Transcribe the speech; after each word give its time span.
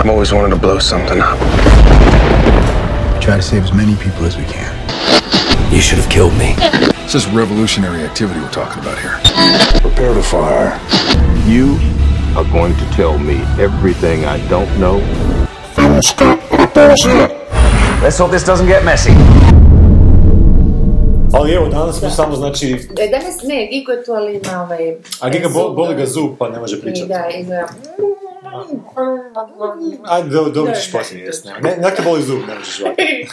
I've 0.00 0.08
always 0.08 0.32
wanted 0.32 0.48
to 0.50 0.56
blow 0.56 0.78
something 0.78 1.20
up. 1.20 1.38
We 3.14 3.20
try 3.20 3.36
to 3.36 3.42
save 3.42 3.64
as 3.64 3.72
many 3.74 3.96
people 3.96 4.24
as 4.24 4.34
we 4.38 4.44
can. 4.44 4.72
You 5.70 5.82
should 5.82 5.98
have 5.98 6.08
killed 6.08 6.32
me. 6.38 6.54
This 7.02 7.14
is 7.14 7.26
revolutionary 7.26 8.02
activity 8.02 8.40
we're 8.40 8.48
talking 8.50 8.82
about 8.82 8.98
here. 8.98 9.20
Prepare 9.82 10.14
to 10.14 10.22
fire. 10.22 10.80
You 11.46 11.76
are 12.34 12.44
going 12.50 12.74
to 12.76 12.84
tell 12.92 13.18
me 13.18 13.42
everything 13.58 14.24
I 14.24 14.38
don't 14.48 14.72
know. 14.80 14.96
Let's 18.02 18.16
hope 18.16 18.30
this 18.30 18.44
doesn't 18.44 18.68
get 18.68 18.82
messy. 18.86 19.12
Ali 21.32 21.52
evo, 21.52 21.68
danas 21.68 21.98
smo 21.98 22.10
samo, 22.10 22.36
znači, 22.36 22.72
E, 23.00 23.08
Danas 23.08 23.42
ne, 23.42 23.68
Gigo 23.72 23.92
je 23.92 24.04
tu, 24.04 24.12
ali 24.12 24.40
ima 24.44 24.62
ovaj... 24.62 24.96
a 25.20 25.28
Giga 25.28 25.48
bo, 25.48 25.70
boli 25.72 25.94
ga 25.94 26.06
zub, 26.06 26.30
pa 26.38 26.48
ne 26.48 26.58
može 26.58 26.76
I 26.76 26.80
pričati. 26.80 27.08
da, 27.08 27.24
izgleda... 27.40 27.66
Ajde, 30.04 30.28
do, 30.28 30.44
dobit 30.44 30.76
ćeš 30.76 30.92
Da, 30.92 30.98
poslije 30.98 31.20
da, 31.20 31.26
jesne. 31.26 31.52
Ne, 31.60 31.76
nek 31.76 31.96
te 31.96 32.02
boli 32.02 32.22
zub, 32.22 32.38
ne 32.48 32.54
možeš 32.54 32.76
žvati. 32.78 33.02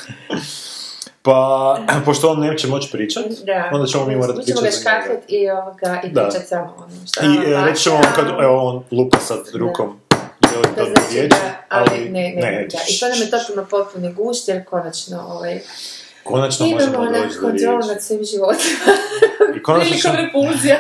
Pa, 1.22 1.78
pošto 2.06 2.30
on 2.30 2.40
neće 2.40 2.68
moći 2.68 2.92
pričat, 2.92 3.26
Da. 3.46 3.70
onda 3.74 3.88
ćemo 3.88 4.06
mi 4.06 4.16
morati 4.16 4.38
Mi 4.38 4.46
ćemo 4.46 4.62
pričati 4.62 4.84
ga 4.84 4.84
za 4.84 4.90
njega. 4.92 5.02
škatlet 5.02 5.24
i, 5.28 5.50
ovoga, 5.50 6.02
i 6.04 6.10
Da. 6.10 6.24
pričat 6.24 6.48
samo 6.48 6.76
ono 6.78 7.08
šta 7.08 7.26
I 7.26 7.52
e, 7.52 7.66
reći 7.66 7.84
ćemo 7.84 7.96
vam 7.96 8.14
kad, 8.16 8.28
evo, 8.42 8.64
on 8.64 8.84
lupa 8.92 9.18
sad 9.20 9.40
rukom. 9.54 10.00
Želi 10.52 10.64
To 10.64 10.70
dobro 10.76 10.94
znači 10.96 11.14
riječ, 11.14 11.30
da, 11.32 11.38
ali 11.70 12.00
ne, 12.00 12.34
ne, 12.36 12.52
ne, 12.52 12.68
da. 12.72 12.78
I 12.90 13.00
to 13.00 13.10
nam 13.10 13.18
je 13.20 13.30
totalno 13.30 13.66
potpuni 13.66 14.14
gušt, 14.14 14.48
jer 14.48 14.66
konačno, 14.66 15.28
ovaj, 15.30 15.60
Konačno 16.28 16.66
imamo 16.66 16.86
možemo 16.86 17.06
doći 17.06 17.40
do 17.42 17.48
riječi. 17.50 17.88
nad 17.88 18.02
svim 18.04 18.24
životima. 18.24 18.86
I 19.58 19.64
konačno 19.64 19.98
ćemo, 19.98 20.14
repulzija. 20.16 20.78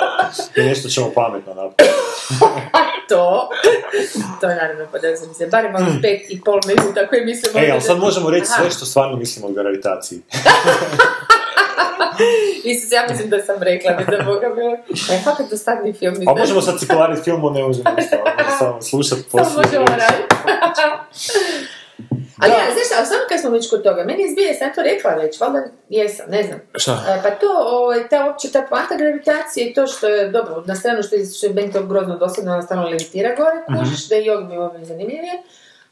i 0.56 0.60
nešto 0.60 0.88
ćemo 0.88 1.10
pametno 1.14 1.54
napraviti. 1.54 1.98
to, 3.08 3.50
to 4.40 4.46
naravno 4.48 4.86
podrazum 4.92 5.34
se, 5.34 5.46
barem 5.46 5.74
ono 5.74 5.86
pet 6.02 6.20
i 6.28 6.40
pol 6.40 6.60
minuta 6.66 7.06
koje 7.08 7.24
mislimo... 7.24 7.58
Ej, 7.58 7.70
ali 7.72 7.80
sad 7.80 7.98
možemo 7.98 8.30
reći 8.30 8.46
Aha. 8.52 8.62
sve 8.62 8.70
što 8.70 8.84
stvarno 8.84 9.16
mislimo 9.16 9.48
o 9.48 9.50
gravitaciji. 9.50 10.22
Isus, 12.64 12.92
ja 12.92 13.06
mislim 13.10 13.30
da 13.30 13.38
sam 13.42 13.62
rekla, 13.62 13.92
da 13.92 14.24
Boga 14.24 14.48
bilo. 14.54 14.70
Je 15.14 15.22
fakat 15.24 15.50
dosadni 15.50 15.92
film. 15.92 16.14
A 16.28 16.34
možemo 16.34 16.60
sad 16.60 16.78
cipelariti 16.78 17.22
film, 17.22 17.40
ne 17.54 17.62
možemo 17.62 17.90
ništa, 17.96 18.16
možemo 18.16 18.58
samo 18.58 18.82
slušati 18.82 19.22
Samo 19.30 19.44
poslije. 19.44 19.56
možemo 19.56 19.84
raditi. 19.96 20.34
Ali 22.40 22.52
ja, 22.52 22.58
znaš 22.72 22.86
šta, 22.86 22.94
ali 22.98 23.06
samo 23.06 23.20
kad 23.28 23.40
smo 23.40 23.50
već 23.50 23.70
kod 23.70 23.82
toga, 23.82 24.04
meni 24.04 24.22
je 24.22 24.30
zbilje, 24.30 24.54
sam 24.54 24.74
to 24.74 24.82
rekla 24.82 25.10
već, 25.12 25.40
valjda 25.40 25.60
jesam, 25.88 26.26
ne 26.28 26.42
znam. 26.42 26.58
Šta? 26.74 26.92
E, 27.08 27.22
Pa 27.22 27.30
to, 27.30 27.46
ovaj, 27.58 28.08
ta 28.08 28.30
opće, 28.30 28.52
ta 28.52 28.62
poanta 28.62 28.96
gravitacije 28.96 29.66
i 29.66 29.74
to 29.74 29.86
što 29.86 30.08
je, 30.08 30.28
dobro, 30.28 30.62
na 30.66 30.74
stranu 30.74 31.02
što 31.02 31.16
je, 31.16 31.26
što 31.26 31.46
je 31.46 31.52
meni 31.52 31.72
to 31.72 31.82
grozno 31.82 32.16
dosadno, 32.16 32.52
ona 32.52 32.62
stalno 32.62 32.84
levitira 32.84 33.30
gore, 33.36 33.80
kužiš, 33.80 34.08
da 34.08 34.16
i 34.16 34.30
ovdje 34.30 34.46
bi 34.46 34.56
ovo 34.56 34.68
bilo 34.68 34.84
zanimljivije. 34.84 35.42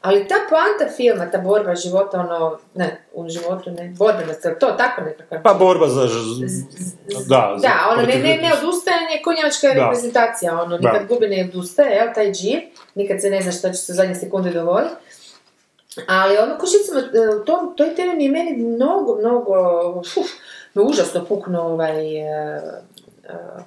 Ali 0.01 0.27
ta 0.27 0.35
poanta 0.49 0.93
filma, 0.97 1.31
ta 1.31 1.37
borba 1.37 1.75
života, 1.75 2.19
ono, 2.19 2.59
ne, 2.75 3.01
u 3.13 3.29
životu, 3.29 3.71
ne, 3.71 3.83
je 3.83 4.49
li 4.49 4.59
to 4.59 4.67
tako 4.67 5.01
nekakav? 5.01 5.41
Pa 5.43 5.53
borba 5.53 5.87
za... 5.87 6.01
Da, 6.01 6.07
za- 7.57 7.67
Da, 7.67 7.73
ono, 7.91 8.01
ne, 8.01 8.15
ne, 8.15 8.37
ne 8.37 8.51
odustajanje, 8.53 9.21
ko 9.23 9.33
njemačka 9.33 9.67
Da. 9.67 9.73
reprezentacija, 9.73 10.61
ono, 10.61 10.77
nikad 10.77 11.01
Da. 11.01 11.15
gubi 11.15 11.27
ne 11.27 11.49
odustaje, 11.49 11.95
jel, 11.95 12.07
taj 12.15 12.31
džir, 12.31 12.61
nikad 12.95 13.21
se 13.21 13.29
ne 13.29 13.41
zna 13.41 13.51
šta 13.51 13.69
će 13.69 13.77
se 13.77 13.91
u 13.91 13.95
zadnje 13.95 14.15
sekunde 14.15 14.51
dogoditi. 14.51 14.95
Ali 16.07 16.37
ono, 16.37 16.57
ko 16.57 16.65
šicamo, 16.65 17.01
u 17.41 17.45
tom, 17.45 17.75
toj 17.75 17.95
temi 17.95 18.15
mi 18.15 18.23
je 18.23 18.31
meni 18.31 18.57
mnogo, 18.57 19.15
mnogo, 19.15 19.53
uf, 19.99 20.27
me 20.73 20.81
užasno 20.81 21.25
puknuo 21.25 21.61
ovaj 21.61 22.05
uh, 22.21 22.63
uh, 23.23 23.63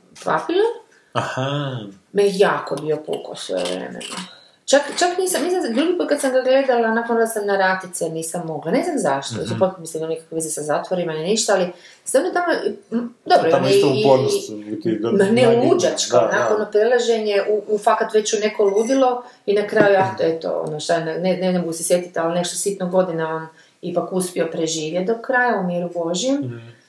Aha. 1.13 1.79
me 2.13 2.23
jako 2.27 2.77
bio 2.77 2.97
puko 2.97 3.37
sve 3.37 3.63
vremena. 3.63 4.40
Čak, 4.71 4.83
čak 4.99 5.19
nisam, 5.19 5.43
nisam, 5.45 5.75
drugi 5.75 5.99
put 5.99 6.09
kad 6.09 6.21
sam 6.21 6.33
ga 6.33 6.41
gledala, 6.43 6.95
nakon 6.95 7.17
da 7.17 7.27
sam 7.27 7.47
na 7.47 7.57
ratice, 7.57 8.09
nisam 8.09 8.47
mogla, 8.47 8.73
ne 8.73 8.83
znam 8.83 8.99
zašto, 8.99 9.35
mm-hmm. 9.35 9.59
potpuno 9.59 9.81
mislim, 9.81 10.09
nikakve 10.09 10.35
veze 10.35 10.51
sa 10.51 10.63
zatvorima, 10.63 11.13
ni 11.13 11.23
ništa, 11.25 11.55
ali 11.55 11.67
stvarno 12.05 12.31
tamo, 12.31 12.47
m, 12.93 13.15
dobro, 13.27 13.51
Tamo 13.51 13.69
isto 13.69 13.87
i- 13.95 14.05
upornost. 14.05 14.51
ne 15.33 15.47
luđačko, 15.49 16.17
onako 16.17 16.49
da. 16.49 16.57
ono 16.57 16.71
prelaženje 16.71 17.43
u, 17.49 17.75
u 17.75 17.79
fakat 17.79 18.15
već 18.15 18.35
u 18.35 18.37
neko 18.43 18.65
ludilo 18.65 19.23
i 19.47 19.55
na 19.55 19.67
kraju, 19.67 19.97
ah, 19.99 20.17
to 20.17 20.23
je 20.23 20.41
to, 20.41 20.65
ono 20.67 20.81
šta, 20.81 21.01
ne, 21.01 21.19
ne, 21.19 21.53
ne 21.53 21.59
mogu 21.59 21.73
se 21.73 21.85
sjetiti, 21.85 22.19
ali 22.19 22.35
nešto 22.35 22.57
sitno 22.57 22.89
godina 22.89 23.29
on 23.37 23.47
ipak 23.83 24.13
uspio 24.13 24.49
preživjeti 24.53 25.07
do 25.07 25.19
kraja 25.23 25.61
u 25.61 25.67
miru 25.67 25.91
Božjem. 25.95 26.35
Mhm. 26.35 26.80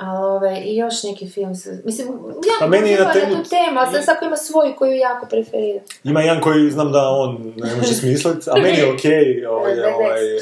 Ali 0.00 0.26
ove, 0.26 0.60
i 0.60 0.76
još 0.76 1.02
neki 1.02 1.28
film, 1.28 1.54
se, 1.54 1.82
mislim, 1.84 2.08
Pa 2.08 2.52
jako 2.54 2.66
meni 2.68 2.90
je 2.90 2.98
na 2.98 3.04
na 3.04 3.12
temu- 3.12 3.34
tu 3.34 3.50
temu, 3.50 3.80
ali 3.80 3.92
sad 3.92 4.04
svako 4.04 4.24
ima 4.24 4.36
svoju 4.38 4.74
koju 4.74 4.92
jako 4.92 5.26
preferira. 5.26 5.80
Ima 6.04 6.20
jedan 6.20 6.40
koji 6.40 6.70
znam 6.70 6.92
da 6.92 7.08
on 7.08 7.52
ne 7.56 7.74
može 7.76 7.94
smisliti, 7.94 8.50
a 8.50 8.56
meni 8.56 8.78
je 8.78 8.92
okej, 8.92 9.46
ovaj, 9.46 9.74
ne. 9.76 9.86
ovaj, 9.86 10.36
eh, 10.36 10.40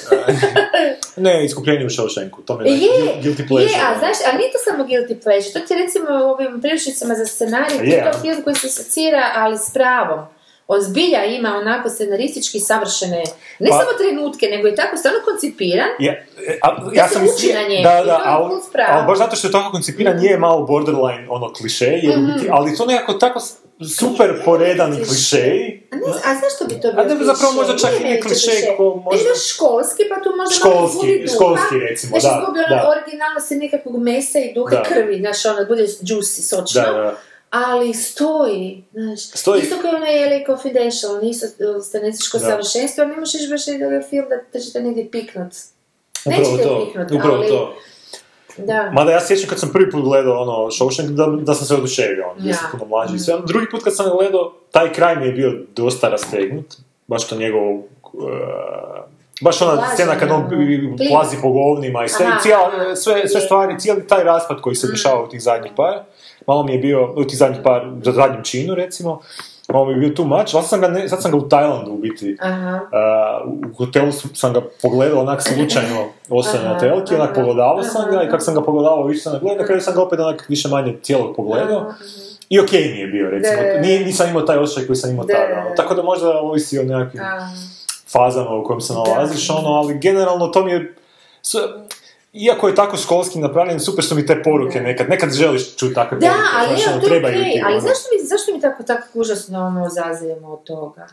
ne, 1.17 1.45
iskupljenje 1.45 1.87
u 1.87 1.91
Shawshanku, 1.91 2.45
to 2.47 2.59
mi 2.59 2.65
je 2.65 2.73
Je, 2.73 2.79
guil- 2.79 3.23
guilty 3.23 3.49
pleasure. 3.49 3.73
je, 3.73 3.81
a 3.81 3.91
ono. 3.91 3.99
znaš, 3.99 4.17
a 4.29 4.37
nije 4.37 4.53
to 4.53 4.59
samo 4.61 4.85
guilty 4.85 5.23
pleasure, 5.23 5.53
to 5.53 5.61
ti 5.61 5.75
recimo 5.75 6.07
u 6.19 6.31
ovim 6.31 6.61
priručnicama 6.61 7.15
za 7.15 7.27
scenarij, 7.27 7.79
to 7.79 7.85
Je, 7.85 7.91
je 7.91 8.03
to 8.05 8.11
a? 8.11 8.21
film 8.21 8.43
koji 8.43 8.57
se 8.57 8.67
asocira, 8.67 9.23
ali 9.35 9.59
s 9.59 9.73
pravom. 9.73 10.21
On 10.69 10.81
zbilja 10.83 11.25
ima 11.27 11.55
onako 11.55 11.89
scenaristički 11.91 12.61
savršene, 12.61 13.23
ne 13.59 13.71
Pa- 13.71 13.77
samo 13.77 13.91
trenutke, 13.95 14.47
nego 14.47 14.69
je 14.69 14.75
tako 14.75 14.97
stvarno 14.97 15.21
koncipiran. 15.23 15.89
Ja, 15.99 16.13
e, 16.13 16.59
a, 16.63 16.69
ja 16.95 17.09
se 17.09 17.15
sam 17.15 17.23
uči 17.27 17.53
na 17.55 17.63
njemu 17.63 17.83
Da, 17.83 17.91
da, 18.03 18.13
je 18.13 18.19
ali, 18.25 18.55
ali 18.89 19.07
baš 19.07 19.19
zato 19.19 19.37
što 19.37 19.47
je 19.47 19.53
tako 19.53 19.71
koncipiran 19.71 20.23
je 20.23 20.39
malo 20.39 20.63
borderline 20.63 21.27
ono 21.29 21.53
kliše, 21.53 21.87
jer 21.87 22.19
Mhm. 22.19 22.27
biti, 22.29 22.49
ali 22.51 22.77
to 22.77 22.87
nekako 22.87 23.13
tako 23.15 23.41
super 23.91 24.43
poredani 24.45 24.97
klišeji. 24.99 25.89
A, 25.93 25.97
ne, 25.97 26.03
a 26.25 26.35
zašto 26.35 26.65
bi 26.67 26.75
to 26.75 26.93
bio 26.93 27.01
A 27.01 27.05
ne, 27.05 27.25
zapravo 27.25 27.35
klišej? 27.45 27.57
možda 27.57 27.77
čak 27.79 27.93
i 27.93 28.05
Nije 28.05 28.15
ne 28.15 28.21
klišej, 28.21 28.51
klišej. 28.51 28.77
ko 28.77 28.85
možda- 28.97 29.25
Ne, 29.25 29.37
školski, 29.47 30.03
pa 30.09 30.23
tu 30.23 30.31
možda 30.37 30.55
Školski, 30.55 30.73
malo 30.97 31.09
budi 31.09 31.19
duha. 31.19 31.35
školski 31.35 31.75
recimo, 31.81 32.11
Znaš, 32.11 32.23
da, 32.25 32.47
ono 32.49 32.63
da. 32.71 32.93
originalnosti 32.93 33.55
nekakvog 33.57 33.97
mesa 34.01 34.39
i 34.41 34.55
duha 34.55 34.71
Da. 34.71 34.83
krvi, 34.83 35.17
znaš, 35.17 35.45
ono, 35.47 35.65
bude 35.67 35.83
juicy, 35.83 36.41
sočno. 36.43 36.83
Da, 36.83 36.93
da. 36.95 37.17
Ali 37.51 37.95
stoji, 37.95 38.85
znaš, 38.93 39.21
Stoji. 39.21 39.63
isto 39.63 39.77
kao 39.83 39.91
onaj 39.91 40.25
LA 40.27 40.47
Confidential, 40.47 41.19
nisu 41.23 41.47
stanističko 41.85 42.39
Da. 42.39 42.45
savršenstvo, 42.47 43.03
ali 43.05 43.11
ne 43.11 43.21
možeš 43.21 43.51
baš 43.51 43.67
reći 43.67 43.79
da 43.79 43.85
je 43.85 44.03
film 44.03 44.27
da, 44.29 44.37
da 44.53 44.61
ćete 44.61 44.81
negdje 44.81 45.11
piknut. 45.11 45.53
Upravo 46.27 46.43
Nećete 46.43 46.63
to, 46.63 46.85
piknut, 46.87 47.11
upravo 47.11 47.35
ali, 47.37 47.49
to. 47.49 47.75
da. 48.59 48.91
Mada 48.93 49.13
ja 49.13 49.27
sjećam 49.27 49.49
kad 49.49 49.61
sam 49.61 49.69
prvi 49.73 49.91
put 49.91 50.03
gledao 50.05 50.43
ono 50.43 50.53
Shawshank 50.53 51.07
da, 51.09 51.27
da 51.43 51.55
sam 51.55 51.67
se 51.67 51.75
oduševio, 51.75 52.25
ono, 52.31 52.41
sam 52.41 52.49
Ja. 52.49 52.59
puno 52.73 52.85
mlađi 52.85 53.17
i 53.17 53.19
sve. 53.19 53.35
A 53.35 53.39
Drugi 53.39 53.67
put 53.71 53.85
kad 53.85 53.97
sam 53.97 54.11
gledao, 54.11 54.53
taj 54.73 54.93
kraj 54.93 55.17
mi 55.17 55.27
je 55.27 55.33
bio 55.33 55.53
dosta 55.77 56.09
rastegnut, 56.09 56.67
baš 57.07 57.29
to 57.29 57.37
njegovo, 57.37 57.75
uh, 58.13 58.23
baš 59.41 59.63
ona 59.63 59.83
scena 59.95 60.15
kad 60.15 60.31
on 60.31 60.45
plazi 61.11 61.37
po 61.43 61.51
govnima 61.51 62.05
i 62.05 62.09
sve, 62.09 62.27
Aha, 62.27 62.41
cijela, 62.41 62.71
aha. 62.77 62.97
sve, 62.97 63.29
sve 63.29 63.41
stvari, 63.41 63.79
cijeli 63.79 64.07
taj 64.07 64.25
raspad 64.25 64.61
koji 64.61 64.77
se 64.77 64.87
dešava 64.87 65.23
u 65.23 65.29
tih 65.29 65.43
zadnjih 65.43 65.73
par, 65.77 65.95
malo 66.47 66.63
mi 66.63 66.73
je 66.73 66.79
bio, 66.79 67.15
u 67.17 67.25
tih 67.25 67.39
zadnjih 67.39 67.61
par, 67.65 67.91
za 68.05 68.13
zadnjem 68.13 68.45
činu 68.45 68.75
recimo, 68.75 69.21
malo 69.69 69.85
mi 69.87 69.93
je 69.93 69.99
bio 69.99 70.09
too 70.09 70.27
much, 70.27 70.55
ali 70.55 70.63
sad 70.63 70.69
sam 70.69 70.81
ga, 70.81 70.89
ne, 70.89 71.09
sad 71.09 71.23
sam 71.23 71.31
ga 71.31 71.37
u 71.37 71.49
Tajlandu 71.49 71.91
u 71.91 71.99
biti, 71.99 72.37
Aha. 72.41 72.81
Uh, 73.45 73.53
u 73.71 73.85
hotelu 73.85 74.13
sam- 74.13 74.53
ga 74.53 74.61
pogledao 74.83 75.21
onak 75.21 75.43
slučajno 75.43 76.05
ostao 76.31 76.63
na 76.63 76.79
telki, 76.79 77.15
onak 77.15 77.35
pogledavao 77.35 77.83
sam 77.83 78.11
ga 78.11 78.23
i 78.23 78.31
kako 78.31 78.41
sam 78.41 78.55
ga 78.55 78.63
pogledavao 78.63 79.07
više 79.07 79.21
sam 79.21 79.33
ga 79.33 79.39
gledao, 79.39 79.59
na 79.59 79.67
kraju 79.67 79.81
sam 79.81 79.95
ga 79.95 80.03
opet 80.03 80.21
onak 80.21 80.45
više 80.49 80.69
manje 80.69 80.97
cijelog 81.03 81.37
pogledao. 81.37 81.79
Aha, 81.79 81.95
i 82.49 82.61
okej 82.61 82.93
mi 82.93 82.99
je 82.99 83.07
bio 83.07 83.31
recimo. 83.31 83.63
Nije, 83.83 84.01
nisam 84.01 84.29
imao 84.31 84.43
taj 84.43 84.59
osjećaj 84.59 84.87
koji 84.87 84.97
sam 84.97 85.11
imao 85.11 85.25
Da, 85.25 85.35
tada, 85.35 85.47
da, 85.47 85.69
da. 85.69 85.75
tako 85.75 85.95
da 85.95 86.03
možda 86.03 86.41
ovisi 86.41 86.79
o 86.79 86.83
nekakvim 86.83 87.23
aha. 87.23 87.47
Fazama 88.09 88.51
u 88.53 88.65
kojem 88.65 88.81
se 88.81 88.93
Da. 88.93 88.99
nalaziš, 89.05 89.51
ono, 89.51 89.69
ali 89.69 89.99
generalno 89.99 90.47
to 90.47 90.65
mi 90.65 90.73
je, 90.73 90.95
sve- 91.43 91.69
iako 92.35 92.69
je 92.69 92.75
tako 92.75 92.97
školski 92.97 93.39
napravljen, 93.39 93.81
super 93.81 94.05
su 94.05 94.15
mi 94.15 94.27
te 94.27 94.43
poruke 94.43 94.79
Da. 94.79 94.85
nekad, 94.85 95.09
nekad 95.09 95.33
želiš 95.33 95.77
čuti 95.77 95.95
takve 95.95 96.19
Da, 96.19 96.27
poruke, 96.27 96.43
ali 96.57 96.69
znaš, 96.69 96.87
ono, 96.87 96.97
to 96.97 97.07
je 97.07 97.11
trebaju 97.11 97.35
okej, 97.35 97.53
ti, 97.53 97.63
ali 97.65 97.75
ono. 97.75 97.81
zašto 97.81 98.05
mi, 98.13 98.27
zašto 98.27 98.53
mi 98.53 98.61
tako, 98.61 98.83
tako 98.83 99.07
užasno 99.15 99.59
ono, 99.61 99.89
zazijemo 99.91 100.49
od 100.49 100.63
toga? 100.65 101.07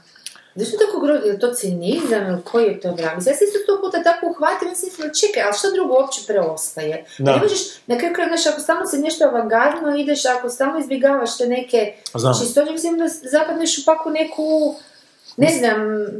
Zašto 0.56 0.78
tako 0.78 1.00
grozno, 1.00 1.26
je 1.26 1.40
to 1.40 1.54
cinizam 1.54 2.28
ili 2.28 2.42
koji 2.44 2.66
je 2.66 2.80
to 2.80 2.92
drama? 2.92 3.16
Mislim, 3.16 3.34
ja 3.34 3.38
se 3.38 3.44
isto 3.44 3.60
sto 3.60 3.82
puta 3.82 4.04
tako 4.04 4.26
uhvatim, 4.28 4.68
ja 4.68 4.76
sam 4.76 4.88
mislila, 4.88 5.10
čekaj, 5.14 5.44
ali 5.44 5.54
što 5.54 5.72
drugo 5.72 5.94
uopće 5.94 6.22
preostaje? 6.28 7.06
Da. 7.18 7.32
Ne 7.32 7.38
možeš, 7.38 7.60
na 7.88 7.98
kraju 7.98 8.14
kraja, 8.14 8.30
ako 8.52 8.60
stalno 8.62 8.86
se 8.86 8.98
nešto 8.98 9.26
avangardno 9.26 9.96
ideš, 9.96 10.26
ako 10.28 10.50
stalno 10.50 10.80
izbjegavaš 10.80 11.38
te 11.38 11.48
neke 11.48 11.80
Znam. 12.14 12.34
čistoće, 12.40 12.72
mislim 12.72 12.98
da 12.98 13.06
zapadneš 13.08 13.78
u 13.78 13.86
paku 13.86 14.10
neku, 14.10 14.76
ne 15.38 15.50
znam, 15.50 15.78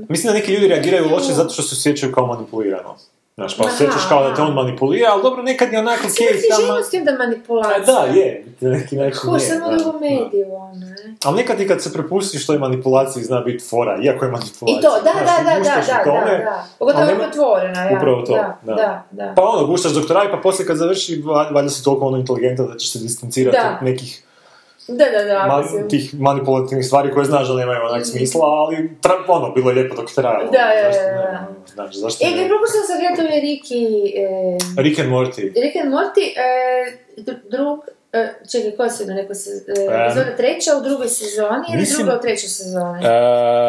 Mislim 0.10 0.34
da 0.34 0.40
neki 0.40 0.54
ljudi 0.54 0.68
reagiraju 0.68 1.10
loše 1.10 1.34
zato 1.34 1.50
što 1.50 1.62
se 1.62 1.74
osjećaju 1.74 2.14
kao 2.14 2.26
manipulirano. 2.26 2.96
Znaš, 3.36 3.58
pa 3.58 3.64
osjećaš 3.64 4.06
kao 4.10 4.30
da 4.30 4.36
te 4.36 4.42
on 4.42 4.54
manipulira, 4.54 5.10
ali 5.12 5.24
dobro, 5.24 5.44
nekad 5.44 5.74
je 5.74 5.80
onako 5.80 6.04
ti 6.08 6.26
tamo... 6.68 6.82
s 6.82 6.90
tim 6.90 7.06
da 7.06 7.12
A 7.12 7.18
manipulacija. 7.18 7.80
da, 7.80 8.20
je, 8.20 8.46
neki 8.62 8.96
način 8.96 9.20
Ko 9.22 9.38
drugo 9.78 9.92
da. 9.92 10.00
mediju, 10.00 10.46
ono, 10.52 10.74
ne? 10.74 11.16
Ali 11.24 11.36
nekad 11.38 11.62
i 11.62 11.68
kad 11.68 11.82
se 11.84 11.94
prepustiš 11.94 12.48
toj 12.48 12.58
manipulaciji 12.58 13.24
zna 13.24 13.40
biti 13.42 13.64
fora, 13.64 13.98
iako 14.04 14.26
je 14.26 14.32
manipulacija. 14.32 14.80
I 14.80 14.82
to, 14.82 15.04
da, 15.04 15.12
znaš, 15.14 15.38
da, 15.38 15.44
da, 15.44 15.96
da, 15.96 16.02
u 16.02 16.06
tome, 16.06 16.32
da, 16.32 16.44
da. 16.44 16.66
Pogotovo 16.80 17.06
nema- 17.06 17.24
je 17.24 17.30
otvorena, 17.30 17.84
ja. 17.84 17.98
Upravo 17.98 18.22
to, 18.22 18.34
da, 18.34 18.58
da. 18.64 18.74
da, 18.76 19.04
da. 19.12 19.34
Pa 19.36 19.44
ono, 19.44 19.68
guštaš 19.68 19.92
doktoraj, 19.92 20.32
pa 20.32 20.38
poslije 20.38 20.68
kad 20.68 20.78
završi, 20.78 21.22
va- 21.22 21.50
valjda 21.52 21.70
si 21.70 21.84
toliko 21.84 22.06
ono 22.06 22.18
inteligentan 22.18 22.68
da 22.68 22.78
ćeš 22.78 22.92
se 22.92 23.00
distancirati 23.00 23.58
od 23.58 23.86
nekih 23.86 24.24
Da, 24.88 25.06
da, 25.08 25.24
da. 25.24 25.40
ma- 25.40 25.90
tih 25.90 26.14
manipulativnih 26.20 26.86
stvari 26.86 27.12
koje 27.14 27.26
znaš 27.26 27.48
da 27.48 27.54
nemaju 27.54 27.80
onak 27.84 28.06
smisla, 28.06 28.42
ali 28.44 28.76
tra- 29.02 29.24
ono, 29.28 29.50
bilo 29.52 29.70
je 29.70 29.76
lijepo 29.76 29.96
dok 29.96 30.12
trajalo. 30.12 30.46
Da, 30.46 30.52
da, 30.52 30.92
Zašto 30.92 31.04
da, 31.04 31.22
da. 31.22 31.48
Znači, 31.74 31.98
zašto 31.98 32.26
E, 32.26 32.30
ne? 32.32 32.48
propustila 32.48 32.84
sam 32.84 32.98
gledati 33.00 33.22
ove 33.22 33.42
Ricky... 33.42 33.82
E, 34.78 34.84
Rick 34.84 35.00
and 35.00 35.10
Morty. 35.10 35.42
Rick 35.56 35.76
and 35.76 35.94
Morty, 35.94 36.24
e, 36.38 36.48
dr- 37.18 37.50
drug... 37.50 37.80
E, 38.14 38.34
čekaj, 38.52 38.72
koja 38.72 38.90
se 38.90 39.06
neko 39.06 39.34
se... 39.34 39.50
E, 39.68 39.72
epizoda 40.06 40.36
treća 40.38 40.72
u 40.78 40.84
drugoj 40.84 41.08
sezoni 41.10 41.66
ili 41.70 41.80
mislim- 41.80 41.98
druga 41.98 42.18
u 42.18 42.22
trećoj 42.22 42.50
sezoni? 42.50 43.00
E, 43.00 43.08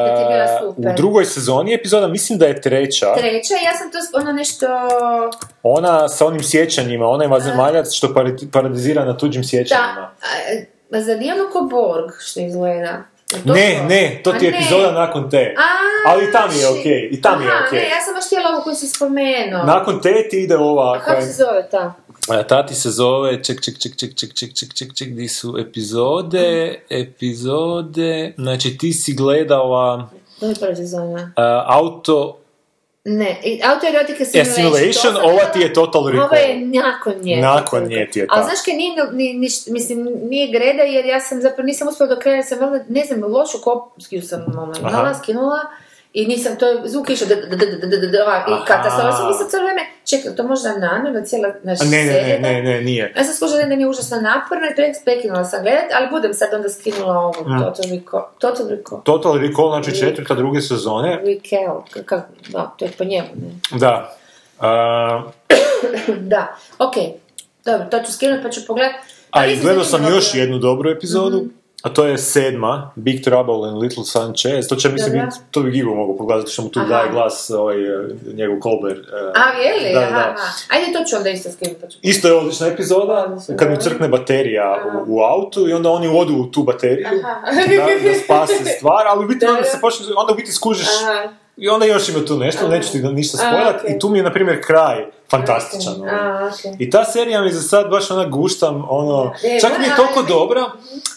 ti 0.08 0.22
je 0.22 0.26
bila 0.28 0.46
super. 0.60 0.90
u 0.90 0.96
drugoj 0.96 1.24
sezoni 1.24 1.74
epizoda, 1.74 2.08
mislim 2.08 2.38
da 2.38 2.46
je 2.46 2.60
treća, 2.60 3.14
Treća, 3.14 3.54
ja 3.64 3.74
sam 3.74 3.90
to 3.90 3.98
ono 4.14 4.32
nešto... 4.32 4.66
ona 5.62 6.08
sa 6.08 6.26
onim 6.26 6.42
sjećanjima, 6.42 7.06
onaj 7.08 7.26
vanzemaljac 7.26 7.92
što 7.92 8.14
paradizira 8.52 9.04
na 9.04 9.16
tuđim 9.16 9.44
sjećanjima. 9.44 10.10
Da, 10.20 10.75
a, 10.92 10.96
a 10.96 11.00
zar 11.00 11.18
nije 11.18 11.34
ono 11.34 11.50
ko 11.50 11.60
Borg 11.62 12.10
što 12.20 12.40
izgleda? 12.40 13.02
Je 13.32 13.42
to 13.42 13.52
Ne, 13.52 13.76
to? 13.78 13.84
ne, 13.84 14.20
to 14.24 14.32
ti 14.32 14.44
je 14.44 14.50
epizoda 14.50 14.92
nakon 14.92 15.30
te. 15.30 15.54
A, 15.58 15.62
Ali 16.06 16.24
i 16.24 16.32
tam 16.32 16.50
je 16.52 16.68
okej, 16.70 17.08
i 17.12 17.22
tam 17.22 17.42
je 17.42 17.48
Aha, 17.48 17.64
okej. 17.66 17.78
ne, 17.78 17.84
ja 17.86 18.00
sam 18.00 18.14
baš 18.14 18.26
htjela 18.26 18.50
ovu 18.50 18.62
koju 18.62 18.74
si 18.74 18.88
spomenuo. 18.88 19.64
Nakon 19.64 20.00
te 20.00 20.28
ti 20.30 20.42
ide 20.42 20.56
ova... 20.56 20.92
A 20.92 21.00
kako 21.00 21.22
se 21.22 21.32
zove 21.32 21.68
ta? 21.70 21.94
A, 22.28 22.42
Tati 22.42 22.74
se 22.74 22.90
zove, 22.90 23.44
ček, 23.44 23.60
ček, 23.60 23.78
ček, 23.78 23.96
ček, 23.96 24.14
ček, 24.14 24.34
ček, 24.34 24.54
ček, 24.54 24.74
ček, 24.74 24.94
ček, 24.94 25.08
di 25.08 25.28
su 25.28 25.56
epizode, 25.60 26.80
epizode, 26.90 28.32
znači 28.36 28.78
ti 28.78 28.92
si 28.92 29.14
gledala 29.14 30.08
To 30.40 30.46
je 30.46 30.54
prva 30.54 30.74
sezona. 30.76 31.14
uh, 31.14 31.30
auto 31.66 32.38
Ne, 33.08 33.40
autoerotika 33.64 34.24
simulation. 34.24 34.54
simulation, 34.54 35.16
ova 35.16 35.44
ti 35.52 35.60
je 35.60 35.72
Total 35.72 36.08
Recall. 36.08 36.24
Ovo 36.26 36.34
je 36.34 36.60
nakon 36.60 37.12
nje. 37.22 37.36
Nakon 37.40 37.84
nje 37.84 38.08
ti 38.12 38.18
je 38.18 38.26
Ali 38.30 38.40
ta. 38.40 38.46
znaš 38.46 38.58
kaj 38.64 38.74
nije, 38.74 38.92
ni, 39.12 39.32
ni, 39.34 39.48
mislim, 39.66 40.08
nije 40.22 40.52
greda 40.52 40.82
jer 40.82 41.06
ja 41.06 41.20
sam 41.20 41.40
zapravo 41.40 41.66
nisam 41.66 41.88
uspjela 41.88 42.14
do 42.14 42.20
kraja, 42.20 42.42
sam 42.42 42.58
valjda, 42.58 42.84
ne 42.88 43.04
znam, 43.04 43.32
lošu 43.32 43.58
kopskiju 43.64 44.22
sam 44.22 44.44
ono, 44.48 44.74
Aha. 44.82 45.14
skinula. 45.22 45.58
I 46.16 46.26
nisam, 46.26 46.56
to 46.56 46.66
je 46.66 46.80
zvuk 46.84 47.10
išao, 47.10 47.28
i 48.48 48.66
katastrofa 48.66 49.16
sam 49.16 49.26
mislila 49.26 49.48
cijelo 49.50 49.64
vrijeme, 49.64 49.82
čekaj, 50.04 50.36
to 50.36 50.42
možda 50.42 50.76
namjerno 50.76 51.20
cijela 51.26 51.48
naša 51.62 51.84
ne, 51.84 52.04
ne, 52.04 52.12
serija, 52.12 52.38
ne, 52.38 52.52
ne, 52.52 52.62
ne, 52.62 52.80
nije. 52.80 53.12
Ja 53.16 53.24
sam 53.24 53.34
skužila 53.34 53.64
da 53.68 53.76
mi 53.76 53.82
je 53.82 53.88
užasno 53.88 54.16
naporno 54.20 54.66
i 54.66 54.74
pre- 54.80 55.04
prekinula 55.04 55.44
sam 55.44 55.62
gledat, 55.62 55.84
ali 55.94 56.08
budem 56.10 56.34
sad 56.34 56.54
onda 56.54 56.68
skinula 56.68 57.18
ovu 57.18 57.34
Mm. 57.46 57.58
Total 57.60 57.90
Recall. 57.90 58.24
Total 58.38 58.68
Recall. 58.68 59.02
Total 59.02 59.38
Recall, 59.38 59.68
znači 59.70 59.98
četvrta, 59.98 60.34
druge 60.34 60.60
sezone. 60.60 61.20
Recall, 61.24 61.82
kako, 62.04 62.26
da, 62.48 62.74
to 62.78 62.84
je 62.84 62.90
po 62.98 63.04
njemu, 63.04 63.28
ne. 63.34 63.78
Da. 63.78 64.16
Uh, 64.58 64.64
da, 66.32 66.56
ok, 66.78 66.94
dobro, 67.64 67.86
to 67.90 68.00
ću 68.02 68.12
skinuti 68.12 68.42
pa 68.42 68.50
ću 68.50 68.60
pogledat. 68.66 68.94
a 68.94 68.98
Ali 69.30 69.52
i 69.52 69.60
gledao 69.60 69.78
da 69.78 69.88
sam 69.88 70.04
još 70.04 70.34
jednu 70.34 70.58
dobru 70.58 70.90
epizodu, 70.90 71.44
a 71.82 71.88
to 71.88 72.04
je 72.06 72.18
sedma, 72.18 72.90
Big 72.94 73.24
Trouble 73.24 73.68
in 73.68 73.78
Little 73.78 74.04
Sanchez. 74.04 74.68
To 74.68 74.76
će, 74.76 74.88
mislim, 74.88 75.12
biti, 75.12 75.36
to 75.50 75.62
bi 75.62 75.70
Gigo 75.70 75.94
mogu 75.94 76.16
pogledati, 76.16 76.50
što 76.52 76.62
mu 76.62 76.68
tu 76.68 76.80
Aha. 76.80 76.88
daje 76.88 77.10
glas 77.10 77.50
ovaj, 77.50 77.84
eh, 77.84 78.08
njegov 78.34 78.56
Colbert. 78.62 78.98
eh, 78.98 79.40
A, 79.40 79.58
je 79.58 79.74
li? 79.74 79.94
Da, 79.94 80.00
aha, 80.00 80.10
da. 80.10 80.18
aha. 80.18 80.36
Ajde, 80.68 80.92
to 80.98 81.04
ću 81.04 81.16
onda 81.16 81.30
isto 81.30 81.50
skinuti 81.50 81.86
Isto 82.02 82.28
je 82.28 82.34
odlična 82.34 82.66
epizoda, 82.66 83.36
kad 83.58 83.70
mu 83.70 83.76
crkne 83.76 84.08
baterija 84.08 84.76
u, 85.06 85.16
u 85.16 85.20
autu 85.20 85.68
i 85.68 85.72
onda 85.72 85.90
oni 85.90 86.08
odu 86.08 86.34
u 86.34 86.46
tu 86.50 86.62
bateriju 86.62 87.06
da, 87.76 88.08
da 88.08 88.14
spase 88.24 88.64
stvar, 88.78 89.06
ali 89.06 89.24
u 89.24 89.28
biti 89.28 89.46
onda 89.46 89.60
Da, 89.60 89.64
se 89.66 89.78
počne, 89.80 90.06
onda 90.16 90.32
u 90.32 90.36
biti 90.36 90.52
skužiš 90.52 90.88
Aha. 91.02 91.32
i 91.56 91.68
onda 91.68 91.86
još 91.86 92.08
ima 92.08 92.24
tu 92.24 92.36
nešto, 92.38 92.68
neću 92.68 92.92
ti 92.92 92.98
ništa 92.98 93.38
A, 93.42 93.46
spojlat 93.48 93.80
okej. 93.80 93.96
i 93.96 93.98
tu 93.98 94.08
mi 94.08 94.18
je 94.18 94.22
na 94.22 94.32
primjer 94.32 94.60
kraj 94.66 95.06
fantastičan. 95.30 95.94
ono. 95.94 96.04
A, 96.06 96.50
okej. 96.54 96.72
I 96.78 96.90
ta 96.90 97.04
serija 97.04 97.42
mi 97.42 97.50
za 97.50 97.62
sad 97.62 97.90
baš 97.90 98.10
onak 98.10 98.30
guštam, 98.30 98.86
ono, 98.88 99.32
E, 99.44 99.60
čak 99.60 99.78
mi 99.78 99.84
je 99.84 99.96
toliko 99.96 100.22
dobra 100.24 100.64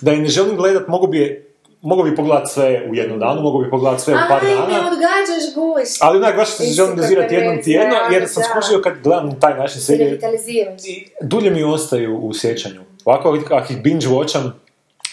da 0.01 0.11
je 0.11 0.17
ne 0.17 0.27
želim 0.27 0.57
gledat, 0.57 0.87
mogu 0.87 1.07
bi 1.07 1.19
je 1.19 1.45
Mogu 1.81 2.03
bi 2.03 2.15
pogledat 2.15 2.49
sve 2.49 2.87
u 2.89 2.95
jednom 2.95 3.19
danu, 3.19 3.41
mogu 3.41 3.59
bi 3.59 3.69
pogledat 3.69 4.01
sve 4.01 4.13
u 4.13 4.19
par 4.29 4.43
Aj, 4.43 4.49
ne 4.49 4.55
dana. 4.55 4.65
odgađaš 4.67 5.53
guš. 5.55 5.89
Ali 6.01 6.17
onak, 6.17 6.35
baš 6.35 6.49
se 6.49 6.63
želim 6.65 6.95
dozirati 6.97 7.35
jednom 7.35 7.63
tjedno, 7.63 7.95
jer 8.11 8.27
sam 8.27 8.43
skužio 8.43 8.81
kad 8.81 8.93
gledam 9.03 9.39
taj 9.39 9.53
način 9.53 9.79
Se 9.79 9.85
serije, 9.85 10.05
revitaliziraš. 10.05 10.81
i 10.85 11.07
dulje 11.21 11.51
mi 11.51 11.63
ostaju 11.63 12.17
u 12.17 12.33
sjećanju. 12.33 12.81
Ovako, 13.05 13.37
ako 13.51 13.73
ih 13.73 13.81
binge 13.81 14.07
watcham, 14.07 14.51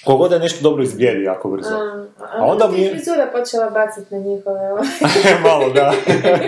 kogod 0.07 0.31
da 0.31 0.37
je 0.37 0.41
nešto 0.41 0.63
dobro 0.63 0.83
izblijedi 0.83 1.25
jako 1.25 1.49
brzo. 1.51 1.75
A, 1.75 2.07
A 2.39 2.45
onda 2.45 2.69
mi 2.69 2.81
je- 2.81 2.91
frizura 2.91 3.29
počela 3.33 3.71
baciti 3.71 4.15
na 4.15 4.21
njihove, 4.21 4.73
ovo. 4.73 4.83
Malo, 5.49 5.71
da. 5.71 5.93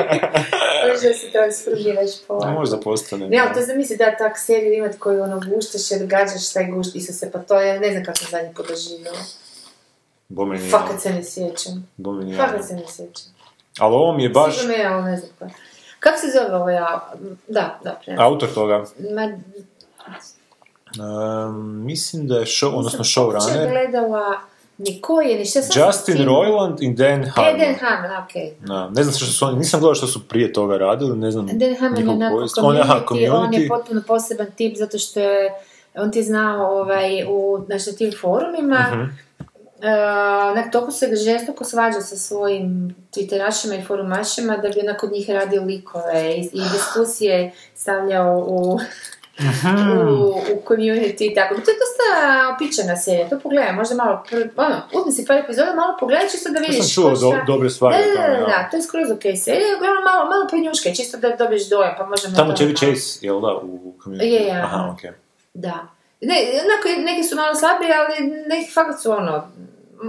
Možda 0.88 1.12
se 1.14 1.30
transformiraš 1.32 2.10
pola. 2.28 2.50
Možda 2.50 2.80
postane. 2.80 3.28
Ne, 3.28 3.38
ali 3.38 3.54
to 3.54 3.60
zamisli 3.66 3.96
da 3.96 4.16
tak 4.16 4.38
seriju 4.38 4.72
imat 4.72 4.98
koju 4.98 5.22
ono 5.22 5.40
guštaš 5.54 5.90
i 5.90 6.02
odgađaš 6.02 6.52
taj 6.52 6.66
gušt, 6.70 6.94
Isuse, 6.94 7.32
pa 7.32 7.38
to 7.38 7.60
je, 7.60 7.80
ne 7.80 7.90
znam 7.90 8.04
kako 8.04 8.18
sam 8.18 8.28
zadnji 8.30 8.50
doživjela. 8.68 9.18
Bome 10.28 10.58
nije. 10.58 10.70
Fakat 10.70 11.00
se 11.00 11.10
ne 11.10 11.24
sjećam. 11.24 11.88
Bome 11.96 12.24
nije. 12.24 12.36
Fakat 12.36 12.64
se 12.64 12.74
ne 12.74 12.82
sjećam. 12.88 13.34
Ali 13.78 13.94
ovo 13.94 14.12
mi 14.12 14.22
je 14.22 14.28
baš 14.28 14.54
Sigurno 14.60 14.76
je, 14.76 14.86
ali 14.86 15.04
ne 15.04 15.16
znam 15.16 15.30
ko. 15.38 15.46
Kako 16.00 16.18
se 16.18 16.26
zove 16.32 16.56
ovo 16.56 16.70
ja? 16.70 17.12
Da, 17.48 17.78
da, 17.84 18.00
prema. 18.04 18.22
autor 18.24 18.48
toga. 18.54 18.84
Ma, 19.14 19.38
Um, 20.96 21.84
mislim 21.84 22.26
da 22.26 22.34
je 22.34 22.44
show, 22.44 22.66
odnosno 22.68 22.98
nisam 22.98 23.22
showrunner. 23.24 23.70
gledala 23.70 24.40
ni 24.78 25.00
ko 25.00 25.20
je, 25.20 25.38
ni 25.38 25.44
šta 25.44 25.62
sam 25.62 25.82
Justin 25.86 26.24
Roiland 26.26 26.82
i 26.82 26.94
Dan 26.94 27.24
Harmon. 27.24 27.60
E, 27.60 27.64
Dan 27.66 27.74
Harmon, 27.74 28.24
okej. 28.24 28.54
Da, 28.60 28.90
ne 28.90 29.02
znam 29.02 29.14
što 29.14 29.26
su 29.26 29.44
oni, 29.46 29.58
nisam 29.58 29.80
gledao 29.80 29.94
što 29.94 30.06
su 30.06 30.28
prije 30.28 30.52
toga 30.52 30.76
radili, 30.76 31.16
ne 31.18 31.30
znam 31.30 31.46
Dan 31.46 31.74
Harmon 31.80 31.98
je 32.00 32.08
onako 32.08 32.34
povijest. 32.34 32.58
On 32.58 32.64
community, 32.64 33.10
on 33.10 33.18
je 33.18 33.28
community. 33.30 33.68
potpuno 33.68 34.02
poseban 34.06 34.46
tip 34.56 34.76
zato 34.76 34.98
što 34.98 35.20
je, 35.20 35.50
on 35.94 36.10
ti 36.10 36.18
je 36.18 36.22
znao 36.22 36.80
ovaj, 36.80 37.24
u, 37.24 37.60
znači, 37.66 37.90
na 37.90 37.96
tim 37.96 38.12
forumima, 38.20 38.86
Mhm. 38.92 39.02
Uh, 39.78 39.84
onak, 40.50 40.72
toliko 40.72 40.90
se 40.92 41.16
žestoko 41.16 41.64
svađa 41.64 42.00
sa 42.00 42.16
svojim 42.16 42.94
twitterašima 43.12 43.80
i 43.80 43.84
forumašima 43.84 44.56
da 44.56 44.68
bi 44.68 44.80
onako 44.82 45.06
od 45.06 45.12
njih 45.12 45.30
radio 45.30 45.62
likove 45.62 46.34
i, 46.36 46.40
i 46.52 46.60
diskusije 46.72 47.52
stavljao 47.74 48.44
u, 48.48 48.78
Mhm. 49.40 49.98
u, 49.98 50.24
u 50.26 50.62
community 50.64 51.22
i 51.22 51.34
tako. 51.34 51.54
To 51.54 51.70
je 51.70 51.76
dosta 51.76 52.04
opičana 52.54 52.96
serija, 52.96 53.28
to 53.28 53.38
pogledaj, 53.38 53.72
možda 53.72 53.94
malo, 53.94 54.24
pr- 54.30 54.48
ono, 54.56 54.76
uzmi 54.94 55.12
si 55.12 55.26
par 55.26 55.38
epizoda, 55.38 55.74
malo 55.74 55.96
pogledaj 56.00 56.28
čisto 56.28 56.48
da 56.50 56.58
Ja 56.58 56.62
vidiš 56.62 56.78
sam 56.78 56.94
čuo 56.94 57.10
do, 57.12 57.38
dobre 57.46 57.70
stvari. 57.70 57.96
Da, 58.06 58.22
da, 58.22 58.28
da, 58.28 58.34
ja. 58.34 58.40
da, 58.42 58.68
to 58.70 58.76
je 58.76 58.82
skroz 58.82 59.10
ok 59.10 59.22
serija, 59.36 59.76
uglavnom 59.76 60.04
malo, 60.04 60.24
malo 60.24 60.46
penjuške, 60.50 60.94
čisto 60.94 61.16
da 61.18 61.30
dobiješ 61.32 61.68
dojam, 61.68 61.94
pa 61.98 62.06
možemo... 62.06 62.36
Tamo 62.36 62.52
to- 62.52 62.64
Chevy 62.64 62.76
Chase, 62.76 63.18
jel 63.22 63.40
da, 63.40 63.56
u 63.56 63.94
community? 63.98 64.22
Je, 64.24 64.40
je, 64.42 64.50
Aha, 64.52 64.76
aha. 64.76 64.92
okej. 64.92 65.10
Da. 65.54 65.86
Ne, 66.20 66.34
onako, 66.64 67.02
neki 67.02 67.22
su 67.24 67.36
malo 67.36 67.54
slabiji, 67.54 67.90
ali 67.92 68.14
neki 68.46 68.72
fakat 68.72 69.00
su 69.02 69.10
ono, 69.12 69.48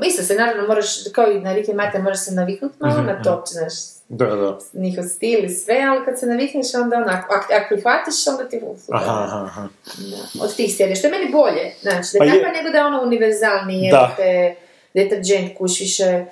isto 0.05 0.23
se 0.23 0.35
naravno 0.35 0.67
moraš, 0.67 0.87
kao 1.11 1.31
i 1.31 1.41
na 1.41 1.55
Ricky 1.55 1.75
Martin, 1.75 2.01
moraš 2.01 2.25
se 2.25 2.31
naviknuti 2.31 2.75
malo 2.79 2.97
Mhm, 2.97 3.05
na 3.05 3.21
to, 3.21 3.43
znaš, 3.47 3.73
Da, 4.09 4.25
da. 4.25 4.59
njihov 4.73 5.03
stil 5.05 5.45
i 5.45 5.49
sve, 5.49 5.85
ali 5.89 6.05
kad 6.05 6.19
se 6.19 6.25
navikneš 6.25 6.67
onda 6.75 6.95
onako, 6.97 7.33
ako, 7.33 7.53
ako 7.53 7.65
prihvatiš, 7.69 8.27
onda 8.27 8.49
ti 8.49 8.59
uf, 8.63 8.79
Aha, 8.91 9.43
aha, 9.43 9.67
da, 9.97 10.43
od 10.43 10.55
tih 10.55 10.75
serija, 10.75 10.95
što 10.95 11.07
je 11.07 11.11
meni 11.11 11.31
bolje, 11.31 11.73
znači, 11.81 12.07
da 12.13 12.17
Pa 12.19 12.25
je 12.25 12.31
takva 12.31 12.51
nego 12.51 12.69
da 12.69 12.77
je 12.77 12.85
ono 12.85 13.03
univerzalni, 13.03 13.83
je, 13.83 13.91
Da. 13.91 14.13
te, 14.17 14.55
deterđent 14.93 15.57
kuš 15.57 15.79
više, 15.79 16.25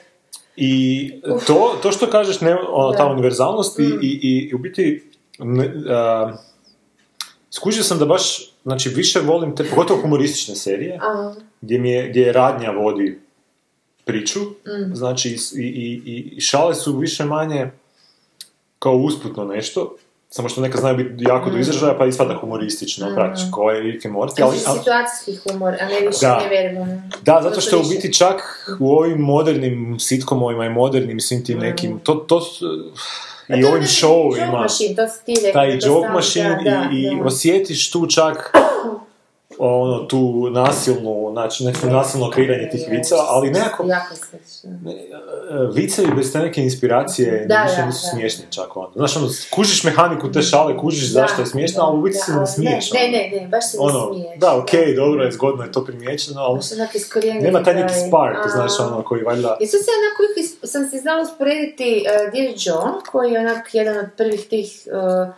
I 0.55 1.13
to, 1.47 1.79
to 1.81 1.91
što 1.91 2.09
kažeš, 2.09 2.41
ne, 2.41 2.55
ono, 2.69 2.93
ta 2.93 3.05
univerzalnost 3.05 3.79
i, 3.79 3.83
Mm. 3.83 3.99
i, 4.01 4.19
i 4.21 4.55
u 4.55 4.57
biti 4.57 5.11
ne, 5.39 5.73
a, 5.89 6.33
skužio 7.51 7.83
sam 7.83 7.99
da 7.99 8.05
baš, 8.05 8.53
znači 8.63 8.89
više 8.89 9.19
volim 9.19 9.55
te, 9.55 9.63
pogotovo 9.63 10.01
humoristične 10.01 10.55
serije, 10.55 10.99
gdje, 11.61 11.79
mi 11.79 11.91
je, 11.91 12.09
gdje 12.09 12.21
je 12.21 12.33
radnja 12.33 12.71
vodi 12.71 13.19
priču, 14.07 14.39
Mm. 14.39 14.95
znači 14.95 15.29
i, 15.55 15.61
i, 15.61 16.01
i, 16.35 16.41
šale 16.41 16.75
su 16.75 16.97
više 16.97 17.25
manje 17.25 17.71
kao 18.79 18.93
usputno 18.93 19.45
nešto, 19.45 19.95
samo 20.29 20.49
što 20.49 20.61
neka 20.61 20.77
znaju 20.77 20.97
biti 20.97 21.23
jako 21.23 21.49
do 21.49 21.57
izražaja, 21.57 21.97
pa 21.97 22.05
ispada 22.05 22.35
humoristično, 22.41 23.09
Mm. 23.09 23.15
praktično, 23.15 23.51
kao 23.55 23.69
je 23.69 23.81
Rick 23.81 24.05
Morty, 24.05 24.43
ali, 24.43 24.57
ali, 24.67 24.77
situacijski 24.77 25.35
humor, 25.35 25.73
a 25.81 25.85
ne 25.85 26.07
više 26.07 26.19
Da. 26.21 26.39
neverbalno. 26.49 27.01
Da, 27.21 27.39
zato 27.43 27.61
što 27.61 27.79
u 27.79 27.83
biti 27.83 28.13
čak 28.13 28.41
u 28.79 28.91
ovim 28.91 29.17
modernim 29.19 29.99
sitcomovima 29.99 30.65
i 30.65 30.69
modernim 30.69 31.19
svim 31.19 31.45
tim 31.45 31.59
nekim, 31.59 31.99
to, 31.99 32.15
to 32.15 32.41
su, 32.41 32.65
A 33.49 33.55
i 33.55 33.63
ovim 33.63 33.83
rekao, 33.83 35.53
taj 35.53 35.79
joke 35.81 36.09
machine 36.13 36.89
i, 36.93 37.01
i 37.01 37.21
osjetiš 37.21 37.91
tu 37.91 38.07
čak 38.07 38.51
ono, 39.59 39.99
tu 40.03 40.49
nasilnu, 40.51 41.29
znači 41.31 41.63
neko 41.65 41.87
nasilno 41.87 42.29
kreiranje 42.29 42.69
tih 42.69 42.85
viceva, 42.89 43.25
ali 43.29 43.49
nekako 43.51 43.83
Jako 43.87 44.13
ne, 44.63 44.91
e, 44.93 44.97
vicevi 45.73 46.11
bez 46.15 46.31
te 46.33 46.39
neke 46.39 46.61
inspiracije 46.61 47.45
Da, 47.49 47.63
više 47.63 47.75
da, 47.81 47.85
nisu 47.85 47.99
da. 48.05 48.09
smiješni 48.09 48.45
čak 48.49 48.77
onda. 48.77 48.91
Znaš, 48.95 49.17
ono, 49.17 49.27
kužiš 49.51 49.83
mehaniku 49.83 50.31
te 50.31 50.41
šale, 50.41 50.77
kužiš 50.77 51.11
zašto 51.11 51.41
je 51.41 51.45
smiješno, 51.45 51.83
ali 51.83 51.99
u 51.99 52.01
biti 52.01 52.17
se 52.17 52.31
ne 52.31 52.47
smiješ. 52.47 52.91
Ne, 52.91 52.99
ono. 52.99 53.11
ne, 53.11 53.41
ne, 53.41 53.47
baš 53.47 53.71
se 53.71 53.77
ne 53.77 53.83
Ono, 53.83 54.13
smiješ. 54.13 54.39
da, 54.39 54.57
okej, 54.57 54.95
dobro 54.95 55.23
je, 55.23 55.31
zgodno 55.31 55.63
je 55.63 55.71
to 55.71 55.85
primijećeno, 55.85 56.41
ali 56.41 56.59
nema 57.41 57.63
taj 57.63 57.73
neki 57.75 57.93
spark, 58.07 58.37
a- 58.45 58.49
znaš, 58.49 58.79
ono, 58.79 59.03
koji 59.03 59.23
valjda... 59.23 59.57
I 59.59 59.67
sad 59.67 59.79
se 59.79 59.91
onako 59.99 60.23
uvijek 60.23 60.49
sam 60.63 60.89
si 60.89 60.97
znala 60.99 61.21
usporediti 61.21 62.03
uh, 62.05 62.33
Dear 62.33 62.53
John, 62.57 62.93
koji 63.11 63.31
je 63.31 63.39
onak 63.39 63.73
jedan 63.73 63.97
od 63.97 64.05
prvih 64.17 64.47
tih 64.49 64.87
uh, 65.27 65.33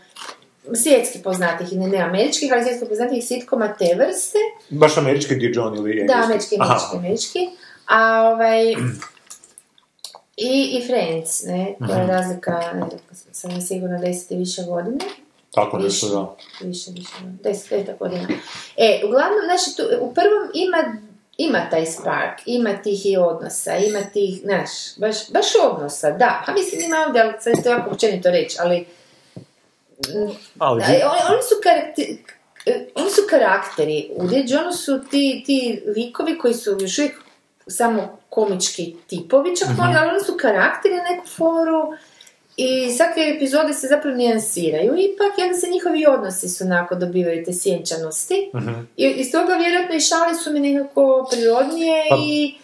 svjetski 0.75 1.19
poznatih, 1.19 1.67
ne, 1.71 1.87
ne 1.87 1.97
američkih, 1.97 2.51
ali 2.53 2.63
svjetski 2.63 2.85
poznatih 2.87 3.25
sitkoma 3.25 3.73
te 3.73 3.85
vrste. 3.95 4.37
Baš 4.69 4.97
američki 4.97 5.35
di 5.35 5.51
John 5.55 5.75
ili 5.75 5.91
engleski? 5.91 6.17
Da, 6.17 6.23
američki, 6.25 6.55
američki, 6.59 6.97
američki. 6.97 7.39
A 7.85 8.21
ovaj... 8.23 8.71
I, 10.37 10.77
i 10.77 10.87
Friends, 10.87 11.43
ne, 11.43 11.75
Mhm. 11.81 11.91
je 11.91 12.07
razlika, 12.07 12.51
ne 12.73 12.79
znam, 13.15 13.33
sam 13.33 13.51
je 13.51 13.61
sigurno 13.61 13.97
10 13.99 14.33
i 14.33 14.37
više 14.37 14.61
godine. 14.63 14.97
Tako 15.51 15.77
Više, 15.77 16.05
da. 16.07 16.35
više, 16.61 16.91
više, 16.91 17.11
deset, 17.43 17.69
peta 17.69 17.93
godina. 17.99 18.27
E, 18.77 19.01
uglavnom, 19.05 19.39
znači, 19.45 19.77
tu, 19.77 19.83
u 20.01 20.13
prvom 20.13 20.43
ima, 20.53 20.95
ima 21.37 21.69
taj 21.71 21.85
spark, 21.85 22.39
ima 22.45 22.81
tih 22.83 23.05
i 23.05 23.17
odnosa, 23.17 23.75
ima 23.75 23.99
tih, 24.13 24.39
znaš, 24.43 24.69
baš, 24.97 25.29
baš 25.31 25.45
odnosa, 25.71 26.11
da. 26.11 26.43
A 26.47 26.53
mislim, 26.53 26.81
ima 26.81 26.97
ovdje, 27.07 27.21
ali 27.21 27.33
sad 27.39 27.63
to 27.63 27.69
jako 27.69 27.89
općenito 27.91 28.31
reći, 28.31 28.57
ali 28.59 28.85
Ali, 30.59 30.81
da, 30.81 30.87
oni, 30.87 31.21
oni 31.33 31.41
su 31.49 31.55
karakter, 31.63 32.05
oni 32.95 33.09
su 33.09 33.21
karakteri. 33.29 34.09
U 34.15 34.27
Dead 34.27 34.45
su 34.75 34.99
ti, 35.11 35.43
ti 35.45 35.81
likovi 35.95 36.37
koji 36.37 36.53
su 36.53 36.77
još 36.81 36.97
uvijek 36.99 37.15
samo 37.67 38.19
komički 38.29 38.95
tipovi, 39.07 39.55
čak 39.55 39.67
Mhm. 39.69 39.81
možda, 39.81 39.99
ali 40.01 40.09
oni 40.09 40.19
su 40.25 40.37
karakteri 40.39 40.95
na 40.95 41.03
neku 41.03 41.27
foru 41.27 41.93
i 42.57 42.91
svake 42.91 43.33
epizode 43.35 43.73
se 43.73 43.87
zapravo 43.87 44.17
nijansiraju. 44.17 44.93
Ipak, 44.97 45.37
jedan 45.37 45.55
se 45.55 45.67
njihovi 45.69 46.05
odnosi 46.07 46.49
su 46.49 46.63
onako 46.63 46.95
dobivaju 46.95 47.45
te 47.45 47.53
sjenčanosti. 47.53 48.51
Mhm. 48.55 48.73
I 48.97 49.05
iz 49.05 49.31
toga 49.31 49.53
vjerojatno 49.53 49.95
i 49.95 49.99
šale 49.99 50.35
su 50.35 50.51
mi 50.51 50.59
nekako 50.59 51.27
prirodnije 51.31 52.03
Pa, 52.09 52.15
i 52.19 52.55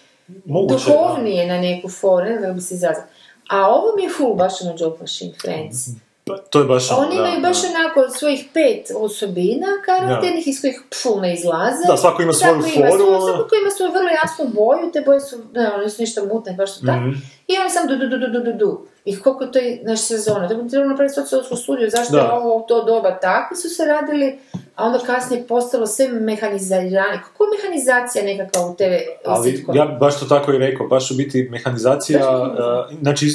moguće, 0.46 0.84
duhovnije 0.86 1.48
na 1.48 1.62
neku 1.62 1.90
foru, 1.90 2.26
ne 2.26 2.54
bi 2.54 2.62
se 2.62 2.74
izrazila. 2.76 3.06
A 3.50 3.68
ovo 3.68 3.96
mi 3.96 4.04
je 4.04 4.10
full 4.10 4.36
baš 4.36 4.62
ono 4.62 4.76
Joke 4.80 4.98
Machine 5.02 5.34
Friends. 5.42 5.88
Pa, 6.26 6.38
to 6.40 6.60
je 6.60 6.66
baš 6.66 6.92
Oni 6.92 7.08
da, 7.10 7.22
imaju 7.22 7.42
baš 7.42 7.62
da. 7.62 7.68
onako 7.70 8.10
svojih 8.10 8.46
pet 8.54 8.92
osobina 8.98 9.68
karakternih 9.86 10.48
iz 10.48 10.62
kojih 10.62 10.82
pfu 10.92 11.22
ne 11.22 11.34
izlaze. 11.34 11.84
Da, 11.88 11.98
svako 11.98 12.22
ima 12.22 12.34
svoju 12.34 12.54
Svako 12.54 12.68
ima 12.76 12.88
foru, 12.88 13.04
svoju- 13.04 13.16
ono. 13.16 13.26
Svako 13.28 13.56
ima 13.56 13.70
svoju 13.70 13.92
vrlo 13.92 14.10
jasnu 14.12 14.46
boju, 14.50 14.92
te 14.94 15.02
boje 15.02 15.22
su, 15.22 15.36
ne, 15.54 15.74
one 15.74 15.90
su 15.90 16.02
ništa 16.02 16.22
mutne, 16.24 16.54
baš 16.54 16.76
su 16.76 16.86
tako. 16.86 17.00
Mhm. 17.00 17.18
I 17.48 17.58
oni 17.58 17.70
sam 17.70 17.88
du, 17.88 17.96
du, 17.98 18.08
du, 18.10 18.18
du, 18.20 18.40
du, 18.42 18.54
du. 18.54 18.88
I 19.06 19.20
koliko 19.20 19.46
to 19.46 19.60
je 19.60 19.82
naš 19.84 20.00
sezona. 20.02 20.48
Da 20.48 20.56
bi 20.56 20.70
trebalo 20.70 20.90
napraviti 20.90 21.16
sociološku 21.16 21.56
studiju, 21.56 21.90
zašto 21.90 22.18
je 22.18 22.24
Da. 22.24 22.34
ovo 22.34 22.58
u 22.58 22.66
to 22.68 22.84
doba 22.84 23.12
takvi 23.12 23.58
su 23.58 23.70
se 23.70 23.86
radili, 23.86 24.40
a 24.76 24.86
onda 24.86 25.00
kasnije 25.00 25.48
postalo 25.48 25.88
sve 25.88 26.08
mehaniziranje. 26.08 27.20
Kako 27.24 27.44
je 27.44 27.50
mehanizacija 27.58 28.24
nekakva 28.26 28.66
u 28.66 28.76
TV 28.76 28.84
Ali 29.26 29.66
ja 29.74 29.86
baš 29.86 30.20
to 30.20 30.26
tako 30.26 30.54
i 30.54 30.58
rekao, 30.58 30.88
baš 30.88 31.12
u 31.12 31.16
biti 31.16 31.48
mehanizacija, 31.52 32.42
uh, 32.42 32.98
znači 33.02 33.26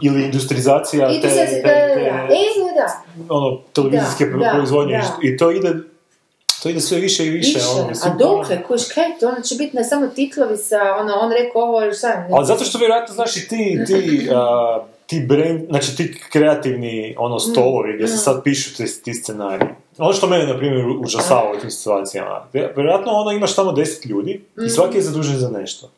ili, 0.00 0.24
industrializacija 0.24 1.08
te, 1.08 1.20
te, 1.20 1.62
te, 1.62 1.70
E, 2.30 2.36
ono, 3.28 3.60
televizijske 3.72 4.24
Da, 4.24 4.30
pro- 4.30 4.40
da, 4.40 4.50
proizvodnje 4.54 4.98
da. 4.98 5.28
i 5.28 5.36
to 5.36 5.50
ide 5.50 5.74
to 6.62 6.68
ide 6.68 6.80
sve 6.80 6.98
više 6.98 7.26
i 7.26 7.30
više. 7.30 7.58
Više, 7.58 7.68
ono, 7.76 7.92
a 8.04 8.16
dokle, 8.18 8.62
kuš, 8.62 8.82
kaj 8.94 9.04
je 9.04 9.18
to, 9.20 9.28
ono 9.28 9.40
će 9.40 9.54
biti 9.54 9.76
na 9.76 9.84
samo 9.84 10.06
titlovi 10.06 10.56
sa, 10.56 10.96
ono, 11.00 11.14
on 11.14 11.32
rekao 11.32 11.62
ovo, 11.62 11.82
ili 11.82 11.94
šta, 11.94 12.26
Ali 12.32 12.46
zato 12.46 12.64
što 12.64 12.78
vjerojatno, 12.78 13.14
znaš, 13.14 13.36
i 13.36 13.48
ti, 13.48 13.80
ti, 13.86 14.28
a, 14.34 14.80
ti 15.10 15.20
brain, 15.20 15.66
znači 15.68 15.96
ti 15.96 16.14
kreativni 16.32 17.14
ono 17.18 17.38
stolovi 17.38 17.92
gdje 17.94 18.08
se 18.08 18.16
sad 18.16 18.42
pišu 18.42 18.76
ti, 18.76 19.02
ti 19.02 19.14
scenariji. 19.14 19.68
Ono 19.98 20.12
što 20.12 20.26
mene, 20.26 20.46
na 20.46 20.56
primjer, 20.58 20.86
užasava 20.98 21.52
u 21.52 21.60
tim 21.60 21.70
situacijama. 21.70 22.46
vjer- 22.52 22.72
Vjerojatno 22.76 23.12
ono 23.12 23.30
imaš 23.30 23.54
tamo 23.54 23.72
deset 23.72 24.06
ljudi 24.06 24.44
i 24.58 24.70
svaki 24.70 24.96
je 24.96 25.02
zadužen 25.02 25.36
za 25.36 25.50
nešto. 25.50 25.90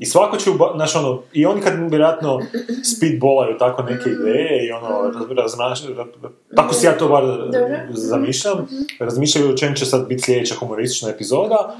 I 0.00 0.06
svako 0.06 0.36
će, 0.36 0.50
uba, 0.50 0.72
znaš, 0.74 0.96
ono, 0.96 1.22
i 1.32 1.46
oni 1.46 1.60
kad 1.60 1.90
vjerojatno 1.90 2.40
speedballaju 2.90 3.58
tako 3.58 3.82
neke 3.82 4.10
ideje 4.10 4.66
i 4.66 4.72
ono, 4.72 4.88
raz, 5.02 5.54
razmaš- 5.54 5.88
ra- 5.88 6.30
tako 6.56 6.74
si 6.74 6.86
ja 6.86 6.98
to 6.98 7.08
bar 7.08 7.24
Dobro. 7.26 7.76
zamišljam, 7.88 8.66
razmišljaju 9.00 9.50
o 9.50 9.56
čem 9.56 9.74
će 9.74 9.86
sad 9.86 10.08
biti 10.08 10.22
sljedeća 10.22 10.54
humoristična 10.54 11.08
epizoda, 11.08 11.76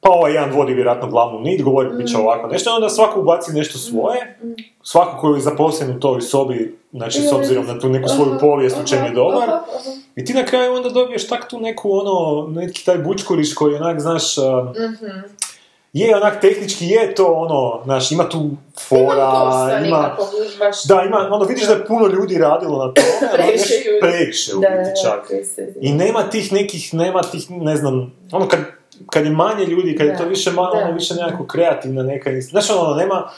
pa 0.00 0.10
ovaj 0.10 0.32
jedan 0.32 0.50
vodi 0.50 0.74
vjerojatno 0.74 1.08
glavnu 1.08 1.40
nit, 1.40 1.62
govori 1.62 1.88
bit 1.90 2.08
će 2.08 2.16
ovako 2.18 2.48
nešto, 2.48 2.74
onda 2.74 2.88
svako 2.88 3.20
ubaci 3.20 3.52
nešto 3.52 3.78
svoje, 3.78 4.38
svako 4.82 5.20
koji 5.20 5.36
je 5.36 5.42
zaposlen 5.42 5.96
u 5.96 6.00
toj 6.00 6.20
sobi, 6.20 6.78
znači 6.92 7.20
s 7.20 7.32
obzirom 7.32 7.66
na 7.66 7.78
tu 7.78 7.88
neku 7.88 8.08
svoju 8.08 8.38
povijest 8.40 8.76
u 8.84 8.86
čem 8.86 9.04
je 9.04 9.10
dobar, 9.10 9.48
i 10.16 10.24
ti 10.24 10.34
na 10.34 10.44
kraju 10.44 10.74
onda 10.74 10.88
dobiješ 10.88 11.28
tak 11.28 11.48
tu 11.50 11.60
neku 11.60 11.92
ono, 11.92 12.46
neki 12.50 12.84
taj 12.84 12.98
bučkuriš 12.98 13.54
koji 13.54 13.74
onak, 13.74 14.00
znaš, 14.00 14.38
a, 14.38 14.72
je 15.92 16.16
onak 16.16 16.40
tehnički 16.40 16.86
je 16.86 17.14
to 17.14 17.26
ono, 17.26 17.80
znaš, 17.84 18.12
ima 18.12 18.28
tu 18.28 18.50
fora, 18.88 19.30
ima, 19.86 20.16
baš- 20.58 20.86
da, 20.88 21.02
ima, 21.06 21.28
ono, 21.30 21.44
vidiš 21.44 21.66
da 21.66 21.72
je 21.72 21.86
puno 21.86 22.06
ljudi 22.06 22.38
radilo 22.38 22.86
na 22.86 22.92
tome, 22.92 23.06
ali 23.32 23.42
Previše 23.42 23.74
ljudi. 23.86 24.00
previše 24.00 24.56
u 24.56 24.60
Da, 24.60 24.68
da, 24.68 24.92
čak. 25.04 25.30
I 25.80 25.92
nema 25.92 26.22
tih 26.22 26.52
nekih, 26.52 26.94
nema 26.94 27.22
tih, 27.22 27.50
ne 27.50 27.76
znam, 27.76 28.12
ono 28.32 28.48
kad, 28.48 28.60
kad 29.10 29.24
je 29.24 29.30
manje 29.30 29.64
ljudi, 29.64 29.96
kad 29.96 30.06
je 30.06 30.16
to 30.16 30.24
više 30.24 30.50
malo, 30.52 30.70
ono 30.84 30.92
više 30.92 31.14
nekako 31.14 31.46
kreativna 31.46 32.02
neka, 32.02 32.40
znaš 32.40 32.70
ono, 32.70 32.94
nema, 32.94 33.30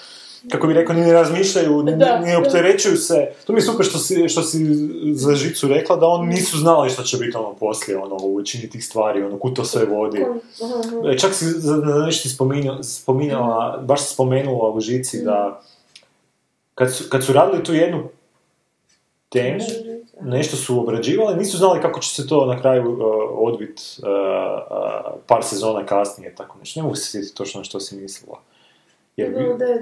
kako 0.50 0.66
bi 0.66 0.74
rekao, 0.74 0.94
ni 0.94 1.00
ne 1.00 1.12
razmišljaju, 1.12 1.82
ni, 1.82 1.96
Da, 1.96 2.22
da. 2.24 2.38
opterećuju 2.38 2.96
se. 2.96 3.32
To 3.46 3.52
mi 3.52 3.58
je 3.58 3.62
super 3.62 3.86
što 3.86 3.98
si, 3.98 4.28
što 4.28 4.42
si 4.42 4.66
za 5.14 5.34
žicu 5.34 5.68
rekla, 5.68 5.96
da 5.96 6.06
oni 6.06 6.34
nisu 6.34 6.58
znali 6.58 6.90
što 6.90 7.02
će 7.02 7.16
biti 7.16 7.36
ono 7.36 7.54
poslije, 7.54 7.98
ono, 7.98 8.16
u 8.16 8.36
većini 8.36 8.70
tih 8.70 8.84
stvari, 8.84 9.22
ono, 9.22 9.38
kud 9.38 9.56
to 9.56 9.64
sve 9.64 9.84
vodi. 9.84 10.24
E, 11.12 11.18
Čak 11.18 11.34
si 11.34 11.44
za 11.44 12.06
ti 12.22 12.28
spominjala, 12.28 12.82
spominjala, 12.82 13.82
baš 13.86 14.00
si 14.00 14.14
spomenula 14.14 14.70
u 14.70 14.80
žici 14.80 15.22
da 15.24 15.60
kad 16.74 16.94
su, 16.94 17.04
kad 17.08 17.24
su 17.24 17.32
radili 17.32 17.64
tu 17.64 17.74
jednu 17.74 18.08
temu, 19.28 19.64
nešto 20.20 20.56
su 20.56 20.80
obrađivali, 20.80 21.36
nisu 21.36 21.56
znali 21.56 21.80
kako 21.80 22.00
će 22.00 22.14
se 22.14 22.26
to 22.26 22.46
na 22.46 22.60
kraju 22.60 22.92
uh, 22.92 22.98
odvit 23.34 23.80
uh, 24.02 24.08
uh, 24.08 25.20
par 25.26 25.44
sezona 25.44 25.86
kasnije, 25.86 26.34
tako 26.34 26.58
nešto. 26.58 26.80
Ne 26.80 26.84
mogu 26.84 26.94
se 26.96 27.10
sjetiti 27.10 27.34
točno 27.34 27.58
na 27.60 27.64
što 27.64 27.80
si 27.80 27.96
mislila. 27.96 28.40
Jer, 29.16 29.32
da, 29.32 29.66
da. 29.66 29.74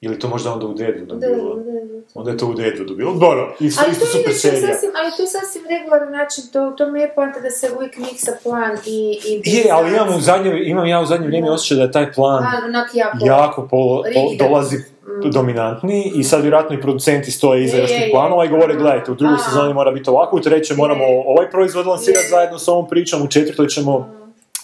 ili 0.00 0.18
to 0.18 0.28
možda 0.28 0.52
onda 0.52 0.66
u 0.66 0.74
Deadwoodu 0.74 1.20
bilo? 1.20 1.54
da, 1.54 1.62
da. 1.62 2.00
Onda 2.14 2.30
je 2.30 2.36
to 2.36 2.46
u 2.46 2.54
Deadwoodu 2.54 2.96
bilo. 2.96 3.12
Dobro, 3.14 3.56
isto, 3.60 3.82
Ali 3.84 3.92
isto 3.92 4.06
super 4.06 4.34
serija. 4.34 4.74
sasvim, 4.74 4.90
ali 5.02 5.12
to 5.16 5.22
je 5.22 5.26
sasvim 5.26 5.62
regularan 5.78 6.12
način, 6.12 6.44
to, 6.52 6.70
to 6.70 6.90
mi 6.90 7.00
je 7.00 7.12
poanta 7.14 7.40
da 7.40 7.50
se 7.50 7.70
uvijek 7.76 7.98
miksa 7.98 8.32
plan 8.42 8.76
i, 8.86 9.18
i 9.26 9.42
Je, 9.44 9.70
ali 9.70 9.90
imam, 9.90 10.16
u 10.16 10.20
zadnje, 10.20 10.62
imam 10.64 10.86
ja 10.86 11.00
u 11.00 11.06
zadnje 11.06 11.26
vrijeme 11.26 11.50
osjećaj 11.50 11.76
da 11.76 11.82
je 11.82 11.92
taj 11.92 12.12
plan 12.12 12.44
A, 12.44 12.86
jako... 12.94 13.18
jako 13.26 13.68
pol, 13.70 13.88
pol- 13.88 14.04
rigidan. 14.04 14.48
dolazi 14.48 14.76
dominantniji 15.24 16.12
i 16.14 16.24
sad 16.24 16.42
vjerojatno 16.42 16.76
i 16.76 16.80
producenti 16.80 17.30
stoje 17.30 17.64
iza 17.64 17.76
još 17.76 17.90
tih 17.90 18.08
planova 18.12 18.44
i 18.44 18.48
govore, 18.48 18.74
gledajte, 18.74 19.12
u 19.12 19.14
drugoj 19.14 19.38
sezoni 19.48 19.74
mora 19.74 19.90
biti 19.90 20.10
ovako, 20.10 20.36
u 20.36 20.40
trećoj 20.40 20.76
moramo 20.76 21.04
ovaj 21.26 21.50
proizvod 21.50 21.86
lansirati 21.86 22.26
Je. 22.26 22.30
zajedno 22.30 22.58
s 22.58 22.68
ovom 22.68 22.88
pričom, 22.88 23.22
u 23.22 23.28
četvrtoj 23.28 23.66
ćemo 23.66 24.08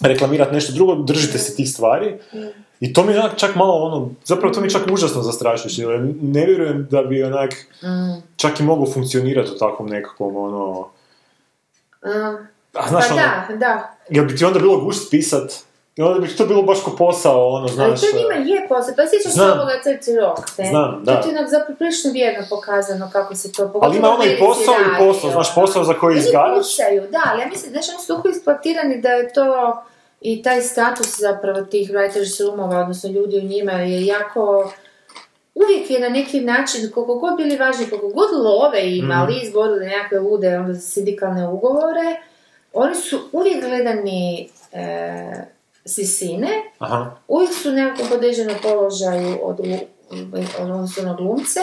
reklamirati 0.01 0.53
nešto 0.53 0.73
drugo, 0.73 0.95
držite 0.95 1.37
se 1.37 1.55
tih 1.55 1.69
stvari. 1.69 2.13
I 2.79 2.93
to 2.93 3.03
mi 3.03 3.13
je 3.13 3.19
onak 3.19 3.35
čak 3.35 3.55
malo 3.55 3.73
ono, 3.73 4.09
zapravo 4.25 4.53
to 4.53 4.61
mi 4.61 4.67
je 4.67 4.71
čak 4.71 4.81
užasno 4.91 5.21
zastrašujuće, 5.21 5.81
jer 5.81 6.01
ne 6.21 6.45
vjerujem 6.45 6.87
da 6.91 7.03
bi 7.03 7.23
onak 7.23 7.53
čak 8.35 8.59
i 8.59 8.63
moglo 8.63 8.85
funkcionirati 8.93 9.51
u 9.55 9.57
takvom 9.57 9.89
nekakvom 9.89 10.35
ono... 10.35 10.87
A, 12.01 12.37
A 12.73 12.87
znaš 12.89 13.07
pa 13.07 13.13
ono, 13.13 13.23
da, 13.23 13.55
da. 13.55 13.95
jel 14.09 14.25
bi 14.25 14.35
ti 14.35 14.45
onda 14.45 14.59
bilo 14.59 14.79
gušt 14.79 15.11
pisat? 15.11 15.63
I 15.95 16.01
onda 16.01 16.19
bi 16.19 16.35
to 16.35 16.45
bilo 16.45 16.61
baš 16.63 16.83
ko 16.83 16.91
posao, 16.97 17.47
ono, 17.47 17.59
Ali 17.59 17.69
znaš... 17.71 18.01
to 18.01 18.07
njima 18.17 18.33
je 18.33 18.67
posao, 18.67 18.93
pa 18.97 19.03
sjećaš 19.07 19.33
se 19.33 19.41
ovoga 19.41 19.79
Crti 19.83 20.15
Rock, 20.15 20.57
ne? 20.57 20.65
Znam, 20.69 21.01
da. 21.03 21.21
To 21.21 21.29
je 21.29 21.47
zapravo 21.47 21.75
prilično 21.77 22.11
vjerno 22.11 22.45
pokazano 22.49 23.09
kako 23.13 23.35
se 23.35 23.51
to... 23.51 23.71
Ali 23.81 23.97
ima 23.97 24.09
ono 24.09 24.23
i 24.23 24.39
posao 24.39 24.75
i 24.75 24.97
posao, 24.99 25.31
znaš, 25.31 25.55
posao 25.55 25.83
za 25.83 25.93
koji 25.93 26.17
izgaraš. 26.17 26.51
Oni 26.51 26.57
pušaju, 26.57 27.11
da, 27.11 27.21
ali 27.31 27.41
ja 27.41 27.47
mislim, 27.47 27.71
znaš, 27.71 27.89
oni 27.89 27.99
su 27.99 28.07
toliko 28.07 28.29
eksploatirani 28.29 29.01
da 29.01 29.09
je 29.09 29.33
to 29.33 29.77
i 30.21 30.43
taj 30.43 30.61
status 30.61 31.19
zapravo 31.19 31.61
tih 31.61 31.91
writers 31.91 32.43
roomova, 32.45 32.79
odnosno 32.81 33.09
ljudi 33.09 33.37
u 33.37 33.47
njima 33.47 33.71
je 33.71 34.05
jako... 34.05 34.71
Uvijek 35.55 35.89
je 35.91 35.99
na 35.99 36.09
neki 36.09 36.41
način, 36.41 36.91
koliko 36.93 37.15
god 37.15 37.37
bili 37.37 37.57
važni, 37.57 37.89
koliko 37.89 38.07
god 38.07 38.29
love 38.43 38.97
ima, 38.97 39.13
Mhm. 39.15 39.21
ali 39.23 39.39
izborili 39.43 39.85
nekakve 39.85 40.19
lude, 40.19 40.57
onda 40.57 40.73
sindikalne 40.79 41.47
ugovore, 41.47 42.15
oni 42.73 42.95
su 42.95 43.19
uvijek 43.31 43.63
gledani 43.65 44.49
e, 44.71 45.52
s 45.85 45.97
visine, 45.97 46.49
Aha. 46.79 47.15
uvijek 47.27 47.53
su 47.53 47.69
u 47.69 47.73
nekakvom 47.73 48.07
podređenom 48.09 48.55
položaju 48.61 49.39
od, 49.43 49.59
od, 49.59 50.45
odnosno 50.59 51.03
na 51.03 51.13
glumce, 51.13 51.59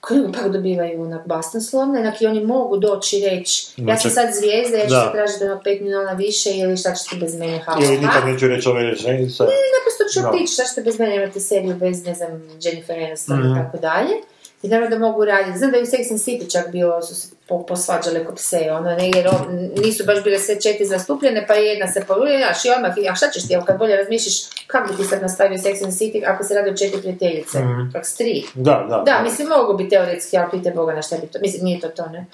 koji 0.00 0.20
pak 0.32 0.48
dobivaju 0.48 1.02
onak 1.02 1.26
basnoslovne, 1.26 2.00
onak 2.00 2.22
i 2.22 2.26
oni 2.26 2.44
mogu 2.44 2.76
doći 2.76 3.18
i 3.18 3.28
reći, 3.28 3.66
ja 3.76 3.96
sam 3.96 4.10
Znači- 4.10 4.14
sad 4.14 4.34
zvijezda, 4.34 4.76
ja 4.76 4.84
ću 4.84 4.94
se 4.96 5.12
tražiti 5.12 5.44
ono 5.44 5.54
5 5.56 5.80
milijuna 5.80 6.12
više 6.12 6.50
ili 6.52 6.76
šta 6.76 6.94
ćete 6.94 7.16
bez 7.16 7.34
mene, 7.34 7.58
ha, 7.58 7.76
Ili 7.80 7.98
nikad 7.98 8.26
neću 8.26 8.48
reći 8.48 8.68
ove 8.68 8.82
rečenice. 8.82 9.42
Naprosto 9.42 10.04
ću 10.12 10.28
otići, 10.28 10.52
šta 10.52 10.64
ćete 10.64 10.82
bez 10.82 10.98
mene 10.98 11.16
imati 11.16 11.40
seriju 11.40 11.74
bez, 11.74 12.04
ne 12.04 12.14
znam, 12.14 12.30
Jennifer 12.62 12.98
Aniston 12.98 13.38
Mhm. 13.40 13.48
i 13.48 13.64
tako 13.64 13.78
dalje. 13.78 14.14
I 14.62 14.68
naravno 14.68 14.96
da 14.96 15.06
mogu 15.06 15.24
raditi. 15.24 15.58
Znam 15.58 15.70
da 15.70 15.76
je 15.76 15.82
u 15.82 15.86
Sex 15.86 16.10
and 16.10 16.20
City 16.20 16.52
čak 16.52 16.72
bilo, 16.72 17.02
su 17.02 17.14
se 17.14 17.28
po, 17.48 17.66
posvađale 17.66 18.24
ko 18.24 18.34
pse, 18.34 18.68
ono, 18.70 18.90
ne, 18.90 19.10
jer 19.14 19.28
on- 19.28 19.70
nisu 19.76 20.04
baš 20.04 20.24
bile 20.24 20.38
sve 20.38 20.60
četiri 20.60 20.86
zastupljene, 20.86 21.46
pa 21.46 21.54
je 21.54 21.66
jedna 21.66 21.86
se 21.86 22.00
znaš, 22.38 22.64
i 22.64 22.70
odmah, 22.70 22.92
a 23.10 23.14
šta 23.14 23.30
ćeš 23.30 23.48
ti, 23.48 23.56
kad 23.66 23.78
bolje 23.78 23.96
razmišljaš, 23.96 24.34
kako 24.66 24.88
bi 24.88 24.96
ti 24.96 25.04
sad 25.04 25.22
nastavio 25.22 25.58
Sex 25.58 25.84
and 25.84 25.92
City 25.92 26.22
ako 26.26 26.44
se 26.44 26.54
radi 26.54 26.70
o 26.70 26.76
četiri 26.76 27.00
prijateljice, 27.00 27.58
Mhm. 27.58 27.90
kak 27.92 28.06
s 28.06 28.14
tri. 28.14 28.44
Da, 28.54 28.86
da. 28.90 29.02
Da, 29.06 29.22
mislim, 29.22 29.48
mogu 29.48 29.74
bi 29.74 29.88
teoretski, 29.88 30.38
ali 30.38 30.50
pite 30.50 30.70
Boga 30.70 30.92
na 30.94 31.02
šta 31.02 31.16
bi 31.16 31.26
to, 31.26 31.38
mislim, 31.40 31.64
nije 31.64 31.80
to 31.80 31.88
to, 31.88 32.06
ne? 32.06 32.26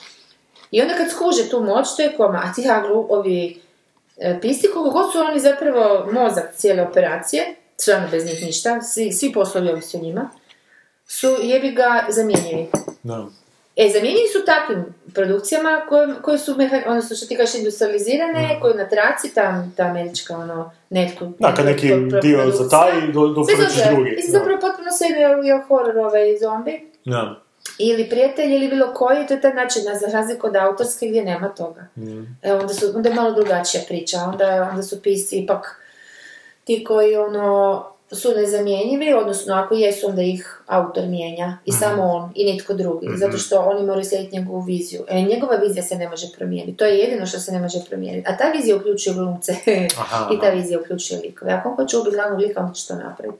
I 0.70 0.82
onda 0.82 0.94
kad 0.94 1.10
skuže 1.10 1.48
tu 1.50 1.60
moć, 1.60 1.86
to 1.96 2.02
je 2.02 2.16
koma, 2.16 2.42
a 2.44 2.52
ti 2.52 2.68
aglu, 2.70 3.06
ovi 3.10 3.60
e, 4.16 4.38
pisti, 4.40 4.68
koliko 4.74 4.90
god 4.92 5.12
su 5.12 5.18
oni 5.20 5.40
zapravo 5.40 6.08
mozak 6.12 6.44
cijele 6.56 6.82
operacije, 6.82 7.42
stvarno 7.76 8.08
bez 8.10 8.24
njih 8.24 8.42
ništa, 8.42 8.82
svi, 8.82 9.12
svi 9.12 9.32
poslovi 9.32 9.68
ovisi 9.70 9.96
o 9.96 10.00
njima, 10.00 10.30
su 11.08 11.36
jebi 11.42 11.70
ga 11.70 12.04
zamjenjivi. 12.08 12.66
Da. 13.02 13.26
E, 13.76 13.90
zamjenjivi 13.92 14.28
su 14.32 14.44
takvim 14.44 14.84
produkcijama 15.14 15.82
koje, 15.88 16.08
koje 16.22 16.38
su, 16.38 16.56
meha, 16.56 16.76
odnosno 16.86 17.16
što 17.16 17.26
ti 17.26 17.36
kažeš, 17.36 17.54
industrializirane, 17.54 18.58
koje 18.60 18.74
na 18.74 18.88
traci, 18.88 19.34
ta, 19.34 19.64
ta 19.76 19.82
američka, 19.82 20.36
ono, 20.36 20.70
netko... 20.90 21.32
Da, 21.38 21.54
kad 21.54 21.66
neki 21.66 21.88
dio 22.22 22.50
zataji, 22.50 23.12
do, 23.12 23.20
do 23.20 23.34
dobro. 23.34 23.54
drugi. 23.90 24.10
Mislim, 24.10 24.32
zapravo 24.32 24.60
potpuno 24.60 24.90
sve 24.90 25.08
je, 25.08 25.62
horor 25.68 25.98
ovaj 25.98 26.38
zombi. 26.40 26.90
Da. 27.04 27.42
Ili 27.78 28.08
prijatelj 28.08 28.54
ili 28.54 28.68
bilo 28.68 28.94
koji, 28.94 29.26
to 29.26 29.34
je 29.34 29.40
taj 29.40 29.54
način, 29.54 29.82
za 29.82 30.06
razliku 30.12 30.46
od 30.46 30.56
autorske 30.56 31.06
gdje 31.06 31.24
nema 31.24 31.48
toga. 31.48 31.86
E, 32.42 32.52
onda, 32.52 32.74
su, 32.74 32.86
onda 32.94 33.08
je 33.08 33.14
malo 33.14 33.32
drugačija 33.32 33.82
priča, 33.88 34.18
onda, 34.18 34.68
onda 34.70 34.82
su 34.82 35.02
pisci 35.02 35.38
ipak 35.38 35.80
ti 36.64 36.84
koji 36.84 37.16
ono 37.16 37.86
su 38.10 38.32
nezamjenjivi, 38.36 39.14
odnosno 39.14 39.54
ako 39.54 39.74
jesu 39.74 40.08
onda 40.08 40.22
ih 40.22 40.60
autor 40.66 41.06
mijenja 41.06 41.58
i 41.64 41.72
samo 41.72 42.02
on 42.02 42.32
i 42.34 42.52
nitko 42.52 42.74
drugi, 42.74 43.08
zato 43.16 43.38
što 43.38 43.60
oni 43.60 43.86
moraju 43.86 44.04
slijediti 44.04 44.38
njegovu 44.38 44.60
viziju. 44.60 45.04
E, 45.08 45.22
njegova 45.22 45.56
vizija 45.56 45.82
se 45.82 45.96
ne 45.96 46.08
može 46.08 46.26
promijeniti, 46.36 46.76
to 46.76 46.84
je 46.84 46.98
jedino 46.98 47.26
što 47.26 47.38
se 47.38 47.52
ne 47.52 47.58
može 47.58 47.78
promijeniti. 47.88 48.28
A 48.28 48.36
ta 48.36 48.44
vizija 48.50 48.76
uključuje 48.76 49.14
glumce 49.14 49.52
i 50.32 50.40
ta 50.40 50.50
vizija 50.50 50.80
uključuje 50.80 51.20
likove. 51.20 51.52
Ako 51.52 51.68
on 51.68 51.76
hoće 51.76 51.96
ubiti 51.96 52.16
glavnog 52.16 52.40
lika, 52.40 52.60
on 52.60 52.74
će 52.74 52.88
to 52.88 52.94
napraviti. 52.94 53.38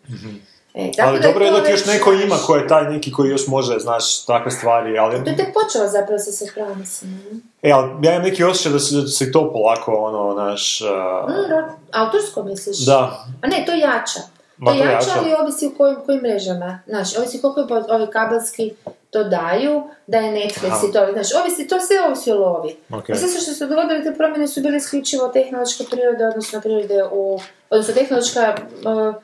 E, 0.75 0.93
tako 0.97 1.09
Ali 1.09 1.21
da 1.21 1.29
dobro 1.29 1.45
je 1.45 1.65
ti 1.65 1.71
još 1.71 1.87
neko 1.87 2.13
ima 2.13 2.37
ko 2.47 2.57
je 2.57 2.69
taj 2.69 2.91
neki 2.91 3.13
koji 3.13 3.31
još 3.31 3.47
može, 3.47 3.79
znaš, 3.79 4.25
takve 4.25 4.51
stvari, 4.51 4.99
ali... 4.99 5.25
To 5.25 5.31
je 5.31 5.37
tek 5.37 5.55
počelo 5.55 5.89
zapravo 5.89 6.19
sa 6.19 6.33
Sopranosima. 6.33 7.13
ne? 7.13 7.41
E, 7.63 7.73
ali 7.73 7.91
ja 8.03 8.13
imam 8.13 8.25
neki 8.25 8.45
osjećaj 8.45 8.73
da 8.73 8.79
se, 8.79 8.97
da 8.97 9.07
se 9.07 9.33
to 9.33 9.53
polako, 9.53 9.93
ono, 9.93 10.35
naš... 10.35 10.81
uh, 10.81 10.89
Mm, 11.31 11.77
autorsko 11.93 12.43
misliš? 12.43 12.79
da, 12.79 13.27
A 13.43 13.47
ne, 13.47 13.65
to 13.67 13.73
jača. 13.73 14.38
Ma, 14.59 14.73
jača, 14.73 14.91
jača. 14.91 15.11
ali 15.17 15.35
ovisi 15.35 15.67
u 15.67 15.73
kojim, 15.73 15.97
kojim 16.07 16.21
mrežama. 16.21 16.81
Znaš, 16.87 17.17
ovisi 17.17 17.41
koliko 17.41 17.75
je 17.75 17.85
ovi 17.91 18.07
kabelski 18.07 18.73
to 19.11 19.25
daju, 19.25 19.83
da 20.07 20.19
je 20.19 20.33
Netflix 20.35 20.67
Aha. 20.69 20.81
i 20.89 20.93
to, 20.93 21.07
znaš, 21.13 21.35
ovisi, 21.35 21.69
to 21.69 21.81
sve 21.81 21.97
ovisi 22.01 22.33
o 22.33 22.37
lovi. 22.37 22.77
Ok. 22.91 23.11
A 23.11 23.15
sve 23.15 23.29
što 23.31 23.53
se 23.53 23.67
dogodilo, 23.67 24.01
te 24.03 24.15
promjene 24.15 24.49
su 24.49 24.61
bile 24.61 24.77
isključivo 24.77 25.29
tehnološke 25.29 25.85
prirode, 25.91 26.27
odnosno 26.27 26.61
prirode 26.61 27.05
u, 27.05 27.41
odnosno 27.71 27.95
tehnološka 27.95 28.55
uh, 28.85 29.15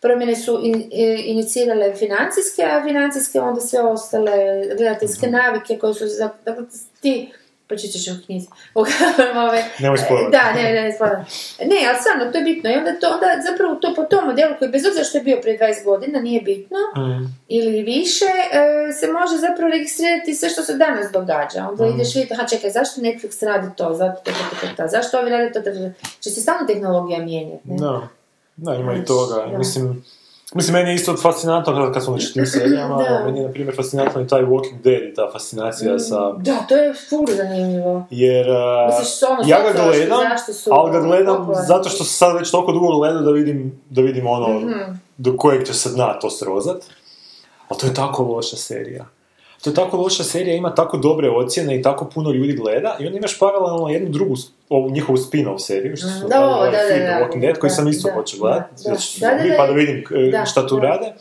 promjene 0.00 0.36
su 0.36 0.60
in, 0.62 0.88
i- 0.90 1.22
inicirale 1.24 1.94
financijske, 1.94 2.62
a 2.64 2.82
financijske 2.82 3.40
onda 3.40 3.60
sve 3.60 3.80
ostale 3.82 4.32
gledateljske 4.68 5.26
Mhm. 5.26 5.36
navike 5.36 5.78
koje 5.78 5.94
su, 5.94 6.04
dakle, 6.44 6.64
ti, 7.00 7.32
pročitat 7.68 8.02
ću 8.02 8.10
u 8.12 8.24
knjizi, 8.26 8.46
Uglavnom, 8.80 9.48
ove, 9.48 9.64
Nemoj. 9.78 9.98
Da, 10.32 10.52
ne, 10.52 10.72
ne, 10.72 10.92
spoilat. 10.92 11.18
Ne, 11.60 11.78
ali 11.88 11.98
stvarno, 12.00 12.32
to 12.32 12.38
je 12.38 12.44
bitno. 12.44 12.70
I 12.70 12.74
onda, 12.74 12.90
to, 13.00 13.06
onda 13.08 13.26
zapravo 13.50 13.74
to 13.74 13.94
po 13.94 14.02
tom 14.02 14.26
modelu 14.26 14.54
koji 14.58 14.70
bez 14.70 14.86
obzira 14.86 15.04
što 15.04 15.18
je 15.18 15.24
bio 15.24 15.38
prije 15.42 15.58
20 15.58 15.84
godina, 15.84 16.20
nije 16.20 16.40
bitno, 16.42 16.78
Mm. 16.96 17.24
ili 17.48 17.82
više, 17.84 18.24
e, 18.52 18.60
se 18.92 19.06
može 19.08 19.36
zapravo 19.38 19.70
registrirati 19.70 20.34
sve 20.34 20.48
što 20.48 20.62
se 20.62 20.74
danas 20.74 21.12
događa. 21.12 21.68
Onda 21.68 21.84
Mm. 21.84 21.90
ideš 21.90 22.14
vidjeti, 22.14 22.34
aha 22.34 22.46
čekaj, 22.46 22.70
zašto 22.70 23.00
Netflix 23.00 23.44
radi 23.44 23.68
to, 23.76 23.94
zato 23.94 24.20
to, 24.24 24.30
to, 24.30 24.56
to, 24.60 24.74
to, 24.76 24.88
zašto 24.88 25.18
ovi 25.18 25.30
rade 25.30 25.52
to, 25.52 25.60
to, 25.60 25.70
to, 25.70 25.90
će 26.20 26.30
se 26.30 26.40
stalno 26.40 26.66
tehnologija 26.66 27.18
mijenjati, 27.20 27.68
ne? 27.68 27.76
da. 27.76 28.08
Da, 28.56 28.74
ima 28.74 28.94
i 28.94 29.04
toga. 29.04 29.58
Mislim, 29.58 30.04
mislim, 30.54 30.72
meni 30.72 30.90
je 30.90 30.94
isto 30.94 31.16
fascinantno 31.16 31.92
kad, 31.92 32.04
smo 32.04 32.14
već 32.14 32.32
tim 32.32 32.46
serijama, 32.46 32.96
Da. 32.96 33.24
meni 33.24 33.38
je, 33.38 33.46
na 33.46 33.52
primjer, 33.52 33.76
fascinantno 33.76 34.22
i 34.22 34.26
taj 34.26 34.42
Walking 34.42 34.80
Dead 34.82 35.02
i 35.02 35.14
ta 35.14 35.30
fascinacija 35.32 35.98
sa... 35.98 36.32
Da, 36.32 36.56
to 36.68 36.76
je 36.76 36.94
ful 37.08 37.26
zanimljivo. 37.28 38.06
Jer 38.10 38.46
uh, 38.50 38.56
Misliš, 38.88 39.22
ono, 39.30 39.42
ja 39.46 39.58
ga 39.62 39.82
gledam, 39.84 40.18
ali 40.70 40.90
ga 40.92 41.00
gledam 41.00 41.36
popularni? 41.36 41.66
zato 41.66 41.88
što 41.88 42.04
se 42.04 42.12
sad 42.12 42.36
već 42.36 42.50
toliko 42.50 42.72
dugo 42.72 42.86
gledam 42.88 43.24
da 43.24 43.30
vidim, 43.30 43.80
da 43.90 44.02
vidim 44.02 44.26
ono 44.26 44.48
Mhm. 44.60 44.72
do 45.16 45.36
kojeg 45.36 45.66
će 45.66 45.74
se 45.74 45.90
dna 45.90 46.18
to 46.18 46.30
srozat. 46.30 46.84
Ali 47.68 47.80
to 47.80 47.86
je 47.86 47.94
tako 47.94 48.22
loša 48.22 48.56
serija. 48.56 49.04
To 49.64 49.70
je 49.70 49.74
tako 49.74 49.96
loša 49.96 50.24
serija, 50.24 50.56
ima 50.56 50.74
tako 50.74 50.96
dobre 50.96 51.30
ocjene 51.30 51.76
i 51.76 51.82
tako 51.82 52.04
puno 52.04 52.30
ljudi 52.30 52.52
gleda 52.52 52.96
i 53.00 53.06
onda 53.06 53.18
imaš 53.18 53.38
paralelno 53.38 53.88
jednu 53.88 54.08
drugu, 54.10 54.34
ovu 54.68 54.90
njihovu 54.90 55.16
spin-off 55.18 55.58
seriju, 55.58 55.96
što 55.96 56.06
su 56.08 56.28
Da, 56.28 56.36
radili 56.36 56.52
ovaj 56.52 56.70
da, 56.70 56.76
da, 56.78 57.10
da, 57.10 57.26
Walking 57.26 57.40
Dead, 57.40 57.58
koji 57.58 57.68
da, 57.68 57.74
sam 57.74 57.88
isto 57.88 58.08
da, 58.08 58.14
počeo 58.14 58.40
gledati, 58.40 58.70
da, 58.84 58.90
da, 59.20 59.36
da, 59.36 59.48
da, 59.48 59.56
pa 59.56 59.66
da 59.66 59.72
vidim 59.72 60.04
e, 60.18 60.30
da, 60.30 60.44
šta 60.44 60.66
tu 60.66 60.76
da. 60.76 60.82
rade. 60.82 61.12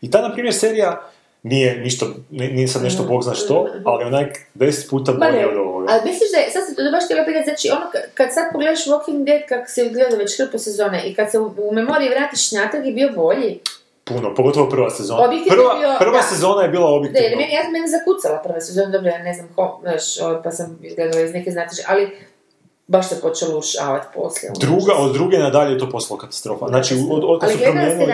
I 0.00 0.10
ta, 0.10 0.20
na 0.20 0.32
primjer, 0.32 0.54
serija 0.54 1.02
nije 1.42 1.76
ništa, 1.76 2.06
nije 2.30 2.68
sad 2.68 2.82
nešto 2.82 3.02
bog 3.02 3.22
zna 3.22 3.34
što, 3.34 3.54
ali 3.84 4.04
onak 4.04 4.28
deset 4.54 4.90
puta 4.90 5.12
bolje 5.12 5.46
od 5.48 5.56
ovoga. 5.56 5.86
ali 5.90 6.00
misliš 6.04 6.30
da 6.30 6.38
je, 6.38 6.50
sad 6.50 6.62
se 6.66 6.74
to 6.74 6.82
baš 6.92 7.04
htjela 7.04 7.24
pitati, 7.24 7.44
znači 7.44 7.68
ono 7.70 7.86
ka- 7.86 8.08
kad 8.14 8.28
sad 8.34 8.44
pogledaš 8.52 8.86
Walking 8.86 9.24
Dead 9.24 9.42
kak 9.48 9.70
se 9.70 9.84
gleda 9.86 10.16
već 10.16 10.38
hrpu 10.38 10.58
sezone 10.58 11.02
i 11.02 11.14
kad 11.14 11.30
se 11.30 11.38
u, 11.38 11.54
u 11.58 11.74
memoriji 11.74 12.08
vratiš 12.08 12.52
natrag 12.52 12.86
je 12.86 12.92
bio 12.92 13.10
bolji. 13.14 13.60
Puno, 14.04 14.34
pogotovo 14.34 14.68
prva 14.68 14.90
sezona. 14.90 15.20
Objektivno 15.20 15.56
Prva, 15.56 15.74
bio- 15.74 15.96
prva 15.98 16.16
da. 16.16 16.22
sezona 16.24 16.62
je 16.62 16.68
bila 16.68 16.86
Da, 16.86 16.94
objektivno. 16.94 17.28
jer 17.28 17.36
meni, 17.36 17.52
ja 17.52 17.62
mene 17.70 17.88
zakucala 17.88 18.38
prva 18.38 18.60
sezona, 18.60 18.88
dobro, 18.88 19.08
ja 19.10 19.18
ne 19.18 19.34
znam 19.34 19.48
ko, 19.56 19.78
znaš, 19.82 20.20
ovo, 20.20 20.40
pa 20.44 20.50
sam 20.50 20.78
izgledala 20.82 21.20
iz 21.22 21.32
neke 21.32 21.50
znatiže, 21.50 21.82
ali 21.86 22.10
baš 22.90 23.08
se 23.08 23.20
počelo 23.20 23.58
ušavati 23.58 24.06
poslije. 24.14 24.50
ono. 24.50 24.58
Druga, 24.60 24.92
od 24.94 25.12
druge 25.12 25.38
nadalje 25.38 25.72
je 25.72 25.78
to 25.78 25.90
postalo 25.90 26.18
katastrofa. 26.18 26.66
Znači, 26.68 26.94
od, 27.10 27.22
od 27.24 27.38
ali 27.42 27.52
su 27.52 27.58
promijenili... 27.60 28.12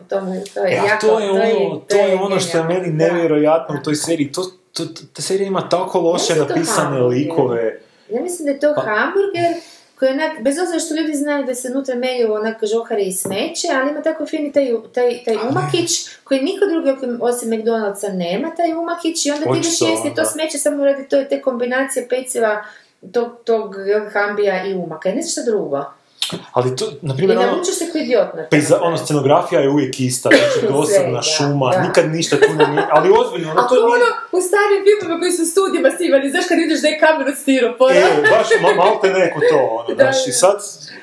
o 0.00 0.04
tome, 0.08 0.42
to 0.54 0.60
je 0.60 0.72
E, 0.72 0.78
a 0.78 0.84
jako, 0.84 1.06
to 1.06 1.18
je 1.20 1.30
ono, 1.30 1.76
to 1.80 1.96
je 1.98 2.14
ono 2.16 2.40
što 2.40 2.58
je 2.58 2.62
genijalno. 2.62 2.86
meni 2.86 2.98
Da. 2.98 3.04
nevjerojatno 3.04 3.76
u 3.80 3.84
toj 3.84 3.94
seriji. 3.96 4.32
To, 4.32 4.42
to, 4.72 4.82
ta 5.12 5.22
serija 5.22 5.46
ima 5.46 5.68
tako 5.68 6.00
loše 6.00 6.34
da 6.34 6.44
to 6.44 6.48
napisane 6.48 6.86
hamburger. 6.86 7.08
likove. 7.12 7.80
Ja 8.08 8.22
mislim 8.22 8.46
da 8.46 8.52
je 8.52 8.60
to 8.60 8.72
Pa- 8.74 8.82
hamburger 8.82 9.52
koji 9.94 10.10
onak, 10.10 10.42
bez 10.42 10.58
obzira 10.58 10.78
što 10.80 10.94
ljudi 10.94 11.14
znaju 11.14 11.44
da 11.44 11.54
se 11.54 11.68
unutra 11.68 11.94
melju 11.96 12.32
onak 12.34 12.64
žohare 12.64 13.02
i 13.02 13.12
smeće, 13.12 13.68
ali 13.72 13.90
ima 13.90 14.02
tako 14.02 14.26
fini 14.26 14.52
taj, 14.52 14.64
taj, 14.94 15.24
taj 15.24 15.36
umakić 15.50 15.90
koji 16.24 16.40
niko 16.42 16.64
drugi 16.66 16.90
osim- 17.20 17.50
McDonald'sa 17.50 18.12
nema, 18.14 18.50
taj 18.50 18.72
umakić 18.74 19.26
i 19.26 19.30
onda 19.30 19.44
ti 19.44 19.50
ideš 19.52 19.80
jesti 19.80 20.08
to 20.08 20.14
da. 20.14 20.24
smeće 20.24 20.58
samo 20.58 20.84
radi 20.84 21.08
to, 21.08 21.24
te 21.24 21.42
kombinacije 21.42 22.08
peciva 22.08 22.64
tog, 23.12 23.28
tog 23.44 23.74
hambija 24.12 24.66
i 24.66 24.74
umaka. 24.74 25.08
I 25.08 25.14
ne 25.14 25.22
znaš 25.22 25.32
šta 25.32 25.42
drugo. 25.50 25.84
Ali 26.52 26.76
to, 26.76 26.84
na 27.02 27.16
primjer, 27.16 27.38
ono, 27.38 27.64
se 27.64 27.90
koji 27.92 28.02
idiot 28.04 28.34
na 28.34 28.42
to. 28.42 28.48
pejza, 28.50 28.78
ono, 28.82 28.96
scenografija 28.96 29.60
je 29.60 29.68
uvijek 29.70 30.00
ista, 30.00 30.28
znači 30.28 30.66
dosadna 30.72 31.22
šuma, 31.22 31.70
da. 31.70 31.82
nikad 31.82 32.10
ništa 32.10 32.36
tu 32.36 32.52
ne 32.58 32.66
nije, 32.68 32.86
ali 32.90 33.10
ozbiljno, 33.20 33.50
ono, 33.50 33.62
to 33.62 33.74
nije... 33.74 33.84
ono 33.84 34.06
u 34.32 34.40
starim 34.48 34.80
filmima 34.86 35.20
koji 35.20 35.32
su 35.32 35.42
u 35.42 35.46
studijima 35.46 35.90
snimani, 35.96 36.30
znaš 36.30 36.44
kad 36.48 36.58
ideš 36.58 36.80
da 36.82 36.88
je 36.88 36.98
kameru 36.98 37.32
stiropora. 37.36 37.94
E, 37.94 38.22
baš 38.30 38.48
ma, 38.62 38.84
malte 38.84 39.08
neko 39.08 39.40
to, 39.50 39.58
ono, 39.78 39.94
Da, 39.94 40.02
znaš, 40.04 40.26
i 40.26 40.32
sad, 40.32 40.56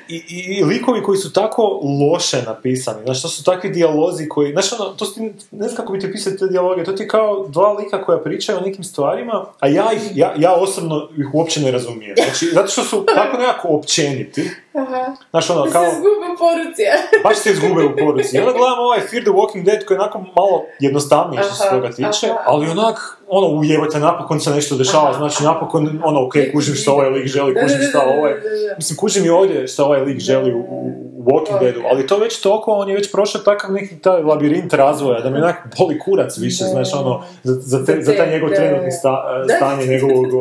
i, 0.08 0.16
i, 0.16 0.40
i 0.60 0.64
likovi 0.64 1.04
koji 1.04 1.18
su 1.18 1.34
tako 1.34 1.64
loše 2.12 2.42
napisani, 2.46 3.02
znaš, 3.06 3.22
to 3.22 3.28
su 3.28 3.44
takvi 3.44 3.70
dijalozi 3.70 4.30
koji, 4.30 4.52
znaš, 4.52 4.74
ono, 4.74 4.86
to 4.90 5.06
su, 5.06 5.14
ti- 5.14 5.34
ne 5.52 5.66
znam 5.68 5.76
kako 5.76 5.94
bi 5.94 6.00
ti 6.00 6.12
pisati 6.12 6.38
te 6.38 6.48
dijaloge, 6.48 6.84
to 6.84 6.92
ti 6.92 7.04
je 7.04 7.08
kao 7.08 7.46
dva 7.50 7.72
lika 7.74 8.04
koja 8.04 8.18
pričaju 8.18 8.58
o 8.58 8.62
nekim 8.62 8.84
stvarima, 8.84 9.46
a 9.60 9.68
ja 9.68 9.94
ih, 9.94 10.02
ja, 10.16 10.34
ja 10.38 10.54
osobno 10.54 11.10
ih 11.18 11.26
uopće 11.34 11.62
ne 11.62 11.72
razumijem, 11.72 12.16
znači, 12.24 12.46
zato 12.54 12.68
što 12.68 12.84
su 12.84 13.06
tako 13.16 13.38
nekako 13.38 13.68
općeniti, 13.68 14.50
Aha. 14.74 15.16
znaš, 15.30 15.50
ono, 15.50 15.72
kao, 15.72 15.84
se 15.84 15.96
zgube 15.96 16.26
u 16.34 16.36
poruci. 16.44 16.84
baš 17.26 17.38
se 17.38 17.52
izgube 17.52 17.84
u 17.84 17.96
poruci. 17.98 18.38
I 18.38 18.40
onda 18.40 18.52
gledam 18.52 18.80
ovaj 18.80 19.00
Fear 19.00 19.24
the 19.24 19.32
Walking 19.32 19.64
Dead 19.64 19.86
koji 19.86 19.96
je 19.96 20.02
onako 20.02 20.20
malo 20.20 20.66
jednostavniji 20.80 21.40
što 21.44 21.56
se 21.56 21.70
toga 21.70 21.90
tiče, 21.90 22.28
aha. 22.30 22.44
ali 22.46 22.70
onak, 22.70 22.98
ono, 23.28 23.48
ujebate, 23.48 24.00
napokon 24.00 24.40
se 24.40 24.50
nešto 24.50 24.76
dešava, 24.76 25.10
Aha, 25.10 25.18
znači 25.18 25.44
napokon, 25.44 26.02
ono, 26.04 26.26
ok, 26.26 26.34
kužim 26.54 26.76
što 26.76 26.92
ovaj 26.92 27.10
lik 27.10 27.28
želi, 27.28 27.56
kužim 27.62 27.80
što 27.90 28.00
ovaj, 28.00 28.34
mislim, 28.78 28.98
kužim 28.98 29.26
i 29.26 29.30
ovdje 29.30 29.68
što 29.68 29.86
ovaj 29.86 30.02
lik 30.02 30.20
želi 30.20 30.54
u, 30.54 30.60
u 30.60 31.13
Walking 31.24 31.60
Deadu, 31.60 31.82
ali 31.92 32.08
to 32.08 32.18
već 32.18 32.42
toliko, 32.42 32.72
on 32.72 32.90
je 32.90 32.96
već 32.96 33.12
prošao 33.12 33.42
takav 33.42 33.72
neki 33.72 34.00
taj 34.00 34.22
labirint 34.22 34.74
razvoja, 34.74 35.20
da 35.20 35.30
mi 35.30 35.38
onak 35.38 35.56
boli 35.78 36.00
kurac 36.00 36.38
više, 36.38 36.64
Da. 36.64 36.70
znaš, 36.70 36.94
ono, 36.94 37.24
za, 37.44 37.54
za, 37.54 37.86
te, 37.86 38.02
Za 38.02 38.14
taj 38.16 38.30
njegov 38.32 38.50
da. 38.50 38.56
trenutni 38.56 38.92
sta, 38.92 39.44
Da. 39.48 39.56
stanje 39.56 39.86
njegovog, 39.88 40.26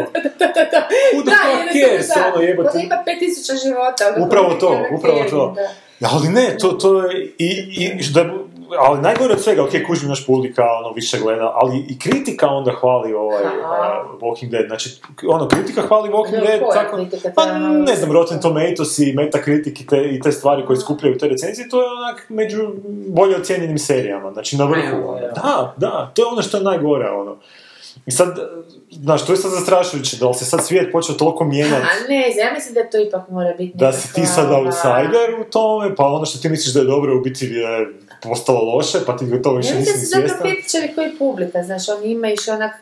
who 1.12 1.22
the 1.22 1.30
fuck 1.32 1.74
jer 1.74 1.76
je 1.76 1.88
cares, 1.88 2.08
to, 2.08 2.20
da. 2.20 2.32
ono, 2.34 2.42
jebote. 2.42 2.66
Možda 2.68 2.80
ima 2.80 2.96
5000 3.06 3.62
života. 3.64 4.04
ono, 4.16 4.26
Upravo 4.26 4.54
to, 4.54 4.70
neki 4.78 4.94
upravo 4.94 5.18
ono 5.20 5.30
to. 5.30 5.54
da. 6.00 6.08
Ali 6.08 6.28
ne, 6.28 6.56
to, 6.60 6.68
to 6.68 7.02
je, 7.02 7.26
i, 7.38 7.48
i 7.76 8.12
da, 8.14 8.24
ali 8.78 9.00
najgore 9.00 9.32
od 9.32 9.40
svega, 9.40 9.64
ok, 9.64 9.70
kužim 9.86 10.08
naš 10.08 10.26
publika, 10.26 10.62
ono, 10.62 10.92
više 10.92 11.18
gleda, 11.18 11.52
ali 11.54 11.86
i 11.88 11.98
kritika 11.98 12.48
onda 12.48 12.72
hvali 12.80 13.14
ovaj 13.14 13.42
uh, 13.42 14.20
Walking 14.20 14.50
Dead, 14.50 14.66
znači, 14.66 14.90
ono, 15.28 15.48
kritika 15.48 15.82
hvali 15.82 16.10
Walking 16.10 16.30
Dobro, 16.30 16.46
Dead, 16.46 16.60
tako, 16.74 16.98
pa 17.34 17.58
ne 17.58 17.94
znam, 17.96 18.12
Rotten 18.12 18.40
Tomatoes 18.40 18.98
i 18.98 19.12
Metacritic 19.12 19.80
i 19.80 19.86
te, 19.86 20.04
i 20.04 20.20
te 20.20 20.32
stvari 20.32 20.66
koje 20.66 20.76
skupljaju 20.76 21.18
te 21.18 21.28
recenzije, 21.28 21.68
to 21.68 21.82
je 21.82 21.88
onak 21.88 22.26
među 22.28 22.72
bolje 23.08 23.36
ocijenjenim 23.36 23.78
serijama, 23.78 24.32
znači 24.32 24.56
na 24.56 24.64
vrhu, 24.64 24.96
ono. 25.08 25.20
da, 25.20 25.74
da, 25.76 26.10
to 26.14 26.22
je 26.22 26.26
ono 26.26 26.42
što 26.42 26.56
je 26.56 26.62
najgore, 26.62 27.10
ono. 27.10 27.36
I 28.06 28.10
sad, 28.10 28.38
znaš, 28.90 29.26
to 29.26 29.32
je 29.32 29.36
sad 29.36 29.50
zastrašujuće, 29.50 30.16
da 30.16 30.28
li 30.28 30.34
se 30.34 30.44
sad 30.44 30.66
svijet 30.66 30.92
počeo 30.92 31.14
toliko 31.14 31.44
mijenjati, 31.44 31.82
A 31.82 32.08
ne, 32.08 32.34
ja 32.36 32.52
mislim 32.54 32.74
da 32.74 32.90
to 32.90 32.98
ipak 33.00 33.28
mora 33.28 33.54
biti 33.58 33.78
da 33.78 33.92
si 33.92 34.14
ti 34.14 34.26
sad 34.26 34.50
outsider 34.50 35.40
u 35.40 35.50
tome, 35.50 35.94
pa 35.94 36.04
ono 36.06 36.26
što 36.26 36.38
ti 36.38 36.48
misliš 36.48 36.74
da 36.74 36.80
je 36.80 36.86
dobro 36.86 37.18
u 37.18 37.20
biti 37.20 37.46
je 37.46 37.86
postalo 38.22 38.60
loše, 38.66 38.98
pa 39.06 39.16
ti 39.16 39.24
to 39.38 39.52
više 39.52 39.68
Ja 39.68 39.74
mislim 39.74 39.80
nisi 39.94 40.10
da 40.10 40.20
ni 40.20 40.28
su 40.28 40.28
zapravo 40.28 40.28
svjestan. 40.28 40.50
kritičari 40.52 40.94
koji 40.94 41.18
publika, 41.18 41.62
znaš, 41.62 41.88
oni 41.88 42.06
ima 42.08 42.28
iš 42.28 42.48
onak 42.48 42.72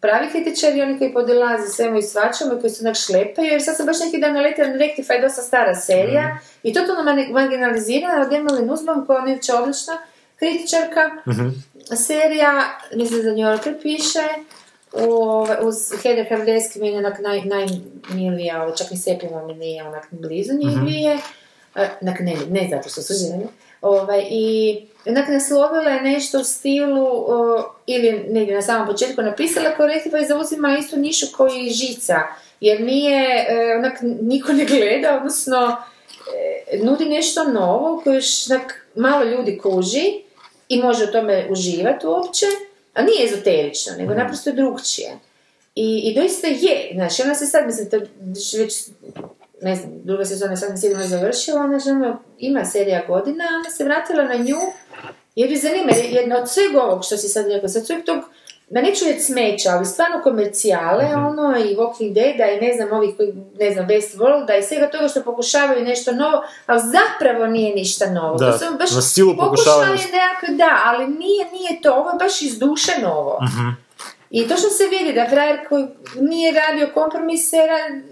pravi 0.00 0.26
kritičari, 0.28 0.82
oni 0.82 0.98
koji 0.98 1.12
podilaze 1.12 1.68
svemu 1.68 1.98
i 1.98 2.02
svačemu 2.04 2.50
i 2.52 2.60
koji 2.60 2.70
se 2.70 2.84
onak 2.84 2.96
šlepaju, 2.96 3.46
jer 3.46 3.62
sad 3.62 3.76
sam 3.76 3.86
baš 3.86 3.96
neki 4.00 4.18
dan 4.18 4.32
naletila 4.34 4.68
na 4.68 4.74
Rectify, 4.74 5.22
dosta 5.22 5.42
stara 5.42 5.74
serija, 5.76 6.22
Mhm. 6.24 6.36
i 6.62 6.72
totalno 6.72 7.02
mani- 7.04 7.28
marginalizirana 7.30 8.22
od 8.22 8.28
Emily 8.30 8.62
Nussbaum, 8.62 9.06
koja 9.06 9.18
je 9.18 9.32
inače 9.32 9.52
odlična 9.54 9.98
kritičarka, 10.36 11.10
Mhm. 11.26 11.48
serija, 11.96 12.62
mislim 12.92 13.22
za 13.22 13.30
New 13.30 13.38
Yorker 13.40 13.82
piše, 13.82 14.24
u, 14.94 15.06
uz 15.62 15.74
Heather 16.02 16.26
Hardeski 16.28 16.80
mi 16.80 16.88
je 16.88 16.98
onak 16.98 17.18
naj, 17.18 17.40
najmilija, 17.44 18.72
čak 18.72 18.90
ni 18.90 18.96
Sepima 18.96 19.44
mi 19.44 19.54
nije 19.54 19.84
onak 19.84 20.06
blizu 20.10 20.52
njih 20.54 20.68
Mhm. 20.68 20.80
dvije, 20.80 21.18
E, 21.74 21.88
onak 22.00 22.20
ne, 22.20 22.36
ne 22.50 22.68
zato 22.70 22.88
što 22.88 23.02
su 23.02 23.14
žene, 23.14 23.44
ovaj, 23.80 24.26
i 24.30 24.76
onak 25.06 25.28
naslovila 25.28 25.90
je 25.90 26.02
nešto 26.02 26.40
u 26.40 26.44
stilu, 26.44 27.06
o, 27.06 27.64
ili 27.86 28.24
negdje 28.28 28.54
na 28.54 28.62
samom 28.62 28.86
početku 28.86 29.22
napisala 29.22 29.70
kao 29.76 29.86
Rectify 29.86 30.28
zauzima 30.28 30.78
istu 30.78 30.96
nišu 30.96 31.26
koji 31.36 31.66
i 31.66 31.70
Žica, 31.70 32.20
jer 32.60 32.80
nije, 32.80 33.46
e, 33.48 33.76
onak, 33.78 33.98
niko 34.02 34.52
ne 34.52 34.64
gleda, 34.64 35.16
odnosno, 35.16 35.76
e, 36.72 36.78
nudi 36.78 37.04
nešto 37.04 37.44
novo 37.44 38.00
koje 38.04 38.14
još 38.14 38.50
onak, 38.50 38.86
malo 38.94 39.24
ljudi 39.24 39.58
kuži 39.58 40.22
i 40.68 40.82
može 40.82 41.04
u 41.04 41.12
tome 41.12 41.46
uživati 41.50 42.06
uopće, 42.06 42.46
a 42.94 43.02
nije 43.02 43.24
ezoterično, 43.24 43.92
nego 43.98 44.14
naprosto 44.14 44.50
je 44.50 44.56
drugčije. 44.56 45.18
I, 45.74 46.00
I 46.04 46.14
doista 46.14 46.46
je, 46.46 46.90
znači 46.94 47.22
ona 47.22 47.34
se 47.34 47.46
sad, 47.46 47.66
mislim, 47.66 47.90
to 47.90 47.96
je 47.96 48.08
već, 48.58 48.84
ne 49.62 49.76
znam, 49.76 49.92
druga 49.96 50.24
sezona 50.24 50.56
sad 50.56 50.80
sigurno 50.80 51.06
završila, 51.06 51.60
ona 51.60 51.78
že 51.78 51.90
ono, 51.90 52.18
ima 52.38 52.64
serija 52.64 53.02
godina, 53.08 53.44
ona 53.54 53.70
se 53.70 53.84
vratila 53.84 54.24
na 54.24 54.34
nju, 54.36 54.56
jer 55.34 55.50
ju 55.50 55.58
zanima, 55.58 55.90
jedna 56.10 56.36
od 56.36 56.50
svega 56.50 56.82
ovog 56.82 57.04
što 57.04 57.16
si 57.16 57.28
sad 57.28 57.46
rekao, 57.46 57.68
sad 57.68 57.86
sveg 57.86 58.04
tog, 58.04 58.18
da 58.70 58.80
neću 58.80 59.04
reći 59.04 59.20
smeća, 59.20 59.70
ali 59.70 59.86
stvarno 59.86 60.20
komercijale, 60.22 61.04
ono, 61.06 61.58
i 61.58 61.76
Walking 61.76 62.12
Deada, 62.12 62.46
i 62.46 62.60
ne 62.60 62.72
znam, 62.74 62.92
ovih, 62.92 63.16
koji, 63.16 63.28
ne 63.58 63.72
znam, 63.72 63.86
Best 63.86 64.16
Worlda, 64.16 64.58
i 64.58 64.62
svega 64.62 64.86
toga 64.88 65.08
što 65.08 65.22
pokušavaju 65.22 65.84
nešto 65.84 66.12
novo, 66.12 66.42
ali 66.66 66.80
zapravo 66.82 67.46
nije 67.46 67.74
ništa 67.74 68.10
novo. 68.10 68.36
Da, 68.36 68.52
to 68.52 68.58
su 68.60 68.64
baš 68.72 68.90
na 68.90 69.02
silu 69.02 69.36
pokušavaju- 69.36 69.86
pokušaj 69.88 70.10
nekak- 70.12 70.56
da, 70.56 70.80
ali 70.84 71.06
nije, 71.08 71.44
nije 71.52 71.80
to, 71.82 71.92
ovo 71.92 72.10
je 72.10 72.16
baš 72.18 72.42
iz 72.42 72.58
duše 72.58 72.92
novo. 73.02 73.38
I 74.30 74.42
točno 74.48 74.68
se 74.70 74.84
vidi 74.98 75.12
da 75.12 75.28
frajer 75.28 75.68
koji 75.68 75.86
nije 76.20 76.52
radio 76.52 76.88
kompromise, 76.94 77.56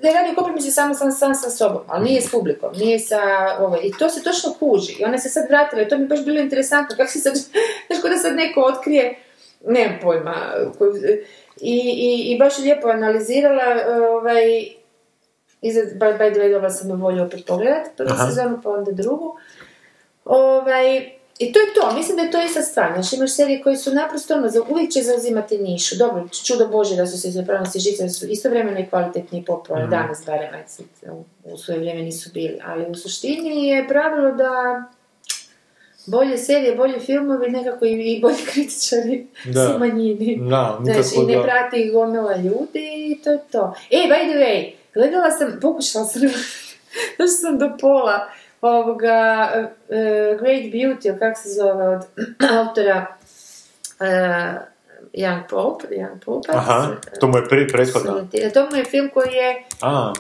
da 0.02 0.09
je 0.09 0.14
radio 0.14 0.35
kompromise 0.35 0.70
samo 0.70 0.94
sam, 0.94 1.12
sam 1.12 1.35
sa 1.35 1.50
sobom, 1.50 1.83
ali 1.87 2.04
nije 2.04 2.20
s 2.20 2.31
publikom, 2.31 2.72
nije 2.76 2.98
sa 2.98 3.20
ovaj, 3.61 3.81
i 3.83 3.92
to 3.98 4.09
se 4.09 4.22
točno 4.22 4.54
kuži. 4.59 4.96
I 4.98 5.04
ona 5.04 5.18
se 5.18 5.28
sad 5.28 5.44
vratila 5.48 5.83
i 5.83 5.88
to 5.88 5.96
mi 5.96 6.04
je 6.04 6.09
baš 6.09 6.24
bilo 6.24 6.40
interesantno, 6.40 6.96
kako 6.96 7.11
se 7.11 7.18
sad, 7.18 7.35
znaš, 7.87 8.02
da 8.11 8.16
sad 8.16 8.37
neko 8.37 8.61
otkrije, 8.61 9.18
nemam 9.66 9.98
pojma, 10.02 10.35
koji- 10.78 11.24
i, 11.61 11.76
i, 11.96 12.33
i 12.33 12.38
baš 12.38 12.59
je 12.59 12.62
lijepo 12.62 12.88
analizirala, 12.88 13.64
ovaj, 14.11 14.68
i 15.62 15.72
za, 15.72 15.81
by, 15.81 16.18
by 16.18 16.33
the 16.33 16.40
way, 16.40 16.52
dobila 16.52 16.70
sam 16.70 16.90
je 16.90 16.96
volju 16.96 17.22
opet 17.24 17.46
pogledati 17.46 17.90
prvu 17.96 18.11
Aha. 18.11 18.26
sezonu, 18.26 18.61
pa 18.62 18.70
onda 18.70 18.92
drugu. 18.92 19.38
Ovaj, 20.24 21.17
I 21.38 21.53
to 21.53 21.59
je 21.59 21.74
to, 21.74 21.94
mislim 21.96 22.16
da 22.16 22.22
je 22.22 22.31
to 22.31 22.42
ista 22.42 22.62
stvar. 22.62 22.92
Znači 22.94 23.16
imaš 23.16 23.35
serije 23.35 23.62
koje 23.62 23.77
su 23.77 23.94
naprosto 23.94 24.35
ono, 24.35 24.48
za, 24.48 24.62
uvijek 24.68 24.92
će 24.92 25.03
zauzimati 25.03 25.59
nišu. 25.59 25.96
Dobro, 25.96 26.29
čudo 26.44 26.68
Bože 26.68 26.96
da 26.96 27.07
su 27.07 27.20
se 27.20 27.31
zapravo 27.31 27.66
si 27.66 27.79
žice, 27.79 28.09
su 28.09 28.27
istovremeno 28.27 28.79
i 28.81 28.87
kvalitetni 28.87 29.38
i 29.38 29.44
popularni. 29.44 29.90
Danas 29.90 30.22
barem, 30.27 30.51
u, 31.12 31.24
u 31.44 31.57
svoje 31.57 31.79
vrijeme 31.81 32.03
nisu 32.03 32.31
bili. 32.35 32.59
Ali 32.64 32.90
u 32.90 32.94
suštini 32.94 33.68
je 33.68 33.88
pravilo 33.88 34.33
da 34.33 34.83
bolje 36.07 36.38
serije, 36.38 36.74
bolji 36.74 37.01
filmovi, 37.01 37.51
nekako 37.51 37.85
i, 37.85 37.92
i 37.92 38.20
bolji 38.20 38.44
kritičari 38.53 39.27
Da. 39.44 39.66
su 39.66 39.79
manjini. 39.79 40.38
Da, 40.51 40.79
Znači, 40.83 41.09
i 41.22 41.27
ne 41.27 41.42
prati 41.42 41.77
ih 41.77 41.92
gomila 41.92 42.37
ljudi 42.37 42.88
i 43.11 43.22
to 43.24 43.31
je 43.31 43.38
to. 43.53 43.74
E, 43.90 43.96
by 43.96 44.31
the 44.31 44.38
way, 44.38 44.72
gledala 44.94 45.31
sam, 45.31 45.59
pokušala 45.62 46.05
sam, 46.05 46.22
došla 47.18 47.37
sam 47.40 47.59
do 47.59 47.70
pola 47.81 48.29
ovoga 48.61 49.51
uh, 49.55 50.40
Great 50.40 50.62
Beauty, 50.73 51.09
ili 51.09 51.18
kako 51.18 51.40
se 51.40 51.49
zove, 51.49 51.97
od 51.97 52.03
autora 52.59 53.07
uh, 54.01 54.07
Young 55.12 55.42
Pope, 55.51 55.87
Young 55.90 56.25
Pope. 56.25 56.49
Aha, 56.53 56.97
to 57.21 57.29
mu 57.29 57.37
je 57.37 57.49
pri, 57.49 57.68
prethodno. 57.68 58.29
To 58.55 58.66
mu 58.71 58.77
je 58.77 58.85
film 58.85 59.11
koji 59.14 59.33
je, 59.33 59.64
A, 59.81 60.12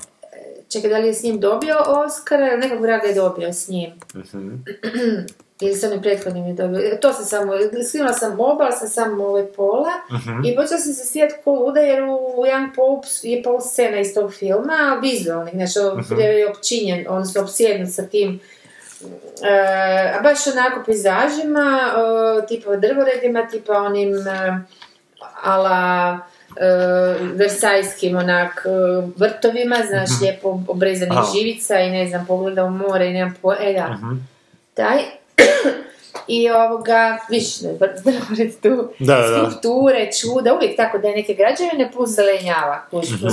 čekaj, 0.68 0.90
da 0.90 0.98
li 0.98 1.06
je 1.06 1.14
s 1.14 1.22
njim 1.22 1.40
dobio 1.40 1.76
Oscara 1.86 2.46
ili 2.48 2.58
nekog 2.58 2.80
vraga 2.80 3.06
je 3.06 3.14
dobio 3.14 3.52
s 3.52 3.68
njim. 3.68 3.90
mhm. 4.14 4.54
Ili 5.60 5.74
sam 5.74 5.92
i 5.92 6.02
prethodnim 6.02 6.46
je 6.46 6.52
dobio. 6.52 6.98
To 7.00 7.12
sam 7.12 7.24
samo, 7.24 7.52
snimala 7.90 8.12
sam 8.12 8.32
oba, 8.32 8.64
ali 8.64 8.72
sam 8.72 8.88
samo 8.88 9.24
ove 9.24 9.52
pola. 9.52 9.90
Mhm. 10.12 10.44
I 10.44 10.56
počela 10.56 10.80
sam 10.80 10.92
se 10.92 11.04
svijeti 11.04 11.34
ko 11.44 11.50
luda, 11.52 11.80
jer 11.80 12.02
u 12.02 12.44
Young 12.46 12.68
Pope 12.76 13.06
je 13.22 13.42
pol 13.42 13.60
scena 13.60 13.98
iz 13.98 14.14
tog 14.14 14.34
filma, 14.34 14.98
vizualnih, 15.02 15.54
znači 15.54 15.78
Mhm. 16.12 16.20
je 16.20 16.50
općinjen, 16.50 17.06
odnosno 17.08 17.42
opsjednut 17.42 17.94
sa 17.94 18.02
tim 18.02 18.40
e, 19.42 19.48
a 20.18 20.22
baš 20.22 20.46
onako 20.46 20.82
pejzažima, 20.86 21.80
e, 22.42 22.46
tipa 22.46 22.76
drvoredima, 22.76 23.46
tipa 23.46 23.72
onim 23.72 24.14
e, 24.28 24.58
ala 25.42 26.18
e, 26.56 26.64
versajskim 27.34 28.16
onak 28.16 28.66
e, 28.66 28.68
vrtovima, 29.16 29.76
znaš, 29.88 30.10
lijepo 30.20 30.60
obrezanih 30.68 31.18
živica 31.34 31.80
i 31.80 31.90
ne 31.90 32.06
znam, 32.06 32.26
pogleda 32.26 32.64
u 32.64 32.70
more 32.70 33.06
i 33.06 33.12
nemam 33.12 33.34
po... 33.42 33.52
E, 33.52 33.72
da. 33.72 33.98
Taj. 34.74 34.98
I 36.28 36.50
ovoga, 36.50 37.18
viš, 37.30 37.60
ne, 37.60 37.72
drvored 38.04 38.52
tu, 38.62 38.88
Da, 38.98 39.14
da, 39.16 39.50
skulpture, 39.50 40.10
čuda, 40.20 40.54
uvijek 40.54 40.76
tako 40.76 40.98
da 40.98 41.08
je 41.08 41.16
neke 41.16 41.34
građevine 41.34 41.92
plus 41.92 42.10
zelenjava, 42.10 42.86
kuži, 42.90 43.14
Mhm. 43.14 43.28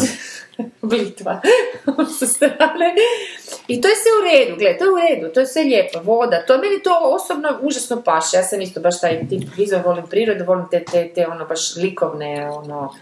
blitva 0.82 1.42
sa 2.20 2.28
strane. 2.28 2.94
I 3.68 3.82
to 3.82 3.88
je 3.88 3.96
sve 3.96 4.12
u 4.20 4.24
redu, 4.32 4.60
gle, 4.60 4.78
to 4.78 4.86
je 4.86 4.92
u 4.92 4.96
redu, 4.96 5.34
to 5.34 5.40
je 5.40 5.48
sve 5.48 5.64
lijepo, 5.64 6.00
voda, 6.04 6.46
to 6.46 6.58
meni 6.58 6.84
to 6.84 7.00
osobno 7.02 7.60
užasno 7.62 8.02
paše, 8.02 8.38
ja 8.38 8.44
sam 8.44 8.62
isto 8.62 8.80
baš 8.80 9.02
taj 9.02 9.28
tip 9.30 9.44
vizor, 9.58 9.82
volim 9.86 10.08
prirodu, 10.08 10.44
volim 10.46 10.66
te, 10.72 10.84
te, 10.92 11.12
te 11.16 11.28
ono 11.28 11.46
baš 11.46 11.76
likovne, 11.76 12.50
ono, 12.50 12.94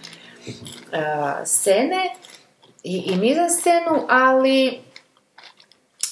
a, 0.92 1.46
scene 1.46 2.16
i, 2.84 2.98
i 2.98 3.16
mizan 3.16 3.50
ali 4.10 4.80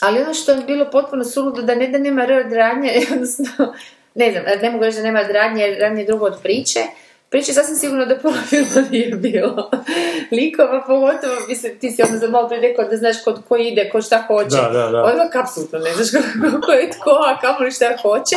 ali 0.01 0.21
ono 0.21 0.33
što 0.33 0.51
je 0.51 0.63
bilo 0.67 0.89
potpuno 0.91 1.23
suludo, 1.23 1.61
da 1.61 1.75
ne 1.75 1.87
da 1.87 1.97
nema 1.97 2.23
R 2.23 2.31
od 2.45 2.53
radnje, 2.53 2.91
odnosno, 3.13 3.73
ne 4.15 4.31
znam, 4.31 4.43
ne 4.61 4.69
mogu 4.69 4.83
reći 4.83 4.97
da 4.97 5.03
nema 5.03 5.21
radnje, 5.21 5.63
jer 5.63 5.79
radnje 5.79 6.01
je 6.01 6.05
drugo 6.05 6.25
od 6.25 6.41
priče. 6.43 6.79
Priče 7.29 7.53
sasvim 7.53 7.77
sigurno 7.77 8.05
da 8.05 8.17
pola 8.19 8.37
filma 8.49 8.87
nije 8.91 9.15
bilo. 9.15 9.69
Likova 10.31 10.83
pogotovo, 10.87 11.35
mislim, 11.47 11.79
ti 11.79 11.91
si 11.91 12.01
ono 12.01 12.31
malo 12.31 12.47
prije 12.47 12.61
rekao 12.61 12.85
da 12.85 12.97
znaš 12.97 13.23
kod 13.23 13.41
ko 13.47 13.57
ide, 13.57 13.89
ko 13.89 14.01
šta 14.01 14.23
hoće. 14.27 14.55
Da, 14.55 14.69
da, 14.73 14.89
da. 14.89 15.39
Apsolutno 15.43 15.79
ne 15.79 15.93
znaš 15.93 16.07
ko, 16.41 16.61
ko 16.61 16.71
je 16.71 16.89
tko, 16.91 17.09
a 17.09 17.39
kamoli 17.39 17.71
šta 17.71 17.85
hoće. 18.01 18.35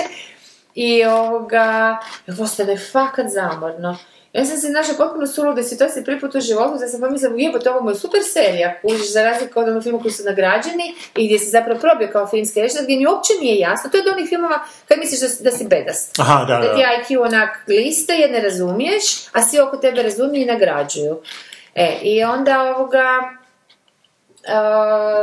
I 0.75 1.05
ovoga, 1.05 1.99
postane 2.39 2.77
fakat 2.93 3.27
zamorno. 3.29 3.99
Ja 4.35 4.45
sam 4.45 4.57
se 4.57 4.69
našla 4.69 4.95
potpuno 4.97 5.27
sulude 5.27 5.63
situacije 5.63 6.05
prvi 6.05 6.21
put 6.21 6.35
u 6.35 6.41
životu, 6.41 6.79
da 6.79 6.89
sam 6.89 7.01
pomislila, 7.01 7.35
jebote, 7.37 7.71
ovo 7.71 7.91
je 7.91 7.97
super 7.97 8.21
serija, 8.25 8.81
kužiš, 8.81 9.13
za 9.13 9.23
razliku 9.23 9.61
od 9.61 9.69
onog 9.69 9.83
filma 9.83 9.99
koji 9.99 10.13
su 10.13 10.23
nagrađeni 10.25 10.85
i 11.17 11.27
gdje 11.27 11.39
se 11.39 11.47
zapravo 11.47 11.81
probio 11.81 12.09
kao 12.09 12.27
filmski 12.27 12.63
rečnik, 12.63 12.83
gdje 12.83 12.97
mi 12.97 13.07
uopće 13.07 13.33
nije 13.41 13.59
jasno, 13.59 13.91
to 13.91 13.97
je 13.97 14.03
od 14.03 14.13
onih 14.13 14.29
filmova 14.29 14.59
kad 14.89 14.99
misliš 14.99 15.21
da, 15.21 15.29
si- 15.29 15.43
da 15.43 15.51
si 15.51 15.65
bedast. 15.67 16.19
Aha, 16.19 16.45
da, 16.45 16.57
Da 16.59 16.75
ti 16.75 16.83
da. 16.83 17.15
IQ 17.15 17.23
onak 17.23 17.49
liste 17.69 18.13
jer 18.15 18.31
ne 18.31 18.41
razumiješ, 18.41 19.03
a 19.33 19.43
svi 19.43 19.61
oko 19.61 19.77
tebe 19.77 20.03
razumiju 20.03 20.43
i 20.43 20.47
nagrađuju. 20.47 21.19
E, 21.75 21.99
i 22.03 22.25
onda 22.25 22.75
ovoga, 22.77 23.07
a, 24.49 24.59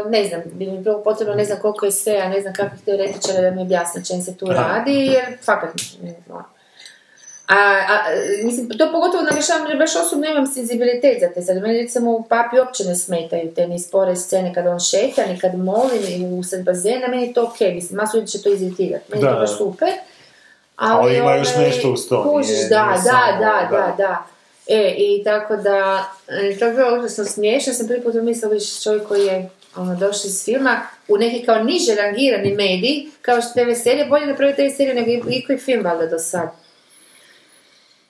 ne 0.08 0.24
znam, 0.26 0.42
bi 0.46 0.66
mi 0.68 0.78
bilo 0.78 1.04
potrebno, 1.04 1.34
ne 1.36 1.46
znam 1.46 1.60
koliko 1.60 1.86
je 1.86 1.92
sve, 1.92 2.14
a 2.16 2.30
ne 2.30 2.42
znam 2.42 2.54
kakvih 2.54 2.82
teoretičara 2.82 3.42
da 3.42 3.52
mi 3.52 3.62
objasne 3.62 4.06
čem 4.06 4.22
se 4.22 4.38
tu 4.38 4.48
Aha. 4.48 4.62
radi, 4.68 4.94
jer 4.96 5.26
fakat, 5.46 5.70
ne 6.04 6.16
znam. 6.26 6.46
A, 7.52 7.56
a, 7.88 7.98
mislim, 8.44 8.70
to 8.70 8.92
pogotovo 8.92 9.24
naglašavam 9.24 9.68
jer 9.68 9.78
baš 9.78 9.96
osobno 9.98 10.28
imam 10.28 10.48
senzibilitet 10.48 11.18
za 11.20 11.30
te 11.30 11.42
sad. 11.42 11.58
Meni 11.58 11.82
recimo 11.82 12.12
u 12.12 12.24
papi 12.24 12.60
uopće 12.60 12.84
ne 12.84 12.96
smetaju 12.96 13.54
te 13.54 13.68
ni 13.68 13.80
spore 13.80 14.16
scene 14.16 14.54
kad 14.54 14.68
on 14.68 14.80
šeta, 14.82 15.26
ni 15.26 15.40
kad 15.40 15.56
moli, 15.58 16.00
ni 16.20 16.40
usred 16.40 16.64
bazena, 16.64 17.08
meni 17.08 17.24
je 17.24 17.34
to 17.34 17.44
okej, 17.46 17.74
mislim, 17.74 17.98
masu 17.98 18.18
ljudi 18.18 18.30
će 18.30 18.42
to 18.42 18.50
iziritirati. 18.50 19.06
Meni 19.10 19.24
je 19.24 19.28
Da, 19.28 19.34
to 19.34 19.40
baš 19.40 19.50
da. 19.50 19.56
super. 19.56 19.90
Ali 20.76 21.18
ima 21.18 21.36
još 21.36 21.48
ovaj, 21.50 21.68
nešto 21.68 21.92
uz 21.92 22.08
to, 22.10 22.24
Kužiš, 22.26 22.50
nije- 22.50 22.70
da, 22.70 22.86
nije 22.86 22.96
da, 22.96 23.02
samo, 23.02 23.40
da, 23.40 23.68
da, 23.72 23.78
da. 23.78 23.96
da. 23.98 24.26
E, 24.68 24.94
i 24.98 25.24
tako 25.24 25.56
da, 25.58 26.06
je 26.62 26.74
bilo 26.74 27.00
užasno 27.00 27.26
smiješno, 27.26 27.74
sam 27.74 27.88
prvi 27.88 28.02
put 28.02 28.14
mislila 28.16 28.54
viš 28.54 28.84
čovjek 28.84 29.08
koji 29.08 29.26
je 29.26 29.50
ono, 29.76 29.96
došao 29.96 30.28
iz 30.28 30.46
filma 30.46 30.78
u 31.08 31.18
neki 31.18 31.46
kao 31.46 31.64
niže 31.64 31.96
rangirani 31.96 32.52
medij, 32.52 33.06
kao 33.22 33.42
što 33.42 33.54
TV 33.54 33.82
serije, 33.84 34.06
bolje 34.06 34.26
napraviti 34.26 34.62
TV 34.64 34.76
seriju 34.78 34.96
nego 34.96 35.10
i- 35.10 35.24
i 35.30 35.46
koji 35.46 35.58
film 35.60 35.84
valjda 35.84 36.06
do 36.06 36.20
sad. 36.20 36.50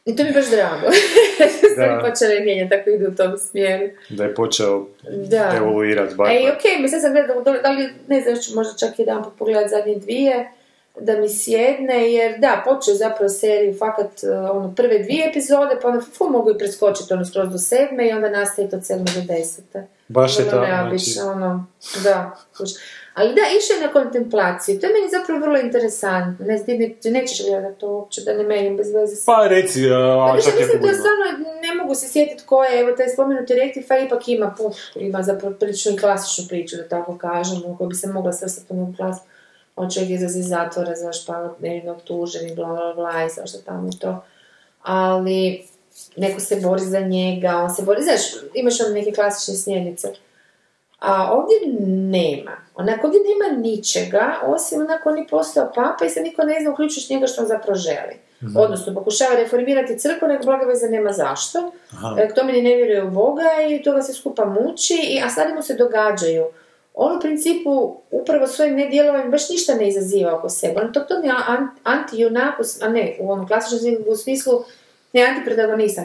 I 0.05 0.15
to 0.15 0.23
mi 0.23 0.29
je 0.29 0.33
baš 0.33 0.49
drago. 0.49 0.87
Da. 1.39 1.47
Stvari 1.73 2.09
počele 2.09 2.39
mijenjati, 2.39 2.69
tako 2.69 2.89
idu 2.89 3.07
u 3.07 3.13
tom 3.13 3.37
smjeru. 3.39 3.85
Da 4.09 4.23
je 4.23 4.35
počeo 4.35 4.85
Da. 5.27 5.53
evoluirati 5.57 6.15
bar. 6.15 6.27
E, 6.27 6.35
i 6.35 6.49
okej, 6.49 6.79
mislim 6.79 7.01
sam 7.01 7.11
gledala, 7.11 7.41
da- 7.41 7.69
li, 7.69 7.89
ne 8.07 8.21
znam, 8.21 8.35
ću 8.37 8.55
možda 8.55 8.73
čak 8.77 8.99
jedan 8.99 9.23
put 9.23 9.33
pogledat 9.37 9.69
zadnje 9.69 9.95
dvije, 9.95 10.51
da 10.97 11.13
mi 11.13 11.29
sjedne, 11.29 12.11
jer 12.13 12.39
da, 12.39 12.61
počeo 12.65 12.93
zapravo 12.95 13.29
seriju 13.29 13.73
fakat 13.73 14.23
e, 14.23 14.29
ono, 14.31 14.73
prve 14.75 14.99
dvije 14.99 15.29
epizode, 15.29 15.75
pa 15.81 15.87
onda 15.87 16.01
ful 16.07 16.29
mogu 16.29 16.51
i 16.51 16.57
preskočiti 16.57 17.13
ono 17.13 17.25
skroz 17.25 17.49
do 17.49 17.57
sedme 17.57 18.07
i 18.07 18.11
onda 18.11 18.29
nastaje 18.29 18.69
to 18.69 18.75
od 18.75 18.85
sedme 18.85 19.05
do 19.15 19.33
desete. 19.33 19.87
Baš 20.07 20.39
je 20.39 20.45
Ono, 20.45 20.65
znači- 20.89 21.19
ono, 21.25 21.67
da. 22.03 22.37
Ali 23.13 23.35
da, 23.35 23.41
išao 23.57 23.75
je 23.75 23.87
na 23.87 23.93
kontemplaciju, 23.93 24.79
to 24.79 24.87
je 24.87 24.93
meni 24.93 25.09
zapravo 25.11 25.39
vrlo 25.39 25.59
interesantno, 25.59 26.45
ne, 26.45 26.63
ne, 26.67 26.89
ti 27.01 27.11
nećeš 27.11 27.45
gledati 27.47 27.79
to 27.79 27.87
uopće, 27.87 28.21
da 28.21 28.33
ne 28.33 28.43
menim 28.43 28.77
bez 28.77 28.93
veze 28.93 29.15
Pa 29.25 29.47
reci, 29.47 29.79
a, 29.91 30.27
pa 30.29 30.35
je 30.35 30.35
mislim 30.35 30.81
da 30.81 30.93
stvarno 30.93 31.25
ne 31.61 31.75
mogu 31.81 31.95
se 31.95 32.07
sjetiti 32.07 32.43
ko 32.45 32.63
je, 32.63 32.79
evo 32.79 32.91
taj 32.91 33.09
spomenuti 33.09 33.53
rektifa 33.53 33.97
ipak 33.97 34.27
ima, 34.27 34.55
puf, 34.57 34.75
ima 34.95 35.23
zapravo 35.23 35.55
prilično 35.59 35.91
i 35.91 35.97
klasičnu 35.97 36.45
priču, 36.49 36.75
da 36.77 36.87
tako 36.87 37.17
kažemo, 37.17 37.77
koju 37.77 37.89
bi 37.89 37.95
se 37.95 38.07
mogla 38.07 38.33
svrstati 38.33 38.73
u 38.73 38.75
jednu 38.75 38.93
klas. 38.97 39.17
On 39.75 39.89
čovjek 39.89 40.11
izlazi 40.11 40.39
iz 40.39 40.47
zatvora, 40.47 40.95
znaš, 40.95 41.25
pa 41.25 41.55
nevino 41.59 41.91
optužen 41.91 42.47
i 42.49 42.55
bla 42.55 42.67
bla 42.67 42.93
bla 42.93 43.25
i 43.25 43.29
svašta 43.29 43.57
tamo 43.65 43.89
to. 43.99 44.23
Ali 44.81 45.63
neko 46.15 46.39
se 46.39 46.55
bori 46.55 46.81
za 46.81 46.99
njega, 46.99 47.57
on 47.57 47.75
se 47.75 47.81
bori, 47.81 48.03
znaš, 48.03 48.21
imaš 48.53 48.81
ono 48.81 48.89
neke 48.89 49.11
klasične 49.11 49.55
smjernice. 49.55 50.07
A 51.01 51.31
ovdje 51.31 51.57
nema. 52.11 52.51
Onako, 52.75 53.07
ovdje 53.07 53.19
nema 53.21 53.61
ničega, 53.61 54.39
osim 54.43 54.81
onako 54.81 55.09
on 55.09 55.17
je 55.17 55.27
postao 55.27 55.71
papa 55.75 56.05
i 56.05 56.09
sad 56.09 56.23
niko 56.23 56.43
ne 56.43 56.57
zna 56.61 56.71
uključujuć 56.71 57.09
njega 57.09 57.27
što 57.27 57.41
on 57.41 57.47
zapravo 57.47 57.75
želi. 57.77 58.15
Odnosno, 58.55 58.93
pokušava 58.93 59.35
reformirati 59.35 59.99
crkvu, 59.99 60.27
nek 60.27 60.45
blaga 60.45 60.65
veze 60.65 60.89
nema 60.89 61.11
zašto. 61.11 61.71
E, 62.17 62.29
K 62.29 62.35
tome 62.35 62.53
ni 62.53 62.61
ne 62.61 62.75
vjeruje 62.75 63.03
u 63.03 63.11
Boga 63.11 63.43
i 63.69 63.83
to 63.83 63.93
ga 63.93 64.01
se 64.01 64.13
skupa 64.13 64.45
muči, 64.45 64.93
i, 64.95 65.21
a 65.21 65.29
stvari 65.29 65.53
mu 65.53 65.61
se 65.61 65.73
događaju. 65.75 66.45
On 66.93 67.17
u 67.17 67.21
principu 67.21 67.71
upravo 68.11 68.47
svojim 68.47 68.75
nedjelovanjem 68.75 69.31
baš 69.31 69.49
ništa 69.49 69.73
ne 69.75 69.87
izaziva 69.87 70.35
oko 70.35 70.49
sebe. 70.49 70.81
On 70.81 70.93
to, 70.93 70.99
to 70.99 71.13
je 71.15 71.31
an, 71.47 71.67
anti-junak, 71.83 72.59
u 72.59 72.63
s- 72.63 72.81
a 72.81 72.89
ne, 72.89 73.15
u 73.19 73.31
onom 73.31 73.47
klasičnom 73.47 73.79
u 74.07 74.15
smislu, 74.15 74.63
ne 75.13 75.23
antiprotagonist, 75.23 75.99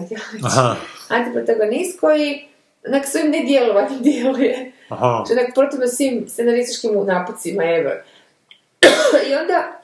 Antiprotagonist 1.09 2.01
koji 2.01 2.49
onak 2.87 3.07
svojim 3.07 3.31
nedjelovanjem 3.31 3.99
djeluje. 4.01 4.73
Aha. 4.89 5.25
Znači, 5.27 5.41
onak 5.41 5.55
protivno 5.55 5.87
svim 5.87 6.29
scenarističkim 6.29 7.07
napucima, 7.07 7.65
evo. 7.65 7.91
I 9.29 9.35
onda, 9.35 9.81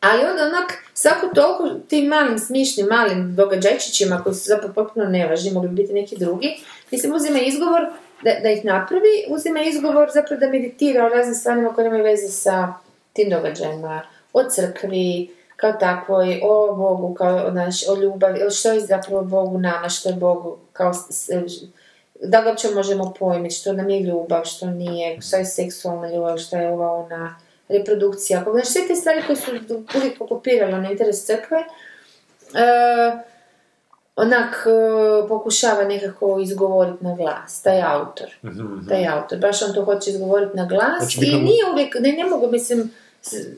ali 0.00 0.24
onda 0.24 0.42
onak, 0.42 0.72
svako 0.94 1.26
toliko 1.34 1.70
tim 1.88 2.06
malim, 2.06 2.38
smišnim, 2.38 2.86
malim 2.86 3.36
događajčićima 3.36 4.22
koji 4.24 4.34
su 4.34 4.44
zapravo 4.44 4.74
potpuno 4.74 5.06
nevažni, 5.06 5.50
mogli 5.50 5.68
bi 5.68 5.82
biti 5.82 5.92
neki 5.92 6.16
drugi, 6.16 6.60
mislim, 6.90 7.14
uzima 7.14 7.38
izgovor 7.38 7.82
da, 8.22 8.30
da 8.42 8.50
ih 8.50 8.64
napravi, 8.64 9.24
uzima 9.28 9.60
izgovor 9.60 10.08
zapravo 10.14 10.40
da 10.40 10.48
meditira 10.48 11.06
o 11.06 11.08
raznim 11.08 11.34
stvarima 11.34 11.74
koje 11.74 11.84
nemaju 11.84 12.04
veze 12.04 12.28
sa 12.28 12.74
tim 13.12 13.30
događajima, 13.30 14.02
o 14.32 14.44
crkvi, 14.50 15.34
kao 15.56 15.72
takvoj, 15.72 16.40
o 16.44 16.74
Bogu, 16.74 17.14
kao, 17.14 17.50
znaš, 17.50 17.88
o 17.88 17.96
ljubavi, 17.96 18.42
o 18.46 18.50
što 18.50 18.72
je 18.72 18.80
zapravo 18.80 19.22
Bogu 19.22 19.58
nama, 19.58 19.88
što 19.88 20.08
je 20.08 20.14
Bogu, 20.14 20.56
kao, 20.72 20.92
da 22.22 22.42
ga 22.42 22.48
uopće 22.48 22.68
možemo 22.74 23.14
pojmiti, 23.18 23.54
što 23.54 23.72
nam 23.72 23.90
je 23.90 24.00
ljubav, 24.00 24.44
što 24.44 24.66
nije, 24.66 25.20
što 25.20 25.36
je 25.36 25.44
seksualna 25.44 26.10
ljubav, 26.10 26.38
što 26.38 26.56
je 26.56 26.68
ova 26.68 26.92
ona 26.92 27.36
reprodukcija. 27.68 28.40
Ako, 28.40 28.52
znaš, 28.52 28.66
sve 28.66 28.86
te 28.88 28.94
stvari 28.94 29.22
koje 29.26 29.36
su 29.36 29.50
uvijek 29.96 30.20
okupirale 30.20 30.78
na 30.78 30.90
interes 30.90 31.26
crkve, 31.26 31.58
e, 31.58 33.28
onak 34.16 34.66
e, 34.66 35.28
pokušava 35.28 35.84
nekako 35.84 36.38
izgovoriti 36.40 37.04
na 37.04 37.14
glas, 37.14 37.62
taj 37.62 37.82
autor. 37.82 38.26
Taj 38.88 39.06
autor, 39.06 39.38
baš 39.38 39.62
on 39.62 39.74
to 39.74 39.84
hoće 39.84 40.10
izgovoriti 40.10 40.56
na 40.56 40.66
glas 40.66 41.00
Mhm, 41.00 41.10
Znači, 41.10 41.26
i 41.26 41.40
nije 41.40 41.70
uvijek, 41.72 41.94
ne, 42.00 42.12
ne 42.12 42.24
mogu, 42.24 42.50
mislim, 42.50 42.90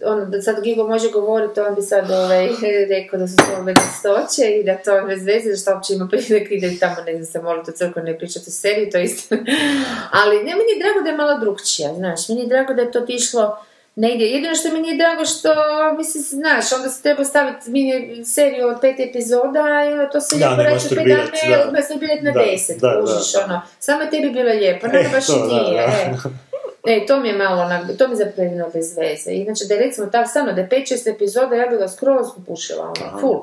ono, 0.04 0.24
da 0.24 0.42
sad 0.42 0.62
Gigo 0.62 0.86
može 0.86 1.10
govoriti, 1.10 1.60
on 1.60 1.74
bi 1.74 1.82
sad 1.82 2.10
ovaj, 2.10 2.48
rekao 2.94 3.18
da 3.18 3.28
su 3.28 3.36
to 3.36 3.62
bedastoće 3.64 4.50
i 4.50 4.64
da 4.64 4.76
to 4.76 5.06
bez 5.06 5.24
veze, 5.24 5.56
što 5.56 5.74
uopće 5.74 5.94
ima 5.94 6.08
prilike 6.10 6.54
ide 6.54 6.76
tamo, 6.80 6.96
ne 7.06 7.12
znam, 7.12 7.24
se 7.24 7.42
moliti 7.42 7.70
u 7.70 7.74
crkvu, 7.74 8.02
ne 8.02 8.18
pričati 8.18 8.44
o 8.48 8.50
seriji, 8.50 8.90
to 8.90 8.98
je 8.98 9.04
istina. 9.04 9.40
Ali 10.22 10.36
ne, 10.36 10.50
meni 10.50 10.72
je 10.74 10.82
drago 10.82 11.00
da 11.04 11.10
je 11.10 11.16
malo 11.16 11.38
drugčija, 11.38 11.94
znaš, 11.94 12.28
meni 12.28 12.40
je 12.40 12.46
drago 12.46 12.74
da 12.74 12.82
je 12.82 12.90
to 12.90 12.98
otišlo 12.98 13.58
negdje. 13.96 14.30
Jedino 14.30 14.54
što 14.54 14.72
mi 14.72 14.80
nije 14.80 14.96
drago 14.96 15.24
što, 15.24 15.50
mislim, 15.98 16.22
znaš, 16.22 16.72
onda 16.72 16.88
se 16.88 17.02
treba 17.02 17.24
staviti 17.24 17.70
mini 17.70 18.24
seriju 18.24 18.68
od 18.68 18.76
pet 18.80 19.00
epizoda 19.00 19.64
i 19.88 19.92
onda 19.92 20.10
to 20.10 20.20
se 20.20 20.38
Da, 20.38 20.48
lijepo 20.48 20.62
reći 20.62 20.88
pet 20.88 21.08
dana, 21.08 21.72
masturbirati, 21.72 21.98
biljet 22.00 22.22
na 22.22 22.32
Da, 22.32 22.40
deset, 22.40 22.80
da, 22.80 23.00
kužiš, 23.00 23.34
ono. 23.44 23.62
Samo 23.78 24.06
tebi 24.10 24.30
bilo 24.30 24.52
lijepo, 24.52 24.86
ne, 24.92 25.00
E, 25.00 25.08
baš 25.12 25.26
to, 25.26 25.32
i. 25.34 26.49
e. 26.86 27.06
To 27.06 27.20
mi 27.20 27.28
je 27.28 27.36
malo 27.36 27.62
onak, 27.62 27.82
to 27.98 28.08
mi 28.08 28.12
je 28.12 28.16
zapravo 28.16 28.42
jedino 28.42 28.66
bez 28.74 28.96
veze. 28.98 29.30
I 29.30 29.44
znači 29.44 29.64
da 29.68 29.74
je 29.74 29.80
recimo 29.80 30.06
ta 30.06 30.26
stvarno 30.26 30.52
da 30.52 30.60
je 30.60 30.68
5-6 30.68 31.14
epizoda, 31.14 31.54
ja 31.54 31.66
bi 31.66 31.76
ga 31.76 31.88
skroz 31.88 32.26
popušila, 32.36 32.84
ono, 32.98 33.20
full. 33.20 33.40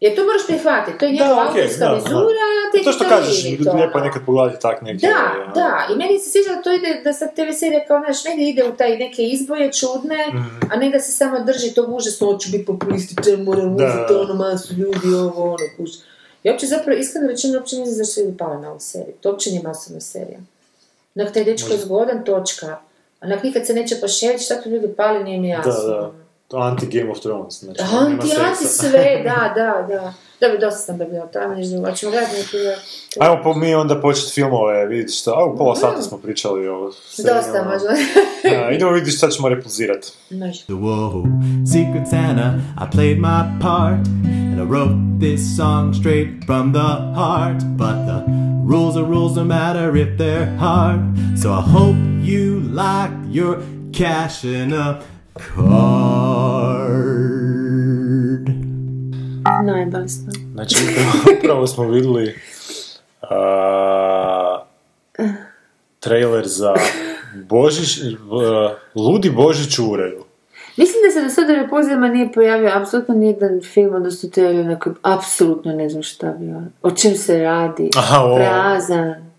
Jer 0.00 0.16
to 0.16 0.22
moraš 0.24 0.46
prihvatiti, 0.46 0.98
to 0.98 1.04
je 1.04 1.12
njegova 1.12 1.46
okej, 1.50 1.62
autorska 1.62 1.84
da, 1.84 1.94
vizura, 1.94 2.44
te 2.72 2.84
To 2.84 2.92
što 2.92 3.04
kažeš, 3.08 3.44
lijepo 3.44 3.98
je 3.98 4.04
nekad 4.04 4.22
pogledati 4.26 4.62
tak 4.62 4.82
neke... 4.82 5.06
da, 5.06 5.16
ono, 5.44 5.54
da, 5.54 5.86
i 5.92 5.96
meni 5.96 6.18
se 6.18 6.30
sviđa 6.30 6.54
da 6.56 6.62
to 6.62 6.72
ide, 6.72 7.00
da 7.04 7.12
sad 7.12 7.34
TV 7.34 7.52
serija 7.60 7.84
kao, 7.86 8.00
znaš, 8.04 8.24
negdje 8.24 8.48
ide 8.48 8.64
u 8.64 8.72
taj 8.76 8.96
neke 8.96 9.22
izboje 9.22 9.72
čudne, 9.72 10.26
Mhm. 10.28 10.72
a 10.72 10.76
ne 10.76 10.90
da 10.90 10.98
se 11.00 11.12
samo 11.12 11.40
drži 11.40 11.74
tog 11.74 11.94
užasno, 11.94 12.26
hoću 12.32 12.48
biti 12.52 12.66
populističan, 12.66 13.42
moram 13.42 13.74
uzeti 13.76 14.14
ono 14.22 14.34
masu 14.34 14.74
ljudi, 14.74 15.14
ovo, 15.14 15.44
ono, 15.44 15.66
kuš. 15.76 15.90
I 16.42 16.50
uopće 16.50 16.66
zapravo, 16.66 16.98
iskreno 16.98 17.28
rečeno, 17.28 17.58
uopće 17.58 17.76
ne 17.76 17.84
znam 17.86 18.04
zašto 18.04 18.20
ljudi 18.20 18.36
pali 18.38 18.62
na 18.62 18.70
ovu 18.70 18.80
seriju. 18.80 19.14
To 19.20 19.30
uopće 19.30 19.50
nije 19.50 19.62
masovna 19.62 20.00
serija. 20.00 20.38
Onak, 21.14 21.32
taj 21.34 21.44
dečko 21.44 21.72
je 21.72 21.78
zgodan, 21.78 22.24
točka. 22.24 22.76
Onak, 23.20 23.42
nikad 23.42 23.66
se 23.66 23.74
neće 23.74 24.00
pošeriti, 24.00 24.44
šta 24.44 24.62
tu 24.62 24.70
ljudi 24.70 24.88
pali, 24.96 25.24
nije 25.24 25.40
mi 25.40 25.48
jasno. 25.48 25.72
Da, 25.72 25.88
da. 25.88 26.12
To 26.48 26.58
anti-Game 26.58 27.10
of 27.10 27.20
Thrones, 27.20 27.64
znači, 27.64 27.80
Anti, 27.82 28.28
anti 28.46 28.64
sve, 28.64 29.22
da, 29.24 29.52
da, 29.54 29.86
da. 29.88 30.14
Dobro, 30.40 30.58
dosta 30.58 30.78
sam 30.80 30.98
da 30.98 31.04
bila 31.04 31.26
tamo, 31.26 31.54
nešto 31.54 31.72
drugo. 31.72 31.90
Hoćemo 31.90 32.12
gledati 32.12 32.36
neki... 32.36 32.56
Ajmo 33.20 33.40
po 33.42 33.54
mi 33.54 33.74
onda 33.74 34.00
početi 34.00 34.32
filmove, 34.32 34.86
vidjeti 34.86 35.12
što... 35.12 35.30
A, 35.30 35.44
u 35.44 35.56
pola 35.56 35.76
sata 35.76 36.02
smo 36.02 36.18
pričali 36.18 36.68
o. 36.68 36.90
Dosta 37.16 37.64
možda. 37.72 37.88
A, 38.66 38.70
idemo 38.70 38.90
vidjeti 38.90 39.16
šta 39.16 39.28
ćemo 39.28 39.48
repulzirati. 39.48 40.08
Može. 40.30 40.64
Whoa, 40.68 41.24
Secret 41.72 42.08
Santa, 42.10 42.54
I 42.80 42.96
played 42.96 43.18
my 43.18 43.60
part, 43.60 44.06
and 44.24 44.60
I 44.60 44.64
wrote 44.72 44.94
this 45.20 45.56
song 45.56 45.94
straight 45.94 46.28
from 46.46 46.72
the 46.72 46.90
heart. 47.14 47.62
But 47.78 47.96
the 48.06 48.51
rules 48.72 48.96
are 48.96 49.04
rules 49.04 49.36
no 49.36 49.44
matter 49.44 49.94
if 49.96 50.16
they're 50.16 50.46
hard. 50.56 51.00
So 51.36 51.52
I 51.52 51.60
hope 51.60 51.96
you 52.22 52.60
like 52.60 53.12
your 53.28 53.62
cash 53.92 54.44
in 54.44 54.72
a 54.72 55.02
card. 55.34 55.62
Najbali 59.64 60.08
smo. 60.08 60.32
Znači, 60.52 60.74
upravo, 61.38 61.66
smo 61.66 61.84
vidjeli 61.84 62.34
a, 63.22 64.64
trailer 66.00 66.46
za 66.46 66.74
Božić, 67.34 68.16
a, 68.30 68.74
Ludi 68.94 69.30
Božić 69.30 69.78
u 69.78 69.90
uredu. 69.90 70.24
Mislim 70.76 70.96
da 71.06 71.10
se 71.10 71.22
do 71.22 71.28
sada 71.28 71.52
u 71.52 71.56
repozijama 71.56 72.08
nije 72.08 72.32
pojavio 72.32 72.70
apsolutno 72.74 73.14
nijedan 73.14 73.60
film, 73.72 73.94
odnosno 73.94 74.28
to 74.34 74.40
je 74.40 74.60
onako, 74.60 74.90
apsolutno 75.02 75.72
ne 75.72 75.88
znam 75.88 76.02
šta 76.02 76.26
bi 76.30 76.46
on. 76.52 76.68
O 76.82 76.90
čem 76.90 77.14
se 77.16 77.38
radi? 77.38 77.90
Aha, 77.96 78.24
o- 78.24 78.36
Prazan. 78.36 79.32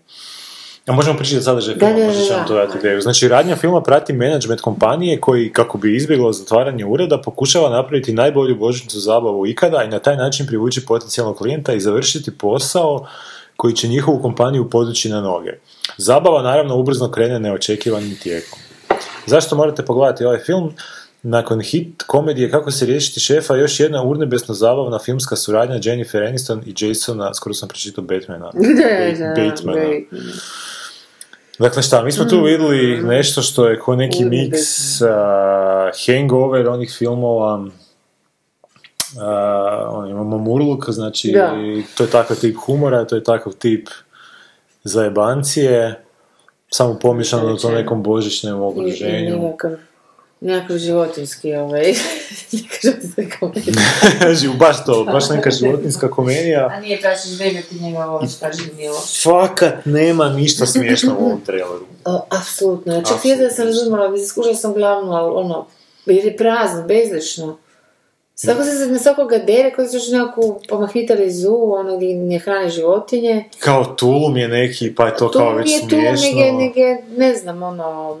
A 0.86 0.92
možemo 0.92 1.18
pričati 1.18 1.42
sadržaj 1.42 1.74
filma, 1.74 1.94
da, 1.94 2.04
možda 2.06 2.22
će 2.24 2.34
vam 2.34 2.46
to 2.46 2.54
dati 2.54 2.78
ideju. 2.78 3.00
Znači, 3.00 3.28
radnja 3.28 3.56
filma 3.56 3.82
prati 3.82 4.12
menadžment 4.12 4.60
kompanije 4.60 5.20
koji, 5.20 5.52
kako 5.52 5.78
bi 5.78 5.96
izbjeglo 5.96 6.32
zatvaranje 6.32 6.84
ureda, 6.84 7.20
pokušava 7.20 7.70
napraviti 7.70 8.12
najbolju 8.12 8.56
božićnicu 8.56 9.00
zabavu 9.00 9.46
ikada 9.46 9.82
i 9.84 9.88
na 9.88 9.98
taj 9.98 10.16
način 10.16 10.46
privući 10.46 10.86
potencijalnog 10.86 11.36
klijenta 11.38 11.72
i 11.72 11.80
završiti 11.80 12.38
posao 12.38 13.06
koji 13.56 13.74
će 13.74 13.88
njihovu 13.88 14.22
kompaniju 14.22 14.70
podići 14.70 15.08
na 15.08 15.20
noge. 15.20 15.52
Zabava 15.96 16.42
naravno 16.42 16.76
ubrzno 16.76 17.10
krene 17.10 17.38
neočekivanim 17.38 18.16
tijekom. 18.22 18.58
Zašto 19.26 19.56
morate 19.56 19.84
pogledati 19.84 20.24
ovaj 20.24 20.38
film? 20.38 20.72
Nakon 21.26 21.60
hit 21.60 22.02
komedije 22.02 22.50
Kako 22.50 22.70
se 22.70 22.86
riješiti 22.86 23.20
šefa, 23.20 23.56
još 23.56 23.80
jedna 23.80 24.02
urnebesno 24.02 24.54
zabavna 24.54 24.98
filmska 24.98 25.36
suradnja 25.36 25.80
Jennifer 25.82 26.22
Aniston 26.24 26.62
i 26.66 26.74
Jasona, 26.78 27.34
skoro 27.34 27.54
sam 27.54 27.68
pročitao 27.68 28.04
Batmana. 28.04 28.50
Ba- 28.54 29.48
Batmana. 29.48 29.80
Dakle 31.58 31.82
šta, 31.82 32.02
mi 32.02 32.12
smo 32.12 32.24
tu 32.24 32.42
vidjeli 32.42 33.02
nešto 33.02 33.42
što 33.42 33.68
je 33.68 33.78
ko 33.78 33.96
neki 33.96 34.24
miks 34.24 34.60
uh, 35.00 35.08
hangover 36.06 36.68
onih 36.68 36.94
filmova 36.98 37.54
uh, 37.54 37.68
on, 39.88 40.10
imamo 40.10 40.38
Murluka, 40.38 40.92
znači 40.92 41.32
Da. 41.32 41.52
to 41.96 42.04
je 42.04 42.10
takav 42.10 42.36
tip 42.36 42.56
humora, 42.56 43.04
to 43.04 43.14
je 43.16 43.24
takav 43.24 43.52
tip 43.52 43.88
zajebancije, 44.84 46.04
samo 46.70 46.98
pomješano 46.98 47.48
na 47.50 47.56
to 47.56 47.70
nekom 47.70 48.02
božićnom 48.02 48.54
I, 48.54 48.64
i 48.64 48.68
okruženju. 48.68 49.36
nekakav, 49.38 49.70
nekakav 50.44 50.78
životinski, 50.78 51.54
ovaj, 51.54 51.82
neka 52.52 52.74
životinska 52.82 53.38
komedija. 53.40 54.34
Živ, 54.40 54.50
baš 54.58 54.84
to, 54.84 55.04
baš 55.04 55.28
neka 55.28 55.50
životinska 55.50 56.10
komedija. 56.10 56.68
A 56.76 56.80
nije 56.80 57.00
bebe, 57.38 57.62
ti 57.62 57.80
njega 57.80 58.06
ovo 58.06 58.26
šta 58.26 58.50
živjelo. 58.52 59.00
Fakat 59.22 59.74
nema 59.84 60.28
ništa 60.28 60.66
smiješno 60.66 61.16
u 61.18 61.24
ovom 61.24 61.40
traileru. 61.40 61.84
Apsolutno, 62.40 63.02
čak 63.02 63.24
ja 63.24 63.36
da 63.36 63.50
sam 63.50 63.66
razumjela, 63.66 64.26
skušala 64.28 64.54
sam 64.54 64.74
glavno, 64.74 65.12
ali 65.12 65.32
ono, 65.34 65.66
jer 66.06 66.24
je 66.24 66.36
prazno, 66.36 66.82
bezlično. 66.82 67.58
Svako 68.36 68.64
se 68.64 68.86
na 68.86 68.98
svakoga 68.98 69.38
dere, 69.38 69.72
koji 69.72 69.88
su 69.88 69.96
još 69.96 70.08
nekakvu 70.08 70.60
pomahitali 70.68 71.30
zu, 71.30 71.72
ono 71.72 71.96
gdje 71.96 72.14
ne 72.14 72.38
hrane 72.38 72.70
životinje. 72.70 73.44
Kao 73.58 73.84
Tulum 73.84 74.36
je 74.36 74.48
neki, 74.48 74.94
pa 74.94 75.06
je 75.06 75.16
to 75.16 75.30
kao 75.30 75.50
Tu 75.50 75.56
već 75.56 75.70
je 75.70 75.80
tu 75.80 75.88
smiješno. 75.88 76.28
nege, 76.28 76.52
nege, 76.52 77.02
ne 77.16 77.34
znam, 77.34 77.62
ono, 77.62 78.18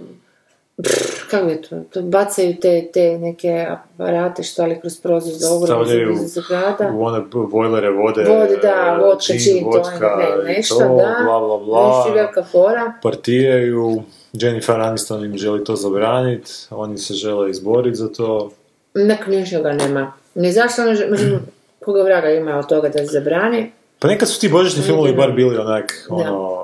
brr, 0.76 0.92
kako 1.30 1.48
je 1.48 1.62
to, 1.62 1.80
to 1.90 2.02
bacaju 2.02 2.54
te, 2.60 2.88
te 2.92 3.18
neke 3.18 3.66
aparate 3.68 4.42
što 4.42 4.62
ali 4.62 4.80
kroz 4.80 5.00
prozor 5.00 5.32
za 5.32 5.54
ogromno 5.54 5.84
za 6.16 6.40
zgrada. 6.40 6.92
U 6.94 7.02
one 7.04 7.20
bojlere 7.50 7.90
vode, 7.90 8.24
Vode, 8.24 8.56
da, 8.62 8.98
vodka, 9.02 9.32
džin, 9.32 9.38
čin, 9.40 9.64
vodka 9.64 10.16
ne, 10.16 10.52
nešto, 10.54 10.74
to, 10.74 10.80
da. 10.80 11.16
bla, 11.24 11.40
bla, 11.40 11.58
bla. 11.58 12.12
Velika 12.14 12.44
fora. 12.44 12.92
partijaju, 13.02 14.02
Jennifer 14.32 14.80
Aniston 14.80 15.24
im 15.24 15.36
želi 15.38 15.64
to 15.64 15.76
zabraniti, 15.76 16.50
oni 16.70 16.98
se 16.98 17.14
žele 17.14 17.50
izboriti 17.50 17.96
za 17.96 18.08
to. 18.12 18.50
Nek 18.94 19.26
ničega 19.26 19.72
nema. 19.72 20.12
Ne 20.34 20.52
zašto 20.52 20.82
ono, 20.82 20.90
mislim, 21.10 21.40
koga 21.84 22.02
vraga 22.02 22.30
ima 22.30 22.58
od 22.58 22.68
toga 22.68 22.88
da 22.88 22.98
se 22.98 23.04
zabrani. 23.06 23.72
Pa 23.98 24.08
nekad 24.08 24.28
su 24.28 24.40
ti 24.40 24.48
božićni 24.48 24.82
filmovi 24.82 25.12
bar 25.14 25.32
bili 25.32 25.56
onak, 25.58 26.06
Da. 26.08 26.14
ono, 26.14 26.62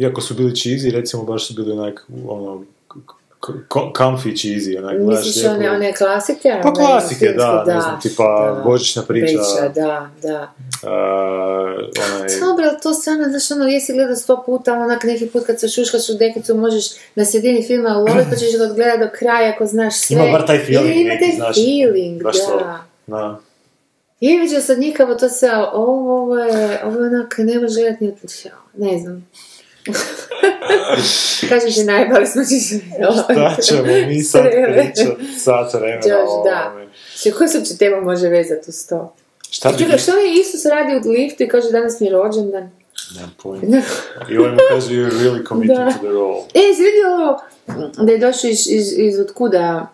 iako 0.00 0.20
su 0.20 0.34
bili 0.34 0.50
cheesy, 0.50 0.92
recimo 0.92 1.22
baš 1.22 1.46
su 1.46 1.54
bili 1.54 1.72
onak, 1.72 2.06
ono, 2.28 2.64
comfy 3.70 4.32
cheesy, 4.32 4.78
onak, 4.78 4.96
gledaš 4.98 5.26
Misliš 5.26 5.44
one, 5.44 5.70
one 5.70 5.92
klasike? 5.92 6.60
Pa 6.62 6.72
klasike, 6.72 7.18
filmske, 7.18 7.38
da, 7.38 7.64
ne 7.66 7.80
znam, 7.80 8.00
tipa 8.00 8.62
Božićna 8.64 9.02
priča. 9.02 9.26
Priča, 9.26 9.68
da, 9.68 10.10
da. 10.22 10.52
Uh, 10.82 10.88
onaj, 12.04 12.40
Dobro, 12.40 12.64
ali 12.68 12.80
to 12.82 12.94
stvarno, 12.94 13.28
znaš, 13.28 13.50
ono, 13.50 13.64
jesi 13.64 13.92
gledao 13.92 14.16
sto 14.16 14.42
puta, 14.46 14.72
onak 14.72 15.04
neki 15.04 15.26
put 15.26 15.46
kad 15.46 15.60
se 15.60 15.68
šuškaš 15.68 16.08
u 16.08 16.14
dekicu, 16.14 16.54
možeš 16.54 16.84
na 17.14 17.24
sredini 17.24 17.62
filma 17.62 17.98
uloviti, 17.98 18.30
pa 18.30 18.36
ćeš 18.36 18.58
ga 18.58 18.64
odgledat 18.64 19.00
do 19.00 19.08
kraja 19.18 19.52
ako 19.54 19.66
znaš 19.66 19.96
sve. 19.96 20.16
Ima 20.16 20.32
bar 20.32 20.46
taj 20.46 20.58
feeling 20.58 20.96
Ili 20.96 21.04
neki, 21.04 21.24
taj 21.24 21.36
znaš, 21.36 21.56
feeling, 21.56 22.22
baš 22.22 22.36
to. 22.38 22.58
da. 22.58 22.84
da. 23.06 23.40
I 24.20 24.38
vidio 24.38 24.60
sad 24.60 24.78
nikavo 24.78 25.14
to 25.14 25.28
ali 25.52 25.66
ovo, 25.72 26.22
ovo 26.22 26.38
je, 26.38 26.80
ovo 26.84 27.00
je 27.00 27.06
onak, 27.06 27.34
ne 27.38 27.60
može 27.60 27.80
gledat 27.80 28.00
ni 28.00 28.12
ne 28.76 28.98
znam. 28.98 29.28
Kažem 31.48 31.72
ti, 31.74 31.84
najbali 31.84 32.26
smo 32.26 32.44
ti 32.44 32.60
se. 32.60 32.80
Šta 33.22 33.62
ćemo 33.62 33.82
mi 34.08 34.22
sad 34.22 34.42
pričat 34.50 35.16
sat 35.38 35.74
vremena 35.74 36.24
o 36.28 36.44
da. 36.44 36.72
Še, 37.16 37.30
koju 37.30 37.48
se 37.48 37.58
uopće 37.58 37.76
tema 37.76 38.00
može 38.00 38.28
vezati 38.28 38.64
uz 38.68 38.86
to? 38.88 39.14
Šta 39.50 39.72
bi... 39.72 39.78
Čekaj, 39.78 39.98
što 39.98 40.18
je 40.18 40.40
Isus 40.40 40.64
radi 40.64 41.08
u 41.08 41.10
liftu 41.10 41.42
i 41.42 41.48
kaže 41.48 41.70
danas 41.70 42.00
mi 42.00 42.06
je 42.06 42.12
rođendan? 42.12 42.70
Nemam 43.14 43.34
pojma. 43.42 43.82
I 44.30 44.38
ovaj 44.38 44.50
mu 44.52 44.58
kaže 44.70 44.90
you're 44.90 45.10
really 45.12 45.48
committed 45.48 45.76
Da. 45.76 45.92
to 45.92 45.98
the 45.98 46.08
role. 46.08 46.42
E, 46.54 46.74
si 46.74 46.82
vidio 46.82 47.08
ovo 47.18 47.42
da 48.06 48.12
je 48.12 48.18
došao 48.18 48.50
iz, 48.50 48.66
iz, 48.70 48.92
iz 48.96 49.20
otkuda, 49.20 49.90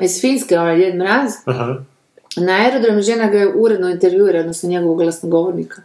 iz 0.00 0.20
Finske, 0.20 0.58
ovaj 0.58 0.76
Djed 0.76 0.94
Mraz, 0.94 1.32
Aha. 1.44 1.74
na 2.36 2.52
aerodromu 2.52 3.02
žena 3.02 3.28
ga 3.30 3.38
je 3.38 3.52
uredno 3.54 3.88
intervjuira, 3.88 4.40
odnosno 4.40 4.68
njegovog 4.68 4.98
glasnogovornika. 4.98 5.82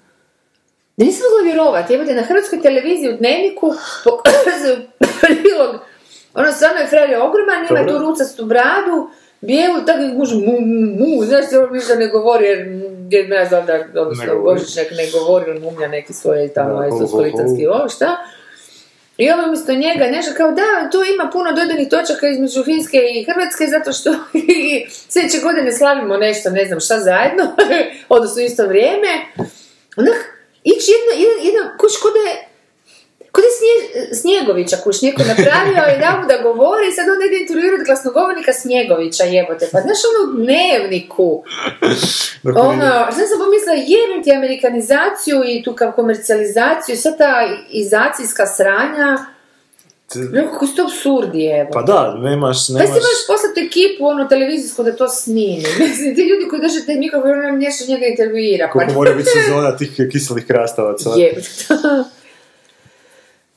Da 0.98 1.06
nisam 1.06 1.22
mogla 1.30 1.44
vjerovati, 1.44 1.94
evo 1.94 2.04
na 2.04 2.22
hrvatskoj 2.22 2.62
televiziji 2.62 3.14
u 3.14 3.18
dnevniku 3.18 3.74
pokazuju 4.04 4.76
prilog, 5.22 5.72
ono 6.34 6.52
stvarno 6.52 6.80
je 6.80 6.88
frajer 6.88 7.20
ogroman, 7.22 7.68
ima 7.70 7.88
tu 7.88 8.06
rucastu 8.06 8.46
bradu, 8.46 9.10
bijelu, 9.42 9.86
tako 9.86 10.02
i 10.04 10.16
gužu, 10.18 10.36
mu, 10.36 10.52
mu, 10.52 10.86
mu, 11.00 11.26
znaš 11.26 11.50
se 11.50 11.60
on 11.60 11.74
ništa 11.74 11.96
ne 11.96 12.08
govori, 12.08 12.46
jer 12.46 12.68
Djed 12.90 13.30
Mraz 13.30 13.54
onda, 13.54 13.78
Ne 13.78 14.02
odnosno 14.02 14.36
govori. 14.36 14.60
Božić 14.60 14.76
nek 14.76 14.92
ne 14.92 15.12
govori, 15.12 15.52
on 15.52 15.62
mumlja 15.62 15.88
neki 15.88 16.14
svoje 16.14 16.48
Da, 16.48 16.54
tamo, 16.54 16.76
ho. 16.76 17.08
ovo, 17.68 17.90
šta? 17.90 18.18
I 19.18 19.32
ovo 19.32 19.44
umjesto 19.46 19.74
njega 19.74 20.06
nešto 20.06 20.34
kao 20.38 20.52
da, 20.52 20.90
tu 20.92 20.98
ima 21.14 21.30
puno 21.34 21.52
dodanih 21.52 21.90
točaka 21.90 22.28
između 22.28 22.64
Finske 22.64 22.98
i 22.98 23.24
Hrvatske 23.24 23.66
zato 23.68 23.92
što 23.94 24.10
i 24.34 24.86
sljedeće 25.10 25.40
godine 25.44 25.72
slavimo 25.72 26.18
nešto, 26.18 26.50
ne 26.50 26.66
znam 26.66 26.80
šta 26.80 27.00
zajedno, 27.00 27.44
odnosno 28.16 28.42
isto 28.42 28.68
vrijeme. 28.68 29.10
Onak, 29.98 30.43
ići 30.64 30.92
jedno, 30.96 31.12
jedan, 31.24 31.46
jedan, 31.48 31.78
kuš 31.80 31.94
ko 32.02 32.10
da 32.16 32.20
je, 32.30 32.34
ko 33.32 33.42
da 33.42 33.48
je 33.48 33.54
snje, 33.60 33.76
Snjegovića 34.22 34.78
kuš 34.84 35.02
neko 35.02 35.22
napravio 35.32 35.84
i 35.96 36.00
dao 36.04 36.16
mu 36.22 36.26
da 36.28 36.38
govori 36.44 36.88
i 36.88 36.96
sad 36.98 37.06
onda 37.10 37.26
ide 37.26 37.38
intervjuirati 37.42 37.86
glasnogovornika 37.86 38.54
Snjegovića 38.54 39.24
jebote. 39.24 39.70
Pa 39.72 39.80
znaš 39.86 40.00
ono 40.10 40.20
u 40.24 40.34
dnevniku, 40.44 41.44
ono, 42.70 42.90
sad 43.16 43.26
sam 43.30 43.40
pomislila, 43.44 43.76
jebim 43.94 44.24
ti 44.24 44.32
amerikanizaciju 44.32 45.38
i 45.46 45.64
tu 45.64 45.76
kao 45.76 45.92
komercijalizaciju, 45.92 46.98
sva 46.98 47.12
ta 47.12 47.34
izacijska 47.70 48.46
sranja, 48.46 49.33
Rekao, 50.34 50.52
kako 50.52 50.68
su 50.68 50.76
to 50.76 50.84
absurdi, 50.84 51.46
evo. 51.46 51.70
Pa 51.74 51.82
da, 51.82 52.16
nemaš, 52.20 52.68
Pa 52.68 52.74
nemaš... 52.74 52.88
si 52.88 52.94
moraš 52.94 53.22
poslati 53.28 53.60
ekipu, 53.68 54.06
ono, 54.06 54.26
televizijsku 54.28 54.84
da 54.84 54.96
to 54.96 55.08
snimi. 55.10 55.66
Mislim, 55.80 56.16
ti 56.16 56.22
ljudi 56.22 56.48
koji 56.50 56.62
drže 56.62 56.86
taj 56.86 56.96
mikrofon, 56.96 57.32
ono, 57.32 57.52
nešto 57.52 57.92
njega 57.92 58.06
intervjuira. 58.06 58.68
Pa 58.68 58.72
Koliko 58.74 58.94
mora 58.94 59.14
biti 59.14 59.30
sezona 59.30 59.78
tih 59.78 59.92
kiselih 60.12 60.46
krastavaca. 60.48 61.10
Jebate. 61.18 61.50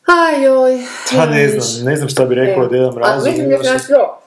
Ajoj. 0.06 0.78
Pa 1.16 1.26
ne 1.26 1.48
znam, 1.48 1.84
ne 1.84 1.96
znam 1.96 2.08
šta 2.08 2.24
bi 2.24 2.34
rekao 2.34 2.64
E, 2.64 2.68
da 2.68 2.76
jedan 2.76 2.98
A 2.98 3.00
razum. 3.00 3.30
mislim 3.32 3.50
da 3.50 3.72
nas 3.72 3.86
to, 3.86 4.20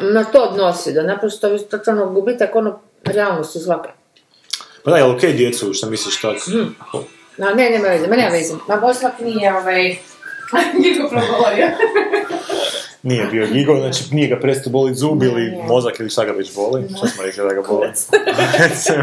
na 0.00 0.24
to 0.24 0.42
odnosi, 0.42 0.92
da 0.92 1.02
naprosto 1.02 1.46
je 1.46 1.68
totalno 1.68 2.06
gubitak 2.10 2.54
ono 2.56 2.80
realnosti 3.04 3.58
svake. 3.58 3.88
Pa 4.84 4.90
da, 4.90 4.96
jel 4.96 5.10
okej 5.10 5.32
djecu, 5.32 5.72
šta 5.74 5.86
misliš 5.90 6.20
tak? 6.20 6.36
Hmm. 6.44 6.76
No, 7.36 7.50
ne, 7.50 7.70
nema 7.70 7.88
veze, 7.88 8.06
ma 8.06 8.16
nema 8.16 8.28
veze. 8.30 8.54
Ma 8.68 8.76
Boslak 8.76 9.20
nije, 9.20 9.54
ovaj... 9.56 9.96
Niko 10.74 11.08
progovorio. 11.08 11.66
Nije 13.02 13.26
bio 13.26 13.46
gigo, 13.46 13.76
znači 13.76 14.04
nije 14.12 14.28
ga 14.28 14.40
prestao 14.40 14.70
boli 14.72 14.94
zub 14.94 15.22
ili 15.22 15.52
mozak 15.68 16.00
ili 16.00 16.10
šta 16.10 16.24
ga 16.24 16.32
već 16.32 16.54
boli. 16.54 16.84
Šta 16.98 17.06
smo 17.06 17.22
rekli 17.24 17.44
da 17.44 17.54
ga 17.54 17.62
boli? 17.62 17.88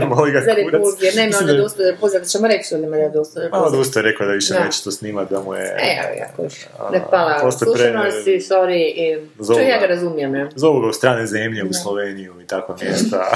boli 0.15 0.31
ga 0.31 0.39
Za 0.39 0.45
kurac. 0.45 0.71
repulzije, 0.71 1.11
nema 1.15 1.37
da- 1.41 1.53
da 1.53 1.63
uspije 1.63 1.91
repulzija, 1.91 2.19
da 2.19 2.25
ćemo 2.25 2.47
reći 2.47 2.75
da 2.75 2.97
je 2.97 3.09
dosta 3.09 3.39
A 3.39 3.43
repulzija. 3.43 3.67
odustao 3.67 3.99
je 3.99 4.03
rekao 4.03 4.27
da 4.27 4.33
više 4.33 4.53
Da. 4.53 4.65
neće 4.65 4.83
to 4.83 4.91
snimat, 4.91 5.29
da 5.29 5.41
mu 5.41 5.53
je... 5.53 5.61
E, 5.61 5.97
evo 5.99 6.13
ja, 6.17 6.27
kuš. 6.37 6.53
Ne 6.91 7.01
pala 7.11 7.51
slušanosti, 7.51 8.31
sorry, 8.41 8.77
i... 8.87 9.17
Zovu 9.39 9.59
ja 9.61 9.79
ga. 9.79 9.85
razumijem, 9.85 10.31
ne? 10.31 10.49
Zovu 10.55 10.79
ga 10.79 10.87
u 10.87 10.93
strane 10.93 11.25
zemlje, 11.27 11.63
u 11.63 11.73
Sloveniju 11.73 12.33
i 12.41 12.47
takva 12.47 12.75
mjesta. 12.81 13.31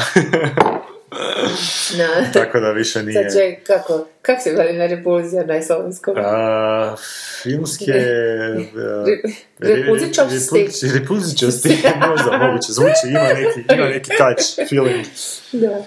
Na. 1.97 2.31
Tako 2.33 2.59
da 2.59 2.71
više 2.71 3.03
nije... 3.03 3.29
Sad 3.29 3.39
ček, 3.39 3.67
kako, 3.67 4.07
kak 4.21 4.41
se 4.43 4.51
veli 4.51 4.77
na 4.77 4.85
repulzija 4.87 5.45
na 5.45 5.61
slovenskom? 5.61 6.15
A, 6.17 6.95
filmske... 7.43 7.91
Re- 7.91 9.21
repulzičavosti. 9.59 10.69
Repulzičavosti, 10.93 11.69
možda 12.09 12.37
moguće, 12.37 12.71
zvuči, 12.71 13.07
ima 13.09 13.23
neki, 13.23 13.73
ima 13.75 13.85
neki 13.85 14.09
touch, 14.17 14.69
feeling. 14.69 15.05
Da. 15.51 15.85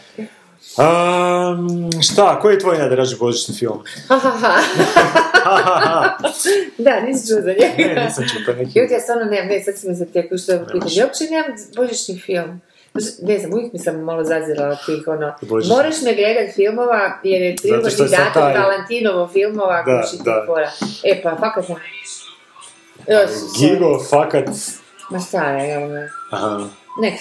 Um, 0.76 1.90
šta, 2.02 2.38
koji 2.40 2.54
je 2.54 2.58
tvoj 2.58 2.78
najdraži 2.78 3.16
božićni 3.16 3.54
film? 3.54 3.82
Ha, 4.08 4.18
ha, 4.18 4.30
ha. 4.30 4.54
da, 6.84 7.00
nisi 7.00 7.28
čuo 7.28 7.40
za 7.40 7.52
njega. 7.52 7.94
Ne, 7.94 8.04
nisam 8.04 8.24
čuo, 8.28 8.54
neki... 8.54 8.78
Ljudi, 8.78 8.94
ja 8.94 9.00
stvarno 9.00 9.24
nemam, 9.24 9.48
ne, 9.48 9.62
sad 9.62 9.78
si 9.78 9.88
mi 9.88 9.94
zatijekao 9.94 10.38
što 10.38 10.52
je 10.52 10.64
pitanje. 10.72 10.94
Ja 10.94 11.04
uopće 11.04 11.24
nemam 11.24 11.52
božićni 11.76 12.20
film. 12.20 12.60
Ne 13.22 13.38
znam, 13.38 13.52
uvijek 13.52 13.72
mi 13.72 13.78
sam 13.78 14.00
malo 14.00 14.24
zazirala 14.24 14.76
tih, 14.76 15.08
ono, 15.08 15.34
Božićni. 15.42 15.76
moraš 15.76 15.94
me 16.02 16.14
gledat 16.14 16.54
filmova, 16.54 17.18
jer 17.22 17.42
je 17.42 17.56
sam 17.90 18.06
datum 18.08 18.42
Valentinovo 18.42 19.28
filmova, 19.28 19.82
Da, 19.82 20.02
kući 20.02 20.16
ti 20.16 20.22
da. 20.24 20.42
fora. 20.46 20.70
E, 21.04 21.22
pa, 21.22 21.36
fakat 21.36 21.66
sam... 21.66 21.76
Gigo, 23.58 23.98
fakat... 24.00 24.44
Ma 25.10 25.18
šta 25.20 25.50
je, 25.50 25.74
evo 25.74 25.88
me. 25.88 26.08
Aha, 26.30 26.66
Nek 27.00 27.14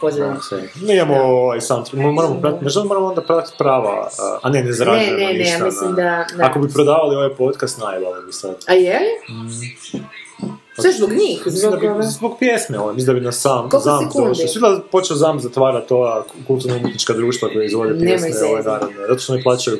pozadini. 0.00 0.36
sve. 0.40 0.62
Mi 0.76 0.94
imamo 0.94 1.14
ovaj 1.16 1.60
sam, 1.60 1.84
moramo 1.94 2.40
pratiti, 2.40 2.64
možda 2.64 2.84
moramo 2.84 3.06
onda 3.06 3.20
pratiti 3.22 3.54
prava, 3.58 4.08
a- 4.42 4.48
ne, 4.50 4.62
ne 4.62 4.72
zarađujemo 4.72 5.12
Ne, 5.12 5.26
ne, 5.26 5.32
ne, 5.32 5.38
ništa. 5.38 5.54
ja 5.54 5.64
mislim 5.64 5.94
da- 5.94 6.26
da. 6.36 6.44
Ako 6.44 6.58
bi 6.58 6.68
prodavali 6.68 7.16
ovaj 7.16 7.30
podcast, 7.30 7.78
najvali 7.80 8.26
bi 8.26 8.32
sad. 8.32 8.56
A 8.66 8.72
je 8.72 8.98
li? 8.98 9.36
Sve 10.80 10.92
zbog 10.92 11.10
njih, 11.10 11.42
da 11.44 11.50
zbog 11.50 11.80
bi, 11.80 11.86
zbog 12.02 12.36
pjesme, 12.38 12.78
ovaj, 12.78 12.94
mislim 12.94 13.14
da 13.14 13.20
bi 13.20 13.24
nas 13.24 13.40
sam, 13.40 13.68
Koliko 13.68 13.78
ZAM 13.78 14.10
došao. 14.14 14.48
Svi 14.48 14.60
da 14.60 14.80
počeo 14.92 15.16
ZAM 15.16 15.40
zatvarati 15.40 15.94
ova 15.94 16.24
kulturno-umjetnička 16.46 17.12
društva 17.12 17.48
koje 17.48 17.66
izvode 17.66 17.98
pjesme 18.04 18.30
ove 18.52 18.62
narodne. 18.62 19.06
Zato 19.08 19.18
što 19.18 19.34
ne 19.34 19.42
plaćaju 19.42 19.78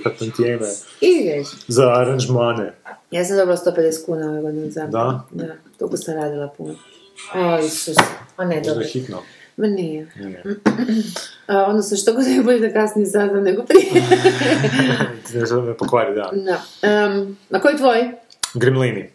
već. 1.36 1.46
za 1.68 1.82
aranžmane. 1.82 2.74
Ja 3.10 3.24
sam 3.24 3.36
dobila 3.36 3.56
150 3.56 4.06
kuna 4.06 4.30
ove 4.30 4.42
godine 4.42 4.70
za 4.70 4.86
Da? 4.86 5.26
Da, 5.30 5.54
toliko 5.78 5.96
sam 5.96 6.14
radila 6.14 6.48
puno. 6.56 6.74
O, 7.34 7.58
Isus. 7.58 7.96
A 8.36 8.44
ne, 8.44 8.60
dobro. 8.60 8.84
hitno. 8.84 9.22
Ma 9.56 9.66
nije. 9.66 10.12
Nije. 10.24 10.42
A, 11.46 11.64
odnosno, 11.64 11.96
što 11.96 12.12
god 12.12 12.26
je 12.26 12.42
bolje 12.42 12.58
da 12.68 12.72
kasnije 12.72 13.06
saznam 13.06 13.42
nego 13.44 13.62
prije. 13.62 13.84
Ne 15.34 15.46
želim 15.46 15.64
me 15.64 15.76
pokvari 15.76 16.14
dan. 16.14 16.44
da. 16.44 16.60
Um, 17.06 17.36
a 17.50 17.60
koji 17.60 17.76
tvoj? 17.76 18.12
Gremlini. 18.54 19.10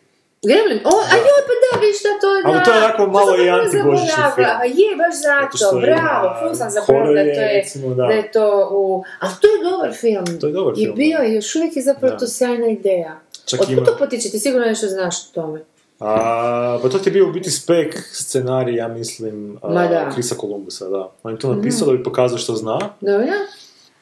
Gremlin? 0.46 0.80
O, 0.86 0.90
a 1.12 1.16
joj, 1.16 1.37
da, 1.70 1.80
viš 1.80 1.98
da 2.04 2.12
to 2.22 2.30
da... 2.36 2.50
Ali 2.50 2.64
to 2.66 2.72
je 2.72 2.78
onako 2.78 3.08
malo 3.10 3.32
i 3.36 3.46
zaboravila. 3.70 4.32
film. 4.36 4.48
Je, 4.74 4.90
baš 4.96 5.16
Zato 5.24 5.58
što 5.58 5.66
zato, 5.66 5.80
bravo, 5.80 6.36
ful 6.40 6.56
sam 6.56 6.70
zaboravila 6.72 7.24
da 7.24 7.34
to 7.34 7.42
je, 7.42 7.54
recimo, 7.54 7.88
da. 7.90 8.04
da 8.04 8.14
je 8.14 8.32
to 8.32 8.46
u... 8.74 9.04
Ali 9.20 9.34
to 9.42 9.48
je 9.48 9.58
dobar 9.64 9.92
film. 9.96 10.40
To 10.40 10.48
je 10.48 10.54
dobar 10.54 10.74
I 10.74 10.78
film, 10.78 10.96
bio 10.96 11.18
da. 11.18 11.24
je, 11.24 11.36
još 11.36 11.56
uvijek 11.56 11.76
je 11.76 11.84
zapravo 11.84 12.12
Da. 12.12 12.18
to 12.18 12.28
sjajna 12.28 12.68
ideja. 12.70 13.20
Čak 13.46 13.60
Otkud 13.62 13.74
ima- 13.74 13.86
to 13.86 13.96
potiče? 14.00 14.30
Ti 14.30 14.40
sigurno 14.40 14.66
nešto 14.68 14.88
znaš 14.88 15.16
o 15.18 15.34
tome. 15.34 15.64
A, 16.00 16.80
pa 16.82 16.90
to 16.90 17.00
ti 17.00 17.10
je 17.10 17.14
bio 17.14 17.28
u 17.30 17.32
biti 17.32 17.52
spek 17.52 17.98
scenarij, 18.04 18.76
ja 18.76 18.88
mislim, 18.88 19.58
a. 19.62 20.12
Krisa 20.12 20.36
Kolumbusa, 20.36 20.88
da. 20.88 21.10
On 21.24 21.32
je 21.32 21.40
to 21.40 21.54
napisao 21.54 21.88
da 21.88 21.94
bi 21.94 22.04
pokazao 22.04 22.38
što 22.38 22.54
zna 22.54 22.80
Dobro? 23.02 23.28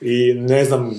i 0.01 0.33
ne 0.33 0.65
znam 0.65 0.91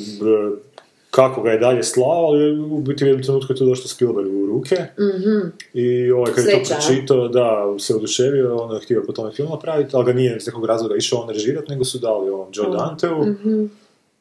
kako 1.11 1.43
ga 1.43 1.51
je 1.51 1.59
dalje 1.59 1.83
slao, 1.83 2.27
ali 2.27 2.61
u 2.61 2.79
biti 2.79 3.05
u 3.05 3.07
jednom 3.07 3.23
trenutku 3.23 3.53
je 3.53 3.57
to 3.57 3.65
došlo 3.65 3.89
Spielbergu 3.89 4.37
u 4.37 4.47
ruke 4.47 4.77
Mhm. 4.99 5.49
i 5.75 6.11
ovaj 6.11 6.33
kad 6.33 6.45
je 6.45 6.53
to 6.53 6.75
pročitao, 6.75 7.29
da, 7.29 7.75
se 7.79 7.95
oduševio, 7.95 8.57
on 8.57 8.75
je 8.75 8.81
htio 8.81 9.03
po 9.07 9.13
tome 9.13 9.33
film 9.33 9.49
napraviti, 9.51 9.91
ali 9.93 10.05
ga 10.05 10.13
nije 10.13 10.37
iz 10.37 10.47
nekog 10.47 10.65
razloga 10.65 10.97
išao 10.97 11.19
on 11.19 11.29
režirati, 11.29 11.71
nego 11.71 11.85
su 11.85 11.99
dali 11.99 12.31
ovom 12.31 12.49
Joe 12.53 12.71
Danteu 12.71 13.25
Mhm. 13.25 13.65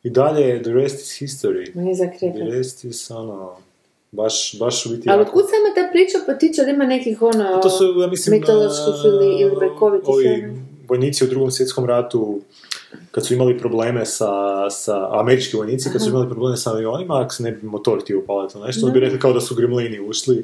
i 0.03 0.09
dalje 0.09 0.63
The 0.63 0.71
Rest 0.71 0.95
is 0.97 1.21
History. 1.21 1.75
Nije 1.75 1.95
za 1.95 2.05
The. 2.09 2.43
Rest 2.47 2.83
is, 2.83 3.11
ono, 3.11 3.51
baš, 4.11 4.59
baš 4.59 4.85
u 4.85 4.89
biti 4.89 5.09
Ali 5.09 5.21
otkud 5.21 5.43
sama 5.43 5.75
ta 5.75 5.91
priča 5.91 6.17
potiče 6.25 6.63
da 6.63 6.69
ima 6.69 6.85
nekih 6.85 7.21
ono 7.21 7.59
To 7.59 7.69
su, 7.69 7.83
ja 8.01 8.07
mislim, 8.07 8.39
mitoloških 8.39 8.93
ili, 9.05 9.35
ili 9.35 9.55
brekovitih 9.55 10.09
ovi 10.09 10.53
vojnici 10.87 11.23
u 11.23 11.27
drugom 11.27 11.51
svjetskom 11.51 11.85
ratu 11.85 12.39
kad 13.11 13.25
su 13.25 13.33
imali 13.33 13.57
probleme 13.57 14.05
sa, 14.05 14.29
sa 14.69 15.19
američki 15.19 15.57
vojnici, 15.57 15.89
kad 15.91 16.03
su 16.03 16.09
imali 16.09 16.29
probleme 16.29 16.57
sa 16.57 16.71
avionima, 16.71 17.21
ako 17.21 17.33
se 17.33 17.43
ne 17.43 17.51
bi 17.51 17.67
motor 17.67 17.99
upaliti 18.23 18.57
ili 18.57 18.67
nešto, 18.67 18.85
onda 18.85 18.93
bi 18.93 18.99
rekli 18.99 19.19
kao 19.19 19.33
da 19.33 19.41
su 19.41 19.55
gremlini 19.55 19.99
ušli 19.99 20.43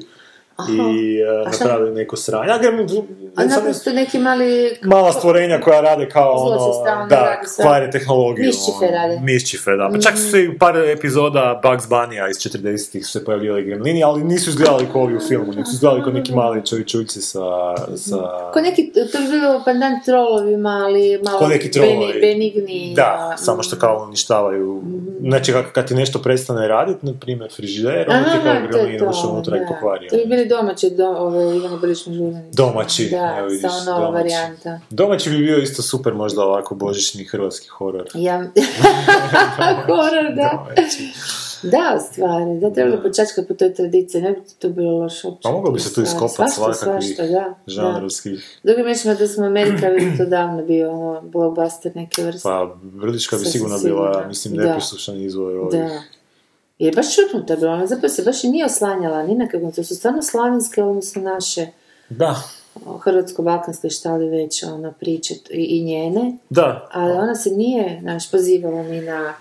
i 0.70 1.18
šta? 1.54 1.64
napravili 1.64 1.94
neko 1.94 2.16
sranje. 2.16 2.52
A 2.52 2.58
gremlin, 2.58 2.88
A 3.36 3.44
ne 3.44 3.48
naprosto 3.56 3.92
neki 3.92 4.18
mali... 4.18 4.76
mala 4.82 5.12
stvorenja 5.12 5.60
koja 5.60 5.80
rade 5.80 6.08
kao 6.08 6.32
ono, 6.32 7.06
da, 7.08 7.40
kvare 7.62 7.90
tehnologiju. 7.90 8.46
Mišćife 8.46 8.84
ono, 8.84 8.90
rade. 8.90 9.20
Mišćife, 9.22 9.70
da. 9.70 9.88
Pa 9.92 10.00
čak 10.00 10.16
su 10.18 10.30
se 10.30 10.44
i 10.44 10.58
par 10.58 10.76
epizoda 10.76 11.60
Bugs 11.64 11.88
Bunnya 11.88 12.28
iz 12.28 12.36
40-ih 12.36 13.06
su 13.06 13.12
se 13.12 13.24
pojavljivali 13.24 13.64
gremlini, 13.64 14.04
ali 14.04 14.24
nisu 14.24 14.50
izgledali 14.50 14.86
kao 14.92 15.02
ovi 15.02 15.16
u 15.16 15.20
filmu, 15.28 15.52
nego 15.52 15.64
su 15.64 15.74
izgledali 15.74 16.02
kao 16.02 16.12
neki 16.12 16.34
mali 16.34 16.66
čovječuljci 16.66 17.20
sa, 17.20 17.40
sa... 17.96 18.16
Ko 18.52 18.60
neki, 18.60 18.92
to 19.12 19.18
bi 19.18 19.28
bilo 19.30 19.62
pandan 19.64 19.92
trolovima, 20.04 20.82
ali 20.84 21.20
malo 21.24 21.38
Ko 21.38 21.48
neki 21.48 21.70
trolovi. 21.70 22.12
beni- 22.12 22.20
benigni. 22.20 22.92
Da, 22.96 23.30
a, 23.34 23.36
samo 23.36 23.62
što 23.62 23.76
kao 23.76 24.04
uništavaju. 24.08 24.82
Znači, 25.20 25.52
kad, 25.72 25.88
ti 25.88 25.94
nešto 25.94 26.18
prestane 26.18 26.68
raditi, 26.68 27.06
na 27.06 27.12
primjer 27.20 27.52
frižider, 27.56 28.06
onda 28.10 28.30
ti 28.30 28.38
kao 28.44 28.52
je 28.52 28.68
gremlin 28.72 29.12
unutra 29.32 29.56
i 29.56 29.60
pokvario. 29.68 30.10
To 30.10 30.16
bi 30.16 30.24
bili 30.26 30.46
domaći, 30.56 30.90
do, 30.90 31.06
ove, 31.08 31.56
Ivana 31.56 31.76
Brlična 31.76 32.12
žuljanić. 32.14 32.54
Domaći, 32.56 33.08
Da, 33.10 33.34
evo 33.38 33.48
vidiš, 33.48 33.62
samo 33.62 33.84
nova 33.84 34.06
domaći. 34.06 34.14
varijanta. 34.14 34.80
Domaći 34.90 35.30
bi 35.30 35.38
bio 35.38 35.58
isto 35.58 35.82
super, 35.82 36.14
možda 36.14 36.42
ovako 36.42 36.74
božićni 36.74 37.24
hrvatski 37.24 37.68
horor. 37.68 38.08
Ja... 38.28 38.38
Horor, 39.86 40.34
da. 40.36 40.66
Domaći. 40.76 41.12
Da, 41.62 41.96
u 41.96 42.12
stvari, 42.12 42.60
da 42.60 42.72
trebali 42.72 43.02
počačkati 43.02 43.48
po 43.48 43.54
toj 43.54 43.74
tradiciji, 43.74 44.22
ne 44.22 44.32
bi 44.32 44.40
to 44.58 44.68
bilo 44.68 44.98
loše 44.98 45.26
uopće. 45.26 45.40
Pa 45.42 45.50
moglo 45.50 45.70
bi 45.70 45.80
se 45.80 45.94
tu 45.94 46.02
iskopati 46.02 46.52
svakakvih 46.54 47.16
žanrovskih. 47.66 48.60
Drugim 48.62 48.84
riječima 48.84 49.14
da 49.14 49.28
smo 49.28 49.46
Amerika 49.46 49.90
bi 49.90 50.16
to 50.18 50.24
davno 50.24 50.62
bio 50.64 50.90
ono, 50.90 51.20
blockbuster 51.22 51.92
neke 51.96 52.22
vrste. 52.24 52.48
Pa, 52.48 52.74
Brlička 52.82 53.36
bi 53.36 53.44
sigurno 53.44 53.78
bila, 53.78 54.24
mislim, 54.28 54.54
neposlušan 54.56 55.20
izvoj 55.20 55.58
ovih. 55.58 55.80
Jer 56.78 56.94
baš 56.96 57.06
čutnuta 57.16 57.52
je 57.52 57.58
bila, 57.58 57.72
ona 57.72 57.86
zapravo 57.86 58.08
se 58.08 58.22
baš 58.22 58.44
i 58.44 58.48
nije 58.48 58.64
oslanjala 58.64 59.22
ni 59.22 59.34
na 59.34 59.48
kako, 59.48 59.70
to 59.70 59.84
su 59.84 59.94
stvarno 59.94 60.22
slavinske, 60.22 60.82
odnosno 60.82 61.22
naše 61.24 61.66
Da, 62.08 62.36
hrvatsko-balkanske 62.98 63.90
šta 63.90 64.12
li 64.12 64.28
već 64.28 64.62
ona 64.64 64.92
priče 64.92 65.34
i, 65.50 65.62
i 65.68 65.84
njene, 65.84 66.36
da. 66.50 66.88
ali 66.92 67.12
ona 67.12 67.34
se 67.34 67.50
nije 67.50 68.00
naš, 68.02 68.30
pozivala 68.30 68.82
ni 68.82 69.00
na 69.00 69.34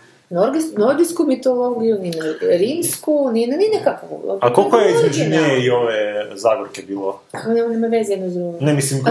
nordijsku 0.78 1.24
mitologiju, 1.24 2.00
ni 2.00 2.10
na 2.10 2.26
rimsku, 2.50 3.30
ni 3.32 3.48
na 3.48 3.58
ni 3.58 3.66
nekakvu. 3.70 4.38
A 4.42 4.54
koliko 4.54 4.78
je 4.78 4.92
između 4.92 5.20
nje 5.22 5.64
i 5.64 5.70
ove 5.70 5.96
Zagorke 6.36 6.82
bilo? 6.82 7.22
Ne, 7.48 7.68
nema 7.68 7.88
veze 7.88 8.14
jedno 8.14 8.30
drugim. 8.30 8.68
Ne 8.68 8.74
mislim, 8.74 9.02
A, 9.02 9.10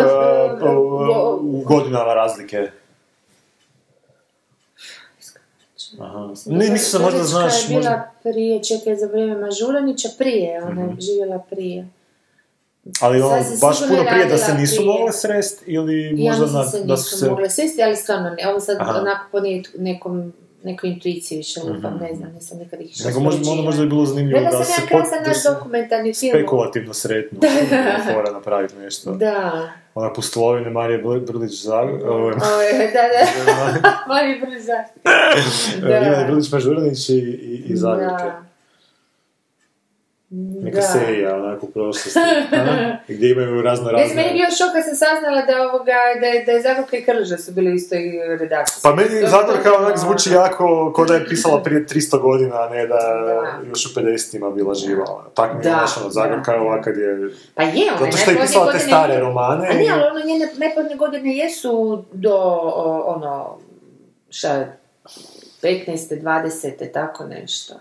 k- 0.60 0.62
a, 0.62 0.78
u- 0.78 1.58
u 1.58 1.62
godinama 1.62 2.14
razlike. 2.14 2.70
Aha. 6.01 6.32
Ne, 6.46 6.70
mislim 6.70 6.92
da 6.94 7.07
možda 7.07 7.24
znaš, 7.24 7.53
je 7.55 7.68
bila 7.68 7.78
možda... 7.80 8.11
prije, 8.22 8.62
čekaj, 8.64 8.96
za 8.96 9.07
vrijeme 9.07 9.34
Mažuranića, 9.36 10.09
prije, 10.18 10.62
ona 10.62 10.70
Mhm. 10.72 10.90
je 10.90 11.01
živjela 11.01 11.38
prije. 11.51 11.88
Ali 13.01 13.22
ono, 13.22 13.36
baš 13.61 13.78
puno 13.80 13.94
je 13.94 14.09
prije 14.09 14.26
da 14.26 14.38
se 14.38 14.55
nisu 14.55 14.76
prije. 14.76 14.86
mogle 14.88 15.12
srest 15.12 15.62
ili 15.66 16.14
Ja 16.16 16.30
možda 16.30 16.44
mislim 16.44 16.55
na, 16.55 16.64
se 16.64 16.78
da 16.78 16.94
nisu 16.94 17.05
su 17.05 17.18
se... 17.18 17.28
mogle 17.30 17.51
sesti, 17.51 17.82
ali 17.82 17.96
stvarno 17.96 18.30
ne. 18.30 18.48
Ovo 18.48 18.61
sad 18.61 18.76
Aha. 18.80 18.98
onako 19.01 19.26
po 19.32 19.38
nekom, 19.76 20.32
nekoj 20.62 20.90
intuiciji 20.90 21.36
više 21.36 21.61
lupam, 21.61 21.98
ne 22.00 22.14
znam, 22.14 22.32
nisam 22.32 22.58
nikad 22.58 22.80
ih 22.80 22.90
išla. 22.90 23.06
Nego 23.06 23.20
možda, 23.20 23.50
onda 23.50 23.62
možda 23.62 23.82
je 23.82 23.88
bilo 23.88 24.04
zanimljivo 24.04 24.40
da 24.40 24.50
sam 24.50 24.64
se, 24.64 24.72
krasan 24.88 25.18
da 25.24 25.28
naš 25.28 25.44
dokumentarni 25.44 26.14
film. 26.14 26.32
spekulativno 26.34 26.94
sretnu. 26.94 27.40
Fora 28.14 28.30
napraviti 28.32 28.76
nešto. 28.76 29.14
Da. 29.14 29.68
Ona 29.94 30.12
pustolovine 30.12 30.70
Marije 30.70 31.02
Br- 31.02 31.26
Brlić 31.32 31.62
Zag... 31.62 31.88
ovo 32.04 32.30
da, 32.30 32.38
da. 32.38 34.04
Mali 34.08 34.40
brza. 34.40 34.84
Ivana 35.88 36.26
Brlić 36.26 36.50
Mažuranić 36.52 37.08
i, 37.08 37.14
i, 37.14 37.64
i 37.68 37.76
Zagorke. 37.76 38.24
Da. 38.24 38.49
Neka 40.32 40.76
Da. 40.76 40.82
serija, 40.82 41.36
onako 41.36 41.66
prošlosti. 41.66 42.10
Gdje 43.08 43.30
imaju 43.30 43.62
razno 43.62 43.84
Ne 43.84 43.90
znam, 43.90 44.00
razne... 44.00 44.14
meni 44.16 44.28
je 44.28 44.34
bio 44.34 44.46
šok 44.50 44.72
kad 44.72 44.84
sam 44.84 44.94
saznala 44.96 45.42
da, 45.42 45.62
ovoga, 45.64 45.84
da, 46.20 46.26
je- 46.26 46.44
da 46.44 46.52
je 46.52 46.62
Zagorka 46.62 46.96
i 46.96 47.04
Krža 47.04 47.36
su 47.38 47.52
bili 47.52 47.70
u 47.70 47.74
istoj 47.74 47.98
redakciji. 48.30 48.80
Pa 48.82 48.94
meni 48.94 49.08
Zagorka 49.26 49.74
onak 49.74 49.98
zvuči 49.98 50.30
jako 50.32 50.92
ko 50.92 51.04
da 51.04 51.14
je 51.14 51.26
pisala 51.26 51.62
prije 51.62 51.86
300 51.86 52.20
godina, 52.20 52.54
a 52.56 52.68
ne 52.68 52.86
da 52.86 52.96
Da. 52.96 53.68
još 53.68 53.86
u 53.86 53.90
50-ima 53.90 54.50
bila 54.50 54.74
živa. 54.76 55.04
ono. 55.08 55.28
Tak 55.30 55.50
mi 55.54 55.66
je 55.66 55.72
ono, 55.74 56.10
Zagorka 56.10 56.52
je 56.52 56.82
kad 56.84 56.96
je... 56.96 57.30
Pa 57.54 57.62
je, 57.62 57.70
ona 57.90 57.98
Zato 58.00 58.16
što 58.16 58.30
je 58.30 58.36
pisala 58.38 58.72
te 58.72 58.78
stare 58.78 59.20
romane. 59.20 59.68
A 59.68 59.72
i- 59.72 59.76
nije, 59.76 59.92
ali 59.92 60.02
ono 60.04 60.26
njene 60.26 60.48
najplodnije 60.54 60.96
godine 60.96 61.36
jesu 61.36 61.70
do, 62.12 62.34
o, 62.34 63.02
ono, 63.06 63.58
šta, 64.30 64.64
15. 65.62 65.86
20. 66.14 66.92
tako 66.92 67.24
nešto. 67.26 67.74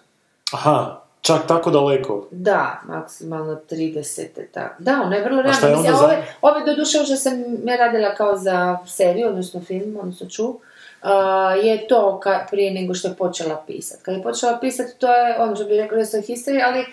Aha, 0.54 1.02
čak 1.22 1.48
tako 1.48 1.72
daleko. 1.72 2.28
Da, 2.32 2.82
maksimalno 2.88 3.60
30. 3.70 4.28
tako. 4.52 4.76
Da, 4.80 5.02
ona 5.06 5.16
je 5.16 5.24
vrlo 5.24 5.42
je 5.42 5.48
Mislim, 5.48 5.74
onda 5.78 5.90
ove, 5.90 6.16
za- 6.16 6.24
ove 6.42 6.66
do 6.66 6.76
duše 6.76 7.06
što 7.06 7.16
sam 7.16 7.34
ja 7.68 7.76
radila 7.76 8.16
kao 8.16 8.38
za 8.38 8.78
seriju, 8.88 9.28
odnosno 9.28 9.62
film, 9.62 9.98
odnosno 10.00 10.30
ču, 10.30 10.60
a, 11.02 11.54
je 11.64 11.88
to 11.88 12.20
ka, 12.20 12.46
prije 12.52 12.74
nego 12.74 12.94
što 12.94 13.08
je 13.08 13.14
počela 13.16 13.64
pisati. 13.68 14.04
Kad 14.04 14.16
je 14.16 14.24
počela 14.24 14.58
pisati, 14.62 15.00
to 15.00 15.16
je, 15.16 15.40
ono 15.40 15.56
što 15.56 15.66
bi 15.66 15.78
rekla, 15.78 15.98
rest 15.98 16.14
of 16.14 16.26
history, 16.26 16.62
ali 16.66 16.86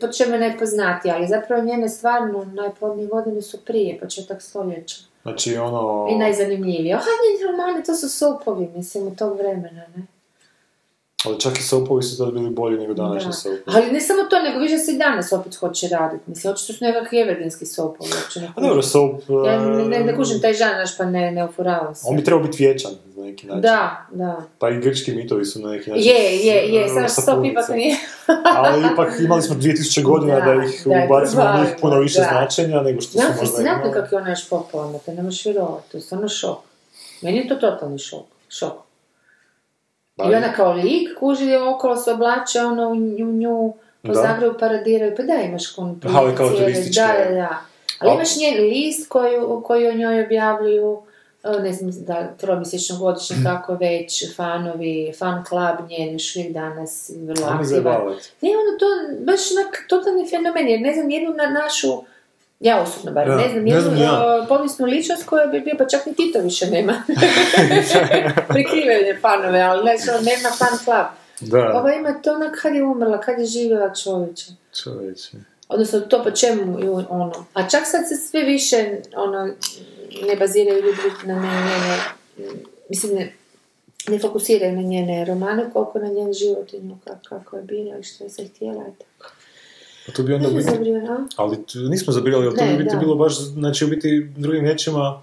po 0.00 0.08
čemu 0.08 0.32
je 0.32 0.40
najpoznatija, 0.40 1.14
ali 1.14 1.26
zapravo 1.26 1.62
njene 1.62 1.88
stvarno 1.88 2.44
najplodnije 2.44 3.08
godine 3.08 3.42
su 3.42 3.64
prije, 3.64 3.98
početak 4.00 4.42
stoljeća. 4.42 4.96
Znači, 5.22 5.56
ono... 5.56 6.06
I 6.10 6.18
najzanimljivije. 6.18 6.94
Aha, 6.94 7.04
njeni 7.04 7.52
romani, 7.52 7.84
to 7.84 7.94
su 7.94 8.08
sopovi, 8.08 8.68
mislim, 8.74 9.06
u 9.06 9.16
tog 9.16 9.38
vremena, 9.38 9.82
ne? 9.96 10.06
Ali 11.24 11.40
čak 11.40 11.58
i 11.58 11.62
sopovi 11.62 12.02
su 12.02 12.24
tad 12.24 12.32
bili 12.34 12.50
bolji 12.50 12.78
nego 12.78 12.94
današnji 12.94 13.28
Da. 13.28 13.32
sopovi. 13.32 13.62
Ali 13.66 13.92
ne 13.92 14.00
samo 14.00 14.22
to, 14.30 14.42
nego 14.42 14.58
više 14.58 14.78
se 14.78 14.92
i 14.92 14.98
danas 14.98 15.32
opet 15.32 15.54
hoće 15.54 15.88
raditi. 15.88 16.22
Mislim, 16.26 16.52
očito 16.52 16.72
su 16.72 16.84
nekakvi 16.84 17.20
evergrinski 17.20 17.66
sopovi, 17.66 18.10
uopće 18.22 18.40
ne 18.40 18.52
A 18.56 18.60
dobro, 18.60 18.82
soap... 18.82 19.20
Ja 19.46 19.58
ne, 19.64 19.84
ne, 19.84 20.00
ne 20.04 20.16
kužim 20.16 20.40
taj 20.40 20.52
žanr, 20.54 20.86
pa 20.98 21.04
ne, 21.04 21.30
ne 21.32 21.48
se. 21.94 22.06
On 22.08 22.16
bi 22.16 22.24
trebao 22.24 22.42
biti 22.42 22.64
vječan, 22.64 22.90
na 23.16 23.24
neki 23.24 23.46
način. 23.46 23.62
Da, 23.62 24.06
da. 24.10 24.42
Pa 24.58 24.70
i 24.70 24.78
grčki 24.80 25.12
mitovi 25.12 25.44
su 25.44 25.60
na 25.60 25.70
neki 25.70 25.90
način... 25.90 26.04
Je, 26.06 26.36
je, 26.46 26.68
je, 26.74 26.88
samo 26.88 27.08
sa 27.08 27.22
što 27.22 27.30
ipak 27.44 27.66
punicom. 27.66 27.76
nije. 27.76 27.96
Ali 28.56 28.86
ipak 28.92 29.08
imali 29.20 29.42
smo 29.42 29.54
2000 29.56 30.02
godina 30.10 30.40
da, 30.40 30.54
Da, 30.54 30.64
ih 30.64 30.82
da, 30.86 31.04
ubacimo 31.06 31.42
u 31.42 31.60
njih 31.60 31.68
puno 31.80 31.98
više 31.98 32.18
da. 32.20 32.28
značenja 32.30 32.82
nego 32.82 33.00
što 33.00 33.18
Ja, 33.18 33.24
su 33.24 33.40
možda 33.40 33.62
imali. 33.62 33.92
kako 33.92 34.14
je 34.14 34.20
ona 34.20 34.30
još 34.30 34.48
popularna, 34.48 34.98
to 34.98 35.12
ne 35.12 35.22
možeš 35.22 35.44
vjerovati, 35.44 35.90
to 35.90 35.96
je 35.96 36.00
stvarno 36.00 36.28
šok. 36.28 36.58
Meni 37.22 37.38
je 37.38 37.48
to 37.48 37.54
totalni 37.54 37.98
šok, 37.98 38.24
šok. 38.48 38.72
I 40.18 40.34
ona 40.34 40.52
kao 40.52 40.72
lik 40.72 41.18
kuži 41.18 41.56
okolo 41.56 41.96
se 41.96 42.12
oblače, 42.12 42.60
ono 42.60 42.88
u 42.88 42.96
nju, 42.96 43.32
nju 43.32 43.72
po 44.02 44.08
Da. 44.12 44.14
Zagrebu 44.14 44.58
paradiraju, 44.58 45.14
pa 45.16 45.22
da 45.22 45.34
imaš 45.34 45.78
Aha, 46.06 46.18
ali 46.18 46.36
kao 46.36 46.48
cijele- 46.48 46.58
turističke. 46.58 47.00
Da, 47.00 47.24
da, 47.24 47.34
da. 47.34 47.58
Ali 47.98 48.10
Al- 48.10 48.14
imaš 48.16 48.36
njen 48.36 48.64
list 48.64 49.08
koji, 49.08 49.32
koji 49.64 49.88
o 49.88 49.92
njoj 49.92 50.24
objavljuju, 50.24 51.02
ne 51.62 51.72
znam 51.72 52.04
da 52.04 52.28
tromjesečno 52.36 52.98
godišnje 52.98 53.36
kako 53.44 53.74
već, 53.74 54.36
fanovi, 54.36 55.12
fan 55.18 55.44
club 55.48 55.90
njen 55.90 56.12
još 56.12 56.36
uvijek 56.36 56.52
danas 56.52 57.10
vrlo 57.16 57.46
aktivan. 57.46 57.94
Ne, 58.40 58.50
ono 58.50 58.78
to 58.78 58.86
baš 59.24 59.40
onak 59.52 59.84
totalni 59.88 60.30
fenomen, 60.30 60.68
jer 60.68 60.80
ne 60.80 60.92
znam 60.94 61.10
jednu 61.10 61.30
na 61.30 61.46
našu, 61.60 62.02
ja 62.60 62.82
osobno 62.82 63.12
bar, 63.12 63.26
Da, 63.26 63.36
ne 63.36 63.48
znam 63.48 63.66
jednu 63.66 64.02
ja. 64.02 64.38
uh, 64.42 64.48
povijesnu 64.48 64.86
ličnost 64.86 65.26
koja 65.26 65.46
bi 65.46 65.60
bio, 65.60 65.74
pa 65.78 65.86
čak 65.86 66.06
ni 66.06 66.14
Tito 66.14 66.40
više 66.40 66.66
nema. 66.66 67.02
Prikrivene 68.48 69.18
fanove, 69.20 69.60
ali 69.60 69.84
ne 69.84 69.96
znam, 69.96 70.24
nema 70.24 70.48
fan 70.58 70.78
club. 70.84 71.06
Da, 71.40 71.78
Ova 71.78 71.94
ima 71.94 72.22
to 72.22 72.34
onak 72.34 72.58
kad 72.62 72.74
je 72.74 72.82
umrla, 72.82 73.20
kad 73.20 73.38
je 73.38 73.46
živjela 73.46 73.94
čovječe. 73.94 74.46
čovječe. 74.82 75.30
Odnosno 75.68 76.00
to 76.00 76.24
po 76.24 76.30
čemu 76.30 76.78
ono. 77.08 77.46
A 77.54 77.68
čak 77.68 77.86
sad 77.86 78.08
se 78.08 78.16
sve 78.16 78.44
više 78.44 78.96
ono, 79.16 79.46
ne 80.26 80.36
baziraju 80.38 80.76
ljudi 80.76 80.98
na 81.24 81.34
ne, 81.34 81.48
njene, 81.48 81.98
mislim 82.88 83.14
ne, 83.14 83.32
ne 84.08 84.18
fokusiraju 84.18 84.72
na 84.72 84.82
njene 84.82 85.24
romane 85.24 85.70
koliko 85.72 85.98
na 85.98 86.08
njen 86.08 86.32
život 86.32 86.72
i 86.72 86.80
nju 86.80 86.96
kako, 87.04 87.20
kako 87.28 87.56
je 87.56 87.62
bila 87.62 87.98
i 87.98 88.02
što 88.02 88.24
je 88.24 88.30
se 88.30 88.44
htjela 88.44 88.84
i 88.88 88.98
tako. 88.98 89.32
Pa 90.10 90.16
to 90.16 90.22
bi 90.22 90.34
onda 90.34 90.48
biti... 90.48 90.68
Ali 91.36 91.58
nismo 91.90 92.12
zabirali, 92.12 92.46
ali 92.46 92.56
to 92.56 92.64
bi 92.64 92.84
biti 92.84 92.96
bilo 93.00 93.14
baš, 93.14 93.38
znači 93.38 93.84
u 93.84 93.88
biti 93.88 94.26
drugim 94.36 94.64
riječima, 94.64 95.22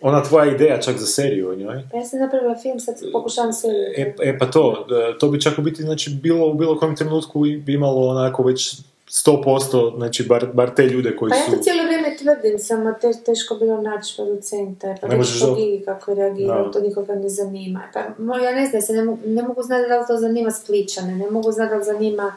ona 0.00 0.22
tvoja 0.22 0.54
ideja 0.54 0.80
čak 0.80 0.98
za 0.98 1.06
seriju 1.06 1.50
o 1.50 1.54
njoj. 1.54 1.82
Pa 1.90 1.96
ja 1.98 2.04
sam 2.04 2.20
napravila 2.20 2.56
film, 2.62 2.80
sad 2.80 2.94
pokušavam 3.12 3.52
se... 3.52 3.68
E, 3.96 4.14
e 4.22 4.38
pa 4.38 4.46
to, 4.46 4.86
e, 5.14 5.18
to 5.18 5.28
bi 5.28 5.40
čak 5.40 5.58
u 5.58 5.62
biti 5.62 5.82
znači, 5.82 6.10
bilo 6.22 6.46
u 6.46 6.54
bilo 6.54 6.78
kojem 6.78 6.96
trenutku 6.96 7.46
i- 7.46 7.56
bi 7.56 7.74
imalo 7.74 8.08
onako 8.08 8.42
već 8.42 8.76
100%, 9.10 9.96
znači 9.96 10.22
bar, 10.22 10.46
bar 10.54 10.74
te 10.74 10.86
ljude 10.86 11.16
koji 11.16 11.30
Pa 11.30 11.36
ja 11.36 11.44
su... 11.44 11.50
to 11.50 11.56
cijelo 11.56 11.82
vrijeme 11.84 12.16
tvrdim, 12.16 12.58
samo 12.58 12.92
te, 13.00 13.10
teško 13.26 13.54
bilo 13.54 13.82
naći 13.82 14.14
producenta, 14.16 14.94
pa 15.00 15.08
Ne 15.08 15.16
možeš 15.16 15.40
do- 15.40 15.56
kako 15.84 16.10
je 16.10 16.14
reagirao, 16.14 16.64
Da. 16.64 16.70
to 16.70 16.80
nikoga 16.80 17.14
ne 17.14 17.28
zanima. 17.28 17.82
Pa 17.92 18.00
ja 18.38 18.52
ne 18.54 18.66
znam, 18.66 18.82
se 18.82 18.92
ne, 18.92 19.04
mogu, 19.04 19.18
ne 19.26 19.42
mogu 19.42 19.62
znati 19.62 19.88
da 19.88 19.98
li 20.00 20.04
to 20.08 20.16
zanima 20.16 20.50
Spličane, 20.50 21.16
ne 21.16 21.30
mogu 21.30 21.52
znati 21.52 21.70
da 21.70 21.76
li 21.76 21.84
zanima 21.84 22.32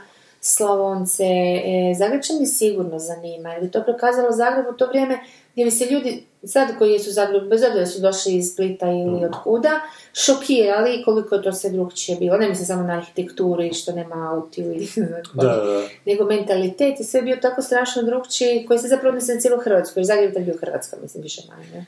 Slavonce, 0.46 1.24
e, 1.24 1.94
Zagrebčani 1.98 2.46
sigurno 2.46 3.00
zanima, 3.00 3.50
jer 3.50 3.64
bi 3.64 3.72
to 3.72 3.84
prokazalo 3.84 4.32
Zagreb 4.32 4.66
u 4.70 4.78
to 4.78 4.88
vrijeme 4.88 5.20
gdje 5.54 5.66
bi 5.66 5.72
se 5.72 5.86
ljudi, 5.86 6.24
sad 6.44 6.78
koji 6.78 6.92
jesu 6.92 7.10
u 7.10 7.14
Zagrebu, 7.14 7.50
bez 7.50 7.64
obzira 7.64 7.80
da 7.80 7.86
su 7.86 8.02
došli 8.02 8.34
iz 8.36 8.52
Splita 8.54 8.88
ili 8.88 9.26
od 9.26 9.36
kuda, 9.44 9.82
šokirali 10.14 11.04
koliko 11.06 11.36
je 11.36 11.42
to 11.42 11.54
sve 11.54 11.70
drugčije 11.70 12.18
bilo. 12.18 12.38
Ne 12.38 12.50
mislim 12.50 12.66
samo 12.66 12.84
na 12.84 12.94
arhitekturu 12.94 13.64
i 13.64 13.74
što 13.74 13.92
nema 13.92 14.32
auti 14.32 14.62
ili 14.62 14.88
Da, 15.34 15.48
da, 15.48 15.82
nego 16.06 16.26
mentalitet 16.26 17.00
i 17.00 17.04
sve 17.04 17.20
je 17.20 17.24
bio 17.24 17.36
tako 17.42 17.62
strašno 17.62 18.04
drugčiji 18.04 18.66
koji 18.68 18.80
se 18.80 18.88
zapravo 18.88 19.10
odnosi 19.10 19.34
na 19.34 19.40
cijelu 19.40 19.62
Hrvatsku, 19.62 20.00
jer 20.00 20.06
Zagreb 20.06 20.34
je 20.36 20.42
bio 20.42 20.56
Hrvatska, 20.60 20.98
mislim, 21.02 21.24
više 21.24 21.42
manje. 21.50 21.86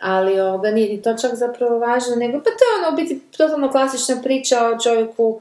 Ali 0.00 0.40
ovoga, 0.40 0.70
nije 0.70 0.88
ni 0.88 1.02
to 1.02 1.16
čak 1.16 1.34
zapravo 1.34 1.78
važno, 1.78 2.16
nego 2.16 2.38
pa 2.38 2.50
to 2.50 2.50
je 2.50 2.86
ono, 2.86 2.96
biti 2.96 3.20
totalno 3.36 3.70
klasična 3.70 4.22
priča 4.22 4.66
o 4.66 4.78
čovjeku, 4.82 5.40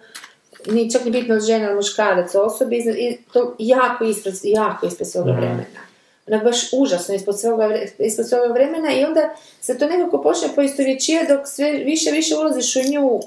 ni 0.67 0.91
čak 0.91 1.05
ni 1.05 1.11
bitno 1.11 1.39
žena 1.39 1.65
ili 1.65 1.75
muškarac, 1.75 2.35
osobi, 2.35 2.77
izna- 2.77 2.97
i 2.97 3.17
to 3.33 3.55
jako 3.59 4.03
ispred, 4.03 4.35
jako 4.43 4.85
ispred 4.87 5.09
svoga 5.09 5.31
vremena. 5.31 5.85
Onak 6.27 6.43
baš 6.43 6.73
užasno 6.73 7.15
ispod 7.15 7.39
svoga, 7.39 7.79
ispod 7.99 8.29
svoga 8.29 8.53
vremena 8.53 8.91
i 8.93 9.03
onda 9.03 9.29
se 9.61 9.77
to 9.77 9.87
nekako 9.87 10.21
počne 10.21 10.47
poistovjećivati 10.55 11.33
dok 11.33 11.47
sve 11.47 11.71
više 11.71 12.11
više 12.11 12.35
ulaziš 12.35 12.75
u 12.75 12.79
nju 12.91 13.19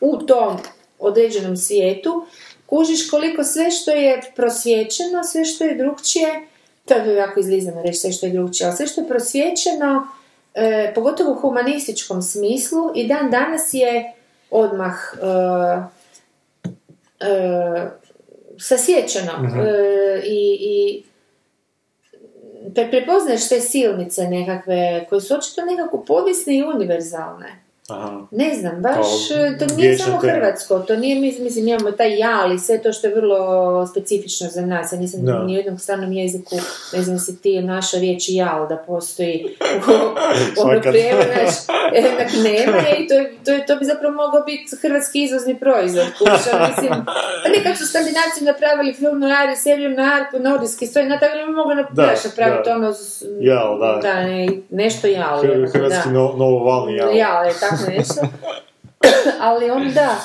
u 0.00 0.16
tom 0.16 0.56
određenom 0.98 1.56
svijetu, 1.56 2.26
kužiš 2.66 3.10
koliko 3.10 3.44
sve 3.44 3.70
što 3.70 3.90
je 3.90 4.22
prosvjećeno, 4.36 5.24
sve 5.24 5.44
što 5.44 5.64
je 5.64 5.74
drugčije, 5.74 6.28
to 6.84 6.94
je 6.94 7.14
jako 7.14 7.40
izlizano 7.40 7.82
reći 7.82 7.98
sve 7.98 8.12
što 8.12 8.26
je 8.26 8.32
drugčije, 8.32 8.66
ali 8.66 8.76
sve 8.76 8.86
što 8.86 9.00
je 9.00 9.08
prosvjećeno, 9.08 10.06
e, 10.54 10.92
pogotovo 10.94 11.32
u 11.32 11.40
humanističkom 11.40 12.22
smislu, 12.22 12.92
i 12.94 13.06
dan 13.06 13.30
danas 13.30 13.74
je 13.74 14.12
odmah 14.50 14.94
e, 15.14 16.03
e, 17.24 17.90
sasjećeno 18.58 19.32
e, 19.32 20.22
i, 20.26 20.58
i 20.60 21.04
pre- 22.74 22.90
prepoznaješ 22.90 23.48
te 23.48 23.60
silnice 23.60 24.22
nekakve, 24.22 25.06
koje 25.08 25.20
su 25.20 25.34
očito 25.34 25.64
nekako 25.64 26.04
povijesne 26.04 26.56
i 26.56 26.62
univerzalne. 26.62 27.63
Aha. 27.88 28.20
Ne 28.30 28.54
znam, 28.54 28.74
baš 28.78 28.94
Kao 29.28 29.38
e, 29.38 29.58
to 29.58 29.66
nije 29.68 29.98
samo 29.98 30.20
tema. 30.20 30.32
hrvatsko, 30.32 30.78
to 30.78 30.96
nije, 30.96 31.16
mis- 31.16 31.38
mislim, 31.38 31.68
imamo 31.68 31.90
taj 31.92 32.18
jal 32.18 32.52
i 32.52 32.58
sve 32.58 32.78
to 32.78 32.92
što 32.92 33.06
je 33.06 33.14
vrlo 33.14 33.38
specifično 33.86 34.48
za 34.48 34.60
nas. 34.62 34.92
Ja 34.92 34.98
nisam 34.98 35.20
Da. 35.22 35.38
ni 35.38 35.52
u 35.52 35.56
jednom 35.56 35.78
stranom 35.78 36.12
jeziku, 36.12 36.56
ne 36.92 37.02
znam 37.02 37.18
si 37.18 37.36
ti 37.36 37.60
naša 37.62 37.96
riječ 37.96 38.24
jal 38.28 38.68
da 38.68 38.76
postoji 38.78 39.56
ono 40.60 40.80
prevodaš, 40.82 41.54
jednak 41.94 42.28
nema 42.34 42.78
je 42.78 42.96
i 42.96 43.08
to, 43.08 43.14
to, 43.44 43.64
to 43.66 43.76
bi 43.76 43.84
zapravo 43.84 44.14
mogao 44.14 44.40
biti 44.42 44.76
hrvatski 44.78 45.22
izvozni 45.22 45.54
proizvod. 45.56 46.06
ali 46.52 46.68
mislim, 46.68 47.04
pa 47.42 47.48
nekad 47.50 47.78
su 47.78 47.86
skandinavci 47.86 48.40
napravili 48.42 48.94
film 48.94 49.20
noir 49.20 49.50
i 49.50 49.56
seriju 49.56 49.90
noir 49.90 50.22
po 50.32 50.38
nordijski 50.40 50.86
stoji, 50.86 51.06
na 51.06 51.18
tako 51.18 51.32
bi 51.38 51.52
mogli 51.52 51.74
Da, 51.90 52.12
napraviti 52.24 52.36
da. 52.64 52.76
ono, 52.76 52.92
s- 52.92 53.22
Jal, 53.40 53.78
da. 53.78 54.00
ne, 54.14 54.48
nešto 54.70 55.06
jal. 55.08 55.40
Hrvatski 55.68 55.80
da. 56.04 56.12
no, 56.12 56.34
novovalni 56.34 56.96
jal. 56.96 57.16
Ja, 57.16 57.42
je 57.42 57.52
tako 57.60 57.73
nešto. 57.88 58.20
Ali 59.46 59.70
on 59.70 59.92
da. 59.94 60.16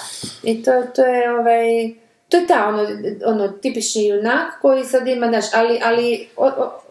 I 0.44 0.64
to, 0.64 0.72
to 0.96 1.06
je 1.06 1.32
ovaj... 1.32 1.94
To 2.30 2.38
je 2.38 2.48
ta, 2.48 2.68
ono, 2.68 2.88
ono, 3.26 3.48
tipični 3.48 4.08
junak 4.08 4.62
koji 4.62 4.86
sad 4.86 5.08
ima, 5.08 5.28
znaš, 5.28 5.46
ali, 5.54 5.80
ali 5.84 6.30
o, 6.38 6.46
o, 6.46 6.82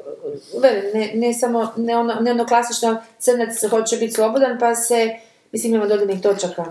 ne, 0.94 1.10
ne 1.14 1.34
samo, 1.34 1.72
ne 1.76 1.96
ono, 1.96 2.14
ne 2.20 2.30
ono 2.30 2.46
klasično 2.46 3.02
crnac 3.18 3.64
hoće 3.70 3.96
biti 3.96 4.12
slobodan, 4.12 4.58
pa 4.58 4.74
se, 4.74 5.18
mislim, 5.52 5.74
ima 5.74 5.86
dodanih 5.86 6.22
točaka, 6.22 6.64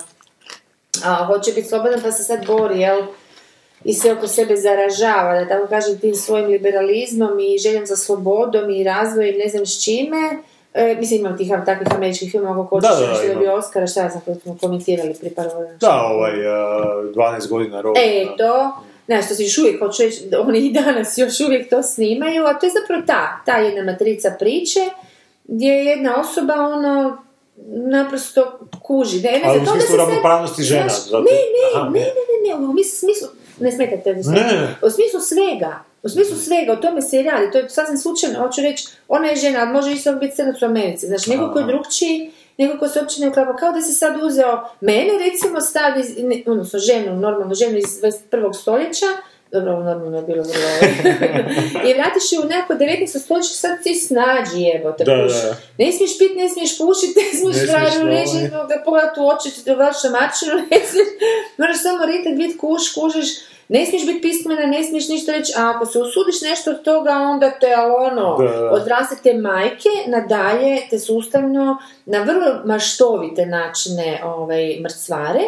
a 1.03 1.25
hoće 1.25 1.51
biti 1.51 1.67
slobodan, 1.67 2.01
pa 2.01 2.11
se 2.11 2.23
sad 2.23 2.45
bori, 2.45 2.79
jel, 2.79 3.01
i 3.83 3.93
sve 3.93 4.13
oko 4.13 4.27
sebe 4.27 4.55
zaražava, 4.55 5.39
da 5.39 5.47
tako 5.47 5.67
kažem, 5.67 5.99
tim 5.99 6.15
svojim 6.15 6.47
liberalizmom 6.47 7.39
i 7.39 7.57
željom 7.57 7.85
za 7.85 7.95
slobodom 7.95 8.69
i 8.69 8.83
razvojem, 8.83 9.37
ne 9.37 9.49
znam 9.49 9.65
s 9.65 9.83
čime. 9.83 10.37
E, 10.77 10.95
mislim, 10.95 11.19
imam 11.19 11.37
tih 11.37 11.51
takvih 11.65 11.87
američkih 11.95 12.31
filmova 12.31 12.63
kako 12.63 12.79
Da, 12.79 12.87
hoćeš 12.87 13.07
da, 13.07 13.17
da, 13.17 13.23
imam. 13.23 13.39
bio 13.39 13.53
Oscara, 13.53 13.87
šta 13.87 14.01
ja 14.01 14.09
znam 14.09 14.21
koji 14.25 14.35
smo 14.35 14.57
komentirali 14.57 15.13
pri 15.13 15.29
par 15.29 15.45
godina. 15.55 15.77
Da, 15.77 16.01
ovaj, 16.03 16.31
uh, 16.31 17.15
12 17.15 17.49
godina 17.49 17.81
rok. 17.81 17.97
E, 17.97 18.25
to, 18.37 18.71
znaš, 19.05 19.25
što 19.25 19.35
se 19.35 19.43
još 19.43 19.57
uvijek, 19.57 19.79
hoću 19.79 20.03
reći, 20.03 20.25
da 20.25 20.41
oni 20.41 20.59
i 20.59 20.73
danas 20.73 21.17
još 21.17 21.39
uvijek 21.39 21.69
to 21.69 21.83
snimaju, 21.83 22.45
a 22.45 22.53
to 22.53 22.65
je 22.65 22.71
zapravo 22.81 23.03
ta, 23.07 23.41
ta 23.45 23.57
jedna 23.57 23.91
matrica 23.91 24.35
priče, 24.39 24.79
gdje 25.43 25.67
je 25.67 25.85
jedna 25.85 26.19
osoba, 26.19 26.53
ono, 26.53 27.17
naprosto 27.67 28.59
kuži. 28.81 29.21
Ne, 29.21 29.31
ne, 29.31 29.41
Ali 29.45 29.57
u 29.57 29.65
to 29.65 29.65
da 29.65 29.71
smislu 29.71 29.97
ravnopravnosti 29.97 30.63
žena, 30.63 30.89
Znaš, 30.89 31.11
ne, 31.13 31.19
ne, 31.19 31.63
Aha, 31.75 31.83
ne, 31.83 31.91
ne. 31.91 32.05
ne, 32.05 32.05
ne, 32.05 32.59
ne, 32.59 32.65
u 32.65 32.73
mis- 32.73 32.99
smislu, 32.99 33.27
ne 33.59 33.71
smetate 33.71 34.13
da 34.13 34.31
Ne, 34.31 34.39
ne. 34.41 34.75
u 34.81 34.89
smislu 34.89 35.19
svega, 35.21 35.79
u 36.07 36.09
smislu 36.09 36.37
svega, 36.37 36.73
o 36.73 36.75
tome 36.75 37.01
se 37.01 37.19
i 37.19 37.23
radi, 37.23 37.51
to 37.51 37.57
je 37.57 37.69
sasvim 37.69 37.97
slučajno, 37.97 38.39
hoću 38.39 38.61
reći, 38.61 38.87
ona 39.07 39.27
je 39.27 39.35
žena, 39.35 39.59
ali 39.59 39.73
može 39.73 39.91
isto 39.91 40.13
biti 40.13 40.35
crnac 40.35 40.61
u 40.61 40.65
Americi, 40.65 41.07
znači 41.07 41.29
neko 41.29 41.51
ko 41.53 41.59
je 41.59 41.65
drugčiji, 41.65 42.31
neko 42.57 42.79
ko 42.79 42.87
se 42.87 42.99
uopće 42.99 43.21
ne 43.21 43.29
uklapa, 43.29 43.55
kao 43.55 43.71
da 43.71 43.81
si 43.81 43.93
sad 43.93 44.23
uzeo 44.23 44.69
mene, 44.81 45.11
recimo, 45.31 45.61
stav 45.61 45.99
iz, 45.99 46.17
ne, 46.17 46.43
odnosno 46.45 46.79
ženu, 46.79 47.15
normalnu 47.15 47.55
ženu 47.55 47.77
iz 47.77 48.01
21. 48.01 48.53
stoljeća, 48.53 49.05
dobro, 49.51 49.71
ovo 49.73 49.83
normalno 49.83 50.17
je 50.17 50.23
bilo 50.23 50.43
vrlo, 50.43 50.69
i 51.87 51.93
vratiš 51.93 52.31
je 52.31 52.39
u 52.39 52.43
neko 52.43 52.73
19. 52.73 53.19
stoljeće, 53.19 53.49
sad 53.49 53.83
ti 53.83 53.93
snađi, 53.95 54.59
evo, 54.75 54.91
te 54.91 55.03
Da, 55.03 55.15
da. 55.15 55.55
Ne 55.77 55.91
smiješ 55.91 56.17
pit, 56.17 56.31
ne 56.35 56.49
smiješ 56.49 56.77
pušiti, 56.77 57.19
ne 57.19 57.39
smiješ 57.39 57.55
Ne 57.55 57.67
smiješ, 57.67 57.93
da, 57.95 58.09
reći, 58.09 58.55
ovaj. 58.55 58.67
ga 58.67 58.83
pogledati 58.85 59.19
u 59.19 59.27
oči, 59.27 59.63
ti 59.63 59.71
vaša 59.71 60.09
mačinu, 60.09 60.53
ne 60.71 60.79
smiješ, 60.87 61.09
moraš 61.57 61.81
samo 61.81 62.05
ritat, 62.05 62.33
bit 62.37 62.59
kuš, 62.61 62.93
kužiš, 62.93 63.29
ne 63.69 63.85
smiješ 63.85 64.05
biti 64.05 64.21
pismena, 64.21 64.65
ne 64.65 64.83
smiješ 64.83 65.09
ništa 65.09 65.31
reći, 65.31 65.53
a 65.57 65.73
ako 65.75 65.85
se 65.85 65.99
usudiš 65.99 66.41
nešto 66.41 66.71
od 66.71 66.83
toga, 66.83 67.11
onda 67.11 67.51
te, 67.59 67.75
ono, 68.11 68.37
Da, 68.37 68.59
da. 68.59 68.71
od 68.71 68.87
vlastite 68.87 69.33
majke 69.33 69.89
nadalje 70.07 70.81
te 70.89 70.99
sustavno 70.99 71.77
na 72.05 72.23
vrlo 72.23 72.61
maštovite 72.65 73.45
načine 73.45 74.21
ovaj, 74.25 74.79
mrcvare. 74.81 75.43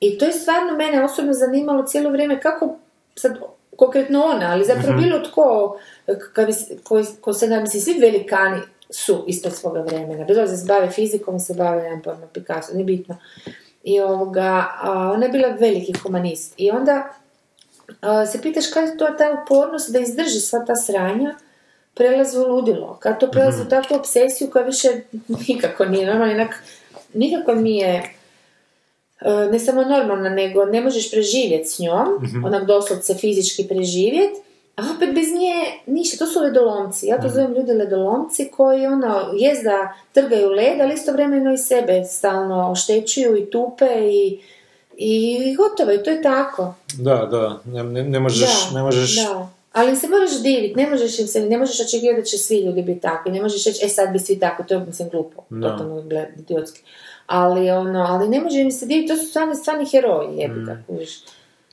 I 0.00 0.18
to 0.18 0.24
je 0.24 0.32
stvarno 0.32 0.76
mene 0.76 1.04
osobno 1.04 1.32
zanimalo 1.32 1.82
cijelo 1.82 2.10
vrijeme 2.10 2.40
kako, 2.40 2.76
sad 3.16 3.38
konkretno 3.76 4.24
ona, 4.24 4.52
ali 4.52 4.64
zapravo 4.64 4.98
bilo 4.98 5.18
tko, 5.18 5.78
koji, 6.82 7.04
ko 7.20 7.32
se 7.32 7.46
nam 7.46 7.66
svi 7.66 7.98
velikani 8.00 8.60
su 8.90 9.24
ispred 9.26 9.54
svoga 9.54 9.80
vremena. 9.80 10.24
Bilo 10.24 10.40
da 10.40 10.56
se 10.56 10.64
bave 10.68 10.90
fizikom, 10.90 11.38
se 11.38 11.54
bave, 11.54 11.82
nemam 11.82 12.02
pojma, 12.02 12.26
Picasso, 12.32 12.74
nije 12.74 12.84
bitno. 12.84 13.16
I 13.84 14.00
ovoga, 14.00 14.66
a 14.82 15.12
ona 15.14 15.24
je 15.24 15.32
bila 15.32 15.48
veliki 15.48 15.92
humanist. 16.02 16.54
I 16.56 16.70
onda 16.70 17.08
se 18.32 18.42
pitaš 18.42 18.66
kada 18.74 18.86
je 18.86 18.96
to 18.96 19.06
ta 19.18 19.42
upornost 19.42 19.92
da 19.92 19.98
izdrži 19.98 20.40
sva 20.40 20.64
ta 20.66 20.76
sranja, 20.76 21.34
prelazi 21.94 22.38
u 22.38 22.46
ludilo. 22.46 22.98
Kad 23.00 23.20
to 23.20 23.30
prelazi 23.30 23.62
u 23.62 23.68
takvu 23.68 23.96
obsesiju 23.96 24.50
koja 24.50 24.64
više 24.64 24.88
nikako 25.48 25.84
nije 25.84 26.06
normalna, 26.06 26.34
inak 26.34 26.62
nikako 27.14 27.54
nije 27.54 28.02
e, 29.20 29.30
ne 29.52 29.58
samo 29.58 29.84
normalna, 29.84 30.28
nego 30.28 30.64
ne 30.64 30.80
možeš 30.80 31.10
preživjeti 31.10 31.68
s 31.68 31.78
njom, 31.78 32.06
onak 32.44 32.66
doslovce 32.66 33.14
fizički 33.14 33.68
preživjeti, 33.68 34.40
a 34.76 34.82
opet 34.96 35.14
bez 35.14 35.32
nje 35.32 35.54
ništa, 35.86 36.16
to 36.16 36.26
su 36.26 36.40
ledolomci. 36.40 37.06
Ja 37.06 37.20
to 37.20 37.28
zovem 37.28 37.54
ljudi 37.54 37.72
ledolomci 37.72 38.50
koji 38.56 38.86
ono, 38.86 39.30
jest 39.34 39.64
da 39.64 39.94
trgaju 40.12 40.48
led, 40.48 40.80
ali 40.80 40.94
istovremeno 40.94 41.52
i 41.52 41.58
sebe 41.58 42.04
stalno 42.04 42.70
oštećuju 42.70 43.36
i 43.36 43.50
tupe 43.50 43.86
i, 44.00 44.40
i 45.04 45.54
gotovo, 45.56 45.92
i 45.92 46.02
to 46.02 46.10
je 46.10 46.22
tako. 46.22 46.74
Da, 46.98 47.14
da, 47.30 47.60
ne, 47.64 48.02
ne, 48.02 48.20
možeš, 48.20 48.68
Da, 48.70 48.74
ne 48.76 48.82
možeš... 48.82 49.16
Da. 49.16 49.48
Ali 49.72 49.96
se 49.96 50.08
moraš 50.08 50.42
diviti, 50.42 50.74
ne 50.76 50.90
možeš 50.90 51.18
im 51.18 51.26
se, 51.26 51.40
ne 51.40 51.58
možeš 51.58 51.80
očekivati 51.80 52.20
da 52.20 52.24
će 52.26 52.38
svi 52.38 52.60
ljudi 52.60 52.82
biti 52.82 53.00
takvi, 53.00 53.32
ne 53.32 53.42
možeš 53.42 53.64
reći, 53.66 53.84
e 53.84 53.88
sad 53.88 54.12
bi 54.12 54.18
svi 54.18 54.38
tako, 54.40 54.62
to 54.62 54.74
je 54.74 54.80
mislim 54.86 55.08
glupo, 55.08 55.42
Da. 55.50 55.70
totalno 55.70 56.02
idiotski. 56.38 56.82
Ali 57.26 57.70
ono, 57.70 58.06
ali 58.08 58.28
ne 58.28 58.40
može 58.40 58.60
im 58.60 58.70
se 58.70 58.86
diviti, 58.86 59.08
to 59.08 59.16
su 59.16 59.26
stvarni, 59.26 59.54
stvarni 59.54 59.86
heroji, 59.90 60.36
jebi 60.38 60.60
Mm. 60.60 60.64
ga, 60.66 60.82
kužiš. 60.86 61.20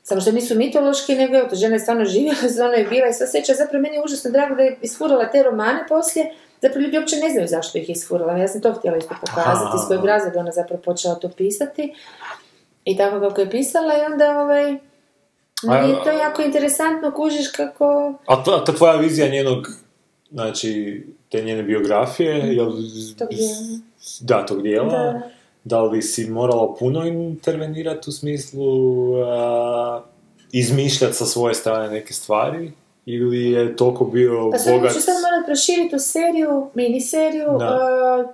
Samo 0.04 0.22
što 0.22 0.32
nisu 0.32 0.56
mitološki, 0.56 1.16
nego 1.16 1.38
evo, 1.38 1.50
to 1.50 1.56
žena 1.56 1.76
je 1.76 1.80
stvarno 1.80 2.06
živjela, 2.06 2.38
ona 2.68 2.74
je 2.76 2.88
bila 2.88 3.08
i 3.08 3.14
sva 3.14 3.28
sreća, 3.28 3.54
zapravo 3.54 3.82
meni 3.82 3.96
je 3.96 4.04
užasno 4.04 4.32
drago 4.32 4.56
da 4.56 4.62
je 4.64 4.78
isfurala 4.82 5.26
te 5.26 5.44
romane 5.44 5.86
poslije, 5.90 6.34
zapravo 6.62 6.84
ljudi 6.86 6.98
uopće 6.98 7.16
ne 7.16 7.30
znaju 7.30 7.48
zašto 7.48 7.78
ih 7.78 7.90
je 7.90 7.94
isfurala, 7.94 8.38
ja 8.38 8.48
sam 8.48 8.62
to 8.62 8.74
htjela 8.74 8.98
isto 8.98 9.16
pokazati, 9.22 9.76
iz 9.76 9.88
kojeg 9.88 10.06
razloga 10.06 10.40
ona 10.40 10.52
zapravo 10.52 10.82
počela 10.82 11.16
to 11.16 11.30
pisati, 11.30 11.94
i 12.92 12.98
tako 12.98 13.20
kako 13.20 13.42
je 13.42 13.50
pisala 13.50 13.94
i 13.98 14.12
onda 14.12 14.40
ovaj, 14.40 14.78
Meni 15.64 15.90
je 15.90 16.04
to 16.04 16.12
jako 16.12 16.42
interesantno, 16.42 17.12
kužiš 17.12 17.48
kako... 17.48 18.14
A 18.26 18.44
ta, 18.44 18.64
ta 18.64 18.74
tvoja 18.74 18.96
vizija 18.96 19.28
njenog, 19.28 19.68
znači, 20.32 21.04
te 21.30 21.42
njene 21.42 21.64
biografije, 21.64 22.36
jel... 22.36 22.72
Tog 23.18 23.30
dijela. 23.30 23.56
Da, 24.22 24.46
tog 24.46 24.62
dijela. 24.64 24.94
Da. 24.94 25.22
Da 25.64 25.82
li 25.82 26.02
si 26.02 26.30
morala 26.30 26.76
puno 26.80 27.06
intervenirati 27.06 28.10
u 28.10 28.14
smislu 28.14 28.66
a, 29.24 30.02
izmišljati 30.52 31.14
sa 31.14 31.26
svoje 31.26 31.54
strane 31.54 31.90
neke 31.90 32.14
stvari? 32.14 32.72
Ili 33.06 33.52
je 33.52 33.76
toliko 33.76 34.06
bio 34.06 34.50
Pa 34.52 34.58
sad 34.58 34.74
bogat... 34.74 34.94
ću 34.94 35.02
sad 35.02 35.16
morat 35.16 35.46
proširiti 35.46 35.96
u 35.96 36.00
seriju, 36.00 36.68
miniseriju, 36.74 37.48
Da. 37.60 37.80
uh, 38.20 38.30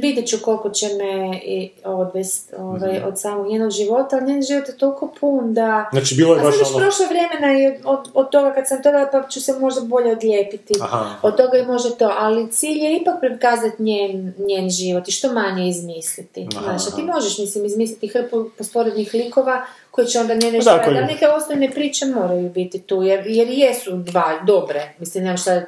vidjet 0.00 0.26
ću 0.28 0.36
koliko 0.42 0.70
će 0.70 0.86
me 0.88 1.40
i 1.44 1.70
odvest 1.84 2.54
ovaj, 2.58 2.98
Mhm. 2.98 3.08
od 3.08 3.20
samog 3.20 3.46
njenog 3.46 3.70
života, 3.70 4.16
ali 4.16 4.32
njen 4.32 4.42
život 4.42 4.68
je 4.68 4.76
toliko 4.76 5.12
pun 5.20 5.54
da... 5.54 5.88
Znači, 5.92 6.14
bilo 6.14 6.34
je 6.34 6.42
baš 6.42 6.54
ono... 6.70 6.78
prošlo 6.78 7.06
vremena 7.06 7.60
i 7.60 7.66
od, 7.66 7.74
od, 7.84 8.08
od 8.14 8.30
toga 8.30 8.52
kad 8.54 8.68
sam 8.68 8.82
to 8.82 8.92
dala, 8.92 9.08
pa 9.12 9.28
ću 9.28 9.40
se 9.40 9.58
možda 9.60 9.80
bolje 9.80 10.12
odlijepiti. 10.12 10.74
Aha. 10.80 11.14
Od 11.22 11.36
toga 11.36 11.58
i 11.58 11.66
može 11.66 11.96
to, 11.96 12.12
ali 12.18 12.50
cilj 12.50 12.78
je 12.78 12.96
ipak 12.96 13.14
prikazati 13.20 13.82
njen, 13.82 14.34
njen 14.38 14.70
život 14.70 15.08
i 15.08 15.12
što 15.12 15.32
manje 15.32 15.68
izmisliti. 15.68 16.48
Aha, 16.56 16.64
Znaš, 16.78 16.92
a 16.92 16.96
ti 16.96 17.02
možeš, 17.02 17.38
mislim, 17.38 17.64
izmisliti 17.64 18.08
hrpu 18.08 18.50
sporednih 18.60 19.14
likova 19.14 19.64
koji 19.94 20.06
će 20.06 20.18
onda 20.20 20.34
njene 20.34 20.58
Da, 20.58 20.62
život, 20.62 20.84
koji- 20.84 20.96
ali 20.96 21.06
neke 21.06 21.28
osnovne 21.28 21.70
priče 21.70 22.06
moraju 22.06 22.48
biti 22.48 22.80
tu, 22.80 23.02
jer, 23.02 23.26
jer 23.26 23.48
jesu 23.48 23.90
dva 23.96 24.40
dobre. 24.46 24.94
Mislim, 24.98 25.24
nemam 25.24 25.36
šta, 25.36 25.62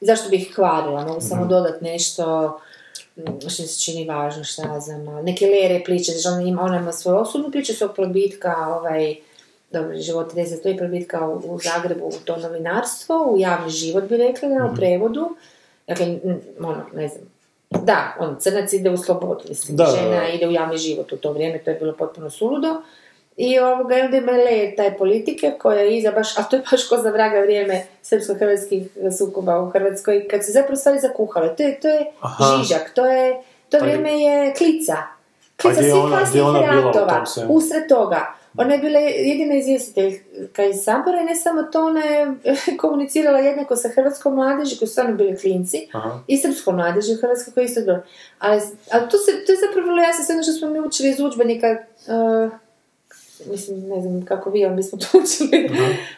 zašto 0.00 0.28
bih 0.28 0.42
ih 0.42 0.54
kvarila, 0.54 1.04
mogu 1.04 1.20
samo 1.20 1.46
dodati 1.46 1.84
nešto 1.84 2.58
mm, 3.16 3.22
što 3.40 3.50
se 3.50 3.80
čini 3.80 4.08
važno, 4.08 4.44
šta 4.44 4.62
ja 4.62 4.80
znam, 4.80 5.24
neke 5.24 5.46
lere 5.46 5.82
priče, 5.84 6.12
znači 6.12 6.28
ona 6.28 6.48
ima, 6.48 6.62
ona 6.62 6.76
ima 6.76 6.92
svoju 6.92 7.16
osobnu 7.18 7.50
priču, 7.50 7.74
svog 7.74 7.94
probitka, 7.94 8.54
ovaj, 8.68 9.16
dobro, 9.70 9.96
život 9.98 10.32
ide 10.32 10.60
to 10.62 10.68
i 10.68 10.76
probitka 10.76 11.28
u, 11.28 11.54
u 11.54 11.58
Zagrebu, 11.58 12.04
u 12.06 12.12
to 12.24 12.36
novinarstvo, 12.36 13.22
u 13.24 13.38
javni 13.38 13.70
život 13.70 14.04
bi 14.04 14.16
rekli, 14.16 14.48
na, 14.48 14.70
u 14.72 14.76
prevodu, 14.76 15.36
dakle, 15.88 16.18
ono, 16.60 16.82
ne 16.94 17.08
znam, 17.08 17.24
da, 17.70 18.16
on, 18.18 18.36
crnac 18.40 18.72
ide 18.72 18.90
u 18.90 18.96
slobodu, 18.96 19.44
mislim, 19.48 19.76
Da, 19.76 19.84
da, 19.84 19.90
žena 19.90 20.20
da. 20.20 20.28
ide 20.28 20.48
u 20.48 20.52
javni 20.52 20.76
život 20.78 21.12
u 21.12 21.16
to 21.16 21.32
vrijeme, 21.32 21.58
to 21.58 21.70
je 21.70 21.76
bilo 21.76 21.92
potpuno 21.92 22.30
suludo. 22.30 22.82
I 23.36 23.58
ovoga, 23.58 23.94
onda 24.04 24.16
ima 24.16 24.32
taj 24.76 24.98
politike 24.98 25.52
koja 25.58 25.80
je 25.80 25.98
iza 25.98 26.10
baš, 26.10 26.38
a 26.38 26.42
to 26.42 26.56
je 26.56 26.62
baš 26.70 26.88
ko 26.88 26.96
za 26.96 27.10
vraga 27.10 27.40
vrijeme 27.40 27.82
srpsko-hrvatskih 28.02 28.86
sukoba 29.18 29.60
u 29.60 29.70
Hrvatskoj, 29.70 30.28
kad 30.28 30.44
se 30.44 30.52
zapravo 30.52 30.76
stvari 30.76 30.98
zakuhale. 30.98 31.56
To 31.56 31.62
je, 31.62 31.80
to 31.80 31.88
je 31.88 32.06
Aha. 32.20 32.44
žižak, 32.58 32.90
to 32.94 33.06
je, 33.06 33.42
to 33.68 33.78
Pa 33.78 33.84
vrijeme 33.84 34.20
je 34.20 34.54
klica. 34.54 34.96
Klica 35.62 35.80
gdje 35.80 35.88
je 35.88 35.92
svih 35.92 36.18
kasnih 36.18 36.42
ratova, 36.70 37.24
usred 37.48 37.88
toga. 37.88 38.34
Ona 38.56 38.74
je 38.74 38.78
bila 38.78 38.98
jedina 38.98 39.54
izvjestiteljka 39.54 40.64
iz 40.64 40.76
Sabora 40.84 41.20
i 41.20 41.24
ne 41.24 41.36
samo 41.36 41.62
to, 41.62 41.86
ona 41.86 42.00
je 42.00 42.34
komunicirala 42.80 43.38
jednako 43.38 43.76
sa 43.76 43.88
hrvatskom 43.94 44.34
mladeži, 44.34 44.78
koji 44.78 44.88
su 44.88 44.92
stvarno 44.92 45.14
bili 45.14 45.36
klinci, 45.36 45.88
Aha. 45.92 46.18
i 46.26 46.38
srpskom 46.38 46.76
mladeži 46.76 47.12
u 47.12 47.20
Hrvatskoj 47.20 47.54
koji 47.54 47.64
isto 47.64 47.80
dobro. 47.80 48.02
Ali, 48.38 48.60
ali 48.90 49.08
to, 49.10 49.18
se, 49.18 49.44
to 49.46 49.52
je 49.52 49.58
zapravo 49.66 50.00
jasno 50.00 50.24
sve 50.24 50.34
ono 50.34 50.42
što 50.42 50.52
smo 50.52 50.70
mi 50.70 50.80
učili 50.80 51.08
iz 51.10 51.20
udžbenika, 51.20 51.76
uh, 52.06 52.52
mislim, 53.50 53.88
ne 53.88 54.00
znam 54.00 54.24
kako 54.24 54.50
vi, 54.50 54.64
ali 54.64 54.74
mi 54.74 54.82
smo 54.82 54.98
to 55.02 55.06
učili, 55.18 55.70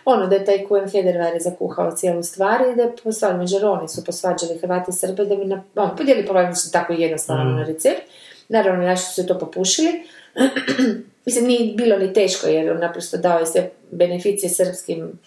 ono 0.05 0.27
da 0.27 0.35
je 0.35 0.45
taj 0.45 0.67
Kujem 0.67 0.89
Federer 0.89 1.39
zakuhao 1.41 1.91
cijelu 1.91 2.23
stvar 2.23 2.61
i 2.73 2.77
da 2.77 2.83
je 2.83 2.93
posvađali, 3.05 3.39
Mađaroni 3.39 3.89
su 3.89 4.05
posvađali 4.05 4.59
Hrvati 4.59 4.91
i 4.91 4.95
Srbe 4.95 5.25
da 5.25 5.37
bi 5.37 5.45
na, 5.45 5.63
on, 5.77 5.97
podijeli 5.97 6.27
polovično 6.27 6.71
tako 6.73 6.93
jednostavno 6.93 7.45
na 7.45 7.65
recept. 7.65 8.03
Naravno, 8.49 8.85
naši 8.85 9.05
su 9.05 9.15
se 9.15 9.27
to 9.27 9.39
popušili. 9.39 10.03
Mislim, 11.27 11.47
nije 11.47 11.75
bilo 11.75 11.99
ni 11.99 12.13
teško 12.13 12.47
jer 12.47 12.71
on 12.71 12.79
naprosto 12.79 13.17
dao 13.17 13.39
je 13.39 13.47
sve 13.47 13.71
beneficije 13.91 14.51
srpskim 14.51 15.19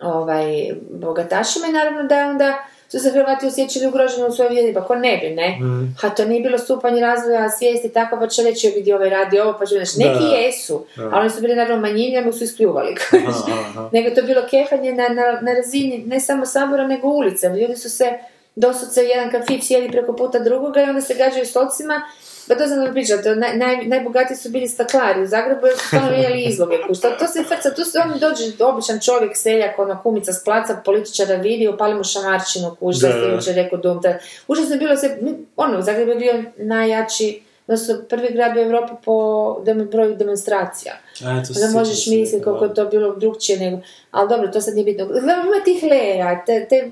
ovaj, 0.00 0.72
bogatašima 0.90 1.66
i 1.66 1.72
naravno 1.72 2.02
da 2.02 2.14
je 2.14 2.26
onda 2.26 2.64
su 2.90 2.98
se 2.98 3.10
Hrvati 3.10 3.46
osjećali 3.46 3.86
ugroženi 3.86 4.24
u 4.24 4.52
vjeri, 4.52 4.74
pa 4.74 4.84
ko 4.84 4.94
ne 4.94 5.16
bi, 5.16 5.34
ne? 5.34 5.58
A 6.02 6.10
to 6.10 6.24
nije 6.24 6.40
bilo 6.40 6.58
stupanje 6.58 7.00
razvoja 7.00 7.50
svijesti 7.50 7.88
tako, 7.88 8.16
pa 8.20 8.26
će 8.26 8.42
reći 8.42 8.72
vidi 8.76 8.92
ovaj 8.92 9.10
radi 9.10 9.40
ovo, 9.40 9.56
pa 9.58 9.66
će 9.66 9.74
znači, 9.74 9.98
neki 9.98 10.24
Da. 10.24 10.36
jesu, 10.36 10.84
ali 10.96 11.20
oni 11.20 11.30
su 11.30 11.40
bili 11.40 11.54
naravno 11.54 11.82
manjini, 11.82 12.18
ali 12.18 12.32
su 12.32 12.44
ispljuvali. 12.44 12.94
Aha, 13.28 13.60
aha. 13.70 13.90
nego 13.92 14.14
to 14.14 14.22
bilo 14.22 14.42
kehanje 14.50 14.92
na, 14.92 15.08
na, 15.08 15.40
na 15.40 15.52
razini 15.52 16.04
ne 16.06 16.20
samo 16.20 16.46
sabora, 16.46 16.86
nego 16.86 17.08
ulice. 17.08 17.48
Ljudi 17.48 17.76
su 17.76 17.90
se 17.90 18.18
doslovce 18.56 19.02
jedan 19.04 19.30
kafić 19.30 19.66
sjeli 19.66 19.90
preko 19.90 20.16
puta 20.16 20.38
drugoga 20.38 20.80
i 20.80 20.84
onda 20.84 21.00
se 21.00 21.14
gađaju 21.14 21.46
stolcima 21.46 22.02
pa 22.50 22.56
to 22.56 22.66
sam 22.68 22.78
vam 22.78 22.92
pričala, 22.92 23.22
to 23.22 23.34
naj, 23.34 23.56
naj, 23.56 23.86
najbogatiji 23.86 24.36
su 24.36 24.48
bili 24.50 24.68
staklari 24.68 25.22
u 25.22 25.26
Zagrebu 25.26 25.66
jer 25.66 25.78
su 25.78 25.86
stalno 25.86 26.10
mijenjali 26.10 26.44
izloge. 26.44 26.76
kušta. 26.88 27.16
To 27.18 27.26
se 27.26 27.42
frca, 27.44 27.74
tu 27.74 27.84
se 27.84 27.98
on 27.98 28.18
dođe 28.18 28.64
običan 28.64 29.00
čovjek, 29.00 29.36
seljak, 29.36 29.78
ono 29.78 30.02
kumica 30.02 30.32
s 30.32 30.44
placa, 30.44 30.82
političara 30.84 31.34
vidi, 31.34 31.68
upali 31.68 31.94
mu 31.94 32.04
šamarčinu, 32.04 32.76
kušta, 32.80 33.06
Da, 33.08 33.14
da, 33.14 33.20
da. 33.20 33.26
da. 33.26 33.34
jučer 33.34 33.54
rekao 33.54 33.78
dum. 33.78 34.00
Da. 34.00 34.18
Užasno 34.48 34.74
je 34.74 34.78
bilo 34.78 34.96
se, 34.96 35.18
ono, 35.56 35.78
u 35.78 35.82
Zagrebu 35.82 36.10
je 36.10 36.16
bio 36.16 36.44
najjači, 36.56 37.42
odnosno 37.66 37.94
prvi 38.08 38.28
grad 38.32 38.56
u 38.56 38.60
Europi 38.60 38.92
po 39.04 39.16
dem, 39.64 39.88
broju 39.90 40.14
demonstracija. 40.16 40.92
E, 41.20 41.22
to 41.22 41.64
Onda 41.64 41.78
možeš 41.78 42.06
misliti 42.06 42.44
koliko 42.44 42.66
da. 42.66 42.70
je 42.70 42.74
to 42.74 42.84
bilo 42.84 43.14
drugčije 43.16 43.58
nego... 43.58 43.78
Ali 44.10 44.28
dobro, 44.28 44.48
to 44.48 44.60
sad 44.60 44.74
nije 44.74 44.84
bitno. 44.84 45.04
Uglavnom 45.04 45.46
ima 45.46 45.64
tih 45.64 45.82
lera, 45.82 46.42
te, 46.46 46.66
te, 46.68 46.90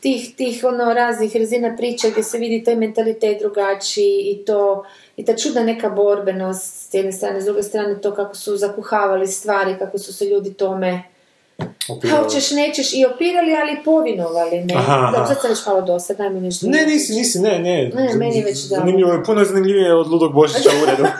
tih, 0.00 0.36
tih 0.36 0.64
ono 0.64 0.94
raznih 0.94 1.36
razina 1.36 1.76
priče 1.76 2.10
gdje 2.10 2.22
se 2.22 2.38
vidi 2.38 2.64
taj 2.64 2.76
mentalitet 2.76 3.38
drugačiji 3.40 4.20
i 4.20 4.44
to 4.44 4.84
i 5.16 5.24
ta 5.24 5.36
čudna 5.36 5.62
neka 5.62 5.88
borbenost 5.90 6.90
s 6.90 6.94
jedne 6.94 7.12
strane, 7.12 7.40
s 7.40 7.44
druge 7.44 7.62
strane 7.62 8.00
to 8.00 8.14
kako 8.14 8.34
su 8.34 8.56
zakuhavali 8.56 9.26
stvari, 9.26 9.76
kako 9.78 9.98
su 9.98 10.14
se 10.14 10.24
ljudi 10.24 10.54
tome 10.54 11.02
Opirali. 11.88 12.22
hoćeš, 12.22 12.50
nećeš 12.50 12.94
i 12.94 13.04
opirali, 13.14 13.56
ali 13.62 13.72
i 13.72 13.84
povinovali, 13.84 14.64
ne? 14.64 14.74
Aha. 14.74 15.10
Dobro, 15.12 15.26
sad 15.26 15.40
sam 15.40 15.50
već 15.50 15.66
malo 15.66 15.82
dosad, 15.82 16.16
daj 16.16 16.30
mi 16.30 16.40
nešto. 16.40 16.66
Ne, 16.66 16.86
nisi, 16.86 17.12
nisi, 17.12 17.38
ne, 17.40 17.58
ne. 17.58 17.90
Ne, 17.94 18.14
meni 18.14 18.42
već 18.42 18.58
da. 18.62 18.76
Zanimljivo 18.76 19.12
je, 19.12 19.24
puno 19.24 19.40
je 19.40 19.46
zanimljivije 19.46 19.94
od 19.94 20.08
Ludog 20.08 20.34
Božića 20.34 20.70
u 20.80 20.82
uredu. 20.82 21.02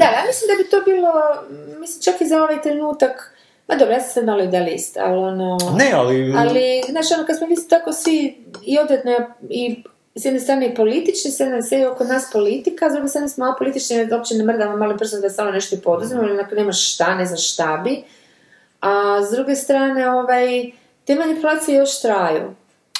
Da, 0.00 0.06
ja 0.06 0.22
mislim 0.26 0.48
da 0.48 0.62
bi 0.62 0.70
to 0.70 0.80
bilo, 0.80 1.12
mislim 1.80 2.02
čak 2.02 2.20
i 2.20 2.26
za 2.26 2.42
ovaj 2.42 2.62
trenutak, 2.62 3.34
ma 3.70 3.76
dobro, 3.78 3.94
ja 3.94 4.00
sam 4.00 4.10
sad 4.10 4.24
malo 4.24 4.42
idealist, 4.42 4.96
ali 4.96 5.18
ono... 5.18 5.58
ne, 5.76 5.92
ali... 5.94 6.34
Ali, 6.36 6.82
znaš, 6.90 7.12
ono, 7.12 7.26
kad 7.26 7.38
smo 7.38 7.46
mi 7.46 7.68
tako 7.68 7.92
svi 7.92 8.44
i 8.64 8.78
odredno 8.78 9.12
i 9.48 9.82
s 10.14 10.24
jedne 10.24 10.40
strane 10.40 10.66
i 10.66 10.74
politični, 10.74 11.30
s 11.30 11.40
jedne 11.40 11.62
strane 11.62 11.88
oko 11.88 12.04
nas 12.04 12.30
politika, 12.32 12.90
s 12.90 12.92
druge 12.92 13.08
strane 13.08 13.28
smo 13.28 13.50
apolitični, 13.50 13.96
jer 13.96 14.14
uopće 14.14 14.34
ne 14.34 14.44
mrdamo 14.44 14.76
malo 14.76 14.96
prstom 14.96 15.20
da 15.20 15.30
samo 15.30 15.50
nešto 15.50 15.76
i 15.76 15.80
poduzmemo, 15.80 16.22
ili 16.22 16.32
onako 16.32 16.54
nemaš 16.54 16.94
šta, 16.94 17.14
ne 17.14 17.26
znaš 17.26 17.52
šta 17.52 17.80
bi. 17.84 18.02
A 18.80 19.22
s 19.22 19.30
druge 19.30 19.54
strane, 19.54 20.10
ovaj, 20.10 20.70
te 21.04 21.14
manipulacije 21.14 21.76
još 21.76 22.00
traju. 22.00 22.54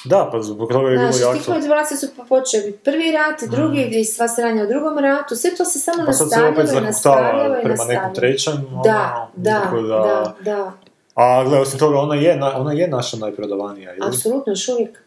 Da, 0.04 0.28
pa 0.32 0.42
zbog 0.42 0.68
toga 0.68 0.88
je 0.88 0.98
bilo 0.98 1.12
Znači, 1.12 1.38
jako... 1.40 1.50
manipulacija 1.50 1.96
su 1.96 2.06
počeli 2.28 2.72
prvi 2.74 3.12
rat, 3.12 3.50
drugi 3.50 3.88
i 3.90 4.04
sva 4.04 4.28
sranja 4.28 4.64
u 4.64 4.68
drugom 4.68 4.98
ratu, 4.98 5.36
sve 5.36 5.50
to 5.50 5.64
se 5.64 5.78
samo 5.78 6.02
Mm. 6.02 6.06
Pa 6.06 6.12
nastavljalo 6.12 6.78
i 6.78 6.80
nastavljalo 6.82 7.58
i 7.58 7.62
prema 7.62 7.68
nastavljalo. 7.68 8.00
nekom 8.00 8.14
trećem. 8.14 8.54
Da, 8.84 9.16
ono, 9.16 9.30
da, 9.36 9.60
tako 9.60 9.80
da, 9.80 10.34
da, 10.40 10.72
A 11.14 11.44
gle, 11.44 11.58
osim 11.58 11.78
toga, 11.78 11.98
ona 11.98 12.14
je, 12.14 12.36
na- 12.36 12.56
ona 12.56 12.72
je 12.72 12.88
naša 12.88 13.16
najprodavanija, 13.16 13.94
ili? 13.94 14.06
apsolutno, 14.08 14.52
još 14.52 14.68
uvijek. 14.68 15.02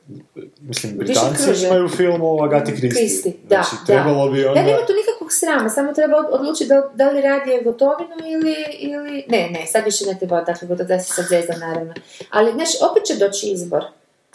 Mislim, 0.62 0.98
Britanci 0.98 1.66
imaju 1.66 1.89
film 1.89 2.22
o 2.24 2.44
Agati 2.44 2.72
Kristi. 2.72 2.89
Kristi, 3.00 3.38
da, 3.44 3.56
znači, 3.56 3.76
da. 3.80 3.86
trebalo 3.86 4.30
bi 4.30 4.46
onda... 4.46 4.62
Da, 4.62 4.68
nema 4.68 4.78
tu 4.80 4.94
nikakvog 4.94 5.32
srama, 5.32 5.70
samo 5.70 5.94
treba 5.94 6.18
od- 6.18 6.28
odlučiti 6.32 6.68
da, 6.68 6.89
da 6.96 7.10
li 7.10 7.22
radi 7.22 7.62
gotovinu 7.64 8.16
ili, 8.26 8.56
ili... 8.72 9.26
Ne, 9.30 9.50
ne, 9.50 9.68
sad 9.68 9.86
više 9.86 10.06
ne 10.06 10.20
treba, 10.20 10.41
dakle, 10.41 10.68
da 10.68 11.00
se 11.00 11.14
sad 11.14 11.26
zezam, 11.26 11.60
naravno. 11.60 11.94
Ali, 12.30 12.52
znaš, 12.52 12.70
opet 12.91 13.04
će 13.04 13.16
doći 13.16 13.48
izbor. 13.48 13.84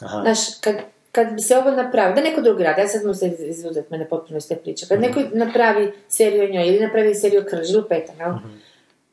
Aha. 0.01 0.21
Znaš, 0.23 0.39
kad, 0.61 0.75
kad 1.13 1.33
bi 1.33 1.41
se 1.41 1.59
ovo 1.59 1.71
napravio, 1.71 2.15
da 2.15 2.21
neko 2.21 2.41
drugi 2.41 2.65
radi, 2.65 2.81
ja 2.81 2.89
sad 2.89 3.05
možda 3.05 3.27
izuzeti 3.27 3.87
mene 3.91 4.09
potpuno 4.09 4.37
iz 4.39 4.49
te 4.49 4.57
priče, 4.57 4.87
kad 4.87 5.01
neko 5.01 5.21
napravi 5.33 5.93
seriju 6.09 6.45
o 6.45 6.49
njoj 6.49 6.67
ili 6.69 6.81
napravi 6.81 7.15
seriju 7.15 7.41
o 7.41 7.45
krži, 7.51 7.77
lupetam, 7.77 8.17
jel? 8.19 8.33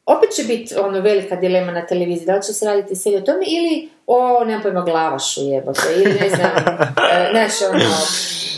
Opet 0.05 0.29
će 0.29 0.43
biti 0.43 0.75
ono 0.75 0.99
velika 0.99 1.36
dilema 1.36 1.71
na 1.71 1.86
televiziji, 1.86 2.25
da 2.25 2.36
li 2.36 2.43
će 2.43 2.53
se 2.53 2.65
raditi 2.65 2.95
serija 2.95 3.21
o 3.21 3.25
tome 3.25 3.45
ili 3.47 3.89
o, 4.07 4.43
nemam 4.45 4.61
pojma, 4.61 4.81
glavašu 4.81 5.41
jebote, 5.43 5.81
ili 5.95 6.13
ne 6.13 6.29
znam, 6.29 6.51
e, 7.13 7.29
znaš, 7.31 7.69
ono, 7.69 7.79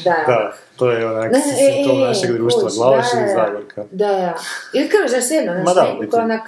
da. 0.04 0.24
Da, 0.28 0.54
to 0.78 0.92
je 0.92 1.08
onak 1.12 1.32
simptom 1.36 2.00
e, 2.00 2.04
e, 2.04 2.08
našeg 2.08 2.32
društva, 2.32 2.64
kuć, 2.64 2.78
glavaš 2.78 3.06
ili. 3.14 3.30
Zagorka. 3.36 3.84
Da, 3.92 4.08
da. 4.08 4.34
Ili 4.74 4.90
krž, 4.90 5.10
znaš, 5.10 5.32
jedno, 5.32 5.54
znaš, 5.74 5.88
neko 6.00 6.18
onak 6.18 6.42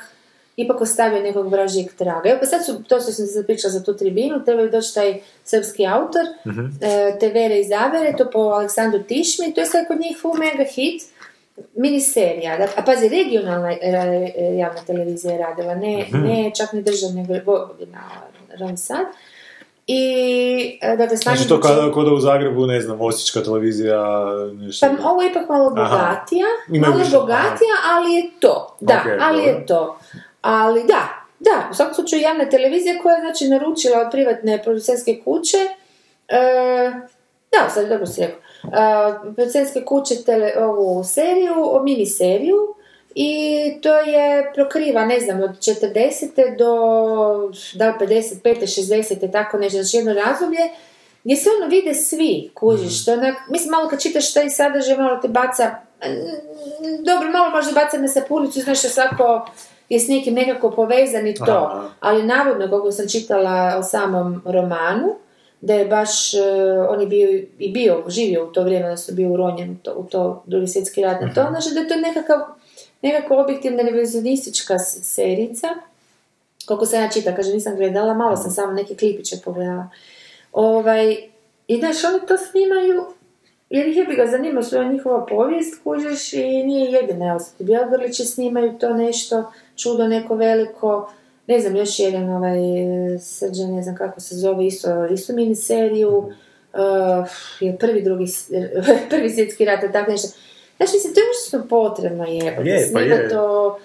ipak 0.60 0.82
ostavio 0.82 1.22
nekog 1.22 1.47
vražijeg 1.47 1.93
traga. 1.93 2.30
Evo, 2.30 2.38
pa 2.39 2.47
sad 2.47 2.66
su, 2.66 2.84
to 2.84 2.95
što 2.95 3.12
sam 3.12 3.26
se 3.26 3.32
zapričala 3.32 3.72
za 3.72 3.84
tu 3.84 3.93
tribinu, 3.95 4.43
trebaju 4.45 4.70
doći 4.70 4.93
taj 4.93 5.10
srpski 5.43 5.88
autor, 5.88 6.26
Mhm. 6.45 6.66
e, 6.82 7.18
te 7.20 7.28
Vere 7.30 7.60
iz 7.60 7.68
Zavere, 7.70 8.14
to 8.18 8.30
po 8.30 8.39
Aleksandru 8.39 8.99
Tišmi, 9.01 9.53
to 9.53 9.62
je 9.62 9.68
sad 9.68 9.88
kod 9.88 9.99
njih 9.99 10.18
full 10.18 10.34
mega 10.36 10.64
hit, 10.66 11.01
miniserija, 11.76 12.57
da, 12.57 12.68
a 12.76 12.84
pazi, 12.84 13.10
regionalna 13.10 13.72
e, 13.72 13.78
e, 13.82 14.57
javna 14.57 14.82
televizija 14.82 15.34
je 15.34 15.39
radila, 15.39 15.76
ne, 15.76 15.97
Mhm. 16.03 16.18
ne 16.20 16.51
čak 16.53 16.74
ni 16.74 16.84
državna, 16.84 17.22
nego 17.22 17.34
je 17.34 17.43
Vojvodina, 17.45 17.99
Ram 18.51 18.78
Sad. 18.78 19.05
I, 19.88 20.01
e, 20.82 20.95
dakle, 20.97 21.18
Znači 21.18 21.47
to 21.47 21.62
kada, 21.62 21.91
kod 21.91 22.07
u 22.07 22.20
Zagrebu, 22.20 22.66
ne 22.66 22.82
znam, 22.82 23.01
Osječka 23.01 23.41
televizija, 23.41 24.26
nešto... 24.53 24.88
Pa 24.97 25.10
ovo 25.10 25.22
je 25.22 25.30
ipak 25.32 25.49
malo 25.49 25.70
bogatija, 25.70 26.45
malo 26.82 26.97
više, 26.97 27.12
bogatija, 27.12 27.76
ali 27.88 28.14
je 28.14 28.30
to. 28.39 28.78
Da, 28.80 28.93
Ok, 28.95 29.12
ali 29.22 29.38
dobro. 29.38 29.51
je 29.51 29.66
to. 29.66 29.99
Ali 30.42 30.84
da, 30.84 31.20
Da, 31.40 31.70
u 31.72 31.74
svakom 31.74 31.96
slučaju 31.96 32.22
javna 32.22 32.50
televizija 32.50 33.02
koja 33.02 33.16
je 33.16 33.22
znači 33.22 33.48
naručila 33.48 34.00
od 34.00 34.12
privatne 34.12 34.64
producentske 34.64 35.22
kuće, 35.24 35.58
e, 36.28 36.92
da, 37.52 37.70
sad 37.70 37.90
dobro 37.90 38.06
si 38.06 38.22
rekao, 38.22 38.40
e, 38.64 39.34
producentske 39.36 39.86
kuće 39.86 40.24
tele, 40.24 40.52
ovu 40.58 41.04
seriju, 41.04 41.56
o 41.58 41.84
miniseriju, 41.84 42.76
i 43.16 43.42
to 43.82 43.94
je 43.94 44.52
prokriva, 44.54 45.06
ne 45.06 45.20
znam, 45.20 45.44
od 45.44 45.50
40. 45.50 46.58
do 46.58 46.72
da 47.74 47.88
li 47.88 47.94
55. 48.00 48.44
60. 48.44 49.32
tako 49.32 49.58
nešto, 49.58 49.84
znači 49.84 49.98
jedno 49.98 50.14
razdoblje, 50.14 50.70
gdje 51.24 51.36
se 51.36 51.50
ono 51.58 51.70
vide 51.70 51.94
svi, 51.94 52.52
kužiš, 52.54 53.06
to 53.06 53.14
onak, 53.14 53.36
mislim, 53.50 53.72
malo 53.72 53.90
kad 53.90 54.02
čitaš 54.02 54.34
taj 54.34 54.50
sadržaj, 54.50 54.98
malo 54.98 55.20
te 55.22 55.28
baca, 55.28 55.76
dobro, 57.00 57.30
malo 57.30 57.50
možda 57.50 57.72
baca 57.72 57.98
na 57.98 58.08
sapunicu, 58.08 58.60
znaš 58.60 58.80
svako 58.80 59.46
je 59.90 60.00
s 60.00 60.08
nekim 60.08 60.34
nekako 60.34 60.72
povezan 60.72 61.28
i 61.28 61.34
to, 61.34 61.70
Aha. 61.72 61.90
ali 62.00 62.24
navodno, 62.24 62.70
kako 62.70 62.92
sam 62.92 63.10
čitala 63.10 63.76
o 63.78 63.84
samom 63.84 64.42
romanu, 64.46 65.16
da 65.62 65.74
je 65.74 65.86
baš, 65.86 66.34
e, 66.34 66.40
on 66.90 67.02
je 67.02 67.08
bio 67.08 67.30
i 67.60 67.72
bio, 67.72 68.04
živio 68.08 68.48
u 68.48 68.52
to 68.52 68.64
vrijeme, 68.64 68.90
da 68.90 68.98
su 68.98 69.14
bio 69.14 69.30
uronjen 69.30 69.72
u 69.72 69.76
to, 69.84 69.94
u 69.94 70.04
to 70.04 70.44
drugi 70.46 70.68
svjetski 70.68 71.02
rat. 71.02 71.22
Na 71.22 71.34
to, 71.34 71.48
znači 71.50 71.70
da 71.74 71.80
je 71.80 71.88
to 71.88 71.96
nekakav, 71.96 72.40
nekako 73.02 73.38
objektivna 73.38 73.84
revizionistička 73.84 74.80
serica, 74.80 75.68
koliko 76.66 76.86
sam 76.86 77.02
ja 77.02 77.10
čita, 77.10 77.36
kaže 77.36 77.54
nisam 77.54 77.76
gledala, 77.76 78.14
malo 78.14 78.36
sam 78.36 78.52
samo 78.52 78.74
neke 78.74 78.96
klipiće 78.96 79.36
pogledala. 79.46 79.90
Ovaj, 80.54 81.18
I 81.68 81.78
znaš, 81.78 82.04
oni 82.04 82.28
to 82.28 82.38
snimaju, 82.38 83.06
jer 83.70 83.88
ih 83.88 83.98
je 83.98 84.06
bi 84.06 84.16
ga 84.16 84.28
zanima 84.28 84.62
što 84.62 84.82
je 84.82 84.90
njihova 84.90 85.26
povijest, 85.26 85.84
kužiš, 85.84 86.34
i 86.34 86.64
nije 86.64 86.92
jedina, 86.92 87.28
evo 87.28 87.40
Bjelgrlići 87.60 88.26
snimaju 88.26 88.78
to 88.80 88.94
nešto, 88.94 89.52
čudo 89.80 90.07
neko 90.07 90.36
veliko, 90.36 91.11
ne 91.47 91.59
znam, 91.59 91.75
još 91.75 91.99
jedan 91.99 92.30
ovaj, 92.30 92.59
srđan, 93.19 93.75
ne 93.75 93.84
znam 93.84 93.95
kako 93.95 94.19
se 94.19 94.36
zove, 94.36 94.67
isto, 94.67 95.05
isto 95.05 95.34
miniseriju, 95.34 96.17
uh, 96.17 97.27
je 97.59 97.77
prvi, 97.77 98.01
drugi, 98.01 98.25
prvi 99.09 99.30
svjetski 99.30 99.65
rat, 99.65 99.80
tako 99.91 100.11
nešto. 100.11 100.27
Znaš, 100.77 100.93
mislim, 100.93 101.13
to 101.13 101.19
je 101.19 101.25
užasno 101.30 101.67
potrebno 101.69 102.25
jebati, 102.25 102.69
Je, 102.69 102.89
pa 102.93 102.99
snimat 102.99 103.19
je. 103.19 103.30
to, 103.30 103.80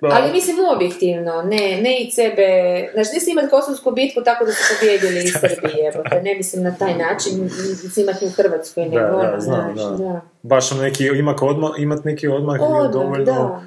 Pa- 0.00 0.08
ali 0.08 0.32
mislim 0.32 0.56
objektivno, 0.76 1.42
ne, 1.42 1.80
ne 1.82 2.00
i 2.00 2.10
sebe, 2.10 2.46
znači 2.92 3.10
ne 3.14 3.20
snimat 3.20 3.50
kosovsku 3.50 3.90
bitku 3.90 4.20
tako 4.24 4.44
da 4.44 4.52
su 4.52 4.62
pobjedili 4.80 5.24
iz 5.24 5.32
Srbije, 5.40 5.84
jebote, 5.84 6.22
ne 6.22 6.34
mislim 6.34 6.62
na 6.62 6.74
taj 6.78 6.94
način 6.94 7.50
snimati 7.92 8.26
u 8.26 8.30
Hrvatskoj, 8.30 8.84
nego 8.84 9.16
ono, 9.16 9.40
znaš, 9.40 9.76
da. 9.76 9.90
da. 9.90 10.20
Baš 10.42 10.72
ono 10.72 10.82
neki, 10.82 11.04
ima 11.04 11.34
odmah, 11.40 11.70
imat 11.78 12.04
neki 12.04 12.28
odmah 12.28 12.60
Odmah, 12.60 12.90
dovoljno, 12.92 13.24
da. 13.24 13.62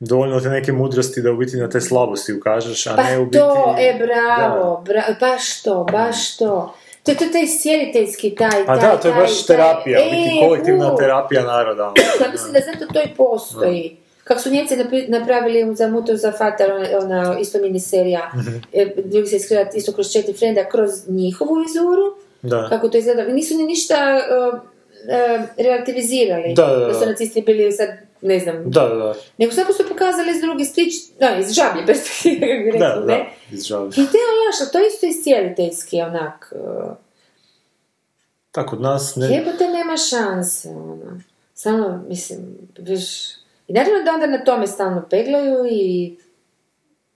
Dovoljno 0.00 0.40
te 0.40 0.48
neke 0.48 0.72
mudrosti 0.72 1.22
da 1.22 1.30
u 1.30 1.36
biti 1.36 1.56
na 1.56 1.68
te 1.68 1.80
slabosti 1.80 2.32
ukažeš, 2.34 2.86
a 2.86 2.92
Pa 2.96 3.02
ne 3.02 3.18
u 3.18 3.24
biti... 3.24 3.38
to, 3.38 3.76
e, 3.78 3.98
bravo, 3.98 4.84
bra- 4.86 5.20
baš 5.20 5.62
to, 5.62 5.84
baš 5.84 6.36
to. 6.36 6.74
To 7.02 7.10
je 7.10 7.16
to 7.16 7.24
taj 7.26 7.46
sjeliteljski 7.48 8.30
taj, 8.32 8.66
Pa 8.66 8.78
taj, 8.78 8.90
da, 8.90 8.96
to 8.96 9.08
je 9.08 9.14
taj, 9.14 9.22
baš 9.22 9.30
taj- 9.36 9.56
terapija, 9.56 10.00
u 10.00 10.04
biti 10.06 10.38
E, 10.38 10.40
kolektivna 10.40 10.92
u. 10.92 10.96
terapija 10.96 11.42
naroda. 11.44 11.82
ono. 11.82 11.94
Ja 12.20 12.30
mislim 12.32 12.52
da 12.52 12.60
zato 12.62 12.92
to 12.92 13.00
i 13.00 13.14
postoji. 13.16 13.96
Kako 14.24 14.40
su 14.40 14.50
Njemci 14.50 14.74
napravili 15.08 15.76
za 15.76 15.88
Mutu 15.88 16.16
za 16.16 16.32
Fatar, 16.32 16.70
ona, 16.72 16.86
ona 16.98 17.38
isto 17.40 17.58
miniserija, 17.58 18.30
Mhm. 18.36 18.56
e, 18.72 18.94
drugi 18.96 19.26
se 19.26 19.36
iskredat 19.36 19.74
isto 19.74 19.92
kroz 19.92 20.06
četiri 20.08 20.32
frenda, 20.34 20.64
kroz 20.64 20.90
njihovu 21.08 21.54
vizuru, 21.56 22.14
Da. 22.42 22.68
kako 22.68 22.88
to 22.88 22.98
izgleda. 22.98 23.24
Nisu 23.24 23.54
ni 23.54 23.64
ništa 23.64 24.20
uh, 24.52 24.60
relativizirali. 25.56 26.54
Da, 26.54 26.66
da, 26.66 26.86
da. 26.86 26.94
su 26.94 27.06
nacisti 27.06 27.42
bili 27.42 27.72
sad, 27.72 27.88
ne 28.22 28.38
znam, 28.38 28.70
Da, 28.70 28.88
da, 28.88 28.94
da. 28.94 29.14
nego 29.38 29.52
samo 29.52 29.72
su 29.72 29.82
pokazali 29.88 30.30
iz 30.30 30.40
drugi 30.40 30.64
strič, 30.64 30.94
da, 31.18 31.36
iz 31.36 31.52
žablje 31.52 31.86
perspektive, 31.86 32.46
kako 32.48 32.64
bi 32.64 32.70
rekli, 32.70 32.78
Da, 32.78 32.94
da, 32.94 33.06
ne? 33.06 33.26
izžalim. 33.52 33.90
I 33.90 33.94
te 33.94 34.02
znaš, 34.02 34.68
a 34.68 34.72
to 34.72 34.86
isto 34.86 35.06
iscijeliteljski, 35.06 36.00
onak, 36.00 36.52
uh, 36.54 36.92
Tako, 38.52 38.76
od 38.76 38.82
nas 38.82 39.16
ne... 39.16 39.26
jebote 39.26 39.68
nema 39.68 39.96
šanse, 39.96 40.68
ono. 40.68 41.20
Samo, 41.54 42.04
mislim, 42.08 42.58
viš... 42.78 43.30
I 43.68 43.72
naravno 43.72 44.02
da 44.04 44.12
onda 44.12 44.26
na 44.26 44.44
tome 44.44 44.66
stalno 44.66 45.06
peglaju 45.10 45.66
i, 45.70 46.16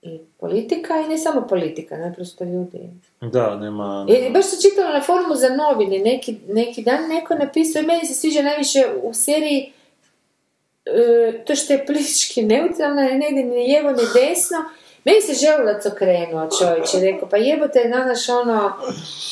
i 0.03 0.21
politika, 0.39 0.95
i 1.01 1.09
ne 1.09 1.19
samo 1.19 1.47
politika, 1.47 1.97
naprosto 1.97 2.45
ljudi. 2.45 2.79
Da, 3.33 3.57
nema... 3.57 4.07
I 4.09 4.31
baš 4.31 4.45
sam 4.45 4.59
čitala 4.71 4.93
na 4.93 5.01
forumu 5.01 5.35
za 5.35 5.49
novine, 5.49 5.99
neki, 5.99 6.37
neki 6.49 6.83
dan 6.83 7.09
neko 7.09 7.35
napisao, 7.35 7.83
i 7.83 7.87
meni 7.87 8.07
se 8.07 8.15
sviđa 8.15 8.43
najviše 8.43 8.85
u 9.03 9.15
seriji 9.15 9.73
e, 10.87 11.45
to 11.47 11.55
što 11.55 11.73
je 11.73 11.85
politički 11.87 12.43
neutralna, 12.43 13.03
ne 13.03 13.29
ide 13.31 13.43
ni 13.43 13.57
lijevo 13.57 13.91
ni 13.91 14.03
desno, 14.15 14.59
meni 15.05 15.21
se 15.21 15.33
želudac 15.47 15.87
okrenuo 15.87 16.49
čovječ 16.59 16.95
i 16.95 17.01
rekao, 17.07 17.29
pa 17.29 17.37
jebote, 17.37 17.79
znaš 17.87 18.29
ono, 18.29 18.73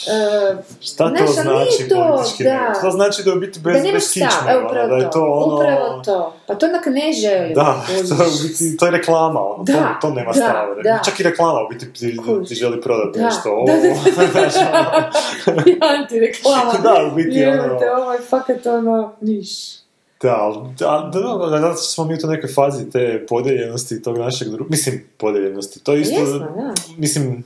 e, 0.09 0.57
Šta 0.81 1.15
to 1.15 1.27
znaš, 1.27 1.45
znači 1.45 1.89
to, 1.89 2.25
da. 2.45 2.81
To 2.81 2.91
znači 2.91 3.23
da 3.23 3.31
je 3.31 3.37
biti 3.37 3.61
bez, 3.61 3.83
da 3.83 3.93
bez 3.93 4.13
kičme, 4.13 4.29
evo 4.49 4.59
ono, 4.59 4.69
upravo 4.69 4.89
da 4.89 4.97
je 4.97 5.11
to 5.11 5.23
ono... 5.23 5.57
upravo 5.57 6.03
to. 6.05 6.35
Pa 6.47 6.55
to 6.55 6.67
onak 6.67 6.87
ne 6.87 7.13
želim. 7.13 7.55
Da, 7.55 7.85
to 8.09 8.25
biti, 8.43 8.77
to 8.77 8.85
je 8.85 8.91
reklama, 8.91 9.41
ono, 9.41 9.65
Da, 9.65 9.73
to, 9.73 10.09
to 10.09 10.15
nema 10.15 10.33
da, 10.33 10.41
stava. 10.41 10.75
da. 10.85 11.01
Čak 11.05 11.21
i 11.21 11.23
reklama 11.23 11.61
u 11.61 11.69
biti 11.69 11.93
ti, 11.93 12.17
ti 12.49 12.55
želi 12.55 12.81
prodati 12.81 13.19
Da, 13.19 13.25
nešto. 13.25 13.51
ovo, 13.51 13.67
da, 13.67 13.73
da, 13.73 14.27
da, 14.27 15.87
antireklama. 15.99 16.73
Da, 16.83 17.09
u 17.13 17.15
biti, 17.15 17.47
ono- 17.47 17.63
Jebote, 17.63 17.91
ovo 17.93 18.13
je 18.13 18.21
fakat 18.21 18.67
ono, 18.67 19.13
niš. 19.21 19.82
Da, 20.23 20.37
ali, 20.37 20.59
da, 20.79 21.11
da, 21.13 21.51
da, 21.51 21.61
zato 21.61 21.75
što 21.75 21.83
smo 21.83 22.05
mi 22.05 22.15
u 22.25 22.29
nekoj 22.29 22.51
fazi 22.51 22.91
te 22.91 23.27
podeljenosti 23.29 24.03
tog 24.03 24.19
našeg 24.19 24.49
društva, 24.49 24.67
mislim, 24.71 25.05
podeljenosti, 25.17 25.85
to 25.85 25.95
isto, 25.95 26.21
Jesmo, 26.21 26.39
da. 26.39 26.75
mislim, 26.97 27.45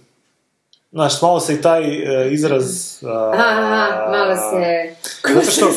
znaš, 0.92 1.22
malo 1.22 1.40
se 1.40 1.54
i 1.54 1.62
taj 1.62 1.82
e, 1.82 2.32
izraz... 2.32 2.98
a, 3.04 3.32
Aha, 3.34 4.10
malo 4.10 4.36
se... 4.36 4.94
Zato 5.34 5.50
što-. 5.50 5.70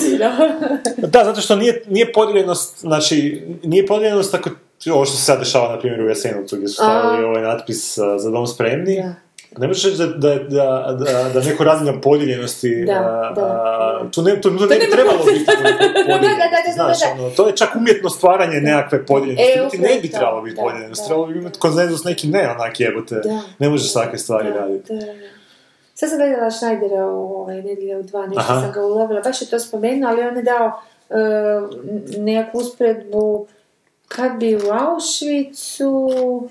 Da, 1.08 1.24
zato 1.26 1.42
što 1.42 1.56
nije, 1.56 1.84
nije 1.88 2.14
podijeljenost, 2.14 2.80
znači, 2.80 3.44
nije 3.64 3.88
podijeljenost 3.88 4.32
tako, 4.32 4.50
ovo 4.92 5.06
što 5.06 5.18
se 5.18 5.24
sad 5.24 5.40
dešava, 5.40 5.70
na 5.70 5.80
primjer, 5.80 6.02
u 6.02 6.08
Jasenovcu, 6.08 6.56
gdje 6.56 6.68
su 6.68 6.74
stavili 6.74 7.24
ovaj 7.24 7.42
natpis 7.42 7.98
za 8.18 8.30
dom 8.30 8.48
spremni. 8.48 8.96
Da. 8.96 9.14
Ne 9.58 9.68
možeš 9.68 9.84
reći 9.84 9.98
da, 9.98 10.06
da, 10.06 10.36
da, 10.36 11.30
da, 11.34 11.42
neko 11.42 11.64
razina 11.64 12.02
podijeljenosti, 12.02 12.84
Da, 12.86 12.94
a, 12.94 13.34
da, 13.36 13.42
a, 13.42 14.06
tu 14.12 14.22
ne, 14.22 14.42
tu, 14.42 14.58
tu 14.58 14.66
ne 14.66 14.80
bi 14.80 14.90
trebalo 14.92 15.24
biti 15.26 15.46
podijeljenosti, 16.14 16.72
znaš, 16.74 16.98
ono, 17.14 17.30
to 17.30 17.48
je 17.48 17.56
čak 17.56 17.76
umjetno 17.76 18.10
stvaranje 18.10 18.62
nekakve 18.62 19.06
podijeljenosti, 19.06 19.78
E, 19.78 19.82
biti 19.82 19.94
ne 19.94 20.00
bi 20.02 20.12
trebalo 20.12 20.42
biti 20.42 20.56
podijeljenosti, 20.56 21.06
trebalo 21.08 21.28
bi 21.28 21.40
imati 21.40 21.60
konsenzus 21.60 22.04
neki 22.04 22.28
ne, 22.28 22.50
onak 22.52 22.80
jebote, 22.80 23.16
Da. 23.16 23.42
ne 23.60 23.70
možeš 23.70 23.94
takve 23.94 24.18
stvari 24.18 24.50
raditi. 24.50 24.94
Sad 25.94 26.10
sam 26.10 26.18
gledala 26.18 26.52
Schneidera 26.52 27.06
u 27.06 27.42
ovaj, 27.42 27.56
nedjelje 27.56 27.98
u 27.98 28.04
dva, 28.04 28.28
nešto 28.28 28.40
Aha. 28.40 28.62
sam 28.62 28.72
ga 28.72 28.82
ulovila, 28.82 29.22
baš 29.22 29.42
je 29.42 29.50
to 29.50 29.60
spomenuo, 29.60 30.10
ali 30.10 30.22
on 30.22 30.38
je 30.38 30.44
dao 30.44 30.82
e, 31.10 31.16
nekakvu 32.18 32.60
usporedbu 32.60 33.48
kad 34.08 34.40
bi 34.40 34.56
u 34.56 34.60
Auschwitzu 34.60 36.50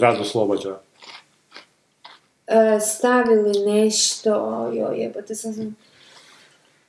Rad 0.00 0.20
oslobađa. 0.20 0.78
E, 2.52 2.80
stavili 2.80 3.52
nešto, 3.66 4.30
joj 4.68 4.96
jebote, 4.96 5.34
sam 5.34 5.52
sam... 5.54 5.76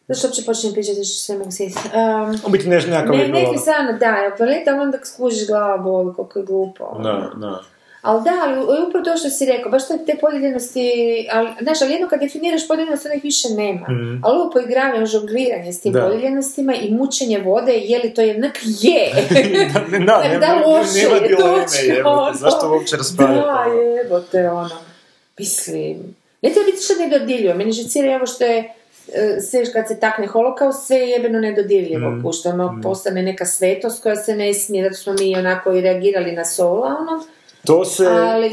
Zašto 0.07 0.28
uopće 0.28 0.43
počnem 0.43 0.74
pričati 0.74 1.03
što 1.03 1.16
se 1.16 1.34
ne 1.34 1.39
mogu 1.39 1.51
sjetiti? 1.51 1.80
Um, 1.95 2.39
U 2.45 2.49
biti 2.49 2.70
nešto 2.70 2.89
nekakav 2.91 3.16
ne, 3.16 3.28
neki 3.28 3.57
stvarno 3.57 3.93
da, 3.93 4.05
je 4.07 4.34
opalita, 4.34 4.72
ali 4.72 4.80
onda 4.80 4.97
skužiš 5.03 5.47
glava 5.47 5.78
boli, 5.78 6.14
koliko 6.14 6.39
je 6.39 6.45
glupo. 6.45 6.84
ono. 6.86 7.03
Da, 7.03 7.30
da. 7.38 7.61
Ali 8.01 8.24
da, 8.24 8.32
ali 8.41 8.59
u- 8.59 8.88
upravo 8.88 9.05
to 9.05 9.18
što 9.18 9.30
si 9.30 9.45
rekao, 9.45 9.72
baš 9.72 9.88
te, 9.88 9.97
te 9.97 10.18
podijeljenosti, 10.18 10.91
ali, 11.32 11.49
znaš, 11.61 11.82
ali 11.82 11.91
jedno 11.91 12.07
kad 12.07 12.20
definiraš 12.20 12.68
podijeljenost, 12.68 13.05
onda 13.05 13.16
ih 13.16 13.24
više 13.24 13.47
nema. 13.49 13.88
Mhm. 13.89 14.20
Ali 14.24 14.38
ovo 14.38 14.49
poigravanje, 14.49 15.05
žongliranje 15.05 15.74
s 15.74 15.82
tim 15.82 15.93
Da. 15.93 16.01
podijeljenostima 16.01 16.74
i 16.76 16.91
mučenje 16.91 17.39
vode, 17.39 17.74
je 17.74 17.99
li 17.99 18.14
to 18.14 18.22
jednak 18.22 18.53
je? 18.64 19.11
da, 19.74 19.82
ne, 19.91 19.99
da, 19.99 20.05
Da, 20.05 20.24
ne, 20.24 20.39
da, 20.39 20.53
loše 20.55 20.89
nema 20.95 21.16
je, 21.16 21.30
točno, 21.30 22.09
ono. 22.11 22.34
zašto 22.34 22.72
uopće 22.72 22.95
raspravljati? 22.97 23.41
da, 23.41 23.61
ono? 23.61 23.74
jebote, 23.74 24.49
ono. 24.49 24.70
Mislim, 25.38 25.97
ne 26.41 26.49
treba 26.49 26.65
biti 26.65 26.84
što 26.84 26.93
nedodirljivo. 26.99 27.53
Meni 27.55 27.71
žicira 27.71 28.15
ovo 28.15 28.25
što 28.25 28.43
je 28.43 28.57
e, 29.07 29.41
sve 29.41 29.73
kad 29.73 29.88
se 29.88 29.99
takne 29.99 30.27
holokaust, 30.27 30.88
sve 30.88 30.97
je 30.97 31.09
jebeno 31.09 31.39
nedodirljivo, 31.39 32.09
Mm. 32.09 32.19
mm. 32.19 32.31
što 32.34 32.49
ono 32.49 32.79
postane 32.84 33.23
neka 33.23 33.45
svetost 33.45 34.03
koja 34.03 34.15
se 34.15 34.36
ne 34.36 34.53
smije, 34.53 34.84
zato 34.84 34.95
smo 34.95 35.13
mi 35.15 35.36
onako 35.36 35.73
i 35.73 35.81
reagirali 35.81 36.31
na 36.31 36.45
sola, 36.45 36.88
ono, 36.99 37.23
To 37.65 37.86
se... 37.86 38.07
ali, 38.07 38.51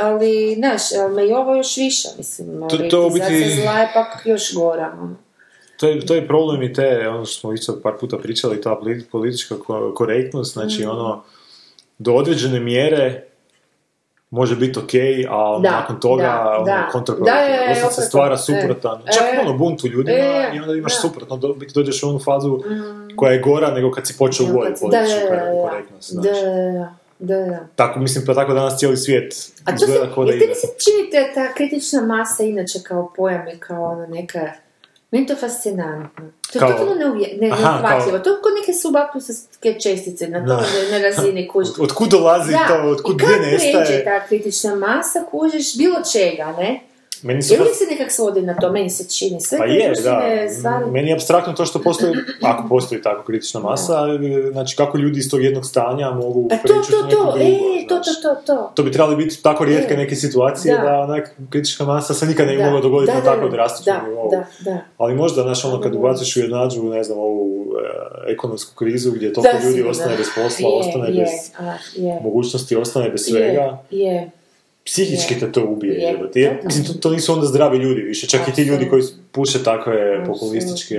ali, 0.00 0.54
znaš, 0.54 0.82
ali 0.94 1.14
me 1.14 1.26
i 1.26 1.32
ovo 1.32 1.56
još 1.56 1.76
više, 1.76 2.08
mislim, 2.18 2.60
To- 2.60 2.78
to 2.80 3.06
u 3.06 3.10
biti- 3.10 3.50
zla 3.54 3.72
je 3.74 3.90
pak 3.94 4.26
još 4.26 4.54
gora, 4.54 4.92
ono. 4.94 5.16
To 5.76 5.88
je, 5.88 6.06
to 6.06 6.14
je 6.14 6.26
problem 6.26 6.62
i 6.62 6.72
te, 6.72 7.08
ono 7.08 7.24
što 7.24 7.40
smo 7.40 7.52
isto 7.52 7.80
par 7.82 7.92
puta 8.00 8.18
pričali, 8.18 8.60
ta 8.60 8.70
poli- 8.72 9.04
politička 9.04 9.54
ko- 9.56 9.94
korektnost, 9.94 10.52
znači 10.52 10.82
Mm. 10.82 10.90
ono, 10.90 11.22
do 11.98 12.12
određene 12.12 12.60
mjere 12.60 13.24
može 14.30 14.56
biti 14.56 14.78
ok, 14.78 14.90
a 15.28 15.58
Da, 15.58 15.70
nakon 15.70 16.00
toga 16.00 16.22
da, 16.22 16.54
ono, 16.56 16.64
da. 16.64 16.88
kontraproduktivno. 16.92 17.74
Da, 17.82 17.90
se 17.90 18.02
stvara 18.02 18.36
suprotan, 18.36 19.00
E. 19.00 19.12
čak 19.12 19.22
ono 19.40 19.52
bunt 19.54 19.84
u 19.84 19.88
ljudima 19.88 20.18
E, 20.18 20.50
i 20.54 20.60
onda 20.60 20.74
imaš 20.74 20.92
da. 20.92 21.00
suprotno, 21.00 21.36
do, 21.36 21.48
biti 21.50 21.72
dođeš 21.74 22.02
u 22.02 22.08
onu 22.08 22.18
fazu 22.18 22.60
koja 23.16 23.32
je 23.32 23.38
gora 23.38 23.70
nego 23.70 23.90
kad 23.90 24.06
si 24.06 24.16
počeo 24.18 24.46
uvojiti 24.46 24.80
kad 24.82 25.08
si- 25.08 25.14
da, 25.24 25.30
da, 25.30 25.36
da, 25.36 25.52
da. 25.52 25.62
korektnost, 25.62 26.14
Da, 26.14 26.22
da, 26.22 26.32
da. 26.72 26.94
Da, 27.18 27.36
da. 27.40 27.66
Tako, 27.76 27.98
mislim, 28.00 28.24
pa 28.26 28.34
tako 28.34 28.54
danas 28.54 28.78
cijeli 28.78 28.96
svijet 28.96 29.34
A 29.64 29.70
to 29.70 29.74
izgleda 29.76 30.14
kao 30.14 30.24
da 30.24 30.32
se 30.32 30.66
činite 30.84 31.32
ta 31.34 31.54
kritična 31.54 32.00
masa 32.02 32.42
inače 32.42 32.78
kao 32.78 33.12
pojam 33.16 33.48
i 33.48 33.58
kao 33.58 33.84
ono 33.84 34.06
neka, 34.06 34.40
meni 35.10 35.26
to 35.26 35.36
fascinantno. 35.36 36.24
To 36.54 36.58
je 36.58 36.60
Kao- 36.62 36.70
totalno 36.70 36.94
neuvje, 36.96 37.38
ne, 37.40 37.48
Aha, 37.48 37.60
neuhvatljivo. 37.62 38.10
kao- 38.10 38.18
To 38.20 38.30
je 38.30 38.42
kod 38.42 38.52
neke 38.54 38.72
subakusovske 38.74 39.74
čestice 39.74 40.28
na, 40.28 40.40
Da. 40.40 40.56
to, 40.56 40.62
na 40.90 40.98
razini 40.98 41.48
kuž. 41.52 41.66
Od, 41.68 41.80
otkud 41.80 42.08
dolazi 42.08 42.52
to, 42.68 42.74
otkud 42.86 43.12
i 43.12 43.16
gdje 43.16 43.26
kako 43.26 43.40
pređe 43.40 43.52
nestaje? 43.72 44.04
ta 44.04 44.26
kritična 44.26 44.74
masa, 44.76 45.22
kužiš 45.30 45.76
bilo 45.76 45.96
čega, 46.12 46.54
ne? 46.58 46.80
Meni 47.24 47.40
I 47.40 47.60
uvijek 47.60 47.74
se 47.74 47.84
nekak 47.90 48.12
svodi 48.12 48.42
na 48.42 48.56
to, 48.56 48.72
meni 48.72 48.90
se 48.90 49.08
čini. 49.08 49.40
Sve 49.40 49.58
Pa 49.58 49.64
je, 49.64 49.92
da. 50.04 50.22
stvari. 50.58 50.90
Meni 50.90 51.08
je 51.08 51.14
abstraktno 51.14 51.52
to 51.52 51.66
što 51.66 51.82
postoji, 51.82 52.12
ako 52.50 52.68
postoji 52.68 53.02
tako 53.02 53.24
kritična 53.24 53.60
masa, 53.60 53.98
znači 54.52 54.76
kako 54.76 54.98
ljudi 54.98 55.18
iz 55.18 55.30
tog 55.30 55.44
jednog 55.44 55.66
stanja 55.66 56.10
mogu 56.10 56.48
A 56.52 56.56
to, 56.56 56.62
preći 56.62 56.90
to, 56.90 57.02
to, 57.02 57.08
drugo, 57.08 57.32
e, 57.38 57.86
to, 57.88 57.98
to, 57.98 58.10
to, 58.22 58.40
to. 58.46 58.72
To 58.74 58.82
bi 58.82 58.92
trebali 58.92 59.16
biti 59.16 59.42
tako 59.42 59.64
rijetke 59.64 59.94
E, 59.94 59.96
neke 59.96 60.16
situacije 60.16 60.74
da. 60.74 60.82
da, 60.82 60.98
onak 60.98 61.34
kritička 61.50 61.84
masa 61.84 62.14
se 62.14 62.26
nikad 62.26 62.46
ne 62.46 62.56
bi 62.56 62.62
mogla 62.62 62.80
dogoditi 62.80 63.12
da, 63.12 63.18
na 63.18 63.24
tako 63.24 63.44
da, 63.44 63.50
drastičnom 63.50 63.96
da, 63.96 64.08
nivou. 64.08 64.30
Da, 64.30 64.46
da. 64.60 64.78
Ali 64.98 65.14
možda, 65.14 65.42
znaš, 65.42 65.64
ono, 65.64 65.80
kad 65.80 65.94
ubaciš 65.94 66.36
u 66.36 66.40
jednadžu, 66.40 66.82
ne 66.82 67.04
znam, 67.04 67.18
ovu 67.18 67.66
e, 68.28 68.32
ekonomsku 68.32 68.74
krizu 68.74 69.12
gdje 69.12 69.32
toliko 69.32 69.56
ljudi 69.66 69.82
ostane 69.82 70.16
bez 70.16 70.26
posla, 70.34 70.68
ostane 70.68 71.12
bez 71.12 71.28
mogućnosti, 72.22 72.76
ostane 72.76 73.10
bez 73.10 73.20
svega, 73.20 73.78
Je, 73.90 74.04
je. 74.04 74.30
Psihički 74.84 75.34
Je. 75.34 75.40
te 75.40 75.52
to 75.52 75.64
ubije. 75.68 75.94
Je. 75.94 76.02
Jer, 76.02 76.16
totalno. 76.16 76.60
mislim, 76.64 76.86
to, 76.86 76.92
to 76.92 77.10
nisu 77.10 77.32
onda 77.32 77.46
zdravi 77.46 77.78
ljudi 77.78 78.00
više, 78.00 78.26
čak 78.26 78.48
i 78.48 78.52
ti 78.52 78.62
ljudi 78.62 78.88
koji 78.88 79.02
puše 79.32 79.64
takve 79.64 80.24
populističke... 80.26 80.98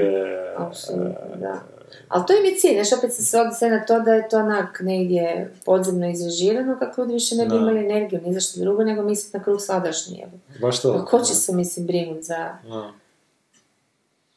Apsolutno, 0.57 1.35
da. 1.35 1.61
Ali 2.07 2.23
to 2.27 2.33
im 2.33 2.45
je 2.45 2.55
cilj, 2.55 2.73
znaš, 2.73 2.99
opet 2.99 3.13
se 3.13 3.23
svodi 3.23 3.55
sve 3.55 3.69
na 3.69 3.85
to 3.85 3.99
da 3.99 4.13
je 4.13 4.29
to 4.29 4.37
onak 4.37 4.79
negdje 4.81 5.51
podzemno 5.65 6.09
izrežirano 6.09 6.77
kako 6.79 7.01
ljudi 7.01 7.13
više 7.13 7.35
ne 7.35 7.45
bi 7.45 7.55
imali 7.55 7.79
energiju, 7.79 8.21
ni 8.25 8.33
za 8.33 8.39
što 8.39 8.59
drugo, 8.59 8.83
nego 8.83 9.01
misliti 9.01 9.37
na 9.37 9.43
kruh 9.43 9.61
sadašnji. 9.61 10.21
Evo. 10.23 10.31
Baš 10.61 10.81
to. 10.81 10.93
Pa 10.93 11.05
ko 11.05 11.19
će 11.19 11.33
se, 11.33 11.55
mislim, 11.55 11.85
brinut 11.85 12.23
za, 12.23 12.57
Da. 12.67 12.91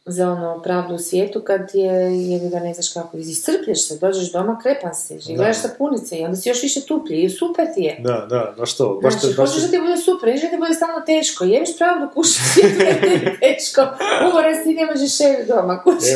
Za 0.08 0.30
ono 0.30 0.62
pravdu 0.62 0.94
u 0.94 0.98
svijetu 0.98 1.40
kad 1.40 1.70
je, 1.74 1.92
jebi 2.30 2.48
ga 2.48 2.60
ne 2.60 2.74
znaš 2.74 2.92
kako, 2.92 3.16
iscrplješ 3.16 3.88
se, 3.88 3.98
dođeš 3.98 4.32
doma, 4.32 4.58
krepan 4.62 4.94
si, 4.94 5.34
gledaš 5.36 5.56
sapunice 5.56 6.16
i 6.16 6.24
onda 6.24 6.36
si 6.36 6.48
još 6.48 6.62
više 6.62 6.80
tuplji 6.80 7.22
i 7.22 7.30
super 7.30 7.66
ti 7.74 7.80
je. 7.80 7.96
Da, 8.00 8.26
da, 8.30 8.54
baš 8.58 8.76
to. 8.76 9.00
Baš 9.02 9.20
Znači, 9.20 9.34
hoćeš 9.34 9.62
da 9.62 9.68
ti 9.68 9.78
bude 9.78 9.96
super, 9.96 10.28
nećeš 10.28 10.42
da 10.42 10.50
ti 10.50 10.56
bude 10.56 10.74
stalno 10.74 11.00
teško, 11.06 11.44
jebiš 11.44 11.78
pravo 11.78 12.00
da 12.00 12.10
kušiš 12.10 12.42
svijetu 12.52 12.78
da 12.78 13.00
ti 13.00 13.24
je 13.24 13.38
teško, 13.40 13.80
umoran 14.28 14.54
si, 14.62 14.74
ne 14.74 14.86
možeš 14.86 15.16
ševi 15.16 15.46
doma, 15.48 15.82
ti, 16.00 16.06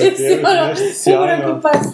si, 0.95 1.11
ono, 1.11 1.18
umoran 1.18 1.55
ko 1.55 1.61
pas. 1.62 1.86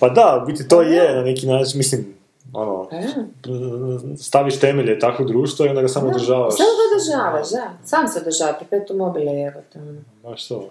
Pa 0.00 0.08
da, 0.08 0.44
biti 0.46 0.68
to 0.68 0.82
je 0.82 1.14
na 1.14 1.22
neki 1.22 1.46
način, 1.46 1.78
mislim, 1.78 2.14
ono, 2.52 2.88
E, 2.92 4.16
staviš 4.16 4.60
temelje 4.60 4.98
takvog 4.98 5.28
društva 5.28 5.66
i 5.66 5.68
onda 5.68 5.82
ga 5.82 5.88
samo 5.88 6.06
da, 6.06 6.16
održavaš. 6.16 6.54
Samo 6.56 6.68
ga 6.68 6.82
održavaš, 6.94 7.50
da, 7.50 7.70
sam 7.84 8.08
se 8.08 8.20
održava, 8.20 8.52
perpetu 8.58 8.94
mobile, 8.94 9.42
evo 9.42 9.60
to, 9.72 9.78
ono. 9.78 10.00
Baš 10.22 10.48
to. 10.48 10.70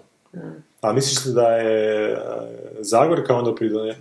A 0.80 0.92
misliš 0.92 1.24
li 1.24 1.32
da 1.32 1.48
je 1.48 2.12
e, 2.12 2.16
Zagorka 2.80 3.34
onda 3.34 3.54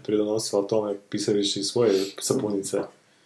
pridonosila 0.03 0.67
tome 0.67 0.95
pisajući 1.09 1.63
svoje 1.63 1.91
sapunice? 2.19 2.77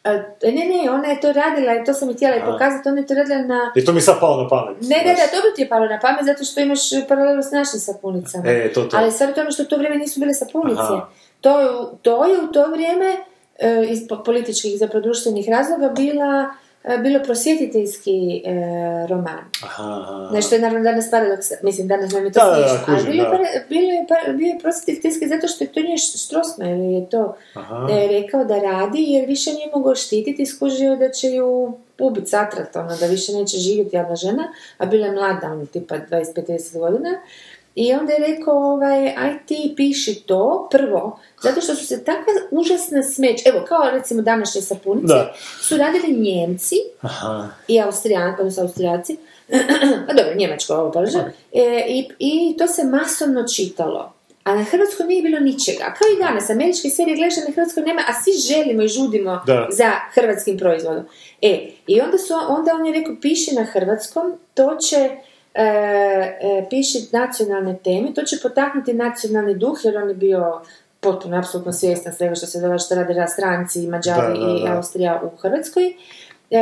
A, 0.04 0.12
ne, 0.44 0.52
ne, 0.52 0.92
ona 0.92 1.08
je 1.08 1.22
to 1.22 1.34
radila 1.34 1.76
i 1.76 1.86
to 1.86 1.94
sam 1.94 2.10
i 2.10 2.14
htjela 2.14 2.36
i 2.36 2.42
pokazati, 2.46 2.90
ona 2.90 3.00
je 3.00 3.08
to 3.08 3.14
radila 3.14 3.42
na... 3.42 3.72
Jer 3.76 3.86
to 3.86 3.94
mi 3.94 4.02
sad 4.02 4.20
palo 4.20 4.44
na 4.44 4.50
pamet. 4.50 4.78
Ne, 4.82 4.98
ne, 4.98 5.16
da, 5.16 5.36
dobro 5.36 5.52
ti 5.56 5.62
je 5.62 5.70
palo 5.70 5.86
na 5.86 6.00
pamet 6.00 6.26
zato 6.26 6.44
što 6.44 6.60
imaš 6.62 6.80
paralelu 7.08 7.42
s 7.42 7.52
našim 7.52 7.80
sapunicama. 7.80 8.44
E, 8.48 8.74
to, 8.74 8.84
to. 8.84 8.98
Ali 8.98 9.12
stvar 9.12 9.30
u 9.30 9.34
tome 9.34 9.52
što 9.52 9.64
u 9.64 9.66
to 9.66 9.78
vrijeme 9.78 9.98
nisu 9.98 10.20
bile 10.20 10.34
sapunice. 10.34 10.82
Aha. 10.82 11.10
To, 11.42 11.52
to 12.02 12.26
je 12.26 12.42
u 12.42 12.48
to 12.48 12.68
vrijeme 12.68 13.16
e, 13.60 13.86
iz 13.90 14.08
po- 14.10 14.24
političkih, 14.24 14.80
zapravo 14.80 15.04
društvenih 15.04 15.50
razloga 15.50 15.90
bila, 15.90 16.32
e, 16.44 16.65
bilo 17.04 17.24
prosvjetiteljski 17.24 18.42
e, 18.46 18.52
roman. 19.08 19.44
Aha. 19.64 20.30
Nešto 20.34 20.56
je 20.56 20.62
naravno 20.62 20.84
danas 20.84 21.12
paradoks, 21.12 21.48
mislim 21.64 21.88
danas 21.88 22.14
nam 22.14 22.26
je 22.26 22.32
to 22.32 22.40
smiješno, 22.54 22.78
ali 22.88 23.04
bilo 23.04 23.24
je, 23.24 23.30
da. 23.30 23.36
para- 23.36 23.70
bilo 23.70 23.92
je, 23.92 24.06
pa- 24.10 24.32
bio 24.32 24.48
je 24.48 24.60
prosvjetiteljski 24.60 25.28
zato 25.28 25.48
što 25.48 25.64
je 25.64 25.72
to 25.72 25.80
nije 25.80 25.98
Strossmayer 25.98 27.02
je 27.02 27.10
to 27.10 27.36
e, 27.92 28.08
rekao 28.22 28.44
da 28.44 28.60
radi 28.60 29.04
jer 29.04 29.26
više 29.28 29.54
nije 29.54 29.70
mogao 29.74 29.96
štititi, 29.96 30.46
skužio 30.46 30.96
da 30.96 31.10
će 31.10 31.28
ju 31.30 31.74
ubiti 32.00 32.30
satrat, 32.30 32.76
ono, 32.76 32.98
da 33.00 33.06
više 33.06 33.34
neće 33.34 33.58
živjeti 33.58 33.96
jedna 33.96 34.16
žena, 34.16 34.48
a 34.78 34.86
bila 34.86 35.06
je 35.06 35.12
mlada, 35.12 35.52
ono, 35.52 35.66
tipa 35.66 35.96
25-30 35.96 36.80
godina. 36.80 37.10
I 37.76 37.94
onda 37.94 38.14
je 38.14 38.20
rekao, 38.28 38.54
ovaj, 38.74 39.08
aj 39.10 39.46
ti 39.46 39.74
piši 39.76 40.16
to 40.16 40.68
prvo, 40.72 41.20
zato 41.42 41.62
što 41.62 41.76
su 41.76 41.88
se 41.88 42.04
takva 42.04 42.34
užasna 42.52 43.04
smeć, 43.04 43.42
evo, 43.46 43.66
kao 43.68 43.90
recimo 43.92 44.22
današnje 44.22 44.62
sapunice, 44.62 45.08
Da. 45.14 45.34
su 45.62 45.78
radili 45.78 46.14
Njemci, 46.14 46.76
Aha. 47.02 47.48
i 47.68 47.82
Austrijan, 47.82 48.36
odnosno 48.40 48.64
Austrijaci, 48.64 49.18
a 50.10 50.14
dobro, 50.14 50.34
Njemačko 50.36 50.74
ovo 50.74 51.04
e, 51.52 51.86
i, 51.90 52.08
i 52.20 52.58
to 52.58 52.68
se 52.68 52.84
masovno 52.84 53.44
čitalo. 53.56 54.12
A 54.44 54.56
na 54.56 54.64
Hrvatskoj 54.64 55.06
nije 55.06 55.22
bilo 55.22 55.40
ničega. 55.40 55.84
Kao 55.98 56.08
i 56.16 56.20
danas, 56.20 56.50
američke 56.50 56.90
serije 56.90 57.16
gledaš, 57.18 57.38
na 57.48 57.54
Hrvatskoj 57.54 57.84
nema, 57.84 58.02
a 58.08 58.14
svi 58.24 58.32
želimo 58.34 58.84
i 58.84 58.88
žudimo 58.88 59.42
Da. 59.48 59.68
za 59.72 59.92
hrvatskim 60.14 60.58
proizvodom. 60.58 61.06
E, 61.42 61.68
i 61.88 62.02
onda, 62.02 62.18
su, 62.18 62.34
onda 62.50 62.72
on 62.76 62.86
je 62.86 62.94
rekao, 62.94 63.16
piši 63.22 63.56
na 63.56 63.64
hrvatskom, 63.64 64.34
to 64.54 64.76
će 64.76 65.10
piši 66.70 67.08
nacionalne 67.12 67.76
teme, 67.84 68.14
to 68.14 68.22
će 68.24 68.38
potaknuti 68.44 68.94
nacionalni 68.94 69.56
duh, 69.56 69.78
jer 69.84 69.98
on 69.98 70.10
je 70.10 70.16
bio 70.16 70.62
potpuno, 71.00 71.38
apsolutno 71.38 71.74
svjestan 71.74 72.14
svega 72.14 72.36
što 72.36 72.46
se 72.46 72.62
događa, 72.62 72.84
što 72.86 72.96
rade 72.96 73.26
stranci, 73.28 73.88
Mađari 73.88 74.40
Da, 74.40 74.46
da, 74.46 74.52
i 74.52 74.64
da. 74.64 74.76
Austrija 74.76 75.22
u 75.24 75.38
Hrvatskoj. 75.38 75.94
E, 76.52 76.62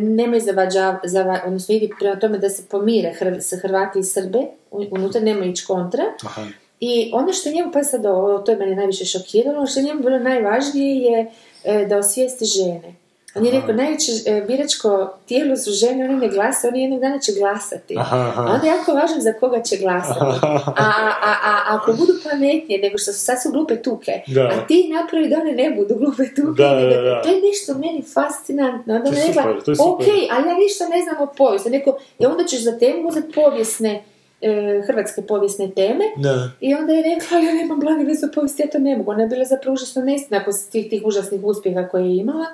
nemoj 0.00 0.40
zavađa, 0.40 0.98
zava, 1.04 1.40
odnosno 1.46 1.74
idi 1.74 1.90
prema 2.00 2.16
tome 2.18 2.38
da 2.38 2.48
se 2.48 2.62
pomire 2.70 3.12
Hr, 3.12 3.36
sa 3.40 3.56
Hrvati 3.56 3.98
i 3.98 4.04
Srbe, 4.04 4.38
u- 4.70 4.86
unutra 4.90 5.20
nema 5.20 5.44
ići 5.44 5.66
kontra. 5.66 6.04
Aha. 6.24 6.42
I 6.80 7.10
ono 7.14 7.32
što 7.32 7.50
njemu, 7.50 7.72
pa 7.72 7.82
sad 7.84 8.06
ovo, 8.06 8.38
to 8.38 8.52
je 8.52 8.58
mene 8.58 8.76
najviše 8.76 9.04
šokiralo, 9.04 9.56
ono 9.58 9.66
što 9.66 9.80
je 9.80 9.84
njemu 9.84 10.02
bilo 10.02 10.18
najvažnije 10.18 10.96
je 11.02 11.30
e, 11.64 11.86
da 11.86 11.98
osvijesti 11.98 12.44
žene. 12.44 12.94
On 13.36 13.46
je 13.46 13.52
rekao, 13.52 13.74
najveće 13.74 14.12
e, 14.26 14.40
biračko 14.40 14.88
tijelo 15.26 15.56
su 15.56 15.70
žene, 15.72 16.04
one 16.04 16.16
ne 16.16 16.28
glasa, 16.28 16.68
oni 16.68 16.82
jednog 16.82 17.00
dana 17.00 17.18
će 17.18 17.32
glasati. 17.32 17.94
Aha. 17.98 18.32
A 18.36 18.52
onda 18.54 18.66
je 18.66 18.70
jako 18.70 18.92
važno 18.92 19.20
za 19.20 19.32
koga 19.32 19.62
će 19.62 19.76
glasati. 19.76 20.20
A, 20.20 20.60
a, 20.76 20.90
a, 21.22 21.34
a 21.44 21.76
ako 21.76 21.92
budu 21.92 22.12
pametnije 22.24 22.80
nego 22.80 22.98
što 22.98 23.12
su 23.12 23.20
sad 23.20 23.42
su 23.42 23.50
glupe 23.50 23.82
tuke, 23.82 24.12
Da. 24.26 24.40
a 24.42 24.66
ti 24.66 24.90
napravi 24.94 25.28
da 25.28 25.36
one 25.36 25.52
ne 25.52 25.70
budu 25.70 25.94
glupe 25.94 26.24
tuke, 26.26 26.62
Da, 26.62 26.74
nego- 26.74 27.02
da. 27.02 27.22
to 27.22 27.28
je 27.28 27.40
nešto 27.42 27.74
meni 27.74 28.04
fascinantno. 28.14 28.94
Onda 28.94 29.08
je 29.10 29.26
rekla, 29.26 29.42
super, 29.42 29.62
to 29.64 29.70
je 29.70 29.76
ok, 29.82 30.00
ali 30.30 30.48
ja 30.48 30.54
ništa 30.56 30.84
ne 30.86 31.02
znam 31.02 31.16
o 31.20 31.34
povijesti. 31.34 31.70
Neko, 31.70 31.98
I 32.18 32.26
onda 32.26 32.44
ćeš 32.44 32.62
za 32.62 32.78
temu 32.78 33.08
uzeti 33.08 33.32
povijesne, 33.32 34.02
e, 34.40 34.50
hrvatske 34.86 35.22
povijesne 35.22 35.70
teme, 35.70 36.04
Da. 36.16 36.50
i 36.60 36.74
onda 36.74 36.92
je 36.92 37.02
rekla, 37.04 37.38
ja 37.38 37.52
nemam 37.54 37.80
blage 37.80 38.04
veze 38.04 38.26
o 38.26 38.34
povijesti, 38.34 38.62
ja 38.62 38.70
to 38.70 38.78
ne 38.78 38.96
mogu. 38.96 39.10
Ona 39.10 39.22
je 39.22 39.28
bila 39.28 39.44
zapravo 39.44 39.74
užasno 39.74 40.02
nestina 40.02 40.38
nakon 40.38 40.52
svih 40.52 40.90
tih 40.90 41.02
užasnih 41.04 41.40
uspjeha 41.44 41.88
koje 41.88 42.04
je 42.04 42.16
imala. 42.16 42.46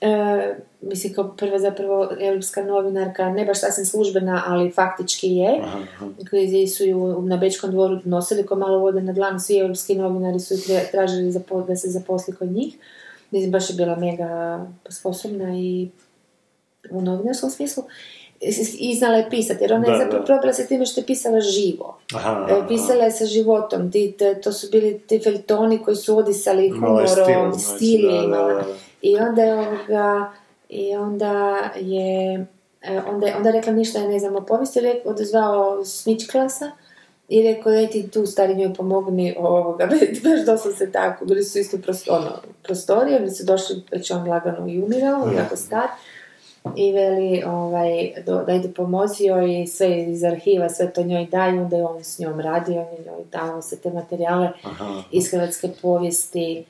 E, 0.00 0.54
mislim, 0.80 1.14
kao 1.14 1.34
prva 1.36 1.58
zapravo 1.58 2.08
europska 2.20 2.64
novinarka, 2.64 3.30
ne 3.30 3.44
baš 3.44 3.60
sasvim 3.60 3.86
službena, 3.86 4.42
ali 4.46 4.70
faktički 4.70 5.28
je, 5.28 5.60
Aha, 5.62 6.66
su 6.76 6.84
ju 6.84 7.22
na 7.22 7.36
Bečkom 7.36 7.70
dvoru 7.70 7.98
nosili 8.04 8.46
ko 8.46 8.56
malo 8.56 8.78
vode 8.78 9.00
na 9.00 9.12
dlanu, 9.12 9.38
svi 9.38 9.58
europski 9.58 9.94
novinari 9.94 10.40
su 10.40 10.54
tražili 10.92 11.32
da 11.66 11.76
se 11.76 11.88
zaposli 11.88 12.34
kod 12.34 12.52
njih. 12.52 12.74
Mislim, 13.30 13.52
baš 13.52 13.70
je 13.70 13.76
bila 13.76 13.96
mega 13.96 14.60
sposobna 14.88 15.54
i 15.54 15.88
u 16.90 17.00
novinarskom 17.02 17.50
smislu. 17.50 17.84
I 18.78 18.94
znala 18.94 19.16
je 19.16 19.30
pisati, 19.30 19.64
jer 19.64 19.72
ona 19.72 19.86
Da, 19.86 19.92
je 19.92 19.98
zapravo 19.98 20.24
probila 20.24 20.52
se 20.52 20.66
time 20.66 20.86
što 20.86 21.00
je 21.00 21.06
pisala 21.06 21.40
živo. 21.40 21.98
Aha, 22.14 22.46
E, 22.50 22.52
aha. 22.52 22.66
Pisala 22.68 23.04
je 23.04 23.10
sa 23.10 23.26
životom, 23.26 23.90
ti, 23.90 24.14
to 24.42 24.52
su 24.52 24.66
bili 24.72 24.98
ti 24.98 25.18
feltoni 25.18 25.78
koji 25.78 25.96
su 25.96 26.18
odisali 26.18 26.68
humorom, 26.70 27.06
stil, 27.06 27.52
znači, 27.52 27.86
je 27.86 28.18
da, 28.18 28.24
imala. 28.24 28.64
I 29.02 29.16
onda 29.16 29.42
je 29.42 29.54
ovoga, 29.54 30.32
i 30.68 30.96
onda 30.96 31.56
je, 31.76 32.46
e, 32.82 33.00
onda 33.12 33.26
je, 33.26 33.36
onda 33.36 33.48
je 33.48 33.52
rekla 33.52 33.72
ništa, 33.72 34.06
ne 34.06 34.18
znam 34.18 34.36
o 34.36 34.40
povijesti, 34.40 34.80
rekao, 34.80 35.12
odazvao 35.12 35.84
snić 35.84 36.30
klasa 36.30 36.70
i 37.28 37.42
rekao, 37.42 37.72
daj 37.72 37.90
ti 37.90 38.10
tu 38.10 38.26
stari 38.26 38.54
njoj 38.54 38.74
pomogni 38.74 39.34
ovoga, 39.38 39.86
baš 40.24 40.46
doslovno 40.46 40.78
se 40.78 40.92
tako, 40.92 41.24
bili 41.24 41.44
su 41.44 41.58
isto 41.58 41.78
prosto, 41.78 42.12
ono, 42.12 42.30
prostorije, 42.62 43.16
oni 43.16 43.30
su 43.30 43.44
došli, 43.44 43.82
već 43.90 44.10
on 44.10 44.28
lagano 44.28 44.68
i 44.68 44.82
umirao, 44.82 45.30
jako 45.36 45.56
star, 45.56 45.88
i 46.76 46.92
veli 46.92 47.42
ovaj, 47.46 48.12
do, 48.26 48.44
da 48.46 48.52
ide 48.52 48.68
joj 49.18 49.62
i 49.62 49.66
sve 49.66 50.02
iz 50.02 50.24
arhiva, 50.24 50.68
sve 50.68 50.92
to 50.92 51.02
njoj 51.02 51.26
daju, 51.26 51.62
onda 51.62 51.76
je 51.76 51.84
on 51.84 52.04
s 52.04 52.18
njom 52.18 52.40
radio, 52.40 52.80
on 52.80 52.98
je 52.98 53.04
njoj 53.04 53.24
dao 53.32 53.62
sve 53.62 53.78
te 53.78 53.90
materijale 53.90 54.50
Aha. 54.62 55.02
iz 55.10 55.30
hrvatske 55.30 55.68
povijesti. 55.82 56.64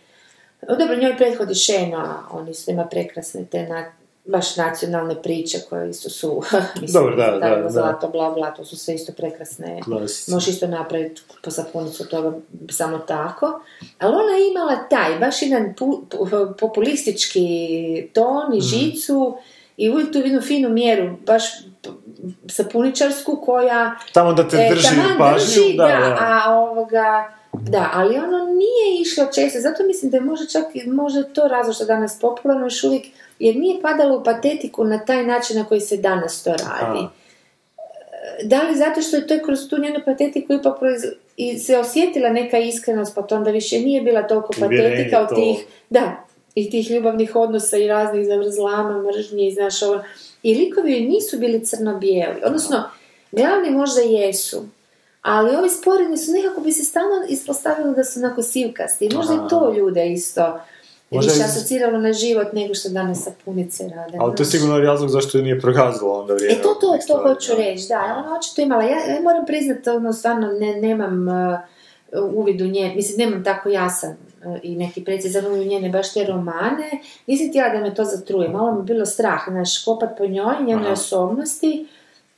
Dobro, 0.69 0.97
njoj 0.97 1.17
prethodi 1.17 1.55
Šeno, 1.55 1.99
a 1.99 2.15
oni 2.31 2.55
su 2.55 2.71
ima 2.71 2.85
prekrasne 2.85 3.45
te 3.45 3.63
na, 3.63 3.93
baš 4.25 4.57
nacionalne 4.57 5.23
priče 5.23 5.59
koje 5.61 5.91
isto 5.91 6.11
su, 6.11 6.43
mislim, 6.81 6.93
Dobro, 6.95 7.17
da, 7.17 7.39
da, 7.39 7.57
da. 7.57 7.71
zlato, 7.71 8.09
bla, 8.09 8.31
bla, 8.31 8.51
to 8.51 8.65
su 8.65 8.77
sve 8.77 8.95
isto 8.95 9.13
prekrasne. 9.13 9.81
Klasici. 9.83 10.31
Možeš 10.31 10.49
isto 10.49 10.67
napraviti 10.67 11.23
po 11.45 11.51
sapunicu 11.51 12.09
toga 12.09 12.33
samo 12.71 12.99
tako. 12.99 13.61
Ali 13.99 14.15
ona 14.15 14.33
je 14.33 14.51
imala 14.51 14.77
taj, 14.81 15.19
baš 15.19 15.43
jedan 15.43 15.75
pu- 15.75 16.01
pu- 16.11 16.53
populistički 16.55 17.49
ton 18.15 18.49
Mhm. 18.49 18.55
i 18.55 18.61
žicu 18.61 19.37
i 19.77 19.91
uvijek 19.91 20.13
tu 20.13 20.19
jednu 20.19 20.41
finu 20.41 20.69
mjeru, 20.69 21.17
baš 21.27 21.43
sapuničarsku 22.49 23.37
koja 23.37 23.95
Tamo 24.13 24.33
da 24.33 24.49
te 24.49 24.57
E, 24.57 24.69
drži 24.71 24.89
pažnju, 25.19 25.63
drži, 25.63 25.77
da, 25.77 25.87
da. 25.87 26.17
a 26.21 26.55
ovoga, 26.55 27.33
da, 27.53 27.91
ali 27.95 28.17
ono 28.17 28.45
nije 28.45 29.01
išlo 29.01 29.27
često, 29.35 29.61
zato 29.61 29.85
mislim 29.87 30.11
da 30.11 30.17
je 30.17 30.21
možda 30.21 30.47
čak 30.47 30.65
i 30.75 30.89
možda 30.89 31.23
to 31.23 31.49
razlog 31.49 31.75
što 31.75 31.85
danas 31.85 32.19
popularno 32.21 32.67
još 32.67 32.85
uvijek, 32.85 33.07
jer 33.39 33.57
nije 33.57 33.83
padalo 33.83 34.19
u 34.19 34.25
patetiku 34.25 34.85
na 34.85 35.05
taj 35.05 35.27
način 35.27 35.57
na 35.57 35.65
koji 35.65 35.81
se 35.81 35.97
danas 35.97 36.43
to 36.43 36.51
radi. 36.51 37.01
A. 37.01 37.09
Da 38.45 38.63
li 38.63 38.77
zato 38.77 39.03
što 39.03 39.17
je 39.17 39.27
to 39.27 39.35
kroz 39.45 39.69
tu 39.69 39.81
njenu 39.81 40.01
patetiku 40.05 40.53
ipak 40.53 40.81
proiz- 40.81 41.13
i 41.37 41.59
se 41.59 41.79
osjetila 41.79 42.31
neka 42.31 42.59
iskrenost, 42.59 43.15
pa 43.15 43.23
to 43.23 43.37
onda 43.37 43.51
više 43.51 43.79
nije 43.79 44.03
bila 44.03 44.23
toliko 44.23 44.53
patetika 44.61 45.21
od 45.21 45.29
to. 45.29 45.35
tih, 45.35 45.67
da, 45.91 46.25
i 46.55 46.71
tih 46.71 46.91
ljubavnih 46.91 47.37
odnosa 47.37 47.77
i 47.77 47.87
raznih 47.87 48.27
zavrzlama, 48.27 49.03
mržnje 49.03 49.49
i 49.49 49.53
znaš 49.53 49.83
ovo. 49.83 50.03
I 50.43 50.55
likovi 50.55 51.01
nisu 51.01 51.39
bili 51.39 51.65
crno-bijeli, 51.65 52.41
odnosno, 52.45 52.91
glavni 53.33 53.71
možda 53.71 54.01
jesu, 54.01 54.65
ali 55.23 55.57
ovi 55.57 55.71
sporedni 55.71 56.17
su 56.17 56.33
nekako 56.33 56.61
bi 56.61 56.73
se 56.73 56.85
stalno 56.85 57.15
ispostavilo 57.29 57.93
da 57.93 58.05
su 58.05 58.21
onako 58.21 58.43
sivkasti. 58.43 59.09
Možda 59.15 59.35
i 59.35 59.49
to 59.51 59.75
ljude 59.77 60.13
isto 60.13 60.61
Možda 61.11 61.33
više 61.33 61.45
iz- 61.45 61.51
asociralo 61.51 61.99
na 61.99 62.13
život 62.13 62.53
nego 62.53 62.75
što 62.75 62.89
danas 62.89 63.25
sapunice 63.25 63.89
rade. 63.89 64.19
Ali 64.21 64.37
to 64.37 64.43
je 64.43 64.47
sigurno 64.47 64.79
razlog 64.79 65.11
zašto 65.11 65.39
je 65.39 65.45
nije 65.45 65.61
progazilo 65.61 66.21
onda 66.21 66.35
vrijeme. 66.35 66.55
E 66.55 66.63
to, 66.63 66.75
to, 66.75 66.99
to 67.07 67.23
hoću 67.23 67.53
reći, 67.57 67.89
da, 67.89 68.23
ona 68.25 68.37
očito 68.39 68.63
imala, 68.63 68.83
ja, 68.83 69.15
ja 69.15 69.21
moram 69.23 69.47
priznati, 69.47 69.91
ono, 69.91 70.13
stvarno 70.13 70.47
ne, 70.47 70.75
nemam 70.81 71.29
uh, 71.29 71.59
uvid 72.35 72.61
u 72.61 72.67
nje, 72.67 72.93
mislim, 72.97 73.19
nemam 73.19 73.45
tako 73.45 73.69
jasan 73.69 74.11
uh, 74.45 74.57
i 74.63 74.77
neki 74.77 75.05
precizan 75.05 75.47
u 75.47 75.57
njene 75.57 75.89
baš 75.89 76.13
te 76.13 76.25
romane, 76.25 76.91
nisam 77.27 77.49
htjela 77.49 77.69
da 77.69 77.81
me 77.81 77.95
to 77.95 78.05
zatruje, 78.05 78.49
malo 78.49 78.73
mi 78.73 78.79
je 78.79 78.85
bilo 78.85 79.07
strah, 79.07 79.41
znaš, 79.49 79.85
kopat 79.85 80.11
po 80.19 80.27
njoj, 80.27 80.55
njenoj 80.67 80.93
osobnosti 80.93 81.87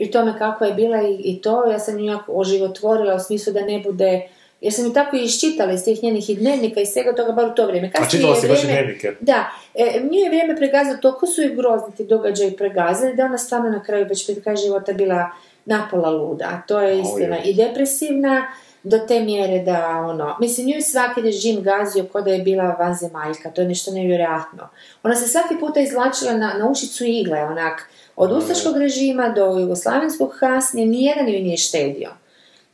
i 0.02 0.10
tome 0.10 0.38
kako 0.38 0.64
je 0.64 0.72
bila 0.72 1.02
i, 1.02 1.20
i 1.24 1.40
to, 1.40 1.64
ja 1.70 1.78
sam 1.78 1.96
nju 1.96 2.04
jako 2.04 2.32
oživotvorila 2.32 3.14
u 3.14 3.18
smislu 3.18 3.52
da 3.52 3.60
ne 3.60 3.80
bude, 3.80 4.28
jer 4.60 4.72
sam 4.72 4.84
ju 4.84 4.92
tako 4.92 5.16
i 5.16 5.24
iščitala 5.24 5.72
iz 5.72 5.84
tih 5.84 6.02
njenih 6.02 6.30
i 6.30 6.34
dnevnika 6.34 6.80
i 6.80 6.86
svega 6.86 7.14
toga, 7.14 7.32
bar 7.32 7.48
u 7.48 7.54
to 7.54 7.66
vrijeme. 7.66 7.88
A 7.88 7.90
Kasnije 7.90 8.10
čitala 8.10 8.34
je 8.34 8.40
si 8.40 8.48
baš 8.48 8.64
i 8.64 8.66
dnevnike? 8.66 9.12
da, 9.20 9.50
e, 9.74 10.00
nju 10.10 10.18
je 10.18 10.28
vrijeme 10.28 10.56
pregazalo, 10.56 10.96
toliko 10.96 11.26
su 11.26 11.42
je 11.42 11.54
grozni 11.54 11.96
ti 11.96 12.04
događaji 12.04 12.56
pregazali 12.56 13.16
da 13.16 13.24
ona 13.24 13.38
stvarno 13.38 13.70
na 13.70 13.82
kraju 13.82 14.06
već 14.08 14.26
pred 14.26 14.42
kraj 14.42 14.56
života 14.56 14.92
bila 14.92 15.30
napola 15.64 16.10
luda, 16.10 16.44
a 16.44 16.66
to 16.66 16.80
je 16.80 17.00
istina. 17.00 17.38
I 17.44 17.54
depresivna 17.54 18.46
do 18.82 18.98
te 18.98 19.20
mjere 19.20 19.58
da 19.58 20.06
ono, 20.08 20.36
mislim 20.40 20.66
nju 20.66 20.74
je 20.74 20.82
svaki 20.82 21.20
režim 21.20 21.62
gazio 21.62 22.04
kao 22.12 22.22
da 22.22 22.30
je 22.30 22.42
bila 22.42 22.76
vanzemaljka, 22.78 23.50
to 23.50 23.60
je 23.60 23.68
nešto 23.68 23.90
nevjerojatno. 23.90 24.68
Ona 25.02 25.14
se 25.14 25.28
svaki 25.28 25.54
puta 25.60 25.80
izvlačila 25.80 26.32
na, 26.32 26.54
na 26.58 26.70
ušicu 26.70 27.04
igle, 27.04 27.44
onak, 27.44 27.88
od 28.16 28.32
ustaškog 28.32 28.76
režima 28.76 29.28
do 29.28 29.58
jugoslavenskog 29.58 30.34
kasnije, 30.40 30.86
nijedan 30.86 31.28
ju 31.28 31.40
nije 31.40 31.56
štedio. 31.56 32.10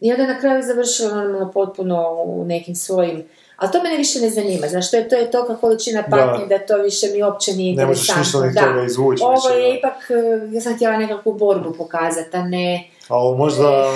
I 0.00 0.10
onda 0.10 0.22
je 0.22 0.28
na 0.28 0.40
kraju 0.40 0.62
završila 0.62 1.14
normalno 1.14 1.52
potpuno 1.52 2.22
u 2.24 2.44
nekim 2.44 2.74
svojim 2.74 3.24
ali 3.58 3.72
to 3.72 3.82
mene 3.82 3.96
više 3.96 4.20
ne 4.20 4.30
zanima, 4.30 4.66
znaš, 4.66 4.90
to 4.90 4.96
je, 4.96 5.08
to 5.08 5.16
je 5.16 5.30
tolika 5.30 5.56
količina 5.56 6.04
patnje 6.10 6.46
da. 6.46 6.58
to 6.58 6.82
više 6.82 7.06
mi 7.06 7.22
uopće 7.22 7.52
nije 7.52 7.76
Ne 7.76 7.86
možeš 7.86 8.08
interesantno. 8.08 8.46
ništa 8.46 8.66
toga 8.66 8.84
izvući 8.84 9.22
Ovo 9.22 9.48
je 9.48 9.72
da. 9.72 9.78
ipak, 9.78 10.10
ja 10.52 10.60
sam 10.60 10.74
htjela 10.74 10.96
nekakvu 10.96 11.32
borbu 11.32 11.72
pokazati, 11.72 12.36
a 12.36 12.42
ne... 12.42 12.90
Ali 13.08 13.36
možda, 13.36 13.90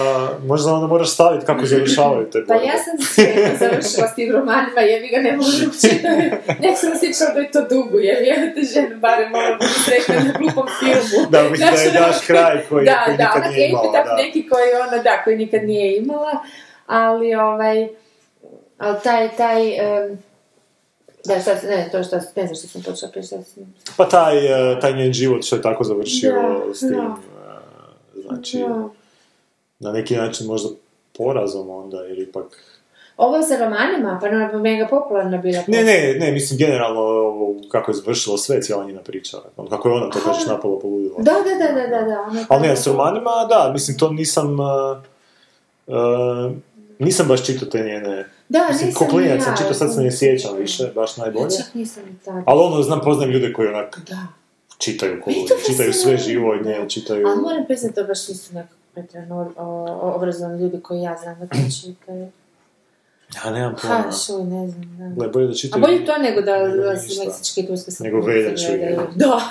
možda 0.46 0.72
onda 0.72 0.86
moraš 0.86 1.10
staviti 1.10 1.46
kako 1.46 1.66
završavaju 1.66 2.30
te 2.30 2.44
Pa 2.48 2.54
ja 2.54 2.72
sam 2.84 2.94
sve 3.14 3.56
završila 3.58 4.08
s 4.08 4.14
tim 4.14 4.32
romanima, 4.32 4.80
jer 4.80 5.02
vi 5.02 5.08
ga 5.08 5.18
ne 5.18 5.36
mogu 5.36 5.50
čitati. 5.80 6.10
Nek 6.62 6.78
sam 6.78 6.92
osjećala 6.92 7.30
da 7.34 7.40
je 7.40 7.50
to 7.50 7.62
dugo, 7.70 7.98
jer 7.98 8.22
je 8.22 8.54
te 8.54 8.60
ženu 8.74 9.00
barem 9.00 9.30
malo 9.32 9.56
biti 9.60 9.80
sretna 9.84 10.14
na 10.14 10.38
glupom 10.38 10.66
filmu. 10.78 11.30
Da, 11.30 11.42
mislim 11.42 11.70
da 11.74 11.80
je 11.80 11.90
daš 11.90 12.26
kraj 12.26 12.64
koji, 12.68 12.84
da, 12.84 13.02
koji 13.04 13.16
da, 13.16 13.24
nikad 13.24 13.42
onak 13.42 13.54
nije 13.54 13.68
imala. 13.68 13.84
epitak 13.84 14.06
Da. 14.06 14.16
neki 14.16 14.48
koji 14.48 14.68
ona, 14.88 15.02
da, 15.02 15.22
koji 15.24 15.36
nikad 15.36 15.62
nije 15.64 15.96
imala, 15.96 16.32
ali 16.86 17.34
ovaj, 17.34 17.88
ali 18.78 18.96
taj, 19.04 19.28
taj, 19.36 19.60
em, 19.78 20.18
da, 21.24 21.40
šta, 21.40 21.54
ne, 21.68 21.88
to 21.92 22.04
što, 22.04 22.16
ne 22.16 22.46
znam 22.46 22.54
što 22.54 22.68
sam 22.68 22.82
šta 22.82 23.22
sam, 23.22 23.74
Pa 23.96 24.08
taj, 24.08 24.36
eh, 24.46 24.80
taj 24.80 24.92
njen 24.92 25.12
život 25.12 25.44
što 25.44 25.56
je 25.56 25.62
tako 25.62 25.84
završio 25.84 26.32
Da, 26.32 26.74
s 26.74 26.80
tim, 26.80 26.90
da. 26.90 27.16
eh, 28.16 28.22
znači, 28.28 28.58
Da. 28.58 29.01
Na 29.82 29.92
neki 29.92 30.16
način 30.16 30.46
možda 30.46 30.68
porazom 31.18 31.70
onda, 31.70 32.00
jer 32.00 32.18
ipak... 32.18 32.44
Ovo 33.16 33.36
je 33.36 33.42
sa 33.42 33.56
romanima, 33.58 34.18
pa 34.22 34.26
ona 34.28 34.44
je 34.44 34.56
mega 34.58 34.86
popularna 34.90 35.38
bila. 35.38 35.62
Ne, 35.66 35.84
ne, 35.84 36.14
ne, 36.18 36.32
mislim 36.32 36.58
generalno 36.58 37.00
ovo, 37.00 37.54
kako 37.68 37.90
je 37.90 37.94
završilo 37.94 38.38
sve, 38.38 38.62
cijela 38.62 38.84
njena 38.84 39.00
priča. 39.00 39.38
ono, 39.56 39.70
Kako 39.70 39.88
je 39.88 39.94
ona 39.94 40.10
to 40.10 40.18
kažeš 40.24 40.46
napolo 40.46 40.78
poludila. 40.78 41.14
Da, 41.18 41.32
da, 41.32 41.66
da, 41.66 41.80
da, 41.80 41.86
da, 41.86 42.02
da. 42.02 42.20
ona 42.20 42.44
Ali 42.48 42.68
ne, 42.68 42.76
s 42.76 42.86
romanima, 42.86 43.30
da, 43.48 43.70
mislim, 43.72 43.98
to 43.98 44.10
nisam... 44.10 44.56
eh, 45.88 46.54
nisam 46.98 47.28
baš 47.28 47.46
čitao 47.46 47.68
te 47.68 47.78
njene... 47.78 48.26
Da, 48.48 48.66
mislim, 48.68 48.86
nisam 48.88 49.08
ni 49.20 49.40
sam 49.40 49.52
ja, 49.52 49.56
čitao, 49.56 49.74
sad 49.74 49.94
se 49.94 50.00
ne 50.00 50.12
sjećam 50.12 50.56
više, 50.56 50.90
baš 50.94 51.18
Ja 51.18 51.24
najbolje. 51.24 51.56
čak 51.56 51.74
nisam 51.74 52.02
ni 52.04 52.18
tako. 52.24 52.42
Ali 52.46 52.60
ono, 52.60 52.82
znam, 52.82 53.00
poznajem 53.00 53.32
ljude 53.32 53.52
koji 53.52 53.68
onak 53.68 54.00
Da. 54.08 54.26
čitaju 54.78 55.20
to 55.48 55.54
čitaju 55.66 55.92
sve 55.92 56.16
živo 56.16 56.50
od 56.50 56.66
nje, 56.66 56.88
čitaju... 56.88 57.26
Ali 57.26 57.40
moram 57.42 57.64
priznati, 57.66 57.94
to 57.94 58.04
baš 58.04 58.28
nisu 58.28 58.54
nekako 58.54 58.81
pretjerano 58.94 59.52
obrazovani 60.00 60.62
ljudi 60.62 60.80
koji 60.82 61.00
ja 61.00 61.16
znam 61.22 61.38
da 61.40 61.46
to 61.46 61.56
čitaju. 61.82 62.28
Ja 63.36 63.50
nemam 63.50 63.74
Ha, 63.74 63.88
pojma. 63.88 64.12
šuj, 64.12 64.44
ne 64.44 64.68
znam, 64.68 64.98
da. 64.98 65.14
Gle, 65.16 65.28
bolje 65.28 65.46
da 65.46 65.52
A 65.52 65.54
čitaju... 65.54 65.80
bolje 65.82 66.06
to 66.06 66.18
nego 66.18 66.40
da, 66.40 66.68
nego 66.68 66.82
da 66.82 66.96
se 66.96 67.24
meksički 67.26 67.60
i 67.60 67.66
turske 67.66 67.90
Nego 68.00 68.20
veljaču, 68.20 68.66
gledaju. 68.68 68.90
je. 68.92 69.06
Da. 69.14 69.40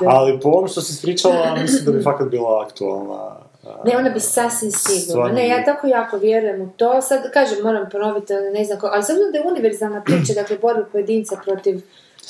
Da. 0.00 0.08
Ali 0.08 0.40
po 0.40 0.48
ovom 0.48 0.68
što 0.68 0.80
si 0.80 0.92
ispričala, 0.92 1.56
mislim 1.56 1.84
da 1.84 1.92
bi 1.92 2.02
fakat 2.02 2.28
bila 2.28 2.64
aktualna. 2.66 3.14
a, 3.14 3.82
Ne, 3.84 3.96
ona 3.96 4.10
bi 4.10 4.20
sasvim 4.20 4.70
sigurno. 4.70 5.28
Ne, 5.28 5.48
ja 5.48 5.64
tako 5.64 5.86
jako 5.86 6.16
vjerujem 6.18 6.62
u 6.62 6.68
to. 6.70 7.02
Sad, 7.02 7.32
kažem, 7.32 7.58
moram 7.62 7.88
ponoviti, 7.92 8.32
ne 8.54 8.64
znam 8.64 8.78
ko, 8.78 8.86
ali 8.86 9.02
sad 9.02 9.16
da 9.32 9.38
je 9.38 9.44
univerzalna 9.46 10.02
priča, 10.02 10.32
dakle, 10.34 10.58
borba 10.58 10.84
pojedinca 10.92 11.36
protiv 11.44 11.80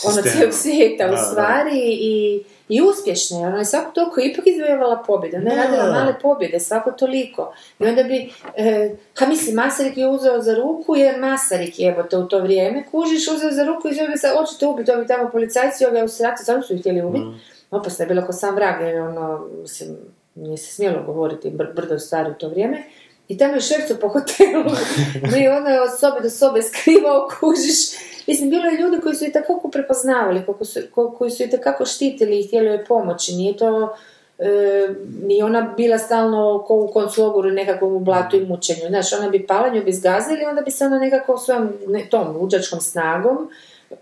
ono 0.05 0.23
cijelog 0.23 0.53
svijeta 0.53 1.05
Da, 1.05 1.13
u 1.13 1.17
da. 1.17 1.23
stvari 1.23 1.81
i, 1.85 2.43
i 2.73 2.83
uspješna 2.83 3.39
je. 3.39 3.47
Ona 3.47 3.59
je 3.59 3.65
svako 3.65 3.91
toliko 3.91 4.21
ipak 4.21 4.47
izvojevala 4.47 5.03
pobjede. 5.07 5.37
Ona 5.37 5.51
je 5.51 5.57
radila 5.57 5.93
male 5.93 6.15
pobjede, 6.23 6.61
svako 6.61 6.93
toliko. 6.93 7.55
I 7.79 7.87
onda 7.87 8.03
bi, 8.03 8.33
e, 8.57 8.95
ka 9.15 9.27
mislim, 9.27 9.57
Masarik 9.57 9.97
je 9.97 10.09
uzeo 10.09 10.43
za 10.43 10.55
ruku, 10.55 10.97
jer 10.97 11.21
Masarik 11.21 11.79
je, 11.81 11.89
evo 11.89 12.03
te 12.03 12.17
u 12.17 12.29
to 12.29 12.39
vrijeme, 12.39 12.85
kužiš, 12.91 13.29
uzeo 13.29 13.51
za 13.51 13.65
ruku 13.65 13.89
i 13.89 13.95
zove 13.95 14.17
se, 14.17 14.29
hoćete 14.37 14.67
ubiti, 14.67 14.91
ovi 14.91 15.07
tamo 15.07 15.31
policajci, 15.31 15.87
ovi 15.87 16.01
austrijaci, 16.01 16.45
samo 16.45 16.63
su 16.63 16.75
ih 16.75 16.81
htjeli 16.81 17.03
ubiti. 17.03 17.25
Mm. 17.25 17.41
Opasno 17.71 18.03
je 18.03 18.07
bilo 18.07 18.27
ko 18.27 18.33
sam 18.33 18.55
vrag, 18.55 18.81
jer 18.81 19.01
ono, 19.01 19.47
mislim, 19.63 19.97
nije 20.35 20.57
se 20.57 20.73
smjelo 20.73 21.03
govoriti 21.03 21.51
br- 21.51 21.75
brdo 21.75 21.99
stvari 21.99 22.31
u 22.31 22.35
to 22.35 22.49
vrijeme. 22.49 22.83
I 23.29 23.39
tamo 23.39 23.55
je 23.55 23.61
šercu 23.61 23.97
po 24.01 24.09
hotelu, 24.09 24.65
i 25.43 25.49
ono 25.49 25.69
je 25.69 25.83
od 25.83 25.99
sobe 26.01 26.21
do 26.21 26.31
sobe 26.31 26.63
skrivao, 26.63 27.29
kužiš. 27.41 28.12
Mislim, 28.27 28.51
bilo 28.51 28.65
je 28.65 28.79
ljudi 28.79 29.01
koji 29.03 29.15
su 29.15 29.25
i 29.25 29.33
takako 29.33 29.69
prepoznavali, 29.69 30.43
koliko 30.47 30.65
su, 30.65 30.81
ko- 30.95 31.11
koji 31.11 31.31
su 31.31 31.43
i 31.43 31.51
takako 31.51 31.85
štitili 31.87 32.41
i 32.41 32.47
htjeli 32.47 32.67
joj 32.67 32.85
pomoći. 32.85 33.33
Nije 33.33 33.57
to, 33.57 33.97
e, 34.39 34.89
ni 35.23 35.43
ona 35.43 35.75
bila 35.77 35.99
stalno 35.99 36.65
ko 36.67 36.75
u 36.75 36.89
konclogoru 36.93 37.51
nekakvom 37.51 37.93
u 37.97 38.01
blatu 38.01 38.37
i 38.37 38.47
mučenju. 38.47 38.89
Znaš, 38.89 39.13
ona 39.13 39.29
bi 39.29 39.47
pala, 39.47 39.69
nju 39.69 39.83
bi 39.85 39.93
zgazili, 39.93 40.45
onda 40.45 40.63
bi 40.63 40.71
se 40.71 40.85
ona 40.85 40.99
nekako 40.99 41.39
svojom 41.39 41.73
ne, 41.87 42.05
tom 42.11 42.37
luđačkom 42.37 42.81
snagom 42.81 43.51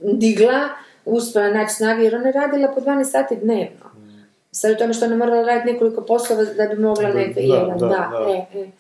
digla, 0.00 0.68
uspjela 1.04 1.50
naći 1.50 1.74
snage, 1.74 2.02
jer 2.02 2.16
ona 2.16 2.26
je 2.26 2.32
radila 2.32 2.68
po 2.68 2.80
12 2.80 3.04
sati 3.04 3.36
dnevno. 3.36 3.90
Sad 4.52 4.70
u 4.72 4.76
tome 4.76 4.94
što 4.94 5.04
ona 5.04 5.16
morala 5.16 5.42
raditi 5.42 5.72
nekoliko 5.72 6.00
poslova 6.02 6.44
da 6.44 6.66
bi 6.66 6.82
mogla 6.82 7.10
da, 7.12 7.18
jedan, 7.20 7.78
da, 7.78 7.86
da, 7.86 8.10
da. 8.24 8.30
E, 8.30 8.60
e. 8.60 8.70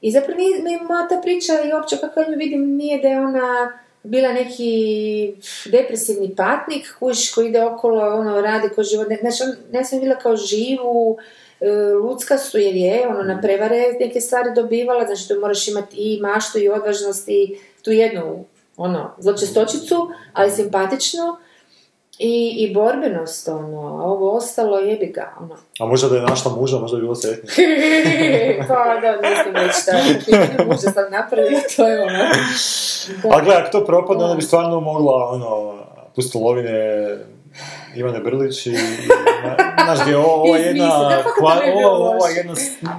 I 0.00 0.10
zapravo 0.10 0.38
nije 0.38 0.82
moja 0.88 1.08
ta 1.08 1.20
priča 1.22 1.52
i 1.64 1.72
uopće 1.72 1.96
kako 1.96 2.20
nju 2.20 2.36
vidim 2.36 2.76
nije 2.76 2.98
da 3.02 3.08
je 3.08 3.20
ona 3.20 3.72
bila 4.08 4.32
neki 4.32 5.34
depresivni 5.66 6.36
patnik 6.36 6.94
kuš 6.98 7.30
koji 7.30 7.48
ide 7.48 7.64
okolo, 7.64 8.14
ono, 8.14 8.40
radi 8.40 8.68
ko 8.68 8.82
život. 8.82 9.08
ne- 9.08 9.18
Znači, 9.20 9.42
on, 9.42 9.56
ja 9.72 9.84
sam 9.84 10.00
bila 10.00 10.14
kao 10.14 10.36
živu, 10.36 11.18
e, 11.60 11.70
lucka 11.92 12.38
su 12.38 12.58
jer 12.58 12.76
je, 12.76 13.08
ono, 13.08 13.22
na 13.22 13.40
prevare 13.40 13.96
neke 14.00 14.20
stvari 14.20 14.50
dobivala, 14.54 15.06
znači 15.06 15.28
tu 15.28 15.40
moraš 15.40 15.68
imati 15.68 15.96
i 15.96 16.20
maštu 16.20 16.58
i 16.58 16.68
odvažnost 16.68 17.28
i 17.28 17.58
tu 17.82 17.90
jednu, 17.92 18.44
ono, 18.76 19.14
zločestočicu, 19.18 20.08
ali 20.32 20.50
simpatičnu, 20.50 21.36
i, 22.18 22.54
i 22.58 22.74
borbenost, 22.74 23.48
ono, 23.48 23.80
a 23.80 24.02
ovo 24.02 24.36
ostalo 24.36 24.78
jebi 24.78 25.06
ga, 25.06 25.34
ono. 25.40 25.56
A 25.80 25.86
možda 25.86 26.08
da 26.08 26.16
je 26.16 26.22
našla 26.22 26.52
muža, 26.56 26.78
možda 26.78 26.96
bi 26.96 27.02
bilo 27.02 27.14
sretnije. 27.14 28.64
pa 28.68 29.00
da, 29.00 29.28
nisam 29.28 29.52
već 29.54 29.84
tako. 29.84 30.64
Može 30.64 30.80
sam 30.80 31.10
napraviti, 31.10 31.76
to 31.76 31.88
je 31.88 32.02
ono. 32.02 32.18
Da. 33.22 33.36
A 33.36 33.40
gle, 33.40 33.54
ako 33.54 33.70
to 33.70 33.84
propadne, 33.84 34.24
onda 34.24 34.36
bi 34.36 34.42
stvarno 34.42 34.80
mogla, 34.80 35.28
ono, 35.30 35.74
pustolovine 36.14 37.18
Ivane 37.96 38.20
Brlić 38.20 38.66
i, 38.66 38.70
i 38.70 38.74
na- 39.44 39.56
znaš 39.84 39.98
gdje 40.02 40.16
ova 40.16 40.58
jedna, 40.68 40.88
kva- 41.40 41.72
ova, 41.74 42.08
ova 42.08 42.28
jedna, 42.28 42.54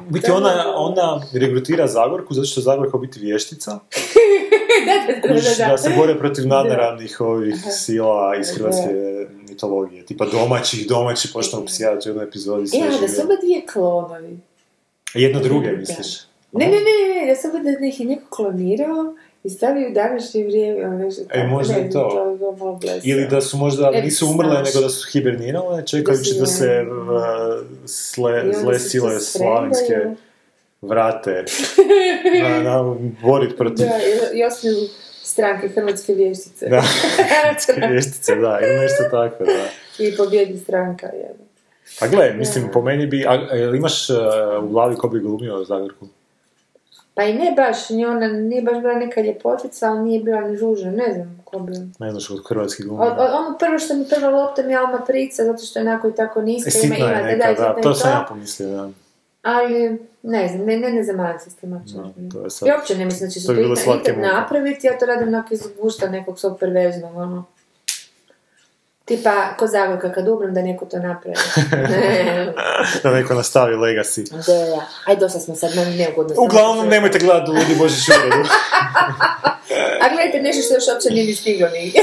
biti 0.10 0.32
ona, 0.32 0.74
ona 0.76 1.22
regrutira 1.34 1.88
Zagorku 1.88 2.34
zato 2.34 2.46
što 2.48 2.60
je 2.60 2.64
Zagorka 2.64 2.98
biti 2.98 3.20
vještica, 3.20 3.72
da, 4.86 5.14
da, 5.28 5.34
da, 5.34 5.72
da, 5.72 5.78
se 5.78 5.90
bore 5.98 6.18
protiv 6.18 6.48
nadnaravnih 6.48 7.22
ovih 7.22 7.56
sila 7.72 8.36
iz 8.42 8.48
hrvatske 8.58 8.90
mitologije, 9.50 10.06
tipa 10.06 10.26
domaćih, 10.26 10.88
domaći 10.88 11.34
počnu 11.34 11.66
psijat 11.66 12.06
u 12.06 12.10
jednoj 12.10 12.26
epizodi 12.26 12.68
sve 12.68 12.80
Ja, 12.80 12.86
da 13.02 13.08
su 13.08 13.22
oba 13.22 13.36
dvije 13.44 13.66
klonovi. 13.74 14.40
Jedno 15.14 15.40
druge, 15.40 15.72
misliš? 15.72 16.20
Ne, 16.52 16.66
ne, 16.66 16.72
ne, 16.72 17.22
ne, 17.22 17.28
da 17.28 17.36
sam 17.36 17.52
da 17.64 17.86
ih 17.86 18.00
je 18.00 18.06
neko 18.06 18.30
klonirao 18.30 19.14
i 19.44 19.50
stavio 19.50 19.90
u 19.90 19.94
današnje 19.94 20.44
vrijeme, 20.44 20.86
ono 20.86 20.98
nešto 20.98 21.24
tako. 21.24 21.48
možda 21.48 21.74
ne 21.74 21.82
i 21.82 21.90
to. 21.90 22.38
Ili 23.04 23.28
da 23.28 23.42
su 23.42 23.58
možda, 23.58 23.92
E, 23.94 24.02
nisu 24.02 24.28
umrle, 24.28 24.52
znaš. 24.52 24.68
nego 24.68 24.82
da 24.82 24.90
su 24.90 25.08
hibernirale, 25.10 25.86
čekajući 25.86 26.34
Da 26.34 26.40
da 26.40 26.46
se 26.46 26.82
uh, 26.82 27.18
sle, 27.86 28.44
zle 28.54 28.80
sile 28.80 29.20
spremaju. 29.20 30.16
vrate 30.82 31.46
na, 32.44 32.62
na 32.62 32.96
borit 33.22 33.58
protiv 33.58 33.86
Da, 33.86 33.98
i- 34.34 34.44
osnuju 34.44 34.76
stranke 35.24 35.68
Hrvatske 35.70 36.14
vještice. 36.14 36.68
Da, 36.68 36.82
hrvatske 37.34 37.74
vještice, 37.84 38.36
da, 38.36 38.60
ili 38.62 38.76
nešto 38.76 39.04
tako, 39.04 39.44
da. 39.44 39.66
I 40.00 40.18
pobjedi 40.18 40.58
stranka, 40.58 41.08
jedna. 41.08 41.46
A 42.00 42.08
gle, 42.08 42.34
mislim, 42.34 42.70
po 42.74 42.82
meni 42.82 43.08
bi, 43.08 43.26
a, 43.28 43.38
imaš 43.76 44.10
uh, 44.10 44.16
u 44.64 44.68
glavi 44.68 44.96
ko 44.96 45.08
bi 45.08 45.20
glumio 45.20 45.64
Zagorku? 45.64 46.08
Pa 47.20 47.26
i 47.26 47.34
ne 47.34 47.54
baš, 47.56 47.90
ni 47.90 48.06
ona, 48.06 48.28
nije 48.28 48.62
baš 48.62 48.82
bila 48.82 48.94
neka 48.94 49.22
ljepotica, 49.22 49.90
ali 49.90 50.00
nije 50.00 50.24
bila 50.24 50.42
ni 50.42 50.58
žužna, 50.58 50.92
ne 50.92 51.14
znam 51.14 51.42
ko 51.46 51.60
bi. 51.60 51.74
Ne 52.00 52.12
znaš 52.12 52.30
od 52.30 52.48
hrvatskih 52.48 52.86
od, 52.92 53.00
ono 53.18 53.58
prvo 53.60 53.80
što 53.80 53.96
mi 53.96 54.06
prva 54.10 54.30
lopta 54.30 54.64
mi 54.64 54.72
je 54.72 54.78
Alma 54.78 55.00
Prica, 55.08 55.46
zato 55.46 55.64
što 55.64 55.80
je 55.80 55.88
onako 55.88 56.08
i 56.08 56.16
tako 56.16 56.42
niska, 56.42 56.70
E, 56.84 56.86
ima, 56.86 56.96
ima, 56.96 57.08
da, 57.38 57.54
da, 57.54 57.82
to 57.82 57.92
i 57.92 57.96
sam 57.96 58.12
ja 58.12 58.26
pomislio, 58.30 58.70
da. 58.70 58.90
Ali, 59.42 60.00
ne 60.24 60.48
znam, 60.48 60.66
ne, 60.66 60.78
ne, 60.78 60.92
ne 60.92 61.04
zamaram 61.04 61.40
se 61.40 61.50
s 61.50 61.56
tim 61.56 61.84
to. 62.32 62.66
I 62.68 62.72
uopće 62.72 62.98
ne 62.98 63.06
mislim 63.06 63.28
da 63.30 63.34
će 63.34 63.40
se 63.40 63.48
to 63.48 63.54
to, 63.54 64.00
ikad, 64.00 64.18
napraviti, 64.18 64.88
ja 64.88 64.98
to 64.98 65.06
radim 65.06 65.28
onak 65.28 65.52
iz 65.52 65.62
gušta 65.82 66.10
nekog 66.10 66.40
svog 66.40 66.60
perverznog, 66.60 67.16
ono. 67.16 67.46
Tipa, 69.10 69.32
ko 69.56 69.68
Zagorka, 69.68 70.12
kad 70.12 70.28
umrem 70.28 70.54
da 70.54 70.62
neko 70.62 70.86
to 70.86 70.98
napravi. 71.00 71.36
Da 73.04 73.12
neko 73.12 73.34
nastavi 73.34 73.76
legacy. 73.76 74.46
da, 74.46 74.54
ja. 74.56 74.82
Aj, 75.06 75.16
dosta 75.16 75.40
smo 75.40 75.56
sad, 75.56 75.76
meni 75.76 75.96
neugodno. 75.98 76.36
Uglavnom, 76.38 76.78
što- 76.78 76.86
nemojte 76.86 77.20
gledati 77.20 77.52
Ludi 77.52 77.76
Božić 77.78 78.00
uredu. 78.10 78.50
A 80.02 80.10
gledajte 80.10 80.42
nešto 80.42 80.62
što 80.64 80.74
još 80.74 80.88
uopće 80.88 81.10
nije 81.10 81.26
ni 81.26 81.36
stiglo 81.36 81.68
ni. 81.70 81.94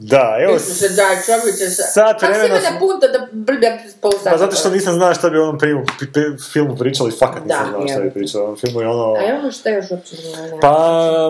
Da, 0.00 0.36
evo, 0.40 0.58
se, 0.58 0.88
daj, 0.88 1.16
čovječe, 1.18 1.66
sa... 1.66 1.82
sat 1.84 2.20
Kako 2.20 2.32
si 2.32 2.38
vremena 2.38 2.54
me 2.54 2.60
smo- 2.60 2.70
napunta 2.70 3.06
da 3.08 3.26
brda 3.32 3.66
pol 4.00 4.12
sata? 4.12 4.30
Pa 4.30 4.38
zato 4.38 4.56
što 4.56 4.70
nisam 4.70 4.94
znao 4.94 5.14
šta 5.14 5.30
bi 5.30 5.38
o 5.38 5.42
onom 5.42 5.58
primu, 5.58 5.82
pi- 5.82 6.12
pi- 6.14 6.52
filmu 6.52 6.76
pričali, 6.76 7.12
fakat 7.12 7.44
nisam 7.44 7.64
Da, 7.64 7.70
znao 7.70 7.88
šta 7.88 8.00
bi 8.00 8.10
pričali. 8.10 8.42
O 8.42 8.46
ovom 8.46 8.56
filmu 8.56 8.80
je 8.80 8.88
ono... 8.88 9.14
A 9.14 9.20
je 9.20 9.34
ono 9.34 9.52
što 9.52 9.68
još 9.68 9.90
uopće. 9.90 10.16
Pa 10.60 10.78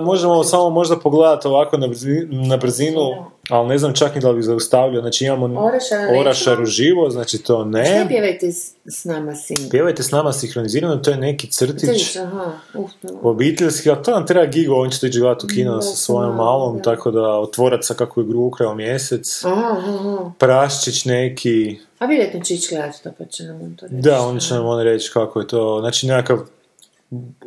možemo 0.01 0.45
samo 0.45 0.71
možda 0.71 0.97
pogledati 0.97 1.49
ovako 1.49 1.77
na, 1.77 1.87
brzi- 1.87 2.49
na 2.49 2.57
brzinu, 2.57 3.25
ali 3.49 3.69
ne 3.69 3.79
znam 3.79 3.95
čak 3.95 4.15
ni 4.15 4.21
da 4.21 4.31
li 4.31 4.37
bi 4.37 4.43
zaustavljio. 4.43 5.01
Znači 5.01 5.25
imamo 5.25 5.61
Orašara 5.61 6.03
nećemo? 6.03 6.21
Orašar 6.21 6.63
uživo, 6.63 7.11
znači 7.11 7.39
to 7.39 7.55
Šta 7.61 7.65
ne. 7.65 8.05
pjevajte 8.09 8.53
s, 8.53 8.73
s 8.85 9.05
nama, 9.05 9.35
sin? 9.35 9.57
Pjevajte 9.71 10.03
s 10.03 10.11
nama 10.11 10.33
sinhronizirano, 10.33 10.97
to 10.97 11.11
je 11.11 11.17
neki 11.17 11.47
crtić 11.47 11.81
Crtić, 11.81 12.17
aha, 12.17 12.53
uf, 12.75 12.91
no. 13.03 13.11
obiteljski, 13.23 13.91
a 13.91 14.03
to 14.03 14.11
nam 14.11 14.27
treba 14.27 14.47
gigo, 14.47 14.75
on 14.75 14.91
će 14.91 15.01
to 15.01 15.07
ići 15.07 15.21
gledati 15.21 15.47
u 15.47 15.49
kino 15.49 15.75
Da, 15.75 15.83
sa 15.83 15.97
svojom 15.97 16.37
malom, 16.37 16.77
da. 16.77 16.83
tako 16.83 17.11
da 17.11 17.39
otvoraca 17.39 17.95
kako 17.95 18.21
je 18.21 18.25
igru 18.25 18.41
ukrao 18.41 18.75
mjesec, 18.75 19.45
Aha, 19.45 19.77
aha, 19.79 20.31
praščić 20.39 21.05
neki, 21.05 21.79
A 21.99 22.07
vjerojatno 22.07 22.41
će 22.41 22.55
ići 22.55 22.75
gledati 22.75 23.03
to, 23.03 23.11
pa 23.19 23.25
će 23.25 23.43
nam 23.43 23.61
on 23.63 23.77
to 23.77 23.87
reći. 23.87 23.97
Da, 24.03 24.21
on 24.21 24.39
će 24.39 24.55
nam 24.55 24.67
on 24.67 24.83
reći 24.83 25.11
kako 25.13 25.41
je 25.41 25.47
to. 25.47 25.79
Znači 25.81 26.07
nekakav 26.07 26.39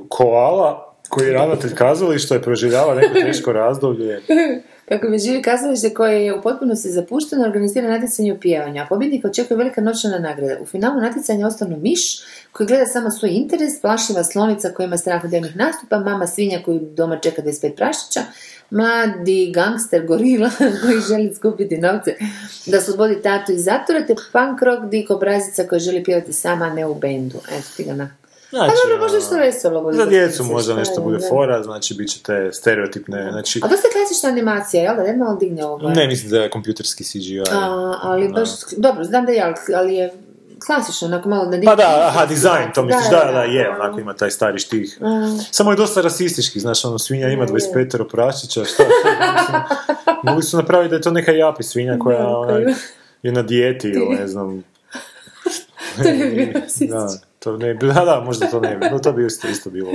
koala 0.09 0.93
koji 1.09 1.27
je 1.27 1.33
ravnatelj 1.33 1.75
kazališta 1.75 2.35
i 2.35 2.41
proživljava 2.41 2.95
neko 2.95 3.13
teško 3.13 3.51
razdoblje. 3.53 4.21
Kako 4.91 5.07
bi 5.07 5.19
živi 5.19 5.41
kazalište 5.41 5.93
koje 5.93 6.25
je 6.25 6.33
u 6.33 6.41
potpunosti 6.41 6.89
zapušteno, 6.89 7.45
organizira 7.45 7.89
natjecanje 7.89 8.33
u 8.33 8.39
pjevanju, 8.39 8.81
a 8.81 8.85
pobjednika 8.89 9.27
očekuje 9.27 9.57
velika 9.57 9.81
novčana 9.81 10.19
nagrada. 10.19 10.61
U 10.61 10.65
finalu 10.65 11.01
natjecanja 11.01 11.47
ostanu 11.47 11.77
miš, 11.77 12.21
koji 12.51 12.67
gleda 12.67 12.85
samo 12.85 13.11
svoj 13.11 13.31
interes, 13.31 13.81
plašljiva 13.81 14.23
slonica 14.23 14.69
koja 14.69 14.85
ima 14.85 14.97
strah 14.97 15.23
od 15.23 15.29
dnevnih 15.29 15.55
nastupa, 15.55 15.99
mama 15.99 16.27
svinja 16.27 16.59
koju 16.65 16.79
doma 16.79 17.19
čeka 17.19 17.41
25 17.41 17.75
prašića, 17.75 18.19
mladi 18.69 19.51
gangster 19.55 20.05
gorila 20.05 20.49
koji 20.83 20.99
želi 21.09 21.35
skupiti 21.35 21.77
novce 21.77 22.15
da 22.65 22.81
slobodi 22.81 23.21
tatu 23.21 23.51
iz 23.51 23.63
zatvora, 23.63 24.05
te 24.05 24.15
punk 24.31 24.61
rock 24.61 24.83
dik 24.89 25.09
obrazica 25.09 25.67
koji 25.67 25.79
želi 25.79 26.03
pjevati 26.03 26.33
sama, 26.33 26.69
ne 26.69 26.85
u 26.85 26.95
bendu. 26.95 27.37
Eto 27.51 27.67
ti 27.77 27.83
ga 27.83 27.93
na... 27.93 28.20
Znači, 28.51 28.71
Pa 28.71 28.81
dobro, 28.83 29.03
možda 29.03 29.17
ono, 29.17 29.25
što 29.25 29.35
veselo 29.35 29.81
bude. 29.81 29.97
Za 29.97 30.05
djecu 30.05 30.43
možda 30.43 30.75
nešto 30.75 30.93
je, 30.93 31.03
bude 31.03 31.17
da. 31.17 31.27
fora, 31.29 31.63
znači 31.63 31.93
bit 31.93 32.09
će 32.09 32.23
te 32.23 32.49
stereotipne, 32.53 33.29
znači... 33.31 33.61
A 33.63 33.67
dosta 33.67 33.87
klasična 33.89 34.29
animacija, 34.29 34.83
jel 34.83 34.95
da? 34.95 35.03
Ne 35.03 35.15
malo 35.15 35.35
digne 35.35 35.65
ovo. 35.65 35.89
Ne, 35.89 36.07
mislim 36.07 36.31
da 36.31 36.37
je 36.37 36.49
kompjuterski 36.49 37.03
CGI. 37.03 37.39
A, 37.51 37.93
ali 38.01 38.27
Da. 38.27 38.33
baš, 38.33 38.49
dobro, 38.77 39.03
znam 39.03 39.25
da 39.25 39.31
je, 39.31 39.43
ali- 39.75 39.95
je 39.95 40.13
klasično, 40.65 41.07
onako 41.07 41.29
malo 41.29 41.45
da 41.45 41.57
Pa 41.65 41.75
da, 41.75 42.05
aha, 42.07 42.25
dizajn, 42.25 42.71
to 42.75 42.83
misliš, 42.83 43.09
da, 43.09 43.31
da, 43.31 43.43
je, 43.43 43.67
A, 43.67 43.75
onako 43.75 43.99
ima 43.99 44.13
taj 44.13 44.31
stari 44.31 44.59
štih. 44.59 44.97
a, 45.01 45.07
Samo 45.51 45.71
je 45.71 45.77
dosta 45.77 46.01
rasistički, 46.01 46.59
znaš, 46.59 46.85
ono, 46.85 46.99
svinja 46.99 47.27
ima 47.27 47.45
Da, 47.45 47.53
je. 47.53 47.59
25 47.75 48.03
prašića, 48.05 48.65
šta, 48.65 48.83
šta, 49.43 49.63
mogli 50.23 50.43
su 50.43 50.57
napraviti 50.57 50.89
da 50.89 50.95
je 50.95 51.01
to 51.01 51.11
neka 51.11 51.31
japi 51.31 51.63
svinja 51.63 51.97
koja 51.99 52.17
Da, 52.19 52.27
onaj, 52.27 52.63
koja- 52.63 52.75
je 53.23 53.31
na 53.31 53.41
dijeti 53.41 53.87
ili 53.87 54.15
ne 54.15 54.27
znam. 54.27 54.63
To 55.97 56.03
bi 56.03 56.31
bilo 56.35 56.51
rasistički. 56.55 57.30
Da, 57.41 57.51
to 57.51 57.57
ne 57.57 57.73
bi, 57.73 57.87
da, 57.87 57.93
da, 58.05 58.21
možda 58.25 58.47
to 58.47 58.59
ne 58.59 58.77
bi, 58.77 58.85
no, 58.85 58.99
to 58.99 59.11
bi 59.11 59.25
isto, 59.25 59.47
isto 59.47 59.69
bilo. 59.69 59.91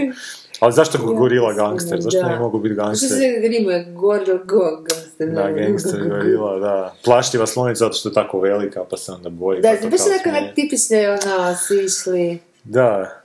Ali 0.60 0.72
zašto 0.72 0.98
gorila 0.98 1.52
gangster, 1.52 2.00
zašto 2.00 2.20
Da. 2.20 2.28
ne 2.28 2.38
mogu 2.38 2.58
biti 2.58 2.74
Što 2.74 2.84
gangster? 2.84 3.08
se 3.08 3.48
rimuje? 3.48 3.84
Goril 3.84 4.38
go, 4.44 4.58
gangster. 4.82 5.28
Da, 5.28 5.50
gangster 5.50 6.08
gorila, 6.08 6.58
da. 6.58 6.94
Plaštiva 7.04 7.46
slonica 7.46 7.78
zato 7.78 7.92
što 7.94 8.08
je 8.08 8.14
tako 8.14 8.40
velika, 8.40 8.84
pa 8.90 8.96
se 8.96 9.12
onda 9.12 9.28
boji. 9.30 9.60
Da, 9.60 9.68
pa 9.82 9.88
baš 9.88 10.00
onako 10.00 10.22
smije. 10.22 10.38
onak 10.38 10.54
tipične, 10.54 11.10
ono, 11.10 11.56
svi 11.56 11.84
išli... 11.84 12.38
Da. 12.64 13.20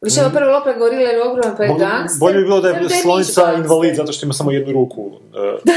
Više 0.00 0.20
ovo 0.20 0.30
prvo 0.30 0.50
lopra 0.50 0.72
gorila 0.72 1.02
je 1.02 1.22
ogroman, 1.22 1.56
pa 1.56 1.64
je 1.64 1.68
gangster. 1.78 2.18
bolje 2.20 2.38
bi 2.38 2.44
bilo 2.44 2.60
da 2.60 2.68
je 2.68 2.88
slonica 3.02 3.52
invalid 3.54 3.96
zato 3.96 4.12
što 4.12 4.26
ima 4.26 4.32
samo 4.32 4.50
jednu 4.50 4.72
ruku, 4.72 5.02
uh, 5.02 5.12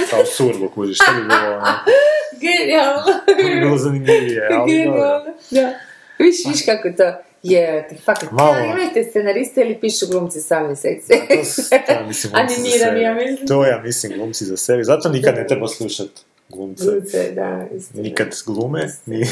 kao 0.10 0.26
surlo, 0.26 0.70
kužiš, 0.70 0.98
to 0.98 1.12
bi 1.16 1.22
bilo, 1.22 1.56
ono, 1.58 1.66
Genijalno. 2.46 3.04
to 3.26 3.36
bi 3.50 3.60
bilo 3.60 3.78
zanimljivije, 3.78 4.48
ali. 4.60 4.72
Genijalno, 4.72 5.24
da. 5.52 5.74
Viš, 6.20 6.36
viš 6.48 6.66
kako 6.66 6.90
to 6.98 7.14
je, 7.44 7.88
te 7.90 7.96
fakat. 7.98 8.32
Malo. 8.32 8.54
Ja, 8.54 8.66
imajte 8.66 9.04
scenariste 9.04 9.62
ili 9.62 9.76
pišu 9.76 10.06
glumci 10.08 10.42
sami 10.42 10.76
seksi. 10.76 11.08
To, 11.30 11.44
s- 11.46 11.70
to 11.70 11.76
ja 11.90 12.04
mislim 12.04 12.34
glumci 12.38 12.56
za 12.56 12.60
Animirani, 12.60 13.02
ja 13.02 13.14
mislim. 13.16 13.48
To 13.48 13.66
ja 13.66 13.80
mislim 13.80 14.14
glumci 14.14 14.46
za 14.46 14.58
sebe. 14.58 14.84
Zato 14.84 15.10
nikad 15.10 15.36
ne 15.36 15.48
treba 15.48 15.68
slušat 15.68 16.08
glumce. 16.50 16.86
Glumce, 16.86 17.32
da, 17.32 17.66
istina. 17.72 18.04
Nikad 18.04 18.28
glume. 18.46 18.88
Ni... 19.06 19.18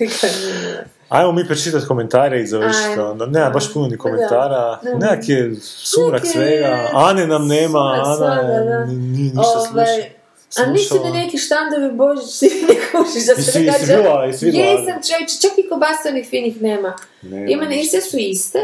Nije. 0.00 0.84
Ajmo 1.08 1.32
mi 1.32 1.46
pročitati 1.46 1.86
komentare 1.86 2.40
i 2.40 2.46
završiti. 2.46 3.00
Onda. 3.00 3.26
Nema 3.26 3.50
baš 3.50 3.72
puno 3.72 3.88
ni 3.88 3.96
komentara. 3.96 4.80
Nekak 4.94 5.28
je 5.28 5.54
sumrak 5.60 6.26
svega. 6.26 6.88
Ane 6.94 7.26
nam 7.26 7.46
nema. 7.48 7.78
Ana 7.96 8.16
svega, 8.16 8.64
da. 8.64 8.84
ni- 8.84 8.94
ni- 8.96 9.22
ništa 9.22 9.40
Ovaj, 9.70 10.10
A 10.58 10.66
nisu 10.66 10.88
slušala. 10.88 11.10
ni 11.10 11.18
neki 11.18 11.38
štandovi 11.38 11.92
božićni, 11.92 12.48
ne 12.68 12.74
kužiš 12.90 13.26
da 13.26 13.42
se 13.42 13.62
jesi 13.62 14.44
vidjela? 14.44 14.66
Jesam 14.66 15.02
čovječe, 15.08 15.40
čak 15.40 15.58
i 15.58 15.68
kobasa 15.68 16.08
onih 16.08 16.28
finih 16.28 16.62
nema. 16.62 16.96
Nema 17.22 17.50
Ima 17.50 17.64
ne, 17.64 17.84
sve 17.84 18.00
su 18.00 18.16
iste. 18.18 18.58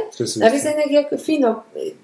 A 0.44 0.48
vi 0.48 0.58
znate 0.58 0.82
nekako 0.88 1.16
fino, 1.16 1.62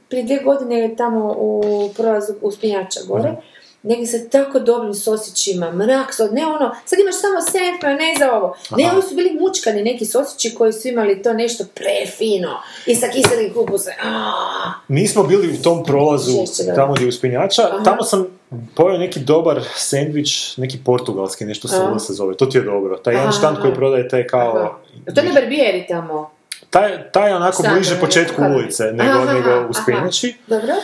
prije 0.09 0.25
dvije 0.25 0.41
godine 0.45 0.79
je 0.79 0.97
tamo 0.97 1.35
u 1.39 1.91
prolazu 1.97 2.33
uspinjača 2.43 3.01
gore, 3.09 3.37
negdje 3.83 4.07
sa 4.07 4.19
tako 4.31 4.61
dobrim 4.61 4.95
sosićima, 4.95 5.73
mrak, 5.73 6.15
so, 6.15 6.29
ne 6.33 6.47
ono, 6.47 6.75
sad 6.85 6.99
imaš 6.99 7.21
samo 7.21 7.41
senf, 7.41 7.83
ne 7.83 8.15
za 8.19 8.33
ovo. 8.33 8.57
Ne, 8.77 8.85
Aha. 8.85 8.97
ovi 8.97 9.03
su 9.09 9.15
bili 9.15 9.39
mučkani 9.41 9.83
neki 9.83 10.05
sosići 10.05 10.55
koji 10.55 10.73
su 10.73 10.89
imali 10.89 11.23
to 11.23 11.33
nešto 11.33 11.65
prefino 11.75 12.61
i 12.87 12.95
sa 12.95 13.09
kiselim 13.09 13.55
kupusom. 13.55 13.93
Aaaa. 14.03 14.73
Nismo 14.89 15.23
bili 15.23 15.59
u 15.59 15.63
tom 15.63 15.85
prolazu 15.85 16.33
tamo 16.75 16.93
gdje 16.93 17.05
je 17.05 17.09
uspinjača. 17.09 17.63
Aha. 17.63 17.85
Tamo 17.85 18.03
sam 18.03 18.38
pojeo 18.75 18.99
neki 18.99 19.21
dobar 19.21 19.61
sendvič, 19.75 20.57
neki 20.57 20.79
portugalski, 20.85 21.45
nešto 21.45 21.69
se 21.69 21.77
se 21.99 22.13
zove. 22.13 22.37
To 22.37 22.47
ti 22.47 22.59
je 22.59 22.63
dobro. 22.63 22.97
Taj 22.97 23.15
jedan 23.15 23.33
štand 23.33 23.59
koji 23.61 23.75
prodaje 23.75 24.09
te 24.09 24.27
kao... 24.27 24.57
Aha. 24.57 25.15
To 25.15 25.23
ne 25.23 25.33
barbieri 25.33 25.87
tamo. 25.89 26.31
Taj, 26.71 27.13
taj 27.13 27.31
je 27.31 27.37
onako 27.37 27.63
bliže 27.73 27.95
je? 27.95 28.01
početku 28.01 28.43
ulice 28.43 28.85
nego, 28.85 29.19
Aha, 29.19 29.33
nego 29.33 29.67
u 29.67 29.71
Uspinjači. 29.71 30.35
Dobro? 30.47 30.75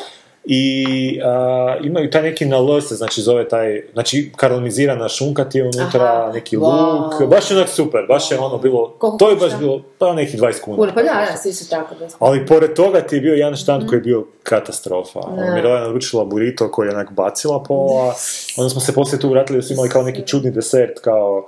I 0.44 1.20
a, 1.24 1.76
imaju 1.82 2.10
taj 2.10 2.22
neki 2.22 2.44
na 2.46 2.56
L 2.56 2.80
se 2.80 2.94
znači 2.94 3.20
zove 3.20 3.48
taj, 3.48 3.82
znači 3.92 4.32
karamelizirana 4.36 5.08
šunka 5.08 5.44
ti 5.44 5.58
je 5.58 5.64
unutra, 5.64 6.22
Aha, 6.22 6.32
neki 6.32 6.56
wow. 6.56 7.02
luk, 7.02 7.30
baš 7.30 7.50
je 7.50 7.56
onak 7.56 7.68
super, 7.68 8.06
baš 8.08 8.30
je 8.30 8.38
ono 8.38 8.58
bilo, 8.58 8.94
Koliko 8.98 9.18
to 9.18 9.30
je 9.30 9.36
baš 9.36 9.58
bilo, 9.58 9.82
pa 9.98 10.14
neki 10.14 10.36
20 10.36 10.60
kuna. 10.60 10.92
Pa 10.94 11.02
da, 11.02 11.26
da, 11.30 11.36
svi 11.36 11.52
su 11.52 11.70
tako. 11.70 11.94
Da. 11.94 12.06
Ali 12.18 12.46
pored 12.46 12.74
toga 12.74 13.00
ti 13.00 13.16
je 13.16 13.20
bio 13.20 13.34
jedan 13.34 13.56
štand 13.56 13.86
koji 13.88 13.96
je 13.96 14.02
bio 14.02 14.26
katastrofa. 14.42 15.20
Da. 15.20 15.54
Mirela 15.54 15.74
je 15.74 15.86
naručila 15.86 16.24
burrito 16.24 16.70
koji 16.70 16.88
je 16.88 16.94
onak 16.94 17.12
bacila 17.12 17.62
pola, 17.62 18.14
onda 18.56 18.68
smo 18.70 18.80
se 18.80 18.94
poslije 18.94 19.20
tu 19.20 19.30
vratili 19.30 19.58
da 19.58 19.62
su 19.62 19.72
imali 19.72 19.88
kao 19.88 20.02
neki 20.02 20.26
čudni 20.26 20.50
desert, 20.50 21.00
kao, 21.00 21.46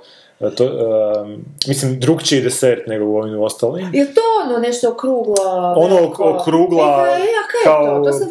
to, 0.49 0.63
em, 0.63 1.45
mislim, 1.67 1.99
drugčiji 1.99 2.41
desert 2.41 2.87
nego 2.87 3.05
u 3.05 3.15
ovim 3.15 3.41
ostalim. 3.41 3.89
Je 3.93 4.13
to 4.13 4.21
ono 4.45 4.57
nešto 4.59 4.89
okruglo? 4.89 5.35
Ono 5.75 5.95
ok- 5.97 6.19
okrugla, 6.35 7.05
E, 7.09 7.15
e, 7.15 7.25
kao 7.63 7.85
to? 7.95 8.03
To 8.03 8.13
sam 8.13 8.27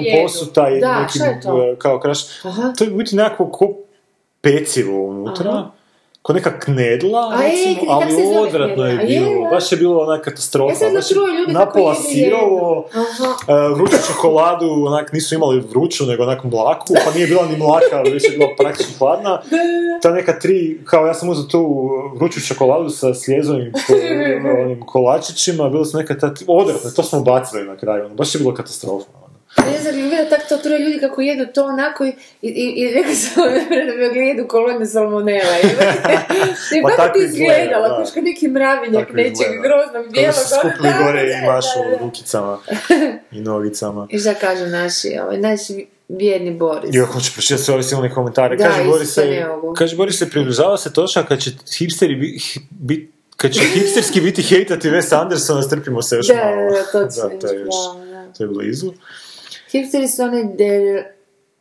jedu. 0.00 0.22
posuta 0.22 0.68
i 0.68 0.80
Da, 0.80 1.00
neki, 1.00 1.12
šta 1.12 1.24
je 1.24 1.40
to? 1.40 1.62
e, 1.62 1.76
kao 1.76 2.00
kraš. 2.00 2.44
Aha. 2.44 2.72
To 2.78 2.84
je 2.84 2.90
biti 2.90 3.16
nekako 3.16 3.48
ko 3.48 3.74
pecivo 4.40 5.02
unutra. 5.02 5.50
Aha. 5.50 5.70
Ko 6.24 6.32
neka 6.32 6.58
knedla, 6.58 7.32
A 7.34 7.42
je, 7.42 7.50
recimo, 7.50 7.92
ali 7.92 8.38
odvratno 8.38 8.84
je 8.84 8.92
je, 8.92 9.06
bilo. 9.06 9.44
da. 9.44 9.50
Baš 9.50 9.72
je 9.72 9.78
bilo 9.78 9.98
onak 9.98 10.24
katastrofa. 10.24 10.84
Ja 10.84 10.92
Baš 10.92 11.10
je 11.10 11.16
napola 11.52 11.94
sirovo, 11.94 12.86
e, 13.48 13.74
vruću 13.74 13.96
čokoladu, 14.06 14.66
onak 14.86 15.12
nisu 15.12 15.34
imali 15.34 15.60
vruću, 15.60 16.06
nego 16.06 16.22
onak 16.22 16.44
mlaku, 16.44 16.94
pa 17.04 17.14
nije 17.14 17.26
bila 17.26 17.46
ni 17.46 17.56
mlaka, 17.56 18.10
već 18.12 18.24
je 18.24 18.30
bila 18.30 18.48
praktično 18.58 18.92
hladna. 18.98 19.42
Ta 20.02 20.10
neka 20.10 20.38
tri, 20.38 20.80
kao 20.84 21.06
ja 21.06 21.14
sam 21.14 21.28
uzeo 21.28 21.44
tu 21.44 21.90
vruću 22.16 22.40
čokoladu 22.40 22.90
sa 22.90 23.14
sljezovim 23.14 23.72
onim 24.64 24.86
kolačićima, 24.86 25.68
bilo 25.68 25.84
su 25.84 25.96
neka 25.96 26.18
ta, 26.18 26.34
odvratno, 26.46 26.90
to 26.90 27.02
smo 27.02 27.20
bacili 27.20 27.64
na 27.64 27.76
kraju, 27.76 28.04
ono, 28.04 28.14
baš 28.14 28.34
je 28.34 28.38
bilo 28.38 28.54
katastrofa. 28.54 29.23
Ne 29.56 29.78
znam, 29.82 29.94
vidio 29.94 30.24
tako 30.30 30.42
to 30.48 30.56
troje 30.56 30.78
ljudi 30.78 30.98
kako 31.00 31.20
jedu 31.20 31.46
to 31.54 31.64
onako 31.64 32.04
i, 32.04 32.08
i, 32.42 32.48
i, 32.48 32.80
i 32.80 32.94
rekao 32.94 33.14
sam 33.14 33.44
da 34.14 34.20
jedu 34.20 34.48
kolone 34.48 34.86
salmonela. 34.86 35.58
I, 35.62 36.82
Pa 36.82 36.90
kako 36.96 37.18
ti 37.18 37.24
izgleda, 37.24 37.52
izgledala, 37.62 37.88
da. 37.88 38.04
kuš 38.04 38.12
kao 38.14 38.22
neki 38.22 38.48
mravinjak 38.48 39.12
nečeg 39.12 39.52
groznog 39.62 40.02
Kako 40.04 40.12
bijelog. 40.12 40.34
su 40.34 40.54
ono, 40.54 40.60
skupili 40.60 40.88
da, 40.92 41.04
gore 41.04 41.22
i 41.22 41.46
mašu 41.46 41.78
da, 41.84 41.90
da. 41.90 42.04
rukicama 42.04 42.58
i 43.32 43.40
nogicama. 43.40 44.06
I 44.12 44.18
šta 44.18 44.34
kažu 44.34 44.66
naši, 44.66 45.18
ovaj, 45.22 45.38
naš 45.38 45.60
vjerni 46.08 46.50
Boris. 46.54 46.90
Jo, 46.92 47.06
hoću 47.06 47.32
pročitati 47.32 47.62
sve 47.62 47.74
ove 47.74 47.82
silne 47.82 48.10
komentare. 48.14 48.56
Da, 48.56 48.68
kaže, 48.68 48.84
Boris 48.84 49.14
se, 49.14 49.44
kaže, 49.76 49.96
Boris 49.96 50.18
se 50.18 50.30
približava 50.30 50.76
se 50.76 50.92
točka 50.92 51.22
kad 51.26 51.40
će 51.40 51.50
hipsteri 51.78 52.14
bi, 52.14 52.38
bit, 52.70 53.10
kad 53.36 53.52
će 53.52 53.60
hipsterski 53.60 54.20
biti 54.20 54.42
hejtati 54.42 54.90
Wes 54.90 55.20
Andersona, 55.20 55.62
strpimo 55.62 56.02
se 56.02 56.16
još 56.16 56.26
Da, 56.26 56.34
malo. 56.34 56.70
da, 56.70 56.82
točno, 56.92 57.28
da, 57.28 57.38
to 57.38 57.52
je 57.52 57.60
još, 57.60 57.74
to 58.38 58.44
je 58.44 58.48
blizu. 58.48 58.92
Hipsteri 59.74 60.08
su 60.08 60.22
onaj 60.22 60.44
der, 60.44 61.04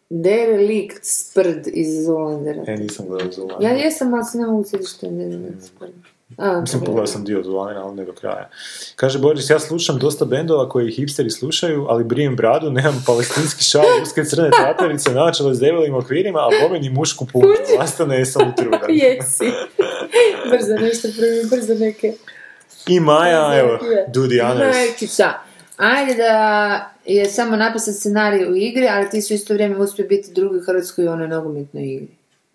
derelikt 0.09 1.05
sprd 1.05 1.67
iz 1.67 2.05
Zolandera. 2.05 2.63
E, 2.67 2.75
nisam 2.77 3.05
gledao 3.07 3.31
Zulana. 3.31 3.67
Ja 3.67 3.69
jesam, 3.69 4.13
ali 4.13 4.23
se 4.23 4.37
ne 4.37 4.47
mogu 4.47 4.63
sjetiti 4.63 4.89
što 4.89 5.05
je 5.05 5.11
derelikt 5.11 5.63
sprd. 5.63 5.91
A, 6.37 6.61
Mislim, 6.61 6.81
pogledao 6.81 7.07
sam 7.07 7.23
dio 7.23 7.43
Zulana, 7.43 7.85
ali 7.85 7.95
ne 7.95 8.05
do 8.05 8.13
kraja. 8.13 8.49
Kaže 8.95 9.19
Boris, 9.19 9.49
ja 9.49 9.59
slušam 9.59 9.99
dosta 9.99 10.25
bendova 10.25 10.69
koji 10.69 10.91
hipsteri 10.91 11.29
slušaju, 11.29 11.85
ali 11.89 12.03
brijem 12.03 12.35
bradu, 12.35 12.71
nemam 12.71 13.03
palestinski 13.05 13.63
šal, 13.63 13.85
uske 14.03 14.25
crne 14.25 14.49
traperice, 14.51 15.11
naočale 15.11 15.55
s 15.55 15.59
debelim 15.59 15.95
okvirima, 15.95 16.39
a 16.39 16.49
bome 16.63 16.79
ni 16.79 16.89
mušku 16.89 17.25
punu. 17.33 17.47
Vlastane 17.77 18.17
jesam 18.19 18.49
utrudan. 18.49 18.89
Jesi. 19.01 19.51
brzo 20.51 20.73
nešto 20.81 21.07
prvim, 21.17 21.49
brzo 21.49 21.73
neke. 21.73 22.13
I 22.87 22.99
Maja, 22.99 23.59
evo, 23.59 23.71
Je. 23.71 24.05
the 24.29 24.43
honors. 24.43 24.77
Majčica. 24.77 25.33
Ajde 25.77 26.13
da 26.13 26.93
je 27.05 27.25
samo 27.25 27.55
napisan 27.55 27.93
scenarij 27.93 28.51
u 28.51 28.55
igri, 28.55 28.87
ali 28.87 29.09
ti 29.09 29.21
su 29.21 29.33
isto 29.33 29.53
vrijeme 29.53 29.77
uspio 29.77 30.07
biti 30.07 30.31
drugi 30.31 30.57
u 30.57 30.63
Hrvatskoj 30.65 31.07
u 31.07 31.11
onoj 31.11 31.27
nogometnoj 31.27 31.83
igri. 31.83 32.07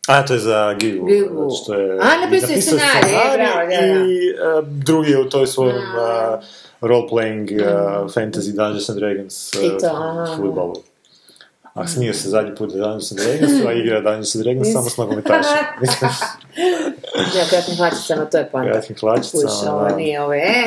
A, 0.09 0.27
to 0.27 0.35
je 0.35 0.41
za 0.41 0.75
Gigu. 0.81 1.07
Gigu. 1.07 1.51
Što 1.63 1.75
je 1.75 1.99
A, 2.01 2.25
napisao 2.25 2.51
je 2.51 2.63
scenarij, 2.63 3.11
e, 3.11 3.37
bravo, 3.37 3.71
da, 3.71 3.77
da. 3.77 4.05
I 4.07 4.29
e, 4.29 4.63
drugi 4.67 5.11
je 5.11 5.21
u 5.21 5.29
toj 5.29 5.47
svojem 5.47 5.77
A. 5.77 6.39
uh, 6.39 6.45
role-playing 6.81 7.51
uh, 7.53 8.11
fantasy 8.15 8.53
Dungeons 8.53 8.89
and 8.89 8.99
Dragons 8.99 9.55
uh. 9.55 9.65
I 9.65 9.69
to, 9.81 9.87
aha. 9.87 10.37
futbalu. 10.37 10.75
A 11.75 11.87
smio 11.87 12.15
se 12.15 12.29
zadnji 12.29 12.55
put 12.55 12.71
da 12.71 12.79
Dungeons 12.79 13.13
and 13.13 13.21
Dragons, 13.21 13.67
a 13.67 13.73
igra 13.73 14.01
Dungeons 14.01 14.35
and 14.35 14.45
Dragons 14.45 14.73
samo 14.73 14.91
s 14.91 14.97
nogometašima. 14.97 15.59
Ja, 17.39 17.45
kratkim 17.51 17.77
hlačicama, 17.77 18.25
to 18.25 18.39
je 18.39 18.49
poanta. 18.53 18.73
kratkim 18.73 18.97
hlačicama, 19.01 19.43
Kuš, 19.43 19.69
ovo 19.69 19.97
nije 19.97 20.23
ovo, 20.23 20.35
e, 20.35 20.65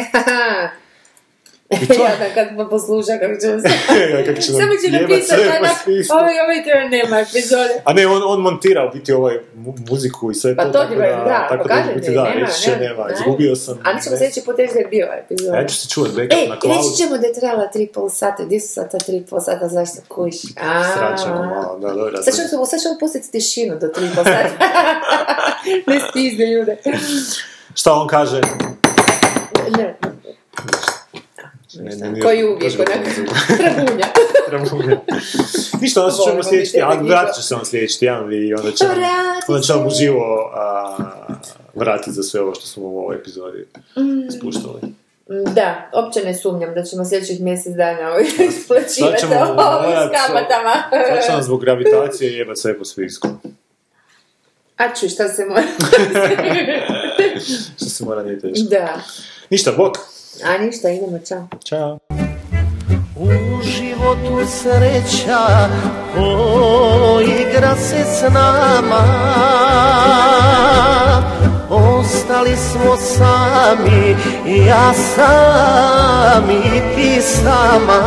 I 1.74 1.88
to- 1.88 1.94
ja 1.96 2.16
da 2.20 2.34
kad 2.34 2.48
pa 2.58 2.66
posluša 2.66 3.12
kako 3.14 3.34
će 3.34 3.40
se... 3.40 3.70
Kako 4.26 4.42
će 4.42 4.52
nam 4.52 4.62
Samo 4.62 4.74
jebat 4.84 5.10
napisati, 5.10 5.82
spisku. 5.82 6.14
ovaj, 6.16 6.36
ovaj 6.40 6.64
treba 6.64 6.84
nema 6.90 7.20
epizode. 7.20 7.74
A 7.84 7.94
ne, 7.94 8.08
on, 8.08 8.22
on 8.26 8.42
montira 8.42 8.86
u 8.86 8.94
biti 8.94 9.14
ovaj 9.14 9.36
mu- 9.56 9.76
muziku 9.90 10.32
i 10.32 10.36
sve 10.36 10.56
Pa 10.56 10.64
to, 10.64 10.72
to 10.72 10.78
tako 10.80 10.90
ti 10.90 10.98
da, 10.98 11.06
da, 11.06 11.48
tako 11.50 11.68
pa 11.68 11.76
da, 11.76 11.94
biti 11.94 12.06
ti, 12.06 12.14
da, 12.14 12.24
nema, 12.24 12.36
reći 12.40 12.62
će 12.62 12.72
nema, 12.72 12.84
nema, 12.84 13.10
izgubio 13.14 13.56
sam. 13.56 13.80
A 13.84 13.94
mi 13.94 14.02
ćemo 14.02 14.12
ne. 14.12 14.18
sljedeći 14.18 14.42
put 14.42 14.58
reći 14.58 14.74
da 14.74 14.80
je 14.80 14.88
bio 14.88 15.08
epizoda. 15.16 15.58
Ja 15.58 15.68
ću 15.68 15.76
se 15.76 15.90
čuvat 15.90 16.12
backup 16.12 16.34
Ej, 16.34 16.48
na 16.48 16.56
reći 16.56 16.62
cloud. 16.82 16.98
ćemo 16.98 17.18
da 17.18 17.28
je 17.28 17.34
trebala 17.34 17.68
3,5 17.76 18.10
sata, 18.12 18.44
gdje 18.44 18.60
su 18.60 18.68
sad 18.68 18.92
ta 18.92 18.98
3,5 19.00 19.42
sata, 19.42 19.68
zašto 19.68 20.02
kuš? 20.10 20.36
A, 20.62 20.84
Sraćamo 20.94 21.36
malo, 21.36 21.80
da, 21.80 21.88
dobro. 21.90 22.22
Sad 22.24 22.50
ćemo, 22.50 22.66
sad 22.66 22.82
ćemo 22.82 22.96
pustiti 23.00 23.32
tišinu 23.32 23.80
do 23.80 23.88
3,5 23.88 24.16
sata. 24.16 24.50
ne 25.88 26.00
stizne 26.02 26.46
ljude. 26.46 26.78
Šta 27.76 27.94
on 27.94 28.08
kaže? 28.08 28.42
Ne, 29.78 29.96
Ne, 31.80 31.96
ne, 32.12 32.20
Koji 32.22 32.44
uvijek, 32.44 32.74
onak, 32.80 33.08
trabunja. 33.58 34.06
Trabunja. 34.48 35.00
Ništa, 35.82 36.02
onda 36.02 36.12
se 36.12 36.18
čujemo 36.18 36.26
Volimo 36.28 36.44
sljedeći 36.44 36.72
tjedan, 36.72 36.92
ekipa. 36.92 37.08
vratit 37.08 37.36
će 37.36 37.42
se 37.42 37.56
on 37.56 37.66
sljedeći 37.66 38.00
tjedan 38.00 38.34
i 38.34 38.54
onda 38.54 38.72
će, 38.72 38.86
onda 39.48 39.64
se. 39.64 39.74
uživo 39.88 40.52
a, 40.56 40.98
vratiti 41.74 42.12
za 42.12 42.24
sve 42.24 42.42
ovo 42.42 42.56
što 42.56 42.66
smo 42.66 42.84
u 42.84 43.00
ovoj 43.00 43.16
epizodi 43.16 43.68
spuštali. 44.38 44.82
Da, 45.56 45.90
uopće 45.96 46.20
ne 46.26 46.36
sumnjam 46.36 46.74
da 46.74 46.84
ćemo 46.84 47.06
sljedećih 47.06 47.42
mjesec 47.42 47.76
dana 47.76 48.10
ovaj 48.10 48.24
isplaćivati 48.50 49.20
ćemo 49.22 49.36
ovo 49.36 49.92
s 49.92 50.28
kamatama. 50.28 50.74
Sad 51.10 51.26
će 51.26 51.32
nam 51.32 51.44
zbog 51.44 51.62
gravitacije 51.62 52.38
jebat 52.38 52.58
sve 52.58 52.78
po 52.78 52.86
spisku. 52.86 53.28
A 54.78 54.96
čuj, 55.00 55.10
šta 55.10 55.28
se 55.30 55.46
mora... 55.46 55.62
Što 57.76 57.86
se 57.86 58.06
mora 58.06 58.24
nije 58.24 58.40
teško. 58.40 58.70
da. 58.70 59.02
Ništa, 59.50 59.72
bok. 59.72 59.98
A 60.44 60.58
ništa, 60.58 60.90
idemo, 60.90 61.20
čao. 61.28 61.48
Ćao. 61.64 62.00
U 63.16 63.62
životu 63.64 64.48
sreća 64.48 65.70
poigra 66.16 67.76
se 67.76 68.04
s 68.06 68.22
nama 68.34 69.04
Ostali 71.70 72.56
smo 72.56 72.98
sami, 72.98 74.16
ja 74.66 74.94
sam 74.94 76.50
i 76.50 76.96
ti 76.96 77.22
sama 77.22 78.02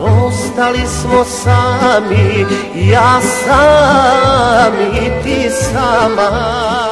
Ostali 0.00 0.86
smo 0.86 1.24
sami, 1.24 2.46
ja 2.74 3.20
sam 3.20 4.72
i 4.80 5.22
ti 5.24 5.50
sama 5.50 6.87